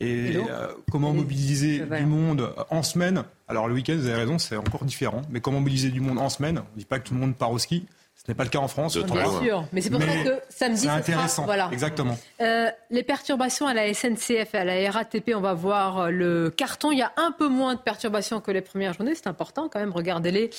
Et, 0.00 0.36
euh, 0.36 0.68
comment 0.92 1.12
mobiliser 1.12 1.80
du 1.80 2.06
monde 2.06 2.54
en 2.70 2.82
semaine 2.82 3.24
Alors 3.48 3.66
le 3.66 3.74
week-end, 3.74 3.96
vous 3.96 4.06
avez 4.06 4.20
raison, 4.20 4.38
c'est 4.38 4.56
encore 4.56 4.84
différent. 4.84 5.22
Mais 5.30 5.40
comment 5.40 5.58
mobiliser 5.58 5.90
du 5.90 6.00
monde 6.00 6.18
en 6.18 6.28
semaine 6.28 6.58
On 6.58 6.74
ne 6.74 6.78
dit 6.78 6.84
pas 6.84 7.00
que 7.00 7.08
tout 7.08 7.14
le 7.14 7.20
monde 7.20 7.34
part 7.34 7.50
au 7.50 7.58
ski. 7.58 7.86
Ce 8.14 8.30
n'est 8.30 8.34
pas 8.34 8.44
le 8.44 8.50
cas 8.50 8.58
en 8.58 8.68
France. 8.68 8.96
Bien 8.98 9.40
sûr, 9.40 9.64
mais 9.72 9.80
c'est 9.80 9.90
pour 9.90 10.02
ça 10.02 10.06
que 10.06 10.40
samedi, 10.50 10.82
c'est 10.82 10.88
intéressant. 10.88 11.44
voilà. 11.44 11.70
Exactement. 11.72 12.18
Euh, 12.40 12.68
les 12.90 13.02
perturbations 13.02 13.66
à 13.66 13.74
la 13.74 13.92
SNCF 13.94 14.54
et 14.54 14.58
à 14.58 14.64
la 14.64 14.90
RATP, 14.90 15.32
on 15.34 15.40
va 15.40 15.54
voir 15.54 15.98
euh, 15.98 16.10
le 16.10 16.50
carton. 16.50 16.90
Il 16.90 16.98
y 16.98 17.02
a 17.02 17.12
un 17.16 17.32
peu 17.32 17.48
moins 17.48 17.74
de 17.74 17.80
perturbations 17.80 18.40
que 18.40 18.50
les 18.50 18.60
premières 18.60 18.92
journées. 18.92 19.14
C'est 19.14 19.28
important 19.28 19.68
quand 19.68 19.78
même. 19.78 19.92
Regardez-les 19.92 20.50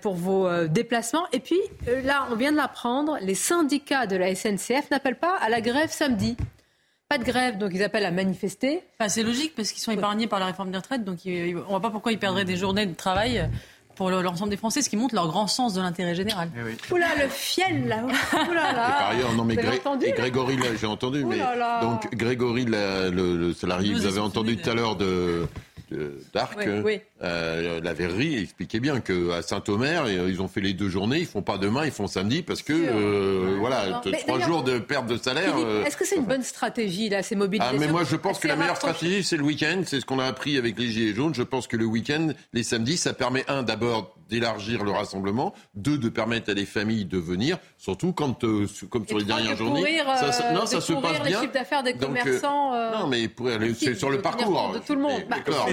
pour 0.00 0.14
vos 0.14 0.48
déplacements. 0.68 1.26
Et 1.32 1.40
puis 1.40 1.60
là, 2.04 2.26
on 2.30 2.36
vient 2.36 2.52
de 2.52 2.56
l'apprendre. 2.56 3.18
Les 3.20 3.34
syndicats 3.34 4.06
de 4.06 4.16
la 4.16 4.34
SNCF 4.34 4.90
n'appellent 4.90 5.18
pas 5.18 5.36
à 5.36 5.48
la 5.48 5.60
grève 5.60 5.90
samedi 5.90 6.36
pas 7.12 7.18
de 7.18 7.24
grève, 7.24 7.58
donc 7.58 7.72
ils 7.74 7.82
appellent 7.82 8.06
à 8.06 8.10
manifester. 8.10 8.80
c'est 9.08 9.22
logique 9.22 9.54
parce 9.54 9.70
qu'ils 9.70 9.82
sont 9.82 9.92
épargnés 9.92 10.26
par 10.26 10.40
la 10.40 10.46
réforme 10.46 10.70
des 10.70 10.78
retraites, 10.78 11.04
donc 11.04 11.18
on 11.26 11.28
ne 11.28 11.52
voit 11.52 11.80
pas 11.80 11.90
pourquoi 11.90 12.10
ils 12.10 12.18
perdraient 12.18 12.46
des 12.46 12.56
journées 12.56 12.86
de 12.86 12.94
travail 12.94 13.50
pour 13.96 14.08
l'ensemble 14.08 14.48
des 14.48 14.56
Français, 14.56 14.80
ce 14.80 14.88
qui 14.88 14.96
montre 14.96 15.14
leur 15.14 15.28
grand 15.28 15.46
sens 15.46 15.74
de 15.74 15.82
l'intérêt 15.82 16.14
général. 16.14 16.48
Eh 16.56 16.92
Oula, 16.94 17.08
le 17.20 17.28
fiel 17.28 17.86
là. 17.86 18.02
Oula 18.48 18.72
là. 18.72 18.88
par 18.98 19.08
ailleurs, 19.10 19.34
non 19.34 19.44
mais 19.44 19.54
et 19.54 20.12
Grégory, 20.12 20.56
j'ai 20.80 20.86
entendu, 20.86 21.26
mais 21.26 21.38
donc 21.82 22.14
Grégory, 22.14 22.64
le, 22.64 23.10
le, 23.10 23.52
salarié, 23.52 23.92
vous 23.92 24.06
avez 24.06 24.20
entendu 24.20 24.56
tout 24.56 24.70
à 24.70 24.74
l'heure 24.74 24.96
de 24.96 25.46
d'Arc, 26.32 26.58
euh, 27.22 27.80
la 27.82 27.92
verrerie 27.92 28.38
expliquait 28.38 28.80
bien 28.80 29.00
qu'à 29.00 29.42
Saint-Omer, 29.42 30.04
euh, 30.06 30.28
ils 30.28 30.42
ont 30.42 30.48
fait 30.48 30.60
les 30.60 30.72
deux 30.72 30.88
journées, 30.88 31.18
ils 31.20 31.26
font 31.26 31.42
pas 31.42 31.58
demain, 31.58 31.84
ils 31.84 31.92
font 31.92 32.06
samedi 32.06 32.42
parce 32.42 32.62
que 32.62 32.72
euh, 32.72 33.56
voilà, 33.58 34.02
trois 34.26 34.40
jours 34.40 34.62
de 34.62 34.78
perte 34.78 35.06
de 35.06 35.16
salaire. 35.16 35.54
Est-ce 35.86 35.96
que 35.96 36.04
c'est 36.04 36.16
une 36.16 36.24
bonne 36.24 36.42
stratégie 36.42 37.08
là, 37.08 37.22
ces 37.22 37.36
mobilisations 37.36 37.76
ah, 37.76 37.80
mais 37.80 37.90
moi 37.90 38.02
je 38.04 38.16
pense 38.16 38.38
que 38.38 38.48
la 38.48 38.56
meilleure 38.56 38.76
stratégie 38.76 39.22
c'est 39.22 39.36
le 39.36 39.44
week-end, 39.44 39.82
c'est 39.86 40.00
ce 40.00 40.06
qu'on 40.06 40.18
a 40.18 40.26
appris 40.26 40.58
avec 40.58 40.78
les 40.78 40.88
gilets 40.88 41.14
jaunes. 41.14 41.34
Je 41.34 41.42
pense 41.42 41.66
que 41.66 41.76
le 41.76 41.84
week-end, 41.84 42.28
les 42.52 42.62
samedis, 42.62 42.96
ça 42.96 43.12
permet 43.12 43.44
un 43.48 43.62
d'abord 43.62 44.16
d'élargir 44.28 44.84
le 44.84 44.90
rassemblement, 44.90 45.54
deux 45.74 45.98
de 45.98 46.08
permettre 46.08 46.50
à 46.50 46.54
des 46.54 46.66
familles 46.66 47.04
de 47.04 47.18
venir, 47.18 47.58
surtout 47.78 48.12
quand 48.12 48.44
comme 48.90 49.06
sur 49.06 49.18
les 49.18 49.24
dernières 49.24 49.56
journées, 49.56 49.98
ça, 49.98 50.52
non 50.52 50.66
ça 50.66 50.80
se 50.80 50.92
passe 50.94 51.22
bien. 51.22 51.44
d'affaires 51.46 51.82
des 51.82 51.94
commerçants. 51.94 52.72
non 52.92 53.06
mais 53.06 53.28
pour 53.28 53.48
c'est 53.74 53.94
sur 53.94 54.10
le 54.10 54.20
parcours. 54.20 54.72
De 54.72 54.78
tout 54.78 54.94
le 54.94 55.02
monde. 55.02 55.22
D'accord 55.28 55.68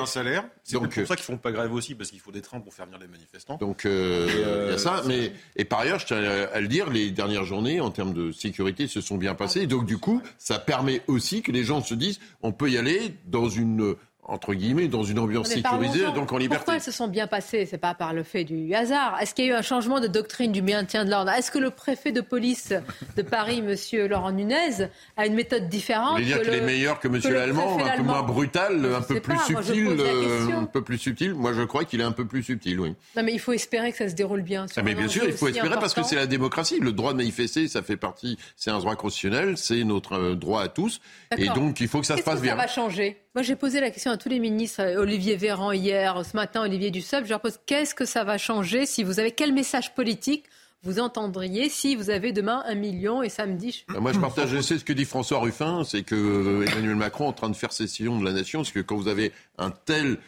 un 0.00 0.06
salaire. 0.06 0.44
C'est 0.62 0.78
pour 0.78 0.92
ça 1.06 1.16
qu'ils 1.16 1.24
font 1.24 1.36
pas 1.36 1.52
grève 1.52 1.72
aussi, 1.72 1.94
parce 1.94 2.10
qu'il 2.10 2.20
faut 2.20 2.32
des 2.32 2.42
trains 2.42 2.60
pour 2.60 2.74
faire 2.74 2.86
venir 2.86 2.98
les 2.98 3.08
manifestants. 3.08 3.56
Donc 3.56 3.84
euh, 3.84 4.28
il 4.68 4.70
y 4.70 4.74
a 4.74 4.78
ça. 4.78 5.02
Mais 5.06 5.32
et 5.56 5.64
par 5.64 5.80
ailleurs, 5.80 5.98
je 5.98 6.06
tiens 6.06 6.22
à 6.52 6.60
le 6.60 6.68
dire, 6.68 6.90
les 6.90 7.10
dernières 7.10 7.44
journées 7.44 7.80
en 7.80 7.90
termes 7.90 8.12
de 8.12 8.32
sécurité 8.32 8.86
se 8.86 9.00
sont 9.00 9.16
bien 9.16 9.34
passées. 9.34 9.66
Donc 9.66 9.86
du 9.86 9.98
coup, 9.98 10.22
ça 10.38 10.58
permet 10.58 11.02
aussi 11.06 11.42
que 11.42 11.52
les 11.52 11.64
gens 11.64 11.82
se 11.82 11.94
disent, 11.94 12.20
on 12.42 12.52
peut 12.52 12.70
y 12.70 12.78
aller 12.78 13.14
dans 13.26 13.48
une 13.48 13.96
entre 14.30 14.54
guillemets, 14.54 14.88
dans 14.88 15.02
une 15.02 15.18
ambiance 15.18 15.48
sécurisée, 15.48 16.04
donc 16.14 16.32
en 16.32 16.38
liberté. 16.38 16.58
Pourquoi 16.58 16.76
elles 16.76 16.80
se 16.80 16.92
sont 16.92 17.08
bien 17.08 17.26
passées? 17.26 17.66
C'est 17.66 17.78
pas 17.78 17.94
par 17.94 18.12
le 18.12 18.22
fait 18.22 18.44
du 18.44 18.72
hasard. 18.74 19.18
Est-ce 19.20 19.34
qu'il 19.34 19.46
y 19.46 19.48
a 19.48 19.52
eu 19.52 19.54
un 19.54 19.62
changement 19.62 20.00
de 20.00 20.06
doctrine 20.06 20.52
du 20.52 20.62
maintien 20.62 21.04
de 21.04 21.10
l'ordre? 21.10 21.32
Est-ce 21.32 21.50
que 21.50 21.58
le 21.58 21.70
préfet 21.70 22.12
de 22.12 22.20
police 22.20 22.72
de 23.16 23.22
Paris, 23.22 23.60
Monsieur 23.60 24.06
Laurent 24.06 24.30
Nunez, 24.30 24.88
a 25.16 25.26
une 25.26 25.34
méthode 25.34 25.68
différente 25.68 26.18
Vous 26.18 26.24
dire 26.24 26.40
qu'il 26.42 26.54
est 26.54 26.60
meilleur 26.60 27.00
que 27.00 27.08
Monsieur 27.08 27.34
l'Allemand, 27.34 27.78
un 27.84 27.96
peu 27.96 28.02
moins 28.02 28.22
brutal, 28.22 28.86
un 28.94 29.02
peu 29.02 29.20
plus 29.20 29.38
subtil, 29.38 29.96
euh, 29.98 30.58
un 30.58 30.64
peu 30.64 30.82
plus 30.82 30.98
subtil. 30.98 31.34
Moi, 31.34 31.52
je 31.52 31.62
crois 31.62 31.84
qu'il 31.84 32.00
est 32.00 32.04
un 32.04 32.12
peu 32.12 32.26
plus 32.26 32.42
subtil, 32.42 32.78
oui. 32.78 32.94
Non, 33.16 33.22
mais 33.24 33.32
il 33.32 33.40
faut 33.40 33.52
espérer 33.52 33.90
que 33.90 33.98
ça 33.98 34.08
se 34.08 34.14
déroule 34.14 34.42
bien. 34.42 34.66
Ah, 34.76 34.82
mais 34.82 34.94
bien 34.94 35.08
sûr, 35.08 35.24
il 35.24 35.32
faut 35.32 35.48
espérer 35.48 35.78
parce 35.80 35.94
que 35.94 36.02
c'est 36.02 36.16
la 36.16 36.26
démocratie. 36.26 36.78
Le 36.80 36.92
droit 36.92 37.12
de 37.12 37.18
manifester, 37.18 37.66
ça 37.66 37.82
fait 37.82 37.96
partie, 37.96 38.38
c'est 38.56 38.70
un 38.70 38.78
droit 38.78 38.94
constitutionnel, 38.94 39.56
c'est 39.56 39.82
notre 39.84 40.12
euh, 40.14 40.34
droit 40.34 40.62
à 40.62 40.68
tous, 40.68 41.00
et 41.36 41.48
donc 41.48 41.80
il 41.80 41.88
faut 41.88 42.00
que 42.00 42.06
ça 42.06 42.16
se 42.16 42.22
passe 42.22 42.40
bien. 42.40 42.52
Ça 42.52 42.56
va 42.56 42.66
changer? 42.68 43.16
Moi, 43.34 43.42
j'ai 43.42 43.54
posé 43.54 43.80
la 43.80 43.90
question 43.90 44.10
à 44.10 44.16
tous 44.16 44.28
les 44.28 44.40
ministres, 44.40 44.82
euh, 44.82 45.00
Olivier 45.00 45.36
Véran 45.36 45.70
hier, 45.70 46.24
ce 46.24 46.36
matin, 46.36 46.62
Olivier 46.62 46.90
Dussopt. 46.90 47.24
Je 47.24 47.30
leur 47.30 47.40
pose 47.40 47.60
qu'est-ce 47.64 47.94
que 47.94 48.04
ça 48.04 48.24
va 48.24 48.38
changer 48.38 48.86
si 48.86 49.04
vous 49.04 49.20
avez 49.20 49.30
quel 49.30 49.52
message 49.52 49.94
politique 49.94 50.46
vous 50.82 50.98
entendriez 50.98 51.68
si 51.68 51.94
vous 51.94 52.10
avez 52.10 52.32
demain 52.32 52.64
un 52.66 52.74
million 52.74 53.22
et 53.22 53.28
samedi. 53.28 53.84
Bah, 53.88 54.00
moi, 54.00 54.12
je 54.12 54.18
partage 54.18 54.60
ce 54.60 54.74
que 54.74 54.92
dit 54.92 55.04
François 55.04 55.38
Ruffin, 55.38 55.84
c'est 55.84 56.02
que 56.02 56.16
euh, 56.16 56.66
Emmanuel 56.72 56.96
Macron 56.96 57.26
est 57.26 57.28
en 57.28 57.32
train 57.32 57.50
de 57.50 57.56
faire 57.56 57.72
session 57.72 58.18
de 58.18 58.24
la 58.24 58.32
nation, 58.32 58.60
parce 58.60 58.72
que 58.72 58.80
quand 58.80 58.96
vous 58.96 59.08
avez 59.08 59.30
un 59.58 59.70
tel 59.70 60.18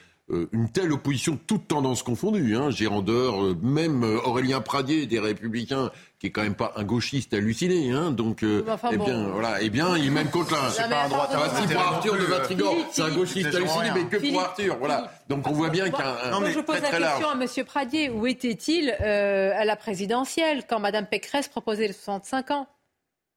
une 0.52 0.70
telle 0.70 0.92
opposition, 0.92 1.38
toute 1.46 1.68
tendance 1.68 2.02
confondue, 2.02 2.56
hein, 2.56 2.70
Gérandeur, 2.70 3.54
même 3.62 4.02
Aurélien 4.02 4.60
Pradier 4.60 5.06
des 5.06 5.20
Républicains 5.20 5.90
qui 6.22 6.28
est 6.28 6.30
quand 6.30 6.44
même 6.44 6.54
pas 6.54 6.72
un 6.76 6.84
gauchiste 6.84 7.34
halluciné, 7.34 7.90
hein, 7.90 8.12
donc 8.12 8.44
euh, 8.44 8.64
eh 8.92 8.96
bien 8.96 9.26
voilà, 9.30 9.60
eh 9.60 9.70
bien 9.70 9.98
il 9.98 10.12
même 10.12 10.30
contre 10.30 10.52
là, 10.52 10.70
c'est 10.70 10.88
pas 10.88 11.06
un 11.06 11.08
droit. 11.08 11.26
pour 11.26 11.80
Arthur 11.80 12.16
de 12.16 12.22
Vatrigan, 12.22 12.74
c'est 12.92 13.02
un 13.02 13.10
gauchiste 13.10 13.52
halluciné, 13.52 13.90
mais 13.92 14.04
que 14.04 14.30
pour 14.30 14.40
Arthur, 14.40 14.76
voilà. 14.78 15.12
Donc 15.28 15.48
on 15.48 15.52
voit 15.52 15.70
bien 15.70 15.90
qu'un 15.90 16.30
non 16.30 16.38
mais 16.38 16.52
je 16.52 16.60
pose 16.60 16.80
la 16.80 16.90
question 16.90 17.28
à 17.28 17.34
Monsieur 17.34 17.64
Pradier, 17.64 18.08
où 18.08 18.24
était-il 18.28 18.94
euh, 19.00 19.50
à 19.56 19.64
la 19.64 19.74
présidentielle 19.74 20.62
quand 20.68 20.78
Madame 20.78 21.06
Pécresse 21.06 21.48
proposait 21.48 21.88
les 21.88 21.92
65 21.92 22.52
ans? 22.52 22.68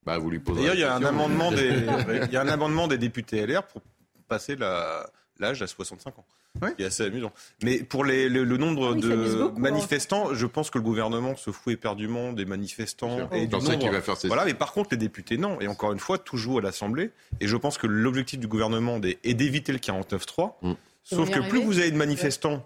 Bah 0.05 0.19
vous 0.19 0.29
lui 0.29 0.37
posez. 0.37 0.59
D'ailleurs, 0.59 0.75
il 0.75 0.81
y 0.81 0.83
a 0.83 0.93
un 0.93 1.03
amendement 1.03 1.51
des, 1.51 1.87
il 2.27 2.31
y 2.31 2.37
a 2.37 2.41
un 2.41 2.47
amendement 2.47 2.87
des 2.87 2.99
députés 2.99 3.47
LR 3.47 3.63
pour 3.63 3.81
passer 4.27 4.55
l'âge 5.39 5.63
à 5.63 5.65
65 5.65 6.19
ans. 6.19 6.25
Oui. 6.61 6.69
est 6.79 6.85
assez 6.85 7.03
amusant. 7.03 7.31
Mais 7.63 7.79
pour 7.79 8.05
les, 8.05 8.29
le, 8.29 8.45
nombre 8.57 8.93
ah 8.95 8.99
de 8.99 9.41
hein. 9.41 9.53
manifestants, 9.57 10.33
je 10.33 10.45
pense 10.45 10.69
que 10.69 10.77
le 10.77 10.83
gouvernement 10.83 11.35
se 11.35 11.51
fout 11.51 11.73
éperdument 11.73 12.33
des 12.33 12.45
manifestants 12.45 13.29
et 13.31 13.47
du 13.47 13.55
nombre. 13.55 13.91
Va 13.91 14.01
faire 14.01 14.15
voilà, 14.25 14.45
mais 14.45 14.53
par 14.53 14.71
contre, 14.73 14.89
les 14.91 14.97
députés, 14.97 15.37
non. 15.37 15.59
Et 15.59 15.67
encore 15.67 15.91
une 15.91 15.99
fois, 15.99 16.17
toujours 16.17 16.59
à 16.59 16.61
l'Assemblée. 16.61 17.11
Et 17.41 17.47
je 17.47 17.57
pense 17.57 17.77
que 17.77 17.87
l'objectif 17.87 18.39
du 18.39 18.47
gouvernement 18.47 18.99
est 19.01 19.33
d'éviter 19.33 19.71
le 19.71 19.79
49-3. 19.79 20.53
Mm. 20.61 20.73
Sauf 21.03 21.29
que 21.29 21.47
plus 21.49 21.63
vous 21.63 21.79
avez 21.79 21.91
de 21.91 21.97
manifestants, 21.97 22.65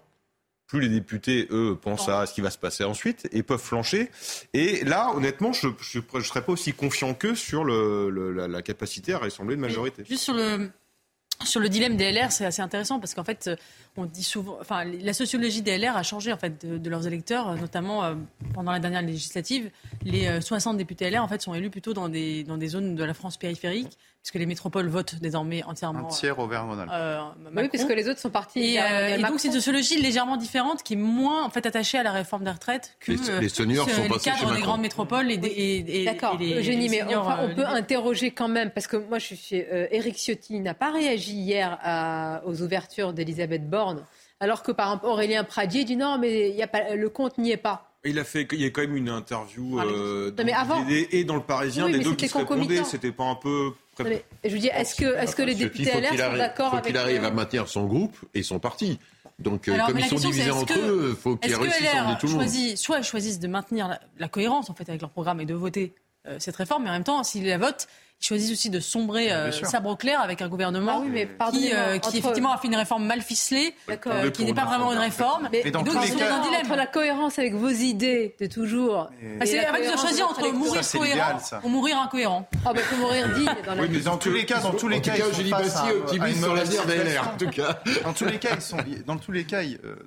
plus 0.70 0.80
les 0.80 0.88
députés, 0.88 1.48
eux, 1.50 1.76
pensent 1.80 2.08
à 2.08 2.26
ce 2.26 2.32
qui 2.32 2.40
va 2.40 2.50
se 2.50 2.58
passer 2.58 2.84
ensuite 2.84 3.28
et 3.32 3.42
peuvent 3.42 3.60
flancher. 3.60 4.08
Et 4.54 4.84
là, 4.84 5.10
honnêtement, 5.16 5.52
je 5.52 5.66
ne 5.66 6.22
serais 6.22 6.42
pas 6.42 6.52
aussi 6.52 6.72
confiant 6.72 7.12
qu'eux 7.12 7.34
sur 7.34 7.64
le, 7.64 8.08
la, 8.46 8.62
capacité 8.62 9.12
à 9.12 9.18
rassembler 9.18 9.56
une 9.56 9.60
majorité. 9.60 10.04
juste 10.08 10.22
sur 10.22 10.34
le, 10.34 10.70
sur 11.44 11.60
le 11.60 11.68
dilemme 11.68 11.96
des 11.96 12.12
LR, 12.12 12.32
c'est 12.32 12.44
assez 12.44 12.62
intéressant 12.62 13.00
parce 13.00 13.14
qu'en 13.14 13.24
fait, 13.24 13.50
on 13.96 14.04
dit 14.04 14.22
souvent, 14.22 14.58
enfin, 14.60 14.84
la 14.84 15.12
sociologie 15.12 15.62
des 15.62 15.78
LR 15.78 15.96
a 15.96 16.02
changé 16.02 16.32
en 16.32 16.36
fait 16.36 16.64
de, 16.64 16.90
leurs 16.90 17.06
électeurs, 17.06 17.56
notamment 17.56 18.04
euh, 18.04 18.14
pendant 18.54 18.72
la 18.72 18.78
dernière 18.78 19.02
législative. 19.02 19.70
Les 20.04 20.40
60 20.40 20.74
euh, 20.74 20.78
députés 20.78 21.10
LR 21.10 21.22
en 21.22 21.28
fait 21.28 21.40
sont 21.42 21.54
élus 21.54 21.70
plutôt 21.70 21.94
dans 21.94 22.08
des 22.08 22.44
zones 22.66 22.94
de 22.94 23.04
la 23.04 23.14
France 23.14 23.36
périphérique 23.36 23.98
puisque 24.22 24.34
les 24.34 24.46
métropoles 24.46 24.88
votent 24.88 25.14
désormais 25.20 25.62
entièrement. 25.64 26.06
Un 26.06 26.10
tiers 26.10 26.38
au 26.38 26.46
Vert-Rhône-Alpes. 26.46 26.90
Euh, 26.92 27.20
oui, 27.56 27.68
puisque 27.68 27.88
les 27.88 28.08
autres 28.08 28.20
sont 28.20 28.30
partis. 28.30 28.74
Et, 28.74 28.80
euh, 28.80 29.18
donc 29.18 29.40
c'est 29.40 29.48
une 29.48 29.54
sociologie 29.54 30.00
légèrement 30.00 30.36
différente 30.36 30.82
qui 30.82 30.94
est 30.94 30.96
moins 30.96 31.44
en 31.44 31.50
fait 31.50 31.64
attachée 31.64 31.98
à 31.98 32.02
la 32.02 32.12
réforme 32.12 32.44
des 32.44 32.50
retraites 32.50 32.96
que 33.00 33.12
les, 33.12 33.40
les 33.40 33.48
seniors 33.48 33.88
sont 33.88 34.02
les 34.02 34.18
cadres 34.18 34.54
des 34.54 34.60
grandes 34.60 34.82
métropoles 34.82 35.30
et, 35.30 36.04
D'accord, 36.04 36.38
Eugénie, 36.40 36.88
mais 36.88 37.02
on 37.14 37.54
peut 37.54 37.66
interroger 37.66 38.30
quand 38.30 38.48
même 38.48 38.70
parce 38.70 38.86
que 38.86 38.96
moi 38.96 39.18
je 39.18 39.34
suis 39.34 39.56
Eric 39.56 40.16
Ciotti 40.16 40.60
n'a 40.60 40.74
pas 40.74 40.90
réagi 40.90 41.32
hier 41.32 42.40
aux 42.44 42.62
ouvertures 42.62 43.12
d'Elisabeth 43.12 43.68
Borne, 43.68 44.04
alors 44.40 44.62
que 44.62 44.72
par 44.72 44.88
exemple 44.88 45.06
Aurélien 45.06 45.44
Pradier 45.44 45.84
dit 45.84 45.96
non 45.96 46.18
mais 46.18 46.50
y 46.50 46.62
a 46.62 46.66
pas, 46.66 46.94
le 46.94 47.08
compte 47.08 47.38
n'y 47.38 47.52
est 47.52 47.56
pas. 47.56 47.90
Il 48.04 48.18
a 48.18 48.24
fait, 48.24 48.48
il 48.52 48.62
y 48.62 48.64
a 48.64 48.70
quand 48.70 48.80
même 48.80 48.96
une 48.96 49.10
interview 49.10 49.78
euh, 49.78 50.32
et 51.10 51.24
dans 51.24 51.36
le 51.36 51.42
Parisien 51.42 51.88
des 51.90 51.98
deux 51.98 52.14
qui 52.14 52.28
se 52.28 52.38
répondaient. 52.38 52.82
C'était 52.84 53.12
pas 53.12 53.24
un 53.24 53.34
peu. 53.34 53.72
Je 54.44 54.50
vous 54.50 54.58
dis, 54.58 54.68
est-ce 54.68 54.94
que, 55.36 55.42
les 55.42 55.54
députés 55.54 55.90
LR 55.90 56.10
sont 56.10 56.36
d'accord 56.36 56.74
avec 56.74 56.86
qu'il 56.86 56.96
arrive 56.96 57.24
à 57.24 57.30
maintenir 57.30 57.68
son 57.68 57.86
groupe 57.86 58.16
et 58.34 58.42
son 58.42 58.58
parti. 58.58 58.98
Donc, 59.38 59.68
euh, 59.68 59.78
comme 59.86 59.98
ils 59.98 60.04
sont 60.04 60.16
divisés 60.16 60.50
entre 60.50 60.78
eux, 60.78 61.10
il 61.10 61.16
faut 61.16 61.36
qu'ils 61.36 61.54
réussissent 61.54 61.94
à 61.94 62.16
tout 62.16 62.26
le 62.26 62.32
monde. 62.34 62.76
Soit 62.76 62.98
ils 62.98 63.04
choisissent 63.04 63.40
de 63.40 63.48
maintenir 63.48 63.98
la, 64.18 64.28
cohérence 64.28 64.68
en 64.68 64.74
fait 64.74 64.88
avec 64.88 65.00
leur 65.00 65.10
programme 65.10 65.40
et 65.40 65.46
de 65.46 65.54
voter 65.54 65.94
cette 66.38 66.56
réforme, 66.56 66.84
mais 66.84 66.90
en 66.90 66.94
même 66.94 67.04
temps, 67.04 67.22
s'ils 67.24 67.46
la 67.46 67.58
votent, 67.58 67.88
ils 68.20 68.26
choisissent 68.26 68.52
aussi 68.52 68.68
de 68.68 68.80
sombrer 68.80 69.32
euh, 69.32 69.50
sabre 69.50 69.96
clair 69.96 70.20
avec 70.20 70.42
un 70.42 70.48
gouvernement 70.48 71.02
ah 71.38 71.50
qui, 71.50 71.72
euh, 71.72 71.98
qui 71.98 72.18
effectivement 72.18 72.52
a 72.52 72.58
fait 72.58 72.68
une 72.68 72.76
réforme 72.76 73.06
mal 73.06 73.22
ficelée, 73.22 73.74
euh, 73.88 74.30
qui 74.30 74.44
n'est 74.44 74.52
pas 74.52 74.66
vraiment 74.66 74.92
une 74.92 74.98
réforme. 74.98 75.48
Mais, 75.50 75.62
et 75.64 75.70
donc 75.70 75.86
ils 75.86 75.92
sont 75.92 76.18
dans 76.18 76.24
un 76.24 76.42
dilemme. 76.42 76.66
Entre 76.66 76.76
la 76.76 76.86
cohérence 76.86 77.38
avec 77.38 77.54
vos 77.54 77.70
idées 77.70 78.36
de 78.38 78.46
toujours. 78.46 79.08
Ah, 79.40 79.46
c'est 79.46 79.66
en 79.66 79.72
fait, 79.72 79.84
ils 79.84 79.90
ont 79.90 79.96
choisi 79.96 80.22
entre 80.22 80.46
mourir 80.52 80.82
cohérent 80.92 81.38
ou 81.62 81.68
mourir 81.68 81.98
incohérent. 81.98 82.48
Ah 82.66 82.74
bah 82.74 82.80
faut 82.82 82.96
mourir 82.96 83.26
digne 83.34 83.46
dans 83.64 83.74
la 83.74 83.82
Oui, 83.82 83.88
mais 83.90 84.00
dans 84.00 84.18
tous 84.18 84.32
les 84.32 84.44
cas, 84.44 84.60
dans 84.60 84.72
tous 84.72 84.88
les 84.88 85.00
cas, 85.00 85.16
sont 85.16 85.42
face 85.44 85.82
optimiste 85.90 86.42
sur 86.42 86.54
l'avenir 86.54 86.86
des 86.86 86.96
LR 86.98 87.28
en 87.28 87.36
tout 87.38 87.50
cas. 87.50 87.80
Dans 88.04 88.12
tous 88.12 88.24
les 88.24 88.38
cas, 88.38 88.50
ils 88.54 88.60
sont 88.60 88.76
dans 89.06 89.16
tous 89.16 89.32
les 89.32 89.44
cas, 89.44 89.62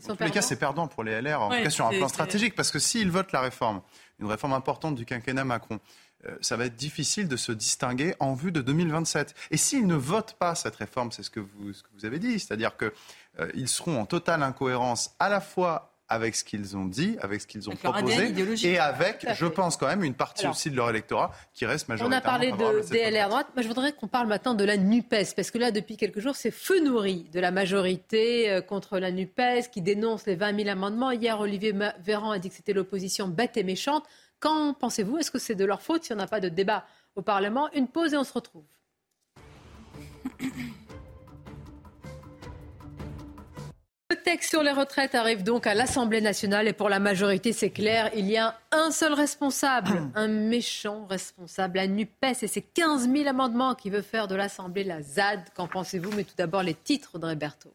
dans 0.08 0.16
tous 0.16 0.24
les 0.24 0.32
cas, 0.32 0.42
c'est 0.42 0.56
perdant 0.56 0.88
pour 0.88 1.04
les 1.04 1.22
LR 1.22 1.42
en 1.42 1.50
tout 1.50 1.64
cas 1.64 1.70
sur 1.70 1.88
un 1.88 1.92
plan 1.92 2.08
stratégique 2.08 2.56
parce 2.56 2.72
que 2.72 2.80
s'ils 2.80 3.10
votent 3.10 3.32
la 3.32 3.42
réforme, 3.42 3.82
une 4.20 4.28
réforme 4.28 4.54
importante 4.54 4.96
du 4.96 5.06
quinquennat 5.06 5.44
Macron, 5.44 5.76
euh, 5.76 5.78
ça 6.42 6.58
va 6.58 6.66
être 6.66 6.76
difficile 6.76 7.28
de 7.28 7.38
se 7.38 7.52
distinguer 7.52 8.16
en 8.20 8.34
vue 8.34 8.52
de 8.52 8.62
2027. 8.62 9.34
Et 9.52 9.58
s'ils 9.58 9.88
ne 9.88 9.96
votent 9.96 10.34
pas 10.34 10.56
cette 10.56 10.76
réforme, 10.76 11.12
c'est 11.12 11.24
ce 11.24 11.30
que 11.30 11.40
vous, 11.40 11.74
ce 11.74 11.84
que 11.84 11.90
vous 11.98 12.06
avez 12.06 12.20
dit, 12.20 12.40
c'est-à-dire 12.40 12.78
qu'ils 12.78 12.92
euh, 13.40 13.68
seront 13.68 14.00
en 14.00 14.06
totale 14.06 14.44
incohérence 14.44 15.16
à 15.20 15.30
la 15.30 15.42
fois 15.42 15.90
avec 16.10 16.36
ce 16.36 16.44
qu'ils 16.44 16.78
ont 16.78 16.86
dit, 16.86 17.18
avec 17.22 17.42
ce 17.42 17.48
qu'ils 17.48 17.70
ont 17.70 17.76
proposé, 17.76 18.34
et 18.64 18.78
avec, 18.78 19.26
je 19.34 19.46
pense 19.46 19.78
quand 19.78 19.88
même, 19.88 20.04
une 20.04 20.14
partie 20.14 20.46
aussi 20.48 20.70
de 20.70 20.76
leur 20.76 20.90
électorat 20.90 21.32
qui 21.54 21.66
reste 21.66 21.88
majoritairement 21.88 22.16
On 22.16 22.20
a 22.20 22.22
parlé 22.22 22.52
de 22.52 22.90
DLR 22.90 23.30
droite. 23.30 23.48
Moi, 23.56 23.64
je 23.64 23.68
voudrais 23.68 23.94
qu'on 23.94 24.08
parle 24.08 24.28
maintenant 24.28 24.54
de 24.54 24.64
la 24.64 24.78
NUPES, 24.78 25.34
parce 25.36 25.50
que 25.50 25.58
là, 25.58 25.72
depuis 25.72 25.98
quelques 25.98 26.20
jours, 26.20 26.36
c'est 26.36 26.52
feu 26.52 26.84
nourri 26.84 27.30
de 27.32 27.40
la 27.40 27.52
majorité 27.52 28.52
euh, 28.52 28.62
contre 28.62 29.00
la 29.00 29.12
NUPES, 29.12 29.70
qui 29.72 29.82
dénonce 29.82 30.26
les 30.28 30.36
20 30.36 30.58
000 30.58 30.70
amendements. 30.70 31.12
Hier, 31.12 31.40
Olivier 31.40 31.74
Véran 32.04 32.32
a 32.32 32.38
dit 32.38 32.50
que 32.50 32.56
c'était 32.56 32.74
l'opposition 32.74 33.28
bête 33.28 33.58
et 33.58 33.64
méchante. 33.64 34.04
Qu'en 34.44 34.74
pensez-vous? 34.74 35.20
Est-ce 35.20 35.32
que 35.32 35.40
c'est 35.40 35.56
de 35.56 35.64
leur 35.64 35.82
faute 35.82 36.04
s'il 36.04 36.18
n'y 36.18 36.22
en 36.22 36.26
a 36.26 36.28
pas 36.28 36.42
de 36.42 36.50
débat 36.50 36.86
au 37.16 37.22
Parlement? 37.22 37.72
Une 37.72 37.88
pause 37.88 38.14
et 38.14 38.18
on 38.18 38.26
se 38.26 38.34
retrouve. 38.34 38.66
Le 44.10 44.22
texte 44.22 44.50
sur 44.50 44.62
les 44.62 44.72
retraites 44.72 45.16
arrive 45.16 45.44
donc 45.44 45.66
à 45.66 45.74
l'Assemblée 45.74 46.20
nationale 46.20 46.68
et 46.68 46.74
pour 46.74 46.90
la 46.90 47.00
majorité, 47.00 47.54
c'est 47.54 47.70
clair, 47.70 48.12
il 48.16 48.30
y 48.30 48.36
a 48.36 48.60
un 48.74 48.92
seul 48.92 49.14
responsable, 49.14 50.12
un 50.14 50.28
méchant 50.28 51.06
responsable, 51.06 51.78
la 51.78 51.88
NUPES 51.88 52.44
et 52.44 52.48
ses 52.48 52.62
15 52.62 53.10
000 53.10 53.30
amendements 53.30 53.76
qui 53.76 53.90
veut 53.90 54.02
faire 54.02 54.28
de 54.28 54.36
l'Assemblée 54.36 54.84
la 54.84 55.02
ZAD. 55.02 55.40
Qu'en 55.56 55.70
pensez-vous? 55.70 56.12
Mais 56.18 56.26
tout 56.26 56.36
d'abord, 56.38 56.64
les 56.64 56.76
titres 56.76 57.18
de 57.18 57.28
Roberto. 57.28 57.74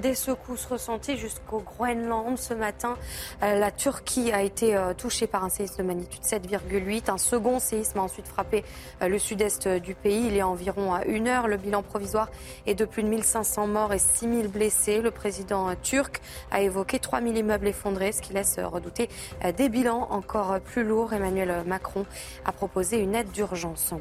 Des 0.00 0.14
secousses 0.14 0.66
ressenties 0.66 1.16
jusqu'au 1.16 1.60
Groenland 1.60 2.38
ce 2.38 2.54
matin. 2.54 2.96
Euh, 3.42 3.58
la 3.58 3.70
Turquie 3.70 4.32
a 4.32 4.42
été 4.42 4.76
euh, 4.76 4.94
touchée 4.94 5.26
par 5.26 5.44
un 5.44 5.48
séisme 5.48 5.82
de 5.82 5.82
magnitude 5.82 6.22
7,8. 6.22 7.10
Un 7.10 7.18
second 7.18 7.58
séisme 7.58 7.98
a 7.98 8.02
ensuite 8.02 8.26
frappé 8.26 8.64
euh, 9.02 9.08
le 9.08 9.18
sud-est 9.18 9.68
du 9.68 9.94
pays. 9.94 10.28
Il 10.28 10.40
a 10.40 10.46
environ 10.46 10.96
une 11.06 11.28
heure. 11.28 11.48
Le 11.48 11.56
bilan 11.56 11.82
provisoire 11.82 12.30
est 12.66 12.74
de 12.74 12.84
plus 12.84 13.02
de 13.02 13.08
1500 13.08 13.66
morts 13.66 13.92
et 13.92 13.98
6000 13.98 14.48
blessés. 14.48 15.00
Le 15.00 15.10
président 15.10 15.74
turc 15.82 16.20
a 16.50 16.60
évoqué 16.60 16.98
3000 16.98 17.36
immeubles 17.36 17.68
effondrés, 17.68 18.12
ce 18.12 18.22
qui 18.22 18.32
laisse 18.32 18.58
redouter 18.58 19.08
des 19.56 19.68
bilans 19.68 20.06
encore 20.10 20.60
plus 20.60 20.84
lourds. 20.84 21.12
Emmanuel 21.12 21.64
Macron 21.66 22.06
a 22.44 22.52
proposé 22.52 22.98
une 22.98 23.14
aide 23.14 23.30
d'urgence. 23.32 23.94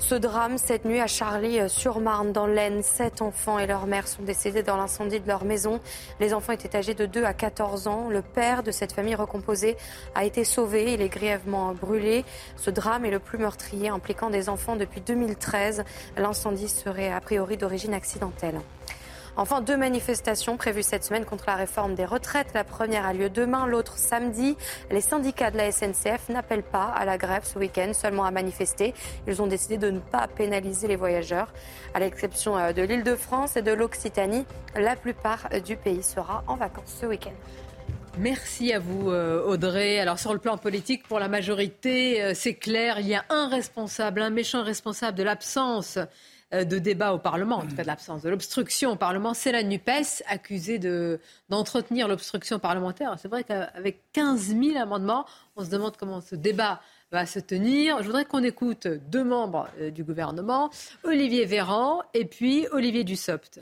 Ce 0.00 0.14
drame 0.14 0.56
cette 0.56 0.86
nuit 0.86 0.98
à 0.98 1.06
Charlie-sur-Marne 1.06 2.32
dans 2.32 2.46
l'Aisne, 2.46 2.82
sept 2.82 3.20
enfants 3.20 3.58
et 3.58 3.66
leur 3.66 3.86
mère 3.86 4.08
sont 4.08 4.22
décédés 4.22 4.62
dans 4.62 4.76
l'incendie 4.76 5.20
de 5.20 5.28
leur 5.28 5.44
maison. 5.44 5.78
Les 6.20 6.32
enfants 6.32 6.54
étaient 6.54 6.74
âgés 6.74 6.94
de 6.94 7.04
2 7.04 7.22
à 7.22 7.34
14 7.34 7.86
ans. 7.86 8.08
Le 8.08 8.22
père 8.22 8.62
de 8.62 8.70
cette 8.70 8.92
famille 8.92 9.14
recomposée 9.14 9.76
a 10.14 10.24
été 10.24 10.42
sauvé. 10.44 10.94
Il 10.94 11.02
est 11.02 11.10
grièvement 11.10 11.74
brûlé. 11.74 12.24
Ce 12.56 12.70
drame 12.70 13.04
est 13.04 13.10
le 13.10 13.18
plus 13.18 13.38
meurtrier 13.38 13.90
impliquant 13.90 14.30
des 14.30 14.48
enfants 14.48 14.74
depuis 14.74 15.02
2013. 15.02 15.84
L'incendie 16.16 16.68
serait 16.68 17.12
a 17.12 17.20
priori 17.20 17.58
d'origine 17.58 17.92
accidentelle. 17.92 18.60
Enfin, 19.36 19.60
deux 19.60 19.76
manifestations 19.76 20.56
prévues 20.56 20.82
cette 20.82 21.04
semaine 21.04 21.24
contre 21.24 21.44
la 21.46 21.54
réforme 21.54 21.94
des 21.94 22.04
retraites. 22.04 22.52
La 22.54 22.64
première 22.64 23.06
a 23.06 23.12
lieu 23.12 23.30
demain, 23.30 23.66
l'autre 23.66 23.96
samedi. 23.96 24.56
Les 24.90 25.00
syndicats 25.00 25.50
de 25.50 25.56
la 25.56 25.70
SNCF 25.70 26.28
n'appellent 26.28 26.62
pas 26.62 26.84
à 26.84 27.04
la 27.04 27.18
grève 27.18 27.44
ce 27.44 27.58
week-end, 27.58 27.92
seulement 27.92 28.24
à 28.24 28.30
manifester. 28.30 28.94
Ils 29.26 29.40
ont 29.40 29.46
décidé 29.46 29.78
de 29.78 29.90
ne 29.90 30.00
pas 30.00 30.26
pénaliser 30.28 30.88
les 30.88 30.96
voyageurs. 30.96 31.52
À 31.94 32.00
l'exception 32.00 32.56
euh, 32.58 32.72
de 32.72 32.82
l'île 32.82 33.04
de 33.04 33.14
France 33.14 33.56
et 33.56 33.62
de 33.62 33.72
l'Occitanie, 33.72 34.46
la 34.74 34.96
plupart 34.96 35.48
du 35.64 35.76
pays 35.76 36.02
sera 36.02 36.44
en 36.46 36.56
vacances 36.56 36.96
ce 37.00 37.06
week-end. 37.06 37.32
Merci 38.20 38.74
à 38.74 38.78
vous, 38.78 39.10
euh, 39.10 39.42
Audrey. 39.46 39.98
Alors, 39.98 40.18
sur 40.18 40.34
le 40.34 40.38
plan 40.38 40.58
politique, 40.58 41.04
pour 41.08 41.18
la 41.18 41.28
majorité, 41.28 42.22
euh, 42.22 42.32
c'est 42.34 42.52
clair, 42.52 43.00
il 43.00 43.08
y 43.08 43.14
a 43.14 43.24
un 43.30 43.48
responsable, 43.48 44.20
un 44.20 44.28
méchant 44.28 44.62
responsable 44.62 45.16
de 45.16 45.22
l'absence 45.22 45.98
euh, 46.52 46.64
de 46.64 46.78
débat 46.78 47.14
au 47.14 47.18
Parlement, 47.18 47.56
en 47.56 47.62
tout 47.62 47.74
cas 47.74 47.80
de 47.80 47.86
l'absence 47.86 48.20
de 48.20 48.28
l'obstruction 48.28 48.90
au 48.90 48.96
Parlement, 48.96 49.32
c'est 49.32 49.52
la 49.52 49.62
NUPES 49.62 50.22
accusée 50.28 50.78
de, 50.78 51.18
d'entretenir 51.48 52.08
l'obstruction 52.08 52.58
parlementaire. 52.58 53.16
C'est 53.18 53.28
vrai 53.28 53.42
qu'avec 53.42 54.02
15 54.12 54.54
000 54.54 54.76
amendements, 54.76 55.24
on 55.56 55.64
se 55.64 55.70
demande 55.70 55.96
comment 55.96 56.20
ce 56.20 56.34
débat 56.34 56.82
va 57.12 57.24
se 57.24 57.38
tenir. 57.38 58.02
Je 58.02 58.04
voudrais 58.04 58.26
qu'on 58.26 58.44
écoute 58.44 58.86
deux 58.86 59.24
membres 59.24 59.70
du 59.92 60.04
gouvernement, 60.04 60.68
Olivier 61.04 61.46
Véran 61.46 62.02
et 62.12 62.26
puis 62.26 62.66
Olivier 62.70 63.02
Dussopt. 63.02 63.60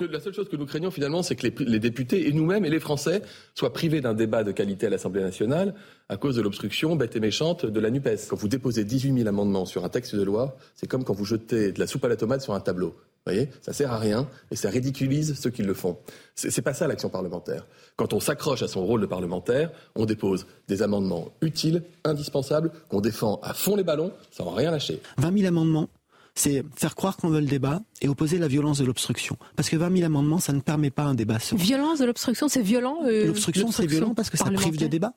La 0.00 0.20
seule 0.20 0.32
chose 0.32 0.48
que 0.48 0.56
nous 0.56 0.64
craignons 0.64 0.90
finalement, 0.90 1.22
c'est 1.22 1.36
que 1.36 1.46
les, 1.46 1.78
députés 1.78 2.26
et 2.26 2.32
nous-mêmes 2.32 2.64
et 2.64 2.70
les 2.70 2.80
Français 2.80 3.20
soient 3.54 3.74
privés 3.74 4.00
d'un 4.00 4.14
débat 4.14 4.42
de 4.42 4.50
qualité 4.50 4.86
à 4.86 4.90
l'Assemblée 4.90 5.20
nationale 5.20 5.74
à 6.08 6.16
cause 6.16 6.34
de 6.34 6.40
l'obstruction 6.40 6.96
bête 6.96 7.14
et 7.14 7.20
méchante 7.20 7.66
de 7.66 7.80
la 7.80 7.90
NUPES. 7.90 8.28
Quand 8.30 8.36
vous 8.36 8.48
déposez 8.48 8.84
18 8.84 9.14
000 9.14 9.28
amendements 9.28 9.66
sur 9.66 9.84
un 9.84 9.90
texte 9.90 10.16
de 10.16 10.22
loi, 10.22 10.56
c'est 10.74 10.86
comme 10.86 11.04
quand 11.04 11.12
vous 11.12 11.26
jetez 11.26 11.72
de 11.72 11.78
la 11.78 11.86
soupe 11.86 12.04
à 12.06 12.08
la 12.08 12.16
tomate 12.16 12.40
sur 12.40 12.54
un 12.54 12.60
tableau. 12.60 12.88
Vous 12.88 13.32
voyez, 13.32 13.50
ça 13.60 13.74
sert 13.74 13.92
à 13.92 13.98
rien 13.98 14.28
et 14.50 14.56
ça 14.56 14.70
ridiculise 14.70 15.38
ceux 15.38 15.50
qui 15.50 15.62
le 15.62 15.74
font. 15.74 15.98
C'est 16.34 16.62
pas 16.62 16.72
ça 16.72 16.88
l'action 16.88 17.10
parlementaire. 17.10 17.66
Quand 17.96 18.14
on 18.14 18.18
s'accroche 18.18 18.62
à 18.62 18.68
son 18.68 18.84
rôle 18.84 19.02
de 19.02 19.06
parlementaire, 19.06 19.70
on 19.94 20.06
dépose 20.06 20.46
des 20.68 20.82
amendements 20.82 21.32
utiles, 21.42 21.82
indispensables, 22.04 22.72
qu'on 22.88 23.02
défend 23.02 23.40
à 23.42 23.52
fond 23.52 23.76
les 23.76 23.84
ballons 23.84 24.10
sans 24.30 24.50
rien 24.50 24.70
lâcher. 24.70 25.00
20 25.18 25.38
000 25.38 25.48
amendements, 25.48 25.88
c'est 26.34 26.64
faire 26.76 26.94
croire 26.94 27.16
qu'on 27.16 27.28
veut 27.28 27.40
le 27.40 27.46
débat 27.46 27.82
et 28.00 28.08
opposer 28.08 28.38
la 28.38 28.48
violence 28.48 28.78
de 28.78 28.84
l'obstruction. 28.84 29.36
Parce 29.56 29.68
que 29.68 29.76
20 29.76 29.92
000 29.96 30.06
amendements, 30.06 30.38
ça 30.38 30.52
ne 30.52 30.60
permet 30.60 30.90
pas 30.90 31.04
un 31.04 31.14
débat 31.14 31.38
serein. 31.38 31.62
Violence 31.62 31.98
de 31.98 32.06
l'obstruction, 32.06 32.48
c'est 32.48 32.62
violent 32.62 32.98
euh, 33.04 33.26
L'obstruction, 33.26 33.70
c'est 33.70 33.86
violent 33.86 34.14
parce 34.14 34.30
que 34.30 34.36
ça 34.36 34.50
prive 34.50 34.78
de 34.78 34.86
débat. 34.86 35.12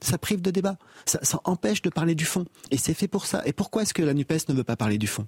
Ça 0.00 0.18
prive 0.18 0.42
de 0.42 0.50
débat. 0.50 0.78
Ça, 1.06 1.20
ça 1.22 1.40
empêche 1.44 1.82
de 1.82 1.90
parler 1.90 2.14
du 2.14 2.24
fond. 2.24 2.44
Et 2.70 2.76
c'est 2.76 2.94
fait 2.94 3.08
pour 3.08 3.26
ça. 3.26 3.42
Et 3.46 3.52
pourquoi 3.52 3.82
est-ce 3.82 3.94
que 3.94 4.02
la 4.02 4.14
NUPES 4.14 4.48
ne 4.48 4.54
veut 4.54 4.64
pas 4.64 4.76
parler 4.76 4.98
du 4.98 5.06
fond? 5.06 5.26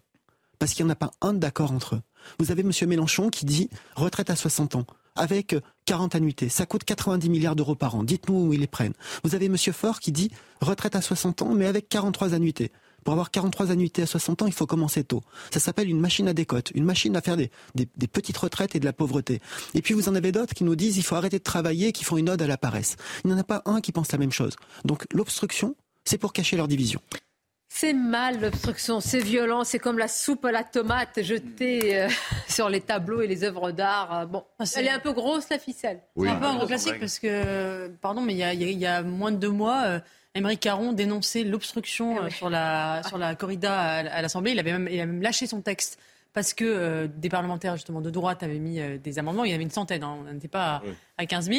Parce 0.58 0.72
qu'il 0.72 0.84
n'y 0.84 0.90
en 0.90 0.92
a 0.92 0.96
pas 0.96 1.12
un 1.20 1.32
d'accord 1.32 1.72
entre 1.72 1.96
eux. 1.96 2.00
Vous 2.38 2.50
avez 2.50 2.62
M. 2.62 2.70
Mélenchon 2.86 3.30
qui 3.30 3.44
dit 3.44 3.70
retraite 3.96 4.30
à 4.30 4.36
60 4.36 4.76
ans 4.76 4.86
avec 5.16 5.56
40 5.84 6.14
annuités. 6.14 6.48
Ça 6.48 6.66
coûte 6.66 6.84
90 6.84 7.28
milliards 7.28 7.56
d'euros 7.56 7.76
par 7.76 7.94
an. 7.94 8.02
Dites-nous 8.02 8.46
où 8.46 8.52
ils 8.52 8.60
les 8.60 8.66
prennent. 8.66 8.94
Vous 9.22 9.34
avez 9.34 9.46
M. 9.46 9.56
Faure 9.56 10.00
qui 10.00 10.12
dit 10.12 10.30
retraite 10.60 10.96
à 10.96 11.02
60 11.02 11.42
ans, 11.42 11.54
mais 11.54 11.66
avec 11.66 11.88
43 11.88 12.34
annuités. 12.34 12.72
Pour 13.04 13.12
avoir 13.12 13.30
43 13.30 13.70
annuités 13.70 14.02
à 14.02 14.06
60 14.06 14.42
ans, 14.42 14.46
il 14.46 14.52
faut 14.52 14.66
commencer 14.66 15.04
tôt. 15.04 15.22
Ça 15.52 15.60
s'appelle 15.60 15.88
une 15.88 16.00
machine 16.00 16.26
à 16.28 16.34
décote, 16.34 16.70
une 16.74 16.84
machine 16.84 17.14
à 17.16 17.20
faire 17.20 17.36
des, 17.36 17.50
des, 17.74 17.86
petites 18.08 18.36
retraites 18.36 18.74
et 18.74 18.80
de 18.80 18.84
la 18.84 18.92
pauvreté. 18.92 19.40
Et 19.74 19.82
puis 19.82 19.94
vous 19.94 20.08
en 20.08 20.14
avez 20.14 20.32
d'autres 20.32 20.54
qui 20.54 20.64
nous 20.64 20.76
disent 20.76 20.96
il 20.96 21.02
faut 21.02 21.14
arrêter 21.14 21.38
de 21.38 21.44
travailler, 21.44 21.92
qui 21.92 22.04
font 22.04 22.16
une 22.16 22.30
ode 22.30 22.42
à 22.42 22.46
la 22.46 22.56
paresse. 22.56 22.96
Il 23.24 23.28
n'y 23.28 23.34
en 23.34 23.38
a 23.38 23.44
pas 23.44 23.62
un 23.66 23.80
qui 23.80 23.92
pense 23.92 24.10
la 24.12 24.18
même 24.18 24.32
chose. 24.32 24.56
Donc 24.84 25.04
l'obstruction, 25.12 25.76
c'est 26.04 26.18
pour 26.18 26.32
cacher 26.32 26.56
leur 26.56 26.68
division. 26.68 27.00
C'est 27.76 27.92
mal 27.92 28.40
l'obstruction, 28.40 29.00
c'est 29.00 29.18
violent, 29.18 29.64
c'est 29.64 29.80
comme 29.80 29.98
la 29.98 30.06
soupe 30.06 30.44
à 30.44 30.52
la 30.52 30.62
tomate 30.62 31.20
jetée 31.22 32.02
euh, 32.02 32.08
sur 32.48 32.68
les 32.68 32.80
tableaux 32.80 33.20
et 33.20 33.26
les 33.26 33.42
œuvres 33.42 33.72
d'art. 33.72 34.20
Euh, 34.20 34.26
bon, 34.26 34.44
ah, 34.60 34.64
elle 34.76 34.86
est 34.86 34.90
un 34.90 35.00
peu 35.00 35.12
grosse 35.12 35.48
la 35.48 35.58
ficelle. 35.58 36.00
C'est 36.16 36.28
un 36.28 36.36
peu 36.36 36.46
un 36.46 36.54
gros 36.54 36.68
classique 36.68 37.00
parce 37.00 37.18
que, 37.18 37.88
pardon, 38.00 38.20
mais 38.20 38.34
il 38.34 38.78
y 38.78 38.86
a, 38.86 39.02
moins 39.02 39.32
de 39.32 39.38
deux 39.38 39.50
mois, 39.50 39.82
euh, 39.86 40.00
Émeric 40.36 40.60
Caron 40.60 40.92
dénonçait 40.92 41.44
l'obstruction 41.44 42.16
ah 42.18 42.24
euh, 42.24 42.30
sur, 42.30 42.50
la, 42.50 43.02
sur 43.06 43.18
la 43.18 43.36
corrida 43.36 43.80
à, 43.80 44.20
l'Assemblée. 44.20 44.50
Il, 44.50 44.58
avait 44.58 44.72
même, 44.72 44.88
il 44.90 45.00
a 45.00 45.06
même 45.06 45.22
lâché 45.22 45.46
son 45.46 45.60
texte 45.60 45.98
parce 46.32 46.52
que 46.52 46.64
euh, 46.64 47.06
des 47.06 47.28
parlementaires 47.28 47.76
justement 47.76 48.00
de 48.00 48.10
droite 48.10 48.42
avaient 48.42 48.58
mis 48.58 48.80
euh, 48.80 48.98
des 48.98 49.20
amendements. 49.20 49.44
Il 49.44 49.50
y 49.50 49.52
en 49.52 49.54
avait 49.54 49.62
une 49.62 49.70
centaine, 49.70 50.02
hein. 50.02 50.18
on 50.28 50.32
n'était 50.32 50.48
pas 50.48 50.82
à, 51.18 51.26
15 51.26 51.50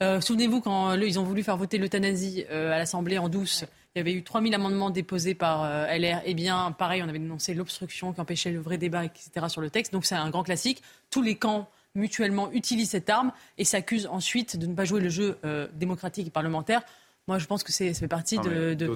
000. 0.00 0.20
Souvenez-vous 0.20 0.60
quand 0.60 0.92
ils 0.94 1.18
ont 1.18 1.22
voulu 1.22 1.42
faire 1.42 1.56
voter 1.56 1.78
l'euthanasie 1.78 2.44
à 2.50 2.76
l'Assemblée 2.76 3.16
en 3.16 3.30
douce, 3.30 3.64
il 3.94 3.98
y 3.98 4.00
avait 4.00 4.12
eu 4.12 4.22
3 4.22 4.42
000 4.42 4.54
amendements 4.54 4.90
déposés 4.90 5.34
par 5.34 5.64
LR. 5.88 6.20
Eh 6.26 6.34
bien, 6.34 6.72
pareil, 6.72 7.02
on 7.02 7.08
avait 7.08 7.18
dénoncé 7.18 7.54
l'obstruction 7.54 8.12
qui 8.12 8.20
empêchait 8.20 8.50
le 8.50 8.60
vrai 8.60 8.76
débat, 8.76 9.06
etc. 9.06 9.46
sur 9.48 9.62
le 9.62 9.70
texte. 9.70 9.94
Donc 9.94 10.04
c'est 10.04 10.14
un 10.14 10.28
grand 10.28 10.42
classique. 10.42 10.82
Tous 11.10 11.22
les 11.22 11.36
camps 11.36 11.70
mutuellement 11.94 12.52
utilisent 12.52 12.90
cette 12.90 13.08
arme 13.08 13.32
et 13.56 13.64
s'accusent 13.64 14.06
ensuite 14.06 14.58
de 14.58 14.66
ne 14.66 14.74
pas 14.74 14.84
jouer 14.84 15.00
le 15.00 15.08
jeu 15.08 15.38
démocratique 15.72 16.26
et 16.26 16.30
parlementaire. 16.30 16.82
Moi, 17.28 17.38
je 17.38 17.46
pense 17.46 17.62
que 17.62 17.72
ça 17.72 17.84
fait 17.92 18.08
partie 18.08 18.38
de, 18.38 18.72
de, 18.72 18.86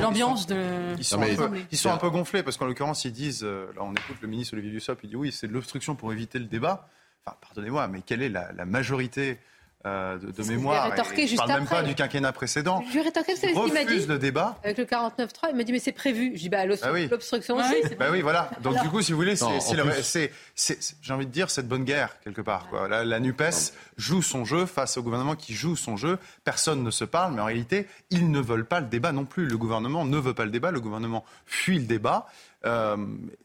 l'ambiance 0.00 0.48
de. 0.48 0.56
Ils 0.98 1.04
sont, 1.04 1.22
un 1.22 1.34
peu, 1.36 1.50
ils 1.70 1.78
sont 1.78 1.90
un 1.90 1.98
peu 1.98 2.10
gonflés 2.10 2.42
parce 2.42 2.56
qu'en 2.56 2.66
l'occurrence, 2.66 3.04
ils 3.04 3.12
disent. 3.12 3.44
Euh, 3.44 3.66
là, 3.76 3.82
on 3.82 3.92
écoute 3.92 4.16
le 4.20 4.26
ministre 4.26 4.54
Olivier 4.54 4.72
Dussopt, 4.72 5.04
il 5.04 5.10
dit 5.10 5.16
oui, 5.16 5.30
c'est 5.30 5.46
de 5.46 5.52
l'obstruction 5.52 5.94
pour 5.94 6.12
éviter 6.12 6.40
le 6.40 6.46
débat. 6.46 6.88
Enfin, 7.24 7.36
pardonnez-moi, 7.40 7.86
mais 7.86 8.02
quelle 8.02 8.22
est 8.22 8.28
la, 8.28 8.52
majorité 8.64 9.38
euh, 9.86 10.18
de, 10.18 10.42
mémoire. 10.42 10.92
je 10.96 11.32
ne 11.32 11.36
parle 11.36 11.52
même 11.52 11.66
pas 11.66 11.82
du 11.82 11.94
quinquennat 11.94 12.32
précédent. 12.32 12.82
Je 12.88 12.94
vais 12.94 13.02
rétorquer, 13.02 13.36
c'est 13.36 13.54
ce 13.54 13.64
qu'il 13.64 13.72
m'a 13.72 13.84
dit. 13.84 14.04
le 14.06 14.18
débat. 14.18 14.58
Avec 14.64 14.78
le 14.78 14.84
49.3, 14.84 15.28
il 15.50 15.56
m'a 15.56 15.62
dit 15.62 15.72
mais 15.72 15.78
c'est 15.78 15.92
prévu. 15.92 16.32
Je 16.34 16.40
dis 16.40 16.48
bah 16.48 16.66
l'obstruction 16.66 17.56
ah 17.58 17.70
oui. 17.70 17.80
aussi. 17.84 17.94
Bah 17.94 18.06
oui, 18.10 18.20
voilà. 18.20 18.50
Donc 18.62 18.80
du 18.82 18.88
coup, 18.88 19.00
si 19.00 19.12
vous 19.12 19.18
voulez, 19.18 19.36
c'est, 19.36 20.32
j'ai 21.02 21.12
envie 21.12 21.26
de 21.26 21.30
dire, 21.30 21.50
cette 21.50 21.68
bonne 21.68 21.84
guerre 21.84 22.18
quelque 22.24 22.40
part. 22.40 22.68
Quoi. 22.68 22.88
La, 22.88 23.04
la 23.04 23.20
Nupes 23.20 23.42
joue 23.96 24.22
son 24.22 24.44
jeu 24.44 24.66
face 24.66 24.96
au 24.96 25.02
gouvernement 25.02 25.36
qui 25.36 25.54
joue 25.54 25.76
son 25.76 25.96
jeu. 25.96 26.18
Personne 26.42 26.82
ne 26.82 26.90
se 26.90 27.04
parle, 27.04 27.34
mais 27.34 27.40
en 27.40 27.46
réalité, 27.46 27.86
ils 28.10 28.30
ne 28.30 28.40
veulent 28.40 28.66
pas 28.66 28.80
le 28.80 28.86
débat 28.86 29.12
non 29.12 29.24
plus. 29.24 29.46
Le 29.46 29.56
gouvernement 29.56 30.04
ne 30.04 30.18
veut 30.18 30.34
pas 30.34 30.44
le 30.44 30.50
débat. 30.50 30.72
Le 30.72 30.80
gouvernement 30.80 31.24
fuit 31.46 31.78
le 31.78 31.86
débat. 31.86 32.26
Euh, 32.64 32.96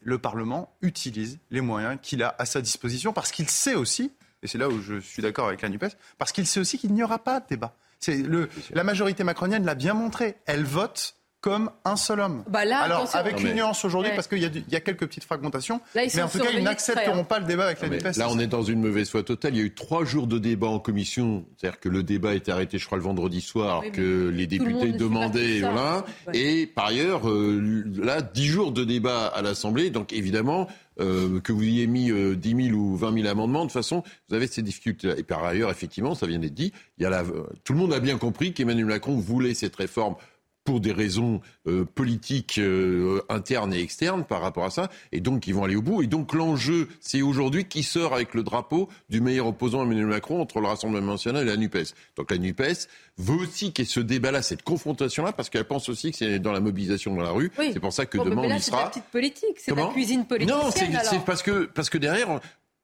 le 0.02 0.18
Parlement 0.18 0.74
utilise 0.82 1.38
les 1.52 1.60
moyens 1.60 1.98
qu'il 2.02 2.24
a 2.24 2.34
à 2.38 2.46
sa 2.46 2.60
disposition 2.60 3.12
parce 3.12 3.30
qu'il 3.30 3.48
sait 3.48 3.74
aussi 3.74 4.10
et 4.42 4.48
c'est 4.48 4.58
là 4.58 4.68
où 4.68 4.80
je 4.80 5.00
suis 5.00 5.22
d'accord 5.22 5.48
avec 5.48 5.62
la 5.62 5.68
NUPES, 5.68 5.96
parce 6.18 6.32
qu'il 6.32 6.46
sait 6.46 6.60
aussi 6.60 6.78
qu'il 6.78 6.92
n'y 6.92 7.02
aura 7.02 7.18
pas 7.18 7.40
de 7.40 7.46
débat. 7.48 7.76
Le, 8.08 8.48
la 8.72 8.82
majorité 8.82 9.22
macronienne 9.22 9.64
l'a 9.64 9.76
bien 9.76 9.94
montré. 9.94 10.36
Elle 10.46 10.64
vote 10.64 11.16
comme 11.42 11.70
un 11.84 11.96
seul 11.96 12.20
homme. 12.20 12.44
Bah 12.48 12.64
là, 12.64 12.78
Alors, 12.78 13.10
avec 13.14 13.40
une 13.40 13.54
nuance 13.54 13.84
aujourd'hui, 13.84 14.12
parce 14.14 14.28
qu'il 14.28 14.38
y, 14.38 14.64
y, 14.70 14.76
a 14.76 14.80
quelques 14.80 15.06
petites 15.06 15.24
fragmentations, 15.24 15.80
mais 15.94 16.22
en 16.22 16.28
tout 16.28 16.38
cas, 16.38 16.50
ils 16.54 16.62
n'accepteront 16.62 17.20
hein. 17.20 17.24
pas 17.24 17.40
le 17.40 17.46
débat 17.46 17.64
avec 17.64 17.82
la 17.82 17.88
NUPES. 17.88 18.16
Là, 18.16 18.28
on 18.30 18.38
est 18.38 18.46
dans 18.46 18.62
une 18.62 18.80
mauvaise 18.80 19.10
foi 19.10 19.24
totale. 19.24 19.54
Il 19.54 19.58
y 19.58 19.62
a 19.62 19.64
eu 19.64 19.74
trois 19.74 20.04
jours 20.04 20.28
de 20.28 20.38
débat 20.38 20.68
en 20.68 20.78
commission, 20.78 21.44
c'est-à-dire 21.56 21.80
que 21.80 21.88
le 21.88 22.04
débat 22.04 22.30
a 22.30 22.34
été 22.34 22.52
arrêté, 22.52 22.78
je 22.78 22.86
crois, 22.86 22.96
le 22.96 23.04
vendredi 23.04 23.40
soir, 23.40 23.82
que 23.92 24.28
les 24.28 24.46
députés 24.46 24.92
demandaient, 24.92 25.60
voilà. 25.60 26.04
Et 26.32 26.68
par 26.68 26.86
ailleurs, 26.86 27.28
euh, 27.28 27.84
là, 27.96 28.22
dix 28.22 28.46
jours 28.46 28.70
de 28.70 28.84
débat 28.84 29.26
à 29.26 29.42
l'Assemblée, 29.42 29.90
donc 29.90 30.12
évidemment, 30.12 30.68
euh, 31.00 31.40
que 31.40 31.52
vous 31.52 31.62
ayez 31.62 31.86
mis 31.86 32.10
euh, 32.10 32.36
10 32.36 32.68
000 32.68 32.76
ou 32.76 32.96
20 32.96 33.14
000 33.14 33.26
amendements, 33.26 33.60
de 33.60 33.64
toute 33.64 33.72
façon, 33.72 34.04
vous 34.28 34.36
avez 34.36 34.46
ces 34.46 34.62
difficultés. 34.62 35.12
Et 35.16 35.22
par 35.22 35.42
ailleurs, 35.42 35.70
effectivement, 35.70 36.14
ça 36.14 36.26
vient 36.26 36.38
d'être 36.38 36.54
dit, 36.54 36.72
il 36.98 37.02
y 37.02 37.06
a 37.06 37.10
la, 37.10 37.24
tout 37.64 37.72
le 37.72 37.78
monde 37.78 37.92
a 37.94 38.00
bien 38.00 38.18
compris 38.18 38.52
qu'Emmanuel 38.52 38.86
Macron 38.86 39.16
voulait 39.16 39.54
cette 39.54 39.74
réforme 39.74 40.16
pour 40.64 40.80
des 40.80 40.92
raisons 40.92 41.40
euh, 41.66 41.84
politiques 41.84 42.58
euh, 42.58 43.20
internes 43.28 43.74
et 43.74 43.80
externes 43.80 44.24
par 44.24 44.40
rapport 44.40 44.64
à 44.64 44.70
ça, 44.70 44.90
et 45.10 45.20
donc 45.20 45.46
ils 45.46 45.54
vont 45.54 45.64
aller 45.64 45.76
au 45.76 45.82
bout. 45.82 46.02
Et 46.02 46.06
donc 46.06 46.34
l'enjeu, 46.34 46.88
c'est 47.00 47.22
aujourd'hui 47.22 47.64
qui 47.64 47.82
sort 47.82 48.14
avec 48.14 48.34
le 48.34 48.42
drapeau 48.42 48.88
du 49.08 49.20
meilleur 49.20 49.46
opposant 49.46 49.80
à 49.80 49.84
Emmanuel 49.84 50.06
Macron 50.06 50.40
entre 50.40 50.60
le 50.60 50.66
Rassemblement 50.66 51.12
national 51.12 51.46
et 51.46 51.50
la 51.50 51.56
NUPES. 51.56 51.94
Donc 52.16 52.30
la 52.30 52.38
NUPES 52.38 52.88
veut 53.18 53.36
aussi 53.36 53.72
qu'il 53.72 53.84
y 53.84 53.88
ait 53.88 53.90
ce 53.90 54.00
débat-là, 54.00 54.42
cette 54.42 54.62
confrontation-là, 54.62 55.32
parce 55.32 55.50
qu'elle 55.50 55.64
pense 55.64 55.88
aussi 55.88 56.12
que 56.12 56.18
c'est 56.18 56.38
dans 56.38 56.52
la 56.52 56.60
mobilisation 56.60 57.14
dans 57.14 57.22
la 57.22 57.30
rue. 57.30 57.50
C'est 57.56 57.80
pour 57.80 57.92
ça 57.92 58.06
que 58.06 58.18
demain 58.18 58.42
on 58.42 58.54
y 58.54 58.60
sera. 58.60 58.78
C'est 58.78 58.82
la 58.84 58.90
petite 58.90 59.04
politique, 59.04 59.56
c'est 59.58 59.74
la 59.74 59.86
cuisine 59.86 60.26
politique. 60.26 60.54
Non, 60.54 60.70
c'est 60.70 61.24
parce 61.24 61.42
que, 61.42 61.64
parce 61.66 61.90
que 61.90 61.98
derrière, 61.98 62.40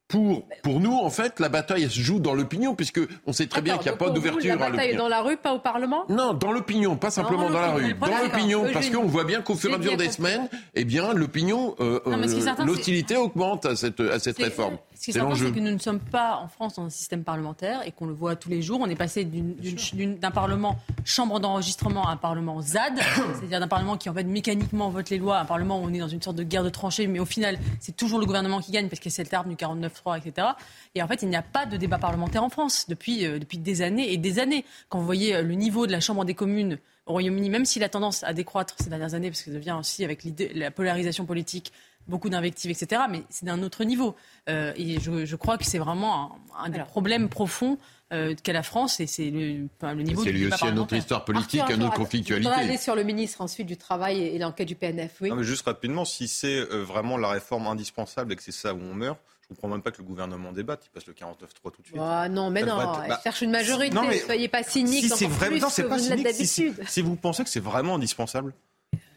pour, 0.08 0.48
pour 0.62 0.80
nous, 0.80 0.96
en 0.96 1.10
fait, 1.10 1.38
la 1.38 1.50
bataille 1.50 1.84
elle 1.84 1.90
se 1.90 2.00
joue 2.00 2.18
dans 2.18 2.34
l'opinion, 2.34 2.74
puisque 2.74 3.00
on 3.26 3.32
sait 3.34 3.46
très 3.46 3.60
bien 3.60 3.76
qu'il 3.76 3.90
n'y 3.90 3.94
a 3.94 3.98
pas 3.98 4.08
d'ouverture. 4.08 4.56
La 4.56 4.70
bataille 4.70 4.90
est 4.92 4.96
dans 4.96 5.08
la 5.08 5.20
rue, 5.20 5.36
pas 5.36 5.52
au 5.52 5.58
Parlement? 5.58 6.04
Non, 6.08 6.32
dans 6.32 6.50
l'opinion, 6.50 6.96
pas 6.96 7.10
simplement 7.10 7.50
dans 7.50 7.60
la 7.60 7.72
rue. 7.72 7.94
Dans 7.94 8.18
l'opinion, 8.22 8.64
parce 8.72 8.88
qu'on 8.88 9.04
voit 9.04 9.24
bien 9.24 9.42
qu'au 9.42 9.54
fur 9.54 9.70
et 9.70 9.74
à 9.74 9.78
mesure 9.78 9.98
des 9.98 10.10
semaines, 10.10 10.48
eh 10.74 10.84
bien, 10.84 11.12
l'opinion, 11.12 11.76
euh, 11.80 12.00
euh, 12.06 12.64
l'hostilité 12.64 13.16
augmente 13.16 13.66
à 13.66 13.76
cette, 13.76 14.00
à 14.00 14.18
cette 14.18 14.38
réforme. 14.38 14.78
Ce 14.98 15.04
qui 15.04 15.10
est 15.10 15.12
certain, 15.12 15.36
c'est 15.36 15.52
que 15.52 15.60
nous 15.60 15.70
ne 15.70 15.78
sommes 15.78 16.00
pas 16.00 16.38
en 16.38 16.48
France 16.48 16.74
dans 16.74 16.82
un 16.82 16.90
système 16.90 17.22
parlementaire 17.22 17.86
et 17.86 17.92
qu'on 17.92 18.06
le 18.06 18.12
voit 18.12 18.34
tous 18.34 18.48
les 18.48 18.62
jours. 18.62 18.80
On 18.82 18.90
est 18.90 18.96
passé 18.96 19.24
d'un 19.24 20.30
parlement 20.32 20.76
chambre 21.04 21.38
d'enregistrement 21.38 22.08
à 22.08 22.10
un 22.10 22.16
parlement 22.16 22.60
ZAD, 22.60 22.98
c'est-à-dire 23.38 23.60
d'un 23.60 23.68
parlement 23.68 23.96
qui 23.96 24.10
en 24.10 24.14
fait 24.14 24.24
mécaniquement 24.24 24.90
vote 24.90 25.08
les 25.10 25.18
lois, 25.18 25.38
un 25.38 25.44
parlement 25.44 25.80
où 25.80 25.84
on 25.84 25.94
est 25.94 26.00
dans 26.00 26.08
une 26.08 26.20
sorte 26.20 26.34
de 26.36 26.42
guerre 26.42 26.64
de 26.64 26.68
tranchées, 26.68 27.06
mais 27.06 27.20
au 27.20 27.24
final 27.24 27.60
c'est 27.78 27.96
toujours 27.96 28.18
le 28.18 28.26
gouvernement 28.26 28.60
qui 28.60 28.72
gagne 28.72 28.88
parce 28.88 28.98
que 28.98 29.08
c'est 29.08 29.22
le 29.22 29.28
terme 29.28 29.48
du 29.48 29.54
49-3, 29.54 30.18
etc. 30.18 30.48
Et 30.96 31.02
en 31.02 31.06
fait 31.06 31.22
il 31.22 31.28
n'y 31.28 31.36
a 31.36 31.42
pas 31.42 31.64
de 31.64 31.76
débat 31.76 31.98
parlementaire 31.98 32.42
en 32.42 32.48
France 32.48 32.86
depuis, 32.88 33.24
euh, 33.24 33.38
depuis 33.38 33.58
des 33.58 33.82
années 33.82 34.12
et 34.12 34.16
des 34.16 34.40
années. 34.40 34.64
Quand 34.88 34.98
vous 34.98 35.06
voyez 35.06 35.36
euh, 35.36 35.42
le 35.42 35.54
niveau 35.54 35.86
de 35.86 35.92
la 35.92 36.00
Chambre 36.00 36.24
des 36.24 36.34
communes 36.34 36.76
au 37.06 37.12
Royaume-Uni, 37.12 37.50
même 37.50 37.64
s'il 37.64 37.84
a 37.84 37.88
tendance 37.88 38.24
à 38.24 38.32
décroître 38.34 38.74
ces 38.80 38.90
dernières 38.90 39.14
années, 39.14 39.30
parce 39.30 39.42
que 39.42 39.52
ça 39.52 39.58
vient 39.58 39.78
aussi 39.78 40.04
avec 40.04 40.26
la 40.54 40.72
polarisation 40.72 41.24
politique 41.24 41.72
beaucoup 42.08 42.28
d'invectives, 42.28 42.70
etc. 42.70 43.02
Mais 43.10 43.22
c'est 43.30 43.46
d'un 43.46 43.62
autre 43.62 43.84
niveau. 43.84 44.16
Euh, 44.48 44.72
et 44.76 44.98
je, 45.00 45.36
crois 45.36 45.58
que 45.58 45.64
c'est 45.64 45.78
vraiment 45.78 46.38
un, 46.58 46.70
des 46.70 46.80
problèmes 46.80 47.28
profonds 47.28 47.78
euh, 48.12 48.34
qu'a 48.42 48.54
la 48.54 48.62
France, 48.62 49.00
et 49.00 49.06
c'est 49.06 49.30
le, 49.30 49.68
le, 49.82 50.02
niveau 50.02 50.24
C'est 50.24 50.32
lui 50.32 50.46
aussi 50.46 50.66
à 50.66 50.72
notre 50.72 50.94
histoire 50.94 51.24
politique, 51.24 51.60
à 51.60 51.76
notre 51.76 51.94
conflictualité. 51.94 52.48
On 52.48 52.50
va 52.50 52.58
aller 52.58 52.78
sur 52.78 52.94
le 52.94 53.02
ministre 53.02 53.42
ensuite 53.42 53.66
du 53.66 53.76
Travail 53.76 54.22
et, 54.22 54.38
l'enquête 54.38 54.66
du 54.66 54.76
PNF. 54.76 55.16
Oui. 55.20 55.28
Non, 55.28 55.36
mais 55.36 55.44
juste 55.44 55.66
rapidement, 55.66 56.06
si 56.06 56.26
c'est 56.26 56.56
euh, 56.56 56.82
vraiment 56.82 57.18
la 57.18 57.28
réforme 57.28 57.66
indispensable 57.66 58.32
et 58.32 58.36
que 58.36 58.42
c'est 58.42 58.52
ça 58.52 58.72
où 58.72 58.80
on 58.80 58.94
meurt, 58.94 59.18
je 59.42 59.54
ne 59.54 59.56
comprends 59.56 59.68
même 59.68 59.82
pas 59.82 59.90
que 59.90 59.98
le 59.98 60.04
gouvernement 60.04 60.52
débatte, 60.52 60.86
il 60.86 60.90
passe 60.90 61.06
le 61.06 61.12
49-3 61.12 61.36
tout 61.64 61.82
de 61.82 61.86
suite. 61.86 61.98
Ah 62.00 62.28
non, 62.30 62.50
mais 62.50 62.62
non, 62.62 62.78
il 63.04 63.08
bah, 63.08 63.20
cherche 63.22 63.42
une 63.42 63.50
majorité, 63.50 63.94
non, 63.94 64.06
mais... 64.06 64.18
soyez 64.18 64.48
pas 64.48 64.62
cynique. 64.62 65.04
Si 65.04 65.10
c'est 65.10 65.26
vraiment, 65.26 65.58
non, 65.58 65.68
c'est 65.70 65.88
pas 65.88 65.98
cynique. 65.98 66.28
Si, 66.32 66.72
si, 66.86 67.02
vous 67.02 67.16
pensez 67.16 67.44
que 67.44 67.50
c'est 67.50 67.60
vraiment 67.60 67.96
indispensable, 67.96 68.54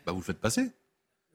bah 0.06 0.12
vous 0.12 0.20
le 0.20 0.24
faites 0.24 0.40
passer. 0.40 0.72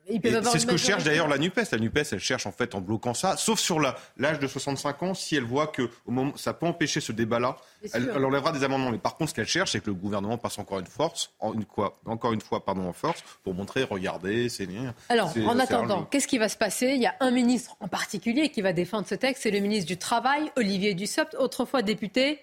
C'est 0.07 0.59
ce 0.59 0.65
que 0.65 0.77
cherche 0.77 1.03
d'ailleurs 1.03 1.27
la 1.27 1.37
NUPES. 1.37 1.71
La 1.71 1.77
NUPES, 1.79 2.13
elle 2.13 2.19
cherche 2.19 2.45
en 2.45 2.51
fait 2.51 2.75
en 2.75 2.81
bloquant 2.81 3.13
ça, 3.13 3.37
sauf 3.37 3.59
sur 3.59 3.79
l'âge 3.79 4.39
de 4.39 4.47
65 4.47 5.03
ans, 5.03 5.13
si 5.13 5.35
elle 5.35 5.43
voit 5.43 5.67
que 5.67 5.89
au 6.05 6.11
moment, 6.11 6.33
ça 6.35 6.53
peut 6.53 6.65
empêcher 6.65 7.01
ce 7.01 7.11
débat-là, 7.11 7.57
elle, 7.93 8.25
enlèvera 8.25 8.51
des 8.51 8.63
amendements. 8.63 8.91
Mais 8.91 8.97
par 8.97 9.15
contre, 9.15 9.31
ce 9.31 9.35
qu'elle 9.35 9.47
cherche, 9.47 9.71
c'est 9.71 9.79
que 9.79 9.87
le 9.87 9.93
gouvernement 9.93 10.37
passe 10.37 10.59
encore 10.59 10.79
une 10.79 10.87
force, 10.87 11.31
en 11.39 11.53
une, 11.53 11.65
quoi, 11.65 11.97
encore 12.05 12.33
une 12.33 12.41
fois, 12.41 12.63
pardon, 12.63 12.87
en 12.87 12.93
force, 12.93 13.23
pour 13.43 13.53
montrer, 13.53 13.83
regardez, 13.83 14.49
c'est 14.49 14.67
Alors, 15.09 15.33
en 15.45 15.59
attendant, 15.59 16.03
qu'est-ce 16.03 16.27
qui 16.27 16.37
va 16.37 16.49
se 16.49 16.57
passer? 16.57 16.93
Il 16.95 17.01
y 17.01 17.07
a 17.07 17.15
un 17.19 17.31
ministre 17.31 17.75
en 17.79 17.87
particulier 17.87 18.49
qui 18.49 18.61
va 18.61 18.73
défendre 18.73 19.07
ce 19.07 19.15
texte, 19.15 19.43
c'est 19.43 19.51
le 19.51 19.59
ministre 19.59 19.87
du 19.87 19.97
Travail, 19.97 20.51
Olivier 20.55 20.93
Dussopt, 20.93 21.35
autrefois 21.39 21.81
député 21.81 22.39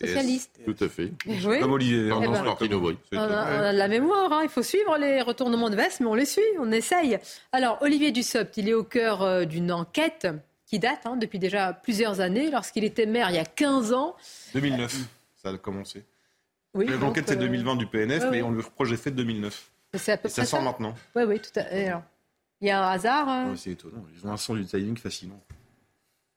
socialiste. 0.00 0.60
Tout 0.64 0.76
à 0.80 0.88
fait. 0.88 1.12
Comme 1.60 1.72
Olivier. 1.72 2.06
Eh 2.06 2.08
ben, 2.10 2.16
on, 2.16 2.32
a, 3.14 3.72
la 3.72 3.88
mémoire, 3.88 4.32
hein. 4.32 4.40
il 4.42 4.48
faut 4.48 4.62
suivre 4.62 4.96
les 4.98 5.22
retournements 5.22 5.70
de 5.70 5.76
veste, 5.76 6.00
mais 6.00 6.06
on 6.06 6.14
les 6.14 6.24
suit, 6.24 6.42
on 6.58 6.70
essaye. 6.72 7.18
Alors, 7.52 7.78
Olivier 7.82 8.10
Dussopt, 8.10 8.56
il 8.56 8.68
est 8.68 8.74
au 8.74 8.84
cœur 8.84 9.22
euh, 9.22 9.44
d'une 9.44 9.72
enquête 9.72 10.28
qui 10.66 10.78
date 10.78 11.00
hein, 11.04 11.16
depuis 11.16 11.38
déjà 11.38 11.72
plusieurs 11.72 12.20
années, 12.20 12.50
lorsqu'il 12.50 12.84
était 12.84 13.06
maire 13.06 13.30
il 13.30 13.36
y 13.36 13.38
a 13.38 13.44
15 13.44 13.92
ans. 13.92 14.16
2009, 14.54 14.96
ça 15.42 15.50
a 15.50 15.58
commencé. 15.58 16.04
Oui, 16.74 16.86
L'enquête, 16.86 17.28
c'est 17.28 17.36
2020 17.36 17.72
euh, 17.72 17.76
du 17.76 17.86
PNF, 17.86 18.24
mais 18.30 18.42
on 18.42 18.50
le 18.50 18.60
reproche 18.60 18.94
fait 18.94 19.10
de 19.10 19.16
2009. 19.16 19.70
C'est 19.94 20.12
à 20.12 20.16
peu 20.16 20.30
près 20.30 20.44
ça. 20.44 20.44
sent 20.44 20.64
maintenant. 20.64 20.94
Oui, 21.14 21.24
oui, 21.24 21.40
tout 21.40 21.50
à 21.56 21.64
fait. 21.64 21.92
Il 22.62 22.68
y 22.68 22.70
a 22.70 22.82
un 22.82 22.92
hasard. 22.92 23.28
Hein. 23.28 23.54
c'est 23.56 23.72
étonnant. 23.72 24.04
Ils 24.16 24.26
ont 24.26 24.32
un 24.32 24.36
son 24.36 24.54
du 24.54 24.64
timing 24.64 24.96
fascinant. 24.96 25.38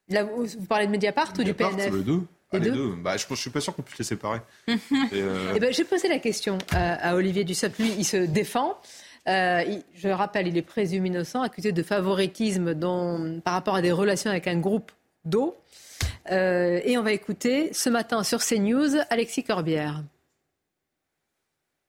vous 0.10 0.66
parlez 0.68 0.88
de 0.88 0.92
Mediapart, 0.92 1.32
ou 1.40 1.44
du 1.44 1.54
PNF 1.54 1.92
le 1.92 2.04
deux. 2.04 2.22
Ah, 2.52 2.60
les, 2.60 2.72
deux, 2.72 2.96
Bah, 2.96 3.18
je 3.18 3.26
ne 3.30 3.36
suis 3.36 3.50
pas 3.50 3.60
sûr 3.60 3.76
qu'on 3.76 3.82
puisse 3.82 3.98
les 3.98 4.06
séparer. 4.06 4.40
euh... 4.70 5.54
Eh 5.56 5.60
ben, 5.60 5.74
J'ai 5.74 5.84
posé 5.84 6.08
la 6.08 6.20
question 6.20 6.58
à, 6.72 7.16
Olivier 7.16 7.44
Dussopt. 7.44 7.78
Lui, 7.80 7.94
il 7.98 8.06
se 8.06 8.18
défend. 8.18 8.80
Euh, 9.28 9.64
je 9.96 10.08
rappelle, 10.10 10.48
il 10.48 10.56
est 10.58 10.62
présumé 10.62 11.10
innocent, 11.10 11.42
accusé 11.42 11.72
de 11.72 11.84
favoritisme 11.84 12.76
par 13.42 13.54
rapport 13.54 13.76
à 13.76 13.82
des 13.82 13.92
relations 13.92 14.30
avec 14.30 14.48
un 14.48 14.60
groupe 14.60 14.92
d'eau. 15.26 15.58
Euh, 16.32 16.82
et 16.84 16.98
on 16.98 17.04
va 17.04 17.12
écouter 17.12 17.72
ce 17.74 17.90
matin 17.90 18.24
sur 18.24 18.40
CNews 18.40 18.98
Alexis 19.10 19.44
Corbière. 19.44 20.04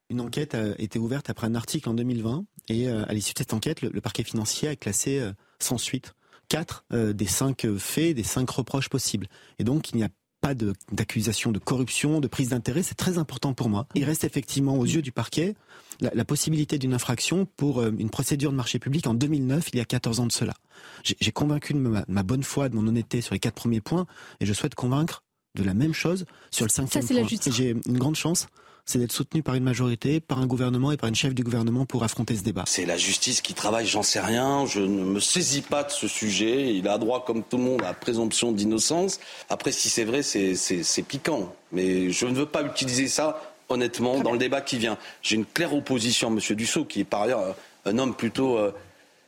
Une 0.09 0.21
enquête 0.21 0.55
a 0.55 0.75
été 0.79 0.99
ouverte 0.99 1.31
après 1.31 1.47
un 1.47 1.55
article 1.55 1.89
en 1.89 1.95
2020 1.95 2.45
et 2.69 2.89
euh, 2.89 3.05
à 3.09 3.13
l'issue 3.13 3.33
de 3.33 3.39
cette 3.39 3.55
enquête, 3.55 3.83
le, 3.83 4.01
parquet 4.01 4.23
financier 4.23 4.69
a 4.69 4.77
classé 4.77 5.19
euh, 5.19 5.33
sans 5.59 5.79
suite 5.79 6.15
quatre 6.49 6.85
des 6.93 7.27
cinq 7.27 7.67
faits, 7.77 8.15
des 8.15 8.23
cinq 8.23 8.49
reproches 8.51 8.89
possibles. 8.89 9.27
Et 9.59 9.65
donc 9.65 9.91
il 9.91 9.97
n'y 9.97 10.05
a 10.05 10.09
pas 10.47 10.55
d'accusation 10.93 11.51
de, 11.51 11.59
corruption, 11.59 12.21
de 12.21 12.29
prise 12.29 12.51
d'intérêt, 12.51 12.85
c'est 12.85 12.95
très 12.95 13.19
important 13.19 13.53
pour 13.53 13.69
moi. 13.69 13.89
Il 13.97 14.05
reste 14.05 14.23
effectivement 14.23 14.79
aux 14.79 14.85
yeux 14.85 15.03
du 15.03 15.11
parquet 15.11 15.57
la, 16.01 16.25
possibilité 16.25 16.79
d'une 16.79 16.95
infraction 16.95 17.47
pour 17.57 17.81
euh, 17.81 17.91
une 17.99 18.11
procédure 18.11 18.53
de 18.53 18.57
marché 18.57 18.79
public 18.79 19.07
en 19.07 19.15
2009, 19.15 19.71
il 19.73 19.79
y 19.79 19.81
a 19.81 19.85
14 19.85 20.21
ans 20.21 20.27
de 20.27 20.33
cela. 20.33 20.55
J'ai 21.03 21.33
convaincu 21.33 21.73
de 21.73 21.79
ma, 21.79 22.23
bonne 22.23 22.45
foi, 22.45 22.69
de 22.69 22.77
mon 22.77 22.87
honnêteté 22.87 23.23
sur 23.23 23.35
les 23.35 23.41
quatre 23.41 23.55
premiers 23.55 23.81
points, 23.81 24.07
et 24.41 24.47
je 24.47 24.53
souhaite 24.53 24.75
convaincre 24.75 25.25
de 25.57 25.65
la 25.65 25.75
même 25.75 25.95
chose 25.95 26.27
sur 26.51 26.65
le 26.65 26.71
cinquième 26.71 27.05
point. 27.05 27.27
J'ai 27.51 27.71
une 27.87 27.99
grande 27.99 28.17
chance, 28.17 28.47
c'est 28.87 28.99
d'être 28.99 29.13
soutenu 29.13 29.43
par 29.43 29.57
une 29.57 29.65
majorité, 29.65 30.21
par 30.21 30.39
un 30.39 30.47
gouvernement 30.47 30.93
et 30.93 30.97
par 30.97 31.09
une 31.09 31.15
chef 31.15 31.35
du 31.35 31.43
gouvernement 31.43 31.85
pour 31.85 32.05
affronter 32.05 32.37
ce 32.37 32.43
débat. 32.43 32.65
C'est 32.67 32.87
la 32.87 32.97
justice 32.97 33.41
qui 33.41 33.53
travaille, 33.53 33.87
j'en 33.87 34.05
sais 34.05 34.21
rien, 34.21 34.65
je 34.65 34.81
ne 34.81 35.05
me 35.05 35.21
saisis 35.21 35.63
pas 35.63 35.83
de 35.83 35.91
ce 35.91 36.07
sujet. 36.07 36.73
Il 36.73 36.87
a 36.87 36.97
droit, 36.97 37.25
comme 37.25 37.43
tout 37.43 37.59
le 37.59 37.65
monde, 37.65 37.83
à 37.85 37.93
présomption 37.93 38.53
d'innocence. 38.53 39.19
Après, 39.51 39.73
si 39.73 39.91
c'est 39.91 40.05
vrai, 40.05 40.23
c'est 40.23 41.03
piquant. 41.07 41.53
Mais 41.73 42.11
je 42.11 42.27
ne 42.27 42.35
veux 42.35 42.47
pas 42.47 42.63
utiliser 42.63 43.09
ça, 43.09 43.43
honnêtement, 43.69 44.21
dans 44.21 44.33
le 44.33 44.39
débat 44.39 44.61
qui 44.61 44.79
vient. 44.79 44.97
J'ai 45.21 45.35
une 45.35 45.47
claire 45.47 45.75
opposition 45.75 46.29
à 46.29 46.31
M. 46.31 46.57
Dussault, 46.57 46.85
qui 46.85 47.01
est 47.01 47.05
par 47.05 47.23
ailleurs 47.23 47.57
un 47.85 47.99
homme 47.99 48.15
plutôt, 48.15 48.57
euh, 48.57 48.73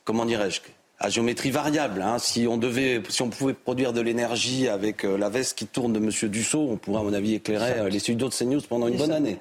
comment 0.04 0.24
dirais-je, 0.24 0.60
à 1.00 1.10
géométrie 1.10 1.50
variable. 1.50 2.02
Hein. 2.02 2.18
Si 2.18 2.46
on 2.48 2.56
devait, 2.56 3.02
si 3.08 3.22
on 3.22 3.30
pouvait 3.30 3.54
produire 3.54 3.92
de 3.92 4.00
l'énergie 4.00 4.68
avec 4.68 5.04
euh, 5.04 5.16
la 5.16 5.28
veste 5.28 5.56
qui 5.56 5.66
tourne 5.66 5.92
de 5.92 5.98
M. 5.98 6.10
Dussault, 6.30 6.68
on 6.70 6.76
pourrait, 6.76 7.00
à 7.00 7.02
mon 7.04 7.12
avis, 7.12 7.34
éclairer 7.34 7.78
euh, 7.78 7.88
les 7.88 7.98
studios 7.98 8.28
de 8.28 8.34
CNews 8.34 8.60
pendant 8.68 8.88
une 8.88 8.96
bonne 8.96 9.12
année. 9.12 9.38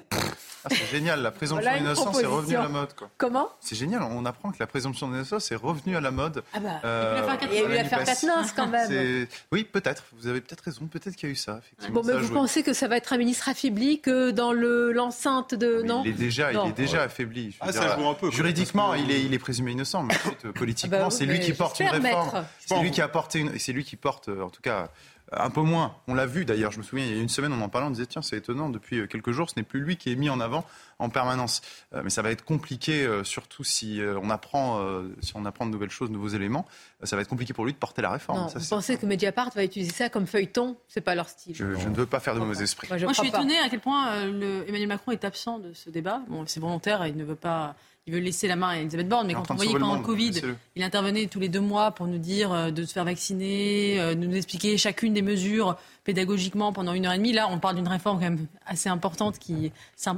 Ah, 0.70 0.74
c'est 0.74 0.90
génial, 0.90 1.22
la 1.22 1.30
présomption 1.30 1.72
d'innocence 1.72 2.20
est 2.20 2.26
revenue 2.26 2.56
à 2.56 2.62
la 2.62 2.68
mode. 2.68 2.94
Quoi. 2.94 3.10
Comment? 3.18 3.48
C'est 3.60 3.76
génial, 3.76 4.02
on 4.02 4.24
apprend 4.24 4.50
que 4.50 4.58
la 4.60 4.66
présomption 4.66 5.08
d'innocence 5.08 5.50
est 5.50 5.56
revenue 5.56 5.96
à 5.96 6.00
la 6.00 6.10
mode. 6.10 6.42
Ah 6.52 6.60
bah, 6.60 6.80
euh, 6.84 7.36
il 7.42 7.54
y 7.54 7.60
a 7.60 7.64
eu 7.64 7.68
l'affaire 7.68 8.04
Katnins 8.04 8.46
quand 8.54 8.66
même. 8.66 9.26
Oui, 9.52 9.64
peut-être, 9.64 10.04
vous 10.18 10.26
avez 10.28 10.40
peut-être 10.40 10.62
raison, 10.62 10.86
peut-être 10.86 11.16
qu'il 11.16 11.28
y 11.28 11.30
a 11.30 11.32
eu 11.32 11.36
ça. 11.36 11.58
Effectivement. 11.58 12.00
Bon, 12.00 12.06
mais 12.06 12.18
vous 12.18 12.32
pensez 12.32 12.62
que 12.62 12.72
ça 12.72 12.88
va 12.88 12.96
être 12.96 13.12
un 13.12 13.18
ministre 13.18 13.48
affaibli 13.48 14.00
que 14.00 14.30
dans 14.30 14.52
l'enceinte 14.52 15.54
de... 15.54 15.82
non 15.82 16.02
Il 16.04 16.10
est 16.10 16.14
déjà, 16.14 16.52
Il 16.52 16.68
est 16.68 16.72
déjà 16.72 17.02
affaibli. 17.02 17.56
Ah, 17.60 17.72
ça 17.72 17.96
joue 17.96 18.06
un 18.06 18.14
peu. 18.14 18.30
Juridiquement, 18.30 18.94
il, 18.94 19.10
est, 19.10 19.22
il 19.22 19.34
est 19.34 19.38
présumé 19.38 19.72
innocent, 19.72 20.02
mais 20.02 20.14
politiquement, 20.52 20.98
ah 21.00 21.04
bah 21.04 21.10
c'est 21.10 21.26
lui 21.26 21.40
qui 21.40 21.52
porte 21.52 21.80
une 21.80 21.88
réforme. 21.88 22.44
C'est 22.58 22.80
lui 22.80 22.90
qui 22.90 23.00
a 23.00 23.08
porté 23.08 23.40
une... 23.40 23.58
C'est 23.58 23.72
lui 23.72 23.84
qui 23.84 23.96
porte, 23.96 24.28
en 24.28 24.50
tout 24.50 24.62
cas 24.62 24.88
un 25.32 25.50
peu 25.50 25.60
moins. 25.60 25.96
On 26.06 26.14
l'a 26.14 26.26
vu 26.26 26.44
d'ailleurs, 26.44 26.72
je 26.72 26.78
me 26.78 26.82
souviens, 26.82 27.04
il 27.04 27.14
y 27.14 27.18
a 27.18 27.22
une 27.22 27.28
semaine, 27.28 27.52
on 27.52 27.60
en 27.60 27.68
parlait, 27.68 27.86
on 27.86 27.90
disait 27.90 28.06
tiens, 28.06 28.22
c'est 28.22 28.36
étonnant, 28.36 28.70
depuis 28.70 29.00
euh, 29.00 29.06
quelques 29.06 29.32
jours, 29.32 29.50
ce 29.50 29.54
n'est 29.56 29.62
plus 29.62 29.80
lui 29.80 29.96
qui 29.96 30.10
est 30.10 30.16
mis 30.16 30.30
en 30.30 30.40
avant 30.40 30.64
en 30.98 31.10
permanence. 31.10 31.60
Euh, 31.92 32.00
mais 32.02 32.10
ça 32.10 32.22
va 32.22 32.30
être 32.30 32.44
compliqué, 32.44 33.04
euh, 33.04 33.24
surtout 33.24 33.64
si 33.64 34.00
on 34.22 34.30
apprend, 34.30 34.80
si 35.20 35.32
on 35.34 35.44
apprend 35.44 35.66
de 35.66 35.70
nouvelles 35.70 35.90
choses, 35.90 36.08
de 36.08 36.14
nouveaux 36.14 36.28
éléments. 36.28 36.66
ça 37.02 37.16
va 37.16 37.22
être 37.22 37.28
compliqué 37.28 37.52
pour 37.52 37.64
lui 37.64 37.72
de 37.72 37.78
porter 37.78 38.02
la 38.02 38.10
réforme. 38.10 38.48
vous 38.54 38.66
pensez 38.68 38.96
que 38.96 39.06
Mediapart 39.06 39.50
va 39.54 39.64
utiliser 39.64 39.92
ça 39.92 40.08
comme 40.08 40.26
feuilleton? 40.26 40.76
C'est 40.88 41.00
pas 41.00 41.14
leur 41.14 41.28
style. 41.28 41.54
Je, 41.54 41.64
ne 41.64 41.94
veux 41.94 42.06
pas 42.06 42.20
faire 42.20 42.34
de 42.34 42.40
mauvais 42.40 42.62
esprit. 42.62 42.88
Moi, 42.88 42.98
je, 42.98 43.12
suis 43.12 43.28
étonnée 43.28 43.58
à 43.58 43.68
quel 43.68 43.80
point 43.80 44.22
Emmanuel 44.22 44.88
Macron 44.88 45.12
est 45.12 45.24
absent 45.24 45.58
de 45.58 45.72
ce 45.72 45.90
débat. 45.90 46.22
Bon, 46.28 46.44
c'est 46.46 46.60
volontaire, 46.60 47.06
il 47.06 47.16
ne 47.16 47.24
veut 47.24 47.34
pas 47.34 47.76
il 48.08 48.14
veut 48.14 48.20
laisser 48.20 48.48
la 48.48 48.56
main 48.56 48.68
à 48.70 48.76
Elisabeth 48.78 49.06
Borne, 49.06 49.26
mais 49.26 49.34
quand 49.34 49.50
on 49.50 49.54
voyait 49.54 49.74
pendant 49.74 49.96
le, 49.96 50.02
Covid, 50.02 50.32
il 50.76 50.82
intervenait 50.82 51.26
tous 51.26 51.40
les 51.40 51.50
deux 51.50 51.60
mois 51.60 51.90
pour 51.90 52.06
nous 52.06 52.16
dire 52.16 52.50
euh, 52.52 52.70
de 52.70 52.84
se 52.84 52.94
faire 52.94 53.04
vacciner, 53.04 54.00
euh, 54.00 54.14
nous 54.14 54.34
expliquer 54.34 54.78
chacune 54.78 55.12
des 55.12 55.20
mesures 55.20 55.76
pédagogiquement 56.04 56.72
pendant 56.72 56.94
une 56.94 57.04
heure 57.04 57.12
et 57.12 57.18
demie. 57.18 57.34
Là, 57.34 57.48
on 57.50 57.58
parle 57.58 57.76
d'une 57.76 57.86
réforme 57.86 58.16
quand 58.16 58.24
même 58.24 58.46
assez 58.64 58.88
importante 58.88 59.38
qui 59.38 59.66
est 59.66 59.72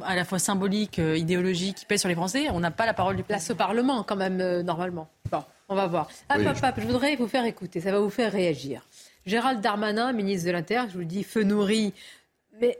à 0.04 0.14
la 0.14 0.24
fois 0.24 0.38
symbolique, 0.38 1.00
euh, 1.00 1.18
idéologique, 1.18 1.78
qui 1.78 1.84
pèse 1.84 1.98
sur 1.98 2.08
les 2.08 2.14
Français. 2.14 2.46
On 2.52 2.60
n'a 2.60 2.70
pas 2.70 2.86
la 2.86 2.94
parole 2.94 3.16
du 3.16 3.24
place 3.24 3.50
au 3.50 3.56
Parlement 3.56 4.04
quand 4.04 4.14
même 4.14 4.60
normalement. 4.62 5.08
Bon, 5.28 5.42
on 5.68 5.74
va 5.74 5.88
voir. 5.88 6.08
Ah, 6.28 6.38
papa, 6.38 6.72
je 6.78 6.86
voudrais 6.86 7.16
vous 7.16 7.26
faire 7.26 7.44
écouter, 7.44 7.80
ça 7.80 7.90
va 7.90 7.98
vous 7.98 8.08
faire 8.08 8.30
réagir. 8.30 8.86
Gérald 9.26 9.60
Darmanin, 9.60 10.12
ministre 10.12 10.46
de 10.46 10.52
l'Intérieur, 10.52 10.86
je 10.86 10.92
vous 10.92 11.00
le 11.00 11.06
dis, 11.06 11.24
feu 11.24 11.42
nourri, 11.42 11.92
mais 12.60 12.78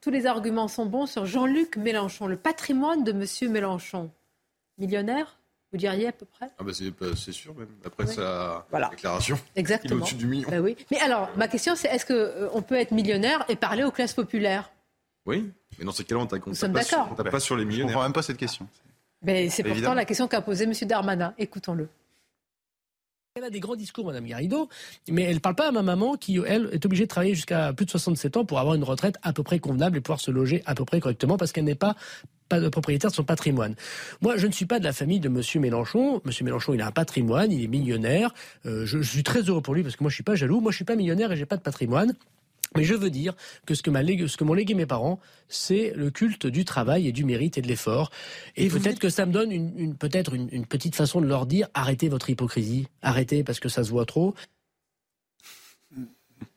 tous 0.00 0.10
les 0.10 0.26
arguments 0.26 0.66
sont 0.66 0.86
bons 0.86 1.06
sur 1.06 1.26
Jean-Luc 1.26 1.76
Mélenchon, 1.76 2.26
le 2.26 2.36
patrimoine 2.36 3.04
de 3.04 3.12
M. 3.12 3.52
Mélenchon 3.52 4.10
millionnaire 4.82 5.38
vous 5.72 5.78
diriez 5.78 6.08
à 6.08 6.12
peu 6.12 6.26
près? 6.26 6.50
Ah 6.58 6.64
bah, 6.64 6.72
bah 7.00 7.06
c'est, 7.16 7.32
sûr 7.32 7.54
même, 7.54 7.68
après 7.84 8.06
sa 8.06 8.66
déclaration. 8.90 9.38
Exactement. 9.56 9.94
Il 9.94 9.98
est 9.98 10.02
au-dessus 10.02 10.14
du 10.16 10.26
million. 10.26 10.48
Bah 10.50 10.60
oui. 10.60 10.76
Mais 10.90 11.00
alors, 11.00 11.30
ma 11.36 11.48
question 11.48 11.74
c'est 11.74 11.88
est-ce 11.88 12.04
qu'on 12.04 12.58
euh, 12.58 12.60
peut 12.60 12.74
être 12.74 12.90
millionnaire 12.90 13.44
et 13.48 13.56
parler 13.56 13.82
aux 13.82 13.90
classes 13.90 14.12
populaires? 14.12 14.70
Oui, 15.24 15.50
mais 15.78 15.84
dans 15.84 15.92
ces 15.92 16.04
cas-là, 16.04 16.20
on 16.20 16.26
tape, 16.26 16.46
Nous 16.46 16.54
sommes 16.54 16.72
d'accord. 16.72 17.08
on 17.10 17.22
pas 17.22 17.40
sur 17.40 17.56
les 17.56 17.64
millionnaires. 17.64 17.88
Je 17.88 17.94
comprends 17.94 18.04
même 18.04 18.12
pas 18.12 18.22
cette 18.22 18.36
question. 18.36 18.68
Mais 19.22 19.48
c'est 19.48 19.62
pourtant 19.62 19.94
la 19.94 20.04
question 20.04 20.28
qu'a 20.28 20.42
posée 20.42 20.64
M. 20.64 20.72
Darmanin. 20.82 21.32
Écoutons-le. 21.38 21.88
Elle 23.34 23.44
a 23.44 23.50
des 23.50 23.60
grands 23.60 23.76
discours, 23.76 24.04
Madame 24.04 24.26
Garrido, 24.26 24.68
mais 25.08 25.22
elle 25.22 25.36
ne 25.36 25.40
parle 25.40 25.54
pas 25.54 25.68
à 25.68 25.72
ma 25.72 25.80
maman 25.80 26.16
qui, 26.16 26.38
elle, 26.46 26.68
est 26.70 26.84
obligée 26.84 27.04
de 27.04 27.08
travailler 27.08 27.34
jusqu'à 27.34 27.72
plus 27.72 27.86
de 27.86 27.90
67 27.90 28.36
ans 28.36 28.44
pour 28.44 28.58
avoir 28.58 28.74
une 28.74 28.84
retraite 28.84 29.16
à 29.22 29.32
peu 29.32 29.42
près 29.42 29.58
convenable 29.58 29.96
et 29.96 30.00
pouvoir 30.02 30.20
se 30.20 30.30
loger 30.30 30.62
à 30.66 30.74
peu 30.74 30.84
près 30.84 31.00
correctement 31.00 31.38
parce 31.38 31.50
qu'elle 31.50 31.64
n'est 31.64 31.74
pas 31.74 31.96
propriétaire 32.70 33.08
de 33.08 33.14
son 33.14 33.24
patrimoine. 33.24 33.74
Moi, 34.20 34.36
je 34.36 34.46
ne 34.46 34.52
suis 34.52 34.66
pas 34.66 34.78
de 34.80 34.84
la 34.84 34.92
famille 34.92 35.18
de 35.18 35.30
Monsieur 35.30 35.60
Mélenchon. 35.60 36.20
Monsieur 36.26 36.44
Mélenchon, 36.44 36.74
il 36.74 36.82
a 36.82 36.86
un 36.86 36.90
patrimoine, 36.90 37.50
il 37.50 37.64
est 37.64 37.68
millionnaire. 37.68 38.34
Euh, 38.66 38.84
je, 38.84 39.00
suis 39.00 39.22
très 39.22 39.40
heureux 39.40 39.62
pour 39.62 39.72
lui 39.72 39.82
parce 39.82 39.96
que 39.96 40.04
moi, 40.04 40.10
je 40.10 40.14
suis 40.16 40.24
pas 40.24 40.34
jaloux. 40.34 40.60
Moi, 40.60 40.70
je 40.70 40.76
suis 40.76 40.84
pas 40.84 40.96
millionnaire 40.96 41.32
et 41.32 41.36
j'ai 41.36 41.46
pas 41.46 41.56
de 41.56 41.62
patrimoine. 41.62 42.14
Mais 42.76 42.84
je 42.84 42.94
veux 42.94 43.10
dire 43.10 43.34
que 43.66 43.74
ce 43.74 43.82
que, 43.82 43.90
ce 44.26 44.36
que 44.36 44.44
m'ont 44.44 44.54
légué 44.54 44.74
mes 44.74 44.86
parents, 44.86 45.20
c'est 45.48 45.92
le 45.94 46.10
culte 46.10 46.46
du 46.46 46.64
travail 46.64 47.08
et 47.08 47.12
du 47.12 47.24
mérite 47.24 47.58
et 47.58 47.62
de 47.62 47.68
l'effort. 47.68 48.10
Et, 48.56 48.68
peut-être 48.68 48.98
que 48.98 49.10
ça 49.10 49.26
me 49.26 49.32
donne 49.32 49.52
une, 49.52 49.94
peut-être 49.96 50.34
une, 50.34 50.66
petite 50.66 50.94
façon 50.94 51.20
de 51.20 51.26
leur 51.26 51.46
dire 51.46 51.68
arrêtez 51.74 52.08
votre 52.08 52.30
hypocrisie, 52.30 52.88
arrêtez 53.02 53.44
parce 53.44 53.60
que 53.60 53.68
ça 53.68 53.84
se 53.84 53.90
voit 53.90 54.06
trop. 54.06 54.34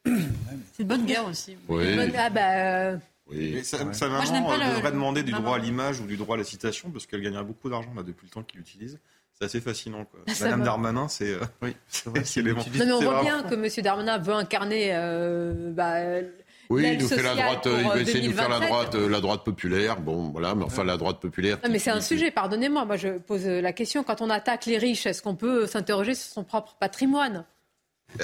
C'est 0.06 0.84
une 0.84 0.88
bonne 0.88 1.06
guerre 1.06 1.28
aussi. 1.28 1.58
Oui. 1.68 1.86
Ah 2.18 2.30
bah, 2.30 2.56
euh, 2.56 2.98
oui. 3.28 3.64
sa, 3.64 3.84
maman 3.84 4.58
devrait 4.58 4.92
demander 4.92 5.24
du 5.24 5.32
droit 5.32 5.56
à 5.56 5.60
l'image 5.60 6.00
ou 6.00 6.06
du 6.06 6.18
droit 6.18 6.36
à 6.36 6.38
la 6.38 6.44
citation 6.44 6.92
parce 6.92 7.06
qu'elle 7.06 7.22
gagnerait 7.22 7.44
beaucoup 7.44 7.70
d'argent 7.70 7.94
depuis 7.96 8.28
le 8.28 8.32
temps 8.32 8.44
qu'il 8.44 8.60
l'utilise. 8.60 9.00
C'est 9.38 9.46
assez 9.46 9.62
fascinant. 9.62 10.06
Quoi. 10.06 10.22
Madame 10.40 10.64
Darmanin, 10.64 11.08
c'est. 11.10 11.34
Euh, 11.34 11.40
oui, 11.62 11.76
c'est 11.88 12.10
vrai. 12.10 12.54
non, 12.54 12.86
mais 12.86 12.92
on 12.94 13.02
voit 13.02 13.22
bien 13.22 13.44
que 13.44 13.56
M. 13.56 13.84
Darmanin 13.84 14.18
veut 14.18 14.34
incarner. 14.34 14.92
Euh, 14.94 15.72
bah, 15.72 15.96
oui, 16.70 16.88
il 16.94 17.00
nous 17.00 17.08
fait 17.08 17.22
la 17.22 17.36
droite, 17.36 17.68
il 17.68 17.88
va 17.88 18.00
essayer 18.00 18.22
de 18.22 18.28
nous 18.32 18.38
faire 18.38 18.50
la 18.50 18.60
droite, 18.60 18.96
euh, 18.96 19.10
la 19.10 19.20
droite 19.20 19.44
populaire. 19.44 20.00
Bon, 20.00 20.30
voilà, 20.30 20.56
mais 20.56 20.64
enfin 20.64 20.84
la 20.84 20.98
droite 20.98 21.20
populaire. 21.20 21.60
Non, 21.64 21.70
mais 21.70 21.80
c'est 21.80 21.92
un 21.92 22.02
sujet. 22.02 22.32
Pardonnez-moi, 22.32 22.86
moi 22.86 22.96
je 22.96 23.18
pose 23.18 23.46
la 23.46 23.74
question. 23.74 24.04
Quand 24.04 24.22
on 24.22 24.30
attaque 24.30 24.66
les 24.66 24.78
riches, 24.78 25.06
est-ce 25.06 25.22
qu'on 25.22 25.36
peut 25.36 25.68
s'interroger 25.68 26.16
sur 26.16 26.32
son 26.32 26.44
propre 26.44 26.78
patrimoine? 26.80 27.46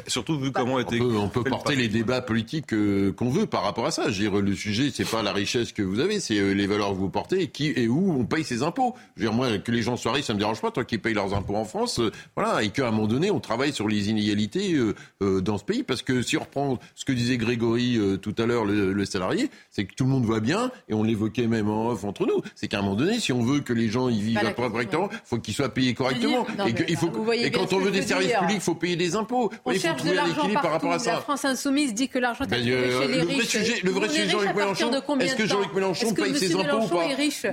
Surtout 0.08 0.40
vu 0.40 0.52
comment 0.52 0.80
était. 0.80 1.00
On 1.02 1.30
peut, 1.30 1.44
porter 1.44 1.76
les 1.76 1.88
débats 1.88 2.22
politiques 2.22 2.74
euh, 2.74 3.12
qu'on 3.12 3.30
veut 3.30 3.46
par 3.46 3.64
rapport 3.64 3.86
à 3.86 3.92
ça. 3.92 4.10
Je 4.10 4.24
le 4.32 4.56
sujet, 4.56 4.92
c'est 4.94 5.10
pas 5.10 5.22
la 5.22 5.34
richesse 5.34 5.74
que 5.74 5.82
vous 5.82 6.00
avez, 6.00 6.20
c'est 6.20 6.38
euh, 6.38 6.54
les 6.54 6.68
valeurs 6.68 6.92
que 6.92 6.98
vous 6.98 7.10
portez 7.10 7.42
et 7.42 7.48
qui 7.48 7.68
et 7.76 7.88
où 7.88 8.12
on 8.18 8.26
paye 8.26 8.44
ses 8.44 8.64
impôts. 8.64 8.96
Je 9.16 9.24
veux 9.24 9.30
dire, 9.30 9.36
moi, 9.36 9.58
que 9.58 9.72
les 9.72 9.82
gens 9.82 9.98
soient 9.98 10.14
riches, 10.14 10.26
ça 10.26 10.34
me 10.34 10.40
dérange 10.40 10.62
pas, 10.62 10.72
tant 10.72 10.84
qu'ils 10.84 11.02
payent 11.02 11.14
leurs 11.14 11.34
impôts 11.34 11.56
en 11.56 11.66
France, 11.66 12.00
euh, 12.00 12.12
voilà, 12.36 12.64
et 12.64 12.70
qu'à 12.70 12.88
un 12.88 12.92
moment 12.92 13.08
donné, 13.08 13.32
on 13.32 13.40
travaille 13.40 13.74
sur 13.74 13.88
les 13.88 14.10
inégalités 14.10 14.78
dans 15.20 15.58
ce 15.58 15.64
pays, 15.64 15.84
parce 15.84 16.02
que 16.02 16.22
si 16.22 16.38
on 16.38 16.42
reprend 16.42 16.80
ce 16.96 17.06
que 17.06 17.12
disait 17.12 17.38
Grégory 17.38 18.00
tout 18.22 18.36
à 18.38 18.46
l'heure, 18.46 18.66
le, 18.66 19.06
salarié, 19.06 19.50
c'est 19.70 19.86
que 19.86 19.94
tout 19.94 20.04
le 20.06 20.10
monde 20.10 20.26
voit 20.26 20.40
bien, 20.40 20.72
et 20.90 20.94
on 20.94 21.04
l'évoquait 21.04 21.48
même 21.48 21.70
en 21.70 21.90
off 21.90 22.04
entre 22.04 22.26
nous, 22.26 22.42
c'est 22.56 22.68
qu'à 22.68 22.80
un 22.80 22.82
moment 22.82 22.96
donné, 22.96 23.20
si 23.20 23.34
on 23.34 23.42
veut 23.42 23.60
que 23.60 23.74
les 23.74 23.90
gens 23.90 24.10
y 24.10 24.20
vivent 24.20 24.54
correctement, 24.56 25.10
il 25.12 25.20
faut 25.26 25.38
qu'ils 25.38 25.54
soient 25.54 25.74
payés 25.74 25.94
correctement. 25.94 26.46
et, 26.66 26.96
faut, 26.96 27.12
et 27.34 27.52
quand 27.52 27.74
on 27.74 27.80
veut 27.80 27.92
des 27.92 28.02
services 28.02 28.34
publics, 28.34 28.58
il 28.58 28.62
faut 28.62 28.76
payer 28.76 28.96
des 28.96 29.16
impôts. 29.16 29.52
Il 29.90 30.34
faut 30.34 30.34
trouver 30.34 30.54
par 30.54 30.72
rapport 30.72 30.92
à 30.92 31.00
ça. 31.00 31.14
La 31.14 31.22
France 31.22 31.46
insoumise 31.46 31.94
dit 31.94 32.10
que 32.10 32.20
l'argent 32.20 32.46
est 32.46 32.48
ben, 32.48 32.68
euh, 32.68 33.02
chez 33.02 33.08
les 33.08 33.22
le 33.22 33.28
riches. 33.28 33.36
Vrai 33.36 33.46
sujet, 33.46 33.82
le 33.84 33.92
vrai 33.92 34.10
sujet, 34.10 34.30
Jean-Luc 34.30 34.56
Mélenchon, 34.56 34.92
est-ce 35.20 35.36
que 35.36 35.46
Jean-Luc 35.46 35.74
Mélenchon 35.74 36.14
paye 36.14 36.38
ses 36.38 36.56
impôts 36.56 36.84
ou 36.84 36.88
pas 36.88 37.06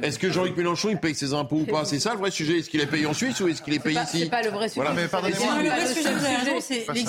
Est-ce 0.02 0.18
que 0.18 0.30
Jean-Luc 0.30 0.56
Mélenchon 0.56 0.88
il 0.90 0.98
paye 0.98 1.14
ses 1.14 1.34
impôts 1.34 1.56
ou 1.56 1.64
pas 1.64 1.84
C'est 1.84 2.00
ça 2.00 2.12
le 2.12 2.18
vrai 2.18 2.30
sujet. 2.30 2.58
Est-ce 2.58 2.70
qu'il 2.70 2.80
est 2.80 2.86
payé 2.86 3.06
en 3.06 3.14
Suisse 3.14 3.40
ou 3.40 3.48
est-ce 3.48 3.62
qu'il 3.62 3.74
est 3.74 3.78
payé 3.78 4.00
ici 4.00 4.20
C'est 4.20 4.30
pas 4.30 4.42
le 4.42 4.50
vrai 4.50 4.68
sujet. 4.68 4.80
Voilà, 4.80 5.00
mais 5.00 5.08
pardonnez-moi. 5.08 5.46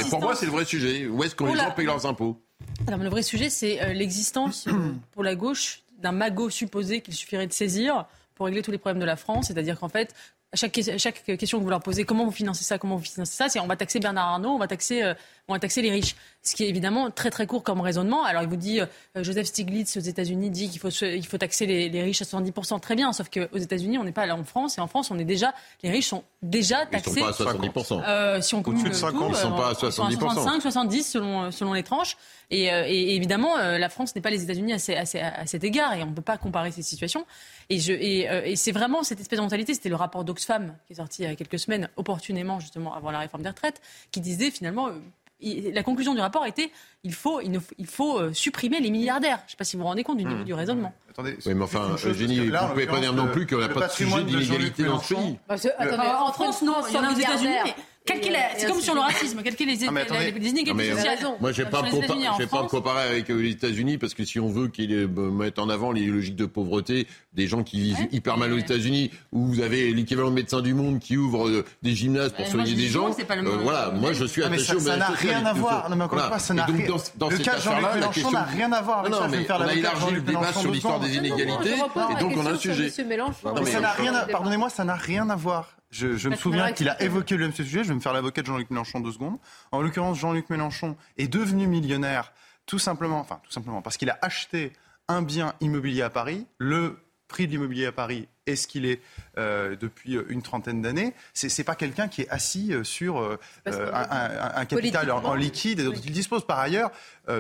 Pour 0.10 0.22
moi, 0.22 0.36
c'est 0.36 0.46
le 0.46 0.52
vrai 0.52 0.66
sujet. 0.66 1.08
Où 1.08 1.24
est-ce 1.24 1.36
que 1.36 1.44
les 1.44 1.56
gens 1.56 1.72
payent 1.72 1.86
leurs 1.86 2.06
impôts 2.06 2.42
Le 2.88 3.10
vrai 3.10 3.24
sujet, 3.24 3.50
c'est 3.50 3.82
euh, 3.82 3.94
l'existence 3.94 4.68
pour 5.12 5.24
la 5.24 5.36
gauche 5.36 5.82
d'un 6.00 6.12
magot 6.12 6.50
supposé 6.50 7.02
qu'il 7.02 7.14
suffirait 7.14 7.48
de 7.48 7.54
saisir 7.54 8.06
pour 8.36 8.46
régler 8.46 8.62
tous 8.62 8.72
les 8.72 8.78
problèmes 8.78 9.02
de 9.02 9.06
la 9.06 9.18
France. 9.18 9.48
C'est-à-dire 9.48 9.80
qu'en 9.80 9.90
fait, 9.90 10.16
chaque, 10.56 10.80
chaque 10.98 11.24
question 11.24 11.60
que 11.60 11.64
vous 11.64 11.70
leur 11.70 11.82
posez, 11.82 12.06
comment 12.06 12.26
vous 12.26 12.32
financez 12.32 12.64
ça, 12.64 12.78
comment 12.78 12.96
vous 12.96 13.04
financez 13.04 13.34
ça, 13.34 13.50
c'est 13.50 13.60
on 13.60 13.68
va 13.68 13.76
taxer 13.76 14.00
Bernard 14.00 14.28
Arnault, 14.28 14.50
on 14.50 14.58
va 14.58 14.68
taxer, 14.68 15.04
euh, 15.04 15.14
on 15.50 15.54
va 15.54 15.60
taxer 15.60 15.82
les 15.82 15.92
riches. 15.92 16.16
Ce 16.42 16.56
qui 16.56 16.64
est 16.64 16.70
évidemment 16.70 17.12
très 17.12 17.30
très 17.30 17.46
court 17.46 17.64
comme 17.64 17.82
raisonnement. 17.82 18.24
Alors 18.24 18.44
il 18.44 18.48
vous 18.48 18.56
dit, 18.56 18.80
euh, 18.80 18.86
Joseph 19.16 19.48
Stiglitz 19.48 19.98
aux 19.98 20.02
États-Unis 20.02 20.50
dit 20.50 20.70
qu'il 20.70 20.80
faut, 20.80 20.90
il 20.90 21.26
faut 21.26 21.38
taxer 21.38 21.66
les, 21.66 21.90
les, 21.90 22.02
riches 22.02 22.22
à 22.22 22.26
70%, 22.26 22.80
très 22.80 22.96
bien, 22.96 23.12
sauf 23.12 23.30
qu'aux 23.30 23.58
États-Unis 23.58 23.98
on 23.98 24.04
n'est 24.06 24.14
pas 24.14 24.26
là 24.26 24.36
en 24.36 24.44
France, 24.46 24.78
et 24.78 24.82
en 24.82 24.88
France 24.88 25.12
on 25.12 25.20
est 25.20 25.26
déjà, 25.26 25.54
les 25.84 25.92
riches 25.92 26.08
sont 26.08 26.24
déjà 26.42 26.86
taxés. 26.86 27.22
Ils 27.28 27.34
sont 27.34 27.44
pas 27.44 27.52
à 27.52 27.56
70%. 27.56 28.04
Euh, 28.08 28.42
si 28.42 28.56
on 28.56 28.64
cumule 28.64 28.90
de 28.90 28.94
50, 28.94 29.30
ils 29.30 29.36
sont 29.36 29.52
pas 29.52 29.70
à 29.70 29.74
70%. 29.74 30.12
Ils 30.12 30.20
sont 30.20 30.28
à 30.28 30.34
65, 30.34 30.62
70 30.62 31.04
selon, 31.04 31.52
selon 31.52 31.74
les 31.74 31.84
tranches. 31.84 32.16
Et, 32.52 32.72
euh, 32.74 32.84
et 32.88 33.16
évidemment, 33.16 33.58
la 33.58 33.90
France 33.90 34.16
n'est 34.16 34.22
pas 34.22 34.32
les 34.32 34.44
États-Unis 34.44 34.74
à, 34.74 34.78
à, 34.78 35.42
à, 35.42 35.46
cet 35.46 35.64
égard, 35.64 35.94
et 35.94 36.04
on 36.04 36.08
ne 36.08 36.16
peut 36.16 36.22
pas 36.22 36.38
comparer 36.38 36.72
ces 36.72 36.82
situations. 36.82 37.26
Et, 37.70 37.80
je, 37.80 37.92
et, 37.92 38.28
et 38.46 38.56
c'est 38.56 38.72
vraiment 38.72 39.04
cette 39.04 39.20
espèce 39.20 39.38
de 39.38 39.44
mentalité, 39.44 39.74
c'était 39.74 39.90
le 39.90 39.96
rapport 39.96 40.24
d'Oxfam 40.24 40.74
qui 40.88 40.94
est 40.94 40.96
sorti 40.96 41.24
il 41.24 41.30
y 41.30 41.32
a 41.32 41.36
quelques 41.36 41.60
semaines, 41.60 41.90
opportunément 41.96 42.60
justement 42.60 42.94
avant 42.94 43.12
la 43.12 43.20
réforme 43.20 43.44
des 43.44 43.50
retraites, 43.50 43.82
qui 44.12 44.22
disait 44.22 44.52
finalement 44.52 44.88
euh, 44.88 45.00
la 45.42 45.84
conclusion 45.84 46.14
du 46.14 46.20
rapport 46.20 46.46
était 46.46 46.72
il 47.04 47.14
faut, 47.14 47.40
il, 47.42 47.60
il 47.78 47.86
faut 47.86 48.20
euh, 48.20 48.34
supprimer 48.34 48.80
les 48.80 48.92
milliardaires. 48.92 49.38
Je 49.40 49.46
ne 49.46 49.50
sais 49.52 49.58
pas 49.58 49.64
si 49.64 49.76
vous 49.76 49.84
vous 49.84 49.88
rendez 49.88 50.04
compte 50.04 50.18
du 50.18 50.26
niveau 50.26 50.42
hmm. 50.42 50.46
du 50.46 50.54
raisonnement. 50.54 50.94
Attendez, 51.10 51.38
oui, 51.46 51.54
mais 51.54 51.64
enfin, 51.64 51.96
Eugénie, 52.06 52.40
vous 52.40 52.52
ne 52.52 52.70
pouvez 52.70 52.88
pas 52.88 53.00
dire 53.00 53.14
non 53.14 53.28
plus 53.28 53.48
qu'on 53.48 53.58
n'a 53.58 53.70
pas 53.70 53.88
de 53.88 53.92
sujet 53.92 54.24
d'inégalité 54.24 54.84
dans 54.84 55.00
ce 55.00 55.14
pays. 55.14 55.40
Bah, 55.48 55.56
en 56.22 56.32
France, 56.34 56.62
non, 56.62 56.76
il 56.88 56.96
y 56.96 56.98
en 56.98 57.04
a 57.04 57.14
aux 57.14 57.18
États-Unis. 57.18 57.74
C'est 58.58 58.68
comme 58.68 58.82
sur 58.82 58.96
le 58.96 59.02
racisme. 59.02 59.42
Quel 59.44 59.68
les, 59.68 59.86
ah, 59.86 59.92
les 60.38 60.50
inégalités 60.50 60.96
sociales 60.96 61.20
Moi, 61.40 61.52
je 61.52 61.62
ne 61.62 61.66
vais 61.66 61.72
pas, 61.72 61.84
me 61.84 62.68
comparer 62.68 63.04
avec 63.04 63.30
euh, 63.30 63.36
les 63.36 63.52
États-Unis 63.52 63.98
parce 63.98 64.14
que 64.14 64.26
si 64.26 64.40
on 64.40 64.48
veut 64.48 64.68
qu'ils 64.68 64.94
euh, 64.94 65.08
mettent 65.08 65.60
en 65.60 65.70
avant 65.70 65.92
les 65.92 66.06
logiques 66.06 66.36
de 66.36 66.46
pauvreté 66.46 67.08
des 67.34 67.48
gens 67.48 67.64
qui 67.64 67.80
vivent 67.80 68.08
hyper 68.12 68.38
mal 68.38 68.52
aux 68.54 68.58
États-Unis, 68.58 69.12
où 69.32 69.46
vous 69.46 69.62
avez 69.62 69.94
l'équivalent 69.94 70.30
de 70.30 70.36
médecin 70.36 70.62
du 70.62 70.74
monde 70.74 71.00
qui 71.00 71.18
ouvre 71.18 71.48
euh, 71.48 71.66
des 71.84 71.94
gymnases 71.94 72.34
pour 72.34 72.48
soigner 72.48 72.74
des 72.74 72.88
gens. 72.88 73.12
Voilà, 73.62 73.92
moi, 73.92 74.14
je 74.14 74.26
suis 74.26 74.44
attaché 74.44 74.76
au 74.76 74.80
Ça 74.80 74.98
n'a 74.98 75.08
rien 75.08 75.46
à 75.46 75.54
voir. 75.54 75.90
Le 75.90 77.38
cas 77.38 77.56
de 77.58 77.62
Jean-Luc 77.62 77.94
Mélenchon 77.96 78.32
n'a 78.32 78.44
rien 78.44 78.72
à 78.72 78.82
voir 78.82 79.00
avec 79.00 79.14
ça. 79.14 79.58
On 79.60 79.62
a 79.62 79.74
élargi 79.74 80.14
le 80.16 80.22
débat 80.22 80.54
sur 80.54 80.72
l'histoire 80.72 81.00
des 81.00 81.16
inégalités 81.16 81.76
et 81.76 82.20
donc 82.20 82.34
on 82.38 82.46
a 82.46 82.52
un 82.52 82.58
sujet. 82.58 82.92
Pardonnez-moi, 84.32 84.70
ça 84.70 84.84
n'a 84.84 84.96
rien 84.96 85.30
à 85.30 85.36
voir 85.36 85.79
je, 85.92 86.30
me 86.30 86.36
souviens 86.36 86.72
qu'il 86.72 86.90
a 86.90 87.02
évoqué 87.02 87.36
le 87.36 87.46
même 87.46 87.54
sujet. 87.54 87.84
Je 87.84 87.90
vais 87.90 87.96
me 87.96 88.00
faire 88.00 88.14
l'avocat 88.14 88.42
de 88.42 88.48
Jean-Luc 88.48 88.70
Mélenchon 88.70 89.00
deux 89.00 89.12
secondes. 89.12 89.38
En 89.72 89.82
l'occurrence, 89.82 90.18
Jean-Luc 90.18 90.50
Mélenchon 90.50 90.96
est 91.18 91.28
devenu 91.28 91.68
millionnaire 91.68 92.32
tout 92.66 92.80
simplement, 92.80 93.20
enfin 93.20 93.42
tout 93.44 93.52
simplement 93.52 93.82
parce 93.82 93.98
qu'il 93.98 94.12
a 94.12 94.20
acheté 94.22 94.74
un 95.08 95.24
bien 95.24 95.56
immobilier 95.60 96.04
à 96.04 96.12
Paris, 96.12 96.46
le 96.60 97.00
prix 97.28 97.48
de 97.48 97.52
l'immobilier 97.52 97.88
à 97.88 97.92
Paris 97.92 98.28
est 98.46 98.56
ce 98.56 98.68
qu'il 98.68 98.86
est 98.86 99.02
euh, 99.38 99.76
depuis 99.76 100.18
une 100.30 100.42
trentaine 100.42 100.82
d'années, 100.82 101.14
c'est 101.34 101.56
n'est 101.58 101.64
pas 101.64 101.76
quelqu'un 101.76 102.08
qui 102.08 102.22
est 102.22 102.30
assis 102.30 102.74
euh, 102.74 102.84
sur 102.84 103.20
euh, 103.20 103.40
un, 103.66 104.66
capital 104.66 105.10
en, 105.12 105.34
liquide 105.34 105.82
dont 105.82 105.94
il 105.94 106.12
dispose 106.12 106.46
par 106.46 106.60
ailleurs. 106.60 106.92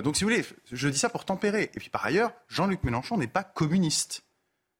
donc 0.03 0.15
si 0.15 0.23
vous 0.23 0.30
voulez, 0.30 0.45
je 0.71 0.88
dis 0.88 0.97
ça 0.97 1.09
pour 1.09 1.26
tempérer. 1.26 1.71
Et 1.76 1.80
puis 1.80 1.89
par 1.89 2.05
ailleurs, 2.05 2.31
Jean-Luc 2.47 2.84
Mélenchon 2.84 3.17
n'est 3.17 3.27
pas 3.27 3.43
communiste. 3.43 4.23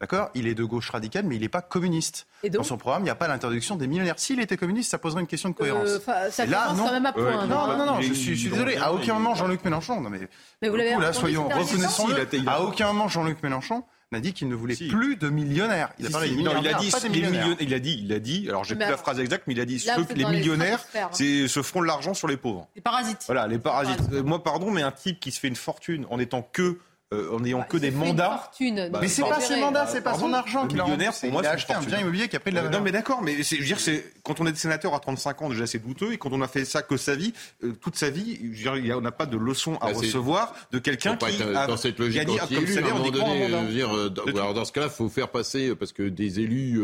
D'accord? 0.02 0.30
Il 0.34 0.48
est 0.48 0.56
de 0.56 0.64
gauche 0.64 0.90
radicale, 0.90 1.26
mais 1.26 1.36
il 1.36 1.42
n'est 1.42 1.50
pas 1.50 1.62
communiste. 1.62 2.26
Dans 2.50 2.64
son 2.64 2.78
programme, 2.78 3.02
il 3.02 3.06
n'y 3.06 3.10
a 3.10 3.16
pas 3.16 3.28
l'interdiction 3.28 3.76
des 3.76 3.88
millionnaires. 3.88 4.18
S'il 4.18 4.40
était 4.40 4.56
communiste, 4.56 4.92
ça 4.92 4.98
poserait 4.98 5.22
une 5.22 5.28
question 5.28 5.50
de 5.50 5.56
cohérence. 5.56 6.00
ça 6.32 6.46
là, 6.46 6.74
non. 6.74 6.86
quand 6.86 6.94
même 6.94 7.06
à 7.06 7.14
point. 7.14 7.46
non, 7.48 7.78
non, 7.78 7.86
non, 7.86 8.02
je, 8.02 8.14
suis, 8.14 8.50
désolé. 8.50 8.78
À 8.78 8.94
aucun 8.94 9.14
moment, 9.16 9.36
Jean-Luc 9.36 9.64
Mélenchon. 9.64 10.00
Non, 10.00 10.10
mais, 10.10 10.22
mais 10.62 10.70
vous 10.70 10.76
l'avez 10.76 10.96
là, 10.96 11.14
soyons 11.14 11.48
reconnaissants. 11.48 12.08
À 12.48 12.62
aucun 12.62 12.88
moment, 12.88 13.08
Jean-Luc 13.08 13.44
Mélenchon 13.44 13.84
n'a 14.12 14.20
dit 14.20 14.34
qu'il 14.34 14.48
ne 14.48 14.56
voulait 14.56 14.76
plus 14.76 15.18
de 15.18 15.30
millionnaires. 15.30 15.92
Il 16.00 16.08
a 16.08 16.10
parlé 16.10 16.30
il 16.30 16.48
a 16.48 16.74
dit, 16.80 16.90
pas 16.90 17.00
des 17.00 17.10
millionnaires. 17.10 17.56
Il 17.60 17.74
a 17.74 17.80
dit, 17.80 18.00
il 18.04 18.14
a 18.14 18.20
dit, 18.20 18.48
alors 18.50 18.64
j'ai 18.64 18.76
plus 18.76 18.90
la 18.90 18.98
phrase 18.98 19.20
exacte, 19.20 19.44
mais 19.48 19.54
il 19.54 19.60
a 19.60 19.66
dit 19.66 19.80
ceux, 19.80 20.06
les 20.16 20.26
millionnaires 20.26 20.80
c'est, 21.12 21.48
se 21.48 21.62
feront 21.62 21.82
de 21.82 21.88
l'argent 21.88 22.14
sur 22.14 22.28
les 22.28 22.38
pauvres. 22.38 22.68
Les 22.76 22.82
parasites. 22.82 23.24
Voilà, 23.26 23.48
les 23.48 23.60
parasites. 23.60 24.00
Euh, 24.14 24.24
moi, 24.24 24.44
pardon, 24.44 24.72
mais 24.72 24.82
un 24.82 24.92
type 24.92 25.20
qui 25.20 25.32
se 25.32 25.40
fait 25.40 25.48
une 25.48 25.56
fortune 25.56 26.06
en 26.10 26.20
étant 26.20 26.42
que 26.42 26.80
euh, 27.12 27.32
en 27.32 27.40
n'ayant 27.40 27.60
bah, 27.60 27.68
que 27.68 27.78
des 27.78 27.90
mandats. 27.90 28.52
Bah, 28.92 29.00
mais 29.02 29.08
c'est 29.08 29.24
pas 29.24 29.40
ses 29.40 29.60
mandats, 29.60 29.88
c'est 29.88 30.02
pas 30.02 30.14
son 30.14 30.32
argent 30.32 30.68
qu'il 30.68 30.80
a 30.80 30.84
millionnaire, 30.84 31.12
pour 31.12 31.32
moi, 31.32 31.42
il 31.44 31.48
a 31.48 31.52
acheté 31.52 31.74
un 31.74 31.82
bien 31.82 32.00
immobilier 32.02 32.28
qui 32.28 32.36
a 32.36 32.40
pris 32.40 32.52
de 32.52 32.56
la 32.56 32.62
valeur. 32.62 32.80
Non, 32.80 32.86
mais 32.86 32.92
d'accord, 32.92 33.24
mais 33.24 33.42
je 33.42 33.56
veux 33.56 33.66
dire, 33.66 33.80
c'est 33.80 34.14
quand 34.22 34.40
on 34.40 34.46
est 34.46 34.56
sénateur 34.56 34.94
à 34.94 35.00
35 35.00 35.42
ans, 35.42 35.50
déjà 35.50 35.66
c'est 35.66 35.80
douteux, 35.80 36.14
et 36.14 36.20
quand 36.20 36.32
on 36.34 36.42
a 36.42 36.48
fait 36.48 36.66
ça 36.66 36.84
que 36.84 36.98
sa 36.98 37.16
vie, 37.16 37.34
euh, 37.64 37.74
toute 37.82 37.96
sa 37.96 38.12
vie, 38.12 38.40
je 38.54 38.70
veux 38.70 38.80
dire, 38.80 38.98
on 38.98 39.02
n'a 39.02 39.12
pas 39.12 39.26
de 39.26 39.38
leçon 39.38 39.78
à 39.78 39.88
bah, 39.88 39.98
recevoir 39.98 40.54
de 40.72 40.78
quelqu'un 40.78 41.18
qui 41.18 41.42
a 41.42 41.66
dans 41.66 41.78
cette 41.78 41.98
logique 41.98 42.28
gagné 42.28 42.38
comme 42.38 42.68
salaire 42.68 42.96
euh, 43.96 44.10
alors 44.28 44.54
dans 44.54 44.66
ce 44.66 44.72
cas-là, 44.72 44.88
il 44.88 44.96
faut 44.96 45.10
faire 45.10 45.30
passer 45.30 45.76
parce 45.76 45.94
que 45.94 46.04
des 46.04 46.40
élus 46.42 46.80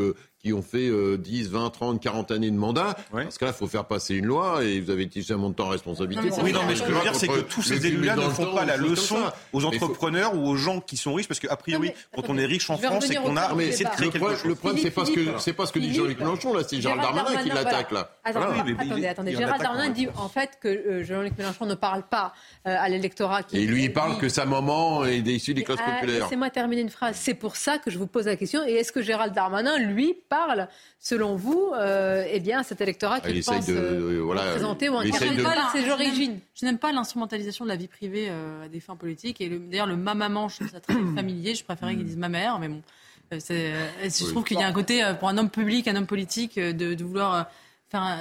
qui 0.46 0.54
ont 0.54 0.62
fait 0.62 0.92
10, 1.18 1.50
20, 1.50 1.70
30, 1.72 2.00
40 2.00 2.32
années 2.32 2.52
de 2.52 2.56
mandat. 2.56 2.96
Parce 3.12 3.38
que 3.38 3.46
là, 3.46 3.52
il 3.52 3.58
faut 3.58 3.68
faire 3.68 3.86
passer 3.86 4.16
une 4.16 4.26
loi 4.26 4.64
et 4.64 4.80
vous 4.80 4.92
avez 4.92 5.08
tissé 5.08 5.34
un 5.34 5.38
montant 5.38 5.66
de 5.66 5.72
responsabilité. 5.72 6.30
oui, 6.44 6.54
non, 6.54 6.62
mais 6.68 6.76
ce 6.76 6.84
que 6.84 6.90
je 6.90 6.94
veux 6.94 7.02
dire, 7.02 7.16
c'est 7.16 7.28
que 7.28 7.40
tous 7.40 7.64
ces 7.64 7.86
élus-là 7.86 8.16
ne 8.16 8.22
font 8.22 8.54
pas 8.54 8.66
la 8.66 8.78
leçon 8.78 9.18
aux 9.54 9.66
entrepreneurs 9.66 10.36
ou 10.36 10.48
aux 10.48 10.56
gens 10.56 10.80
qui 10.82 10.98
sont 10.98 11.14
riches, 11.14 11.28
parce 11.28 11.40
qu'a 11.40 11.56
priori, 11.56 11.92
quand 12.14 12.30
on 12.30 12.38
est 12.38 12.46
riche 12.46 12.70
en 12.70 12.78
France, 12.78 13.06
c'est 13.08 13.16
qu'on 13.16 13.38
a 13.38 13.54
essayé 13.64 13.86
de 13.86 13.90
créer 13.90 14.10
quelque 14.10 14.36
chose. 14.36 14.46
Le 14.46 14.56
problème, 14.56 14.82
c'est 14.82 14.92
pas 14.92 15.06
ce 15.06 15.12
que 15.12 15.40
c'est 15.40 15.54
pas 15.54 15.66
ce 15.66 15.72
que 15.74 15.80
dit 15.80 15.94
Jean-Luc 15.94 16.20
Mélenchon 16.20 16.54
là, 16.54 16.62
c'est 16.68 16.82
Gérald 16.82 17.02
Darmanin 17.02 17.44
qui 17.44 17.50
l'attaque 17.50 17.92
là. 17.92 18.10
Attendez, 18.24 19.08
attendez, 19.08 19.36
Gérald 19.36 19.62
Darmanin 19.62 19.90
dit 19.90 20.08
en 20.16 20.30
fait 20.30 20.58
que 20.62 20.68
euh, 20.68 21.04
Jean-Luc 21.04 21.38
Mélenchon 21.38 21.66
ne 21.66 21.76
parle 21.76 22.04
pas 22.04 22.34
euh, 22.68 22.76
à 22.78 22.90
l'électorat. 22.90 23.42
Et 23.54 23.66
lui, 23.66 23.86
il 23.86 23.94
parle 23.94 24.18
que 24.18 24.30
sa 24.30 24.46
maman 24.46 25.06
est 25.06 25.20
issu 25.20 25.54
des 25.54 25.64
classes 25.64 25.80
euh, 25.80 25.94
populaires. 25.94 26.24
Laissez-moi 26.24 26.50
terminer 26.50 26.82
une 26.82 26.90
phrase. 26.90 27.18
C'est 27.20 27.34
pour 27.34 27.56
ça 27.56 27.78
que 27.78 27.90
je 27.90 27.98
vous 27.98 28.08
pose 28.08 28.26
la 28.26 28.36
question. 28.36 28.66
Et 28.66 28.74
est-ce 28.74 28.92
que 28.92 29.02
Gérald 29.02 29.34
Darmanin, 29.34 29.78
lui, 29.80 30.16
parle 30.30 30.35
selon 31.00 31.36
vous, 31.36 31.72
euh, 31.74 32.26
eh 32.30 32.40
bien, 32.40 32.64
cet 32.64 32.82
électorat 32.82 33.20
qui 33.20 33.42
pense 33.42 33.66
de, 33.66 33.76
euh, 33.76 34.22
voilà, 34.24 34.46
représenter 34.46 34.90
ou 34.90 34.98
incarner 34.98 35.44
ses 35.72 35.90
origines. 35.90 36.40
Je 36.56 36.66
n'aime 36.66 36.78
pas 36.78 36.92
l'instrumentalisation 36.92 37.66
de 37.66 37.70
la 37.70 37.76
vie 37.76 37.88
privée 37.88 38.28
euh, 38.30 38.66
à 38.66 38.68
des 38.68 38.80
fins 38.80 38.96
politiques. 38.96 39.42
Et 39.42 39.50
d'ailleurs, 39.50 39.88
le 39.88 39.96
ma 39.96 40.14
maman, 40.14 40.50
je 40.50 40.58
trouve 40.58 40.70
ça 40.70 40.80
très 40.80 40.94
familier. 41.16 41.56
Je 41.56 41.64
préférais 41.64 41.96
qu'ils 41.96 42.06
disent 42.06 42.18
ma 42.18 42.30
mère, 42.30 42.60
mais 42.60 42.70
bon. 42.70 42.82
je 43.32 44.30
trouve 44.32 44.44
qu'il 44.44 44.60
y 44.60 44.64
a 44.64 44.68
un 44.68 44.74
côté, 44.74 45.04
pour 45.20 45.30
un 45.30 45.38
homme 45.38 45.50
public, 45.50 45.88
un 45.88 45.96
homme 45.96 46.08
politique, 46.08 46.60
de, 46.60 46.94
de 46.94 47.04
vouloir 47.04 47.48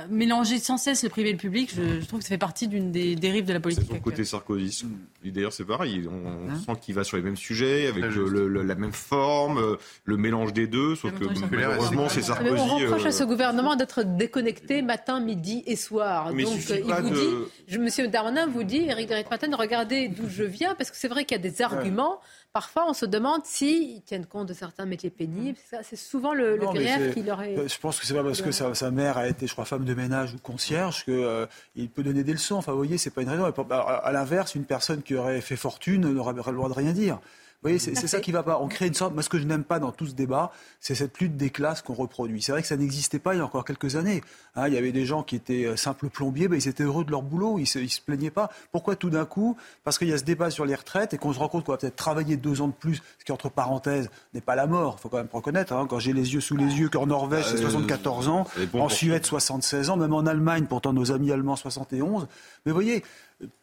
mélanger 0.09 0.59
sans 0.59 0.77
cesse 0.77 1.03
le 1.03 1.09
privé 1.09 1.31
et 1.31 1.33
le 1.33 1.39
public, 1.39 1.75
je, 1.75 2.05
trouve 2.07 2.21
que 2.21 2.25
ça 2.25 2.31
fait 2.31 2.39
partie 2.39 2.69
d'une 2.69 2.93
des 2.93 3.17
dérives 3.17 3.45
de 3.45 3.53
la 3.53 3.61
politique. 3.61 3.85
C'est 3.89 3.95
son 3.95 4.01
côté 4.01 4.25
Sarkozy. 4.25 4.87
D'ailleurs, 5.25 5.53
c'est 5.53 5.65
pareil. 5.65 6.07
On 6.09 6.51
hein 6.51 6.59
sent 6.65 6.81
qu'il 6.81 6.95
va 6.95 7.05
sur 7.05 7.17
les 7.17 7.23
mêmes 7.23 7.37
sujets, 7.37 7.87
avec 7.87 8.05
la 8.05 8.75
même 8.75 8.93
forme, 8.93 9.59
euh, 9.59 9.77
le 10.05 10.17
mélange 10.17 10.53
des 10.53 10.67
deux, 10.67 10.95
sauf 10.95 11.13
que 11.13 11.25
malheureusement, 11.51 12.09
c'est 12.09 12.23
Sarkozy. 12.23 12.55
on 12.61 12.77
reproche 12.77 13.07
à 13.07 13.13
ce 13.13 13.23
euh, 13.23 13.27
gouvernement 13.27 13.77
d'être 13.77 14.03
déconnecté 14.05 14.83
matin, 14.83 15.21
midi 15.21 15.63
et 15.67 15.77
soir. 15.77 16.31
Donc, 16.31 16.39
il, 16.39 16.47
vous 16.47 17.11
dit, 17.11 17.31
je, 17.67 17.79
Monsieur 17.79 18.09
Darmanin 18.09 18.47
vous 18.47 18.65
dit, 18.65 18.85
Eric 18.89 19.31
Matin, 19.31 19.49
regardez 19.57 20.09
d'où 20.09 20.29
je 20.29 20.45
viens, 20.45 20.75
parce 20.75 20.91
que 20.91 20.97
c'est 20.97 21.09
vrai 21.09 21.25
qu'il 21.25 21.37
y 21.37 21.41
a 21.41 21.43
des 21.43 21.63
arguments 21.63 22.21
parfois 22.55 22.89
on 22.89 22.95
se 22.95 23.05
demande 23.05 23.45
s'ils 23.45 24.01
tiennent 24.03 24.25
compte 24.25 24.49
de 24.49 24.55
certains 24.55 24.87
métiers 24.87 25.11
pénibles. 25.11 25.59
C'est 25.83 25.97
souvent 25.97 26.33
le, 26.33 26.57
le 26.57 26.67
grief 26.67 27.13
qui 27.13 27.23
leur 27.23 27.43
est. 27.43 27.69
Je 27.69 27.79
pense 27.81 28.01
que 28.01 28.07
c'est 28.07 28.15
pas 28.15 28.23
parce 28.23 28.41
que 28.41 28.53
sa, 28.53 28.91
mère 28.91 29.19
a 29.19 29.29
été, 29.29 29.47
je 29.47 29.53
crois, 29.53 29.67
femme 29.67 29.85
de 29.85 29.95
ménage 29.95 30.33
ou 30.33 30.39
concierge 30.39 31.05
qu'il 31.05 31.15
euh, 31.15 31.47
peut 31.95 32.03
donner 32.03 32.23
des 32.23 32.33
leçons. 32.33 32.55
Enfin, 32.55 32.73
vous 32.73 32.79
voyez, 32.79 32.97
c'est 32.97 33.11
pas 33.11 33.23
une 33.23 33.29
raison. 33.29 33.53
À 33.71 34.13
l'inverse, 34.13 34.55
une 34.55 34.65
personne 34.65 35.03
qui 35.03 35.17
aurait 35.17 35.41
fait 35.41 35.57
fortune 35.57 36.13
n'aurait 36.13 36.33
le 36.33 36.57
droit 36.57 36.69
de 36.69 36.75
rien 36.75 36.93
dire. 36.93 37.19
Vous 37.65 37.71
voyez, 37.71 37.79
c'est 37.79 38.07
ça 38.07 38.21
qui 38.21 38.31
va 38.31 38.43
pas. 38.43 38.59
On 38.61 38.69
crée 38.69 38.87
une 38.87 38.93
sorte. 38.93 39.15
Moi, 39.15 39.23
ce 39.23 39.31
que 39.31 39.39
je 39.39 39.47
n'aime 39.47 39.65
pas 39.65 39.79
dans 39.79 39.91
tout 39.91 40.07
ce 40.07 40.13
débat, 40.13 40.53
c'est 40.81 40.95
cette 40.95 41.19
lutte 41.19 41.39
des 41.39 41.49
classes 41.49 41.81
qu'on 41.81 41.95
reproduit. 41.95 42.43
C'est 42.43 42.53
vrai 42.53 42.61
que 42.61 42.69
ça 42.69 42.77
n'existait 42.77 43.19
pas 43.19 43.33
il 43.35 43.39
y 43.39 43.41
a 43.41 43.45
encore 43.47 43.65
quelques 43.65 43.97
années. 43.97 44.23
Hein, 44.55 44.69
il 44.69 44.75
y 44.75 44.77
avait 44.77 44.93
des 44.93 45.07
gens 45.07 45.23
qui 45.23 45.35
étaient 45.35 45.65
euh, 45.65 45.75
simples 45.75 46.11
plombiers, 46.11 46.47
ben, 46.47 46.61
ils 46.61 46.69
étaient 46.69 46.83
heureux 46.83 47.07
de 47.07 47.11
leur 47.11 47.23
boulot, 47.23 47.59
ils 47.59 47.67
se, 47.67 47.87
se 47.87 48.03
plaignaient 48.03 48.31
pas. 48.31 48.51
Pourquoi 48.71 48.97
tout 48.97 49.09
d'un 49.09 49.25
coup 49.25 49.57
Parce 49.83 49.97
qu'il 49.97 50.09
y 50.09 50.13
a 50.13 50.19
ce 50.19 50.25
débat 50.25 50.51
sur 50.51 50.67
les 50.67 50.75
retraites 50.75 51.15
et 51.15 51.17
qu'on 51.17 51.33
se 51.33 51.39
rend 51.39 51.49
compte 51.49 51.65
qu'on 51.65 51.73
va 51.73 51.79
peut-être 51.79 51.97
travailler 51.97 52.37
deux 52.37 52.61
ans 52.61 52.69
de 52.69 52.75
plus, 52.75 53.01
ce 53.19 53.25
qui 53.25 53.33
entre 53.33 53.49
parenthèses 53.49 54.11
n'est 54.35 54.43
pas 54.43 54.57
la 54.57 54.67
mort. 54.67 54.97
Il 54.99 55.01
faut 55.01 55.09
quand 55.09 55.17
même 55.17 55.29
reconnaître. 55.33 55.73
Hein, 55.73 55.87
quand 55.89 55.99
j'ai 55.99 56.13
les 56.13 56.35
yeux 56.35 56.43
sous 56.43 56.59
les 56.59 56.79
yeux 56.79 56.91
qu'en 56.91 57.07
Norvège 57.07 57.47
c'est 57.47 57.57
74 57.57 58.29
euh, 58.29 58.31
ans, 58.31 58.47
en 58.75 58.91
Suède 58.91 59.25
76 59.25 59.89
ans, 59.89 59.97
même 59.97 60.13
en 60.13 60.27
Allemagne, 60.27 60.67
pourtant 60.69 60.93
nos 60.93 61.13
amis 61.13 61.33
allemands 61.33 61.57
71. 61.57 62.27
Mais 62.67 62.73
vous 62.73 62.77
voyez, 62.77 63.03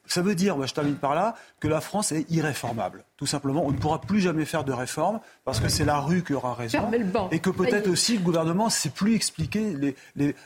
ça 0.06 0.22
veut 0.22 0.36
dire, 0.36 0.56
je 0.66 0.74
termine 0.74 0.96
par 0.96 1.16
là, 1.16 1.36
que 1.60 1.68
la 1.68 1.80
France 1.80 2.12
est 2.12 2.30
irréformable. 2.30 3.06
Tout 3.16 3.26
simplement, 3.26 3.66
on 3.66 3.72
ne 3.72 3.78
pourra 3.78 4.02
plus 4.02 4.20
jamais 4.20 4.46
faire 4.46 4.64
de 4.64 4.74
réforme 4.74 5.20
parce 5.46 5.60
que 5.60 5.70
c'est 5.70 5.86
la 5.86 6.00
rue 6.00 6.24
qui 6.24 6.34
aura 6.34 6.54
raison. 6.54 6.90
Et 7.32 7.40
que 7.40 7.50
peut-être 7.50 7.88
aussi 7.88 8.18
le 8.18 8.24
gouvernement 8.24 8.66
ne 8.66 8.72
sait 8.72 8.90
plus 8.90 9.16
expliquer 9.16 9.96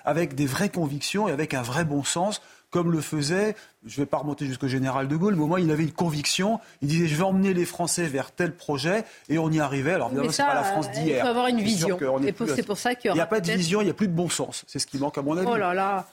avec 0.03 0.35
des 0.35 0.45
vraies 0.45 0.69
convictions 0.69 1.27
et 1.27 1.31
avec 1.31 1.53
un 1.53 1.63
vrai 1.63 1.83
bon 1.83 2.03
sens 2.03 2.41
comme 2.75 2.91
le 2.91 2.99
faisait, 2.99 3.55
je 3.85 3.93
ne 3.93 4.03
vais 4.03 4.05
pas 4.05 4.17
remonter 4.17 4.45
jusqu'au 4.45 4.67
général 4.67 5.07
de 5.07 5.15
Gaulle, 5.15 5.35
mais 5.35 5.43
au 5.43 5.47
moins 5.47 5.61
il 5.61 5.71
avait 5.71 5.83
une 5.83 5.93
conviction. 5.93 6.59
Il 6.81 6.89
disait 6.89 7.07
je 7.07 7.15
vais 7.15 7.23
emmener 7.23 7.53
les 7.53 7.63
Français 7.63 8.03
vers 8.03 8.31
tel 8.31 8.53
projet 8.53 9.05
et 9.29 9.37
on 9.37 9.49
y 9.49 9.61
arrivait. 9.61 9.93
Alors 9.93 10.09
évidemment, 10.09 10.29
ce 10.29 10.41
n'est 10.41 10.47
pas 10.49 10.55
la 10.55 10.63
France 10.65 10.91
d'hier. 10.91 11.19
Il 11.19 11.21
faut 11.21 11.27
avoir 11.27 11.47
une 11.47 11.61
vision. 11.61 11.97
Et 12.21 12.35
c'est 12.53 12.65
pour 12.65 12.77
ça 12.77 12.93
qu'il 12.93 13.13
n'y 13.13 13.21
a 13.21 13.25
pas 13.25 13.39
de 13.39 13.49
vision, 13.49 13.79
il 13.79 13.85
n'y 13.85 13.91
a 13.91 13.93
plus 13.93 14.09
de 14.09 14.13
bon 14.13 14.27
sens. 14.27 14.65
C'est 14.67 14.79
ce 14.79 14.87
qui 14.87 14.97
manque 14.97 15.17
à 15.17 15.21
mon 15.21 15.37
avis. 15.37 15.47
Oh 15.49 15.55
là 15.55 15.73
là 15.73 16.05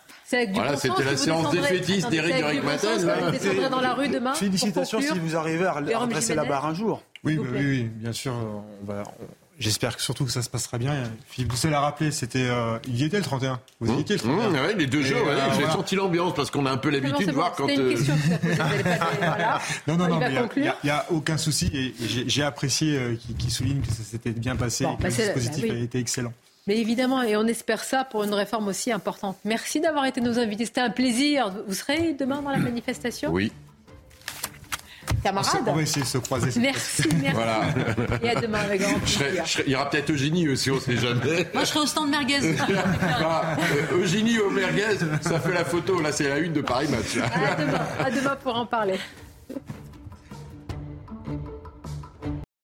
voilà, 0.55 0.77
c'était 0.77 1.05
la 1.05 1.17
séance 1.17 1.51
défaitiste 1.51 2.09
d'Éric 2.09 2.37
Duric-Matin. 2.37 3.69
dans 3.69 3.81
la 3.81 3.95
rue 3.95 4.09
demain. 4.09 4.35
Félicitations 4.35 5.01
si 5.01 5.19
vous 5.19 5.35
arrivez 5.35 5.67
à 5.67 5.73
redresser 5.73 6.37
la 6.37 6.45
barre 6.45 6.67
un 6.67 6.75
jour. 6.75 7.03
Oui, 7.25 7.39
oui, 7.39 7.49
oui, 7.53 7.83
bien 7.83 8.13
sûr. 8.13 8.33
J'espère 9.63 9.97
que 9.97 10.03
surtout 10.03 10.25
que 10.25 10.33
ça 10.33 10.43
se 10.43 10.51
passera 10.51 10.77
bien. 10.77 11.05
Philippe 11.29 11.51
Doucet 11.51 11.71
l'a 11.71 11.81
rappelé, 11.81 12.11
c'était, 12.11 12.49
euh, 12.51 12.79
il 12.89 12.97
y 13.01 13.05
était 13.05 13.19
le 13.19 13.23
31. 13.23 13.61
Vous 13.79 13.97
y 13.97 14.01
étiez 14.01 14.17
le 14.17 14.21
31. 14.21 14.49
Mmh, 14.49 14.55
ouais, 14.55 14.75
les 14.75 14.87
deux 14.87 15.03
jours, 15.03 15.25
ouais, 15.25 15.35
euh, 15.35 15.55
j'ai 15.57 15.67
senti 15.71 15.95
l'ambiance 15.95 16.35
parce 16.35 16.51
qu'on 16.51 16.67
a 16.67 16.71
un 16.73 16.77
peu 16.77 16.91
l'habitude 16.91 17.29
de 17.29 17.33
voir 17.33 17.53
quand. 17.53 17.69
Euh... 17.69 17.95
non, 19.87 19.97
non, 19.97 20.09
non, 20.09 20.21
il 20.57 20.73
n'y 20.83 20.91
a, 20.91 21.07
aucun 21.11 21.37
souci 21.37 21.71
et 21.73 21.95
j'ai 22.27 22.43
apprécié 22.43 22.97
euh, 22.97 23.17
qu'il 23.39 23.53
souligne 23.53 23.81
que 23.83 23.93
ça 23.93 24.03
s'était 24.03 24.33
bien 24.33 24.57
passé 24.57 24.85
et 24.85 24.97
que 24.97 25.03
bah, 25.03 25.09
le 25.09 25.15
dispositif 25.15 25.69
bah 25.69 25.75
a 25.75 25.79
été 25.79 25.99
excellent. 25.99 26.33
Mais 26.67 26.79
évidemment, 26.79 27.23
et 27.23 27.37
on 27.37 27.47
espère 27.47 27.85
ça 27.85 28.05
pour 28.05 28.25
une 28.25 28.35
réforme 28.35 28.67
aussi 28.69 28.91
importante. 28.91 29.37
Merci 29.45 29.81
d'avoir 29.81 30.07
été 30.07 30.21
nos 30.21 30.39
invités. 30.39 30.67
C'était 30.67 30.81
un 30.81 30.91
plaisir. 30.91 31.53
Vous 31.69 31.75
serez 31.75 32.15
demain 32.15 32.43
dans 32.43 32.51
la 32.51 32.59
manifestation? 32.59 33.31
Oui. 33.31 33.53
Camarades 35.23 35.63
On 35.67 35.73
va 35.73 35.83
essayer 35.83 36.03
de 36.03 36.07
se 36.07 36.19
croiser. 36.19 36.61
Merci, 36.61 37.09
merci. 37.21 37.33
Voilà. 37.35 37.63
Et 38.23 38.31
à 38.31 38.41
demain 38.41 38.59
avec 38.61 38.81
grand 38.81 38.99
plaisir. 38.99 39.45
il 39.67 39.73
y 39.73 39.77
aura 39.77 39.89
peut-être 39.91 40.11
Eugénie 40.11 40.49
aussi, 40.49 40.71
on 40.71 40.77
ne 40.77 40.81
sait 40.81 40.97
jamais. 40.97 41.49
Moi, 41.55 41.65
je 41.65 41.69
serai 41.69 41.81
au 41.81 41.87
stand 41.87 42.11
merguez. 42.11 42.41
bah, 43.21 43.57
Eugénie 43.93 44.39
au 44.39 44.51
merguez, 44.51 44.99
ça 45.21 45.41
fait 45.41 45.53
la 45.53 45.65
photo. 45.65 46.01
Là, 46.01 46.13
c'est 46.13 46.29
la 46.29 46.39
une 46.39 46.53
de 46.53 46.61
Paris 46.61 46.89
Match. 46.89 47.17
À 47.17 47.55
demain, 47.55 47.81
à 48.05 48.11
demain 48.11 48.37
pour 48.43 48.57
en 48.57 48.67
parler. 48.67 48.99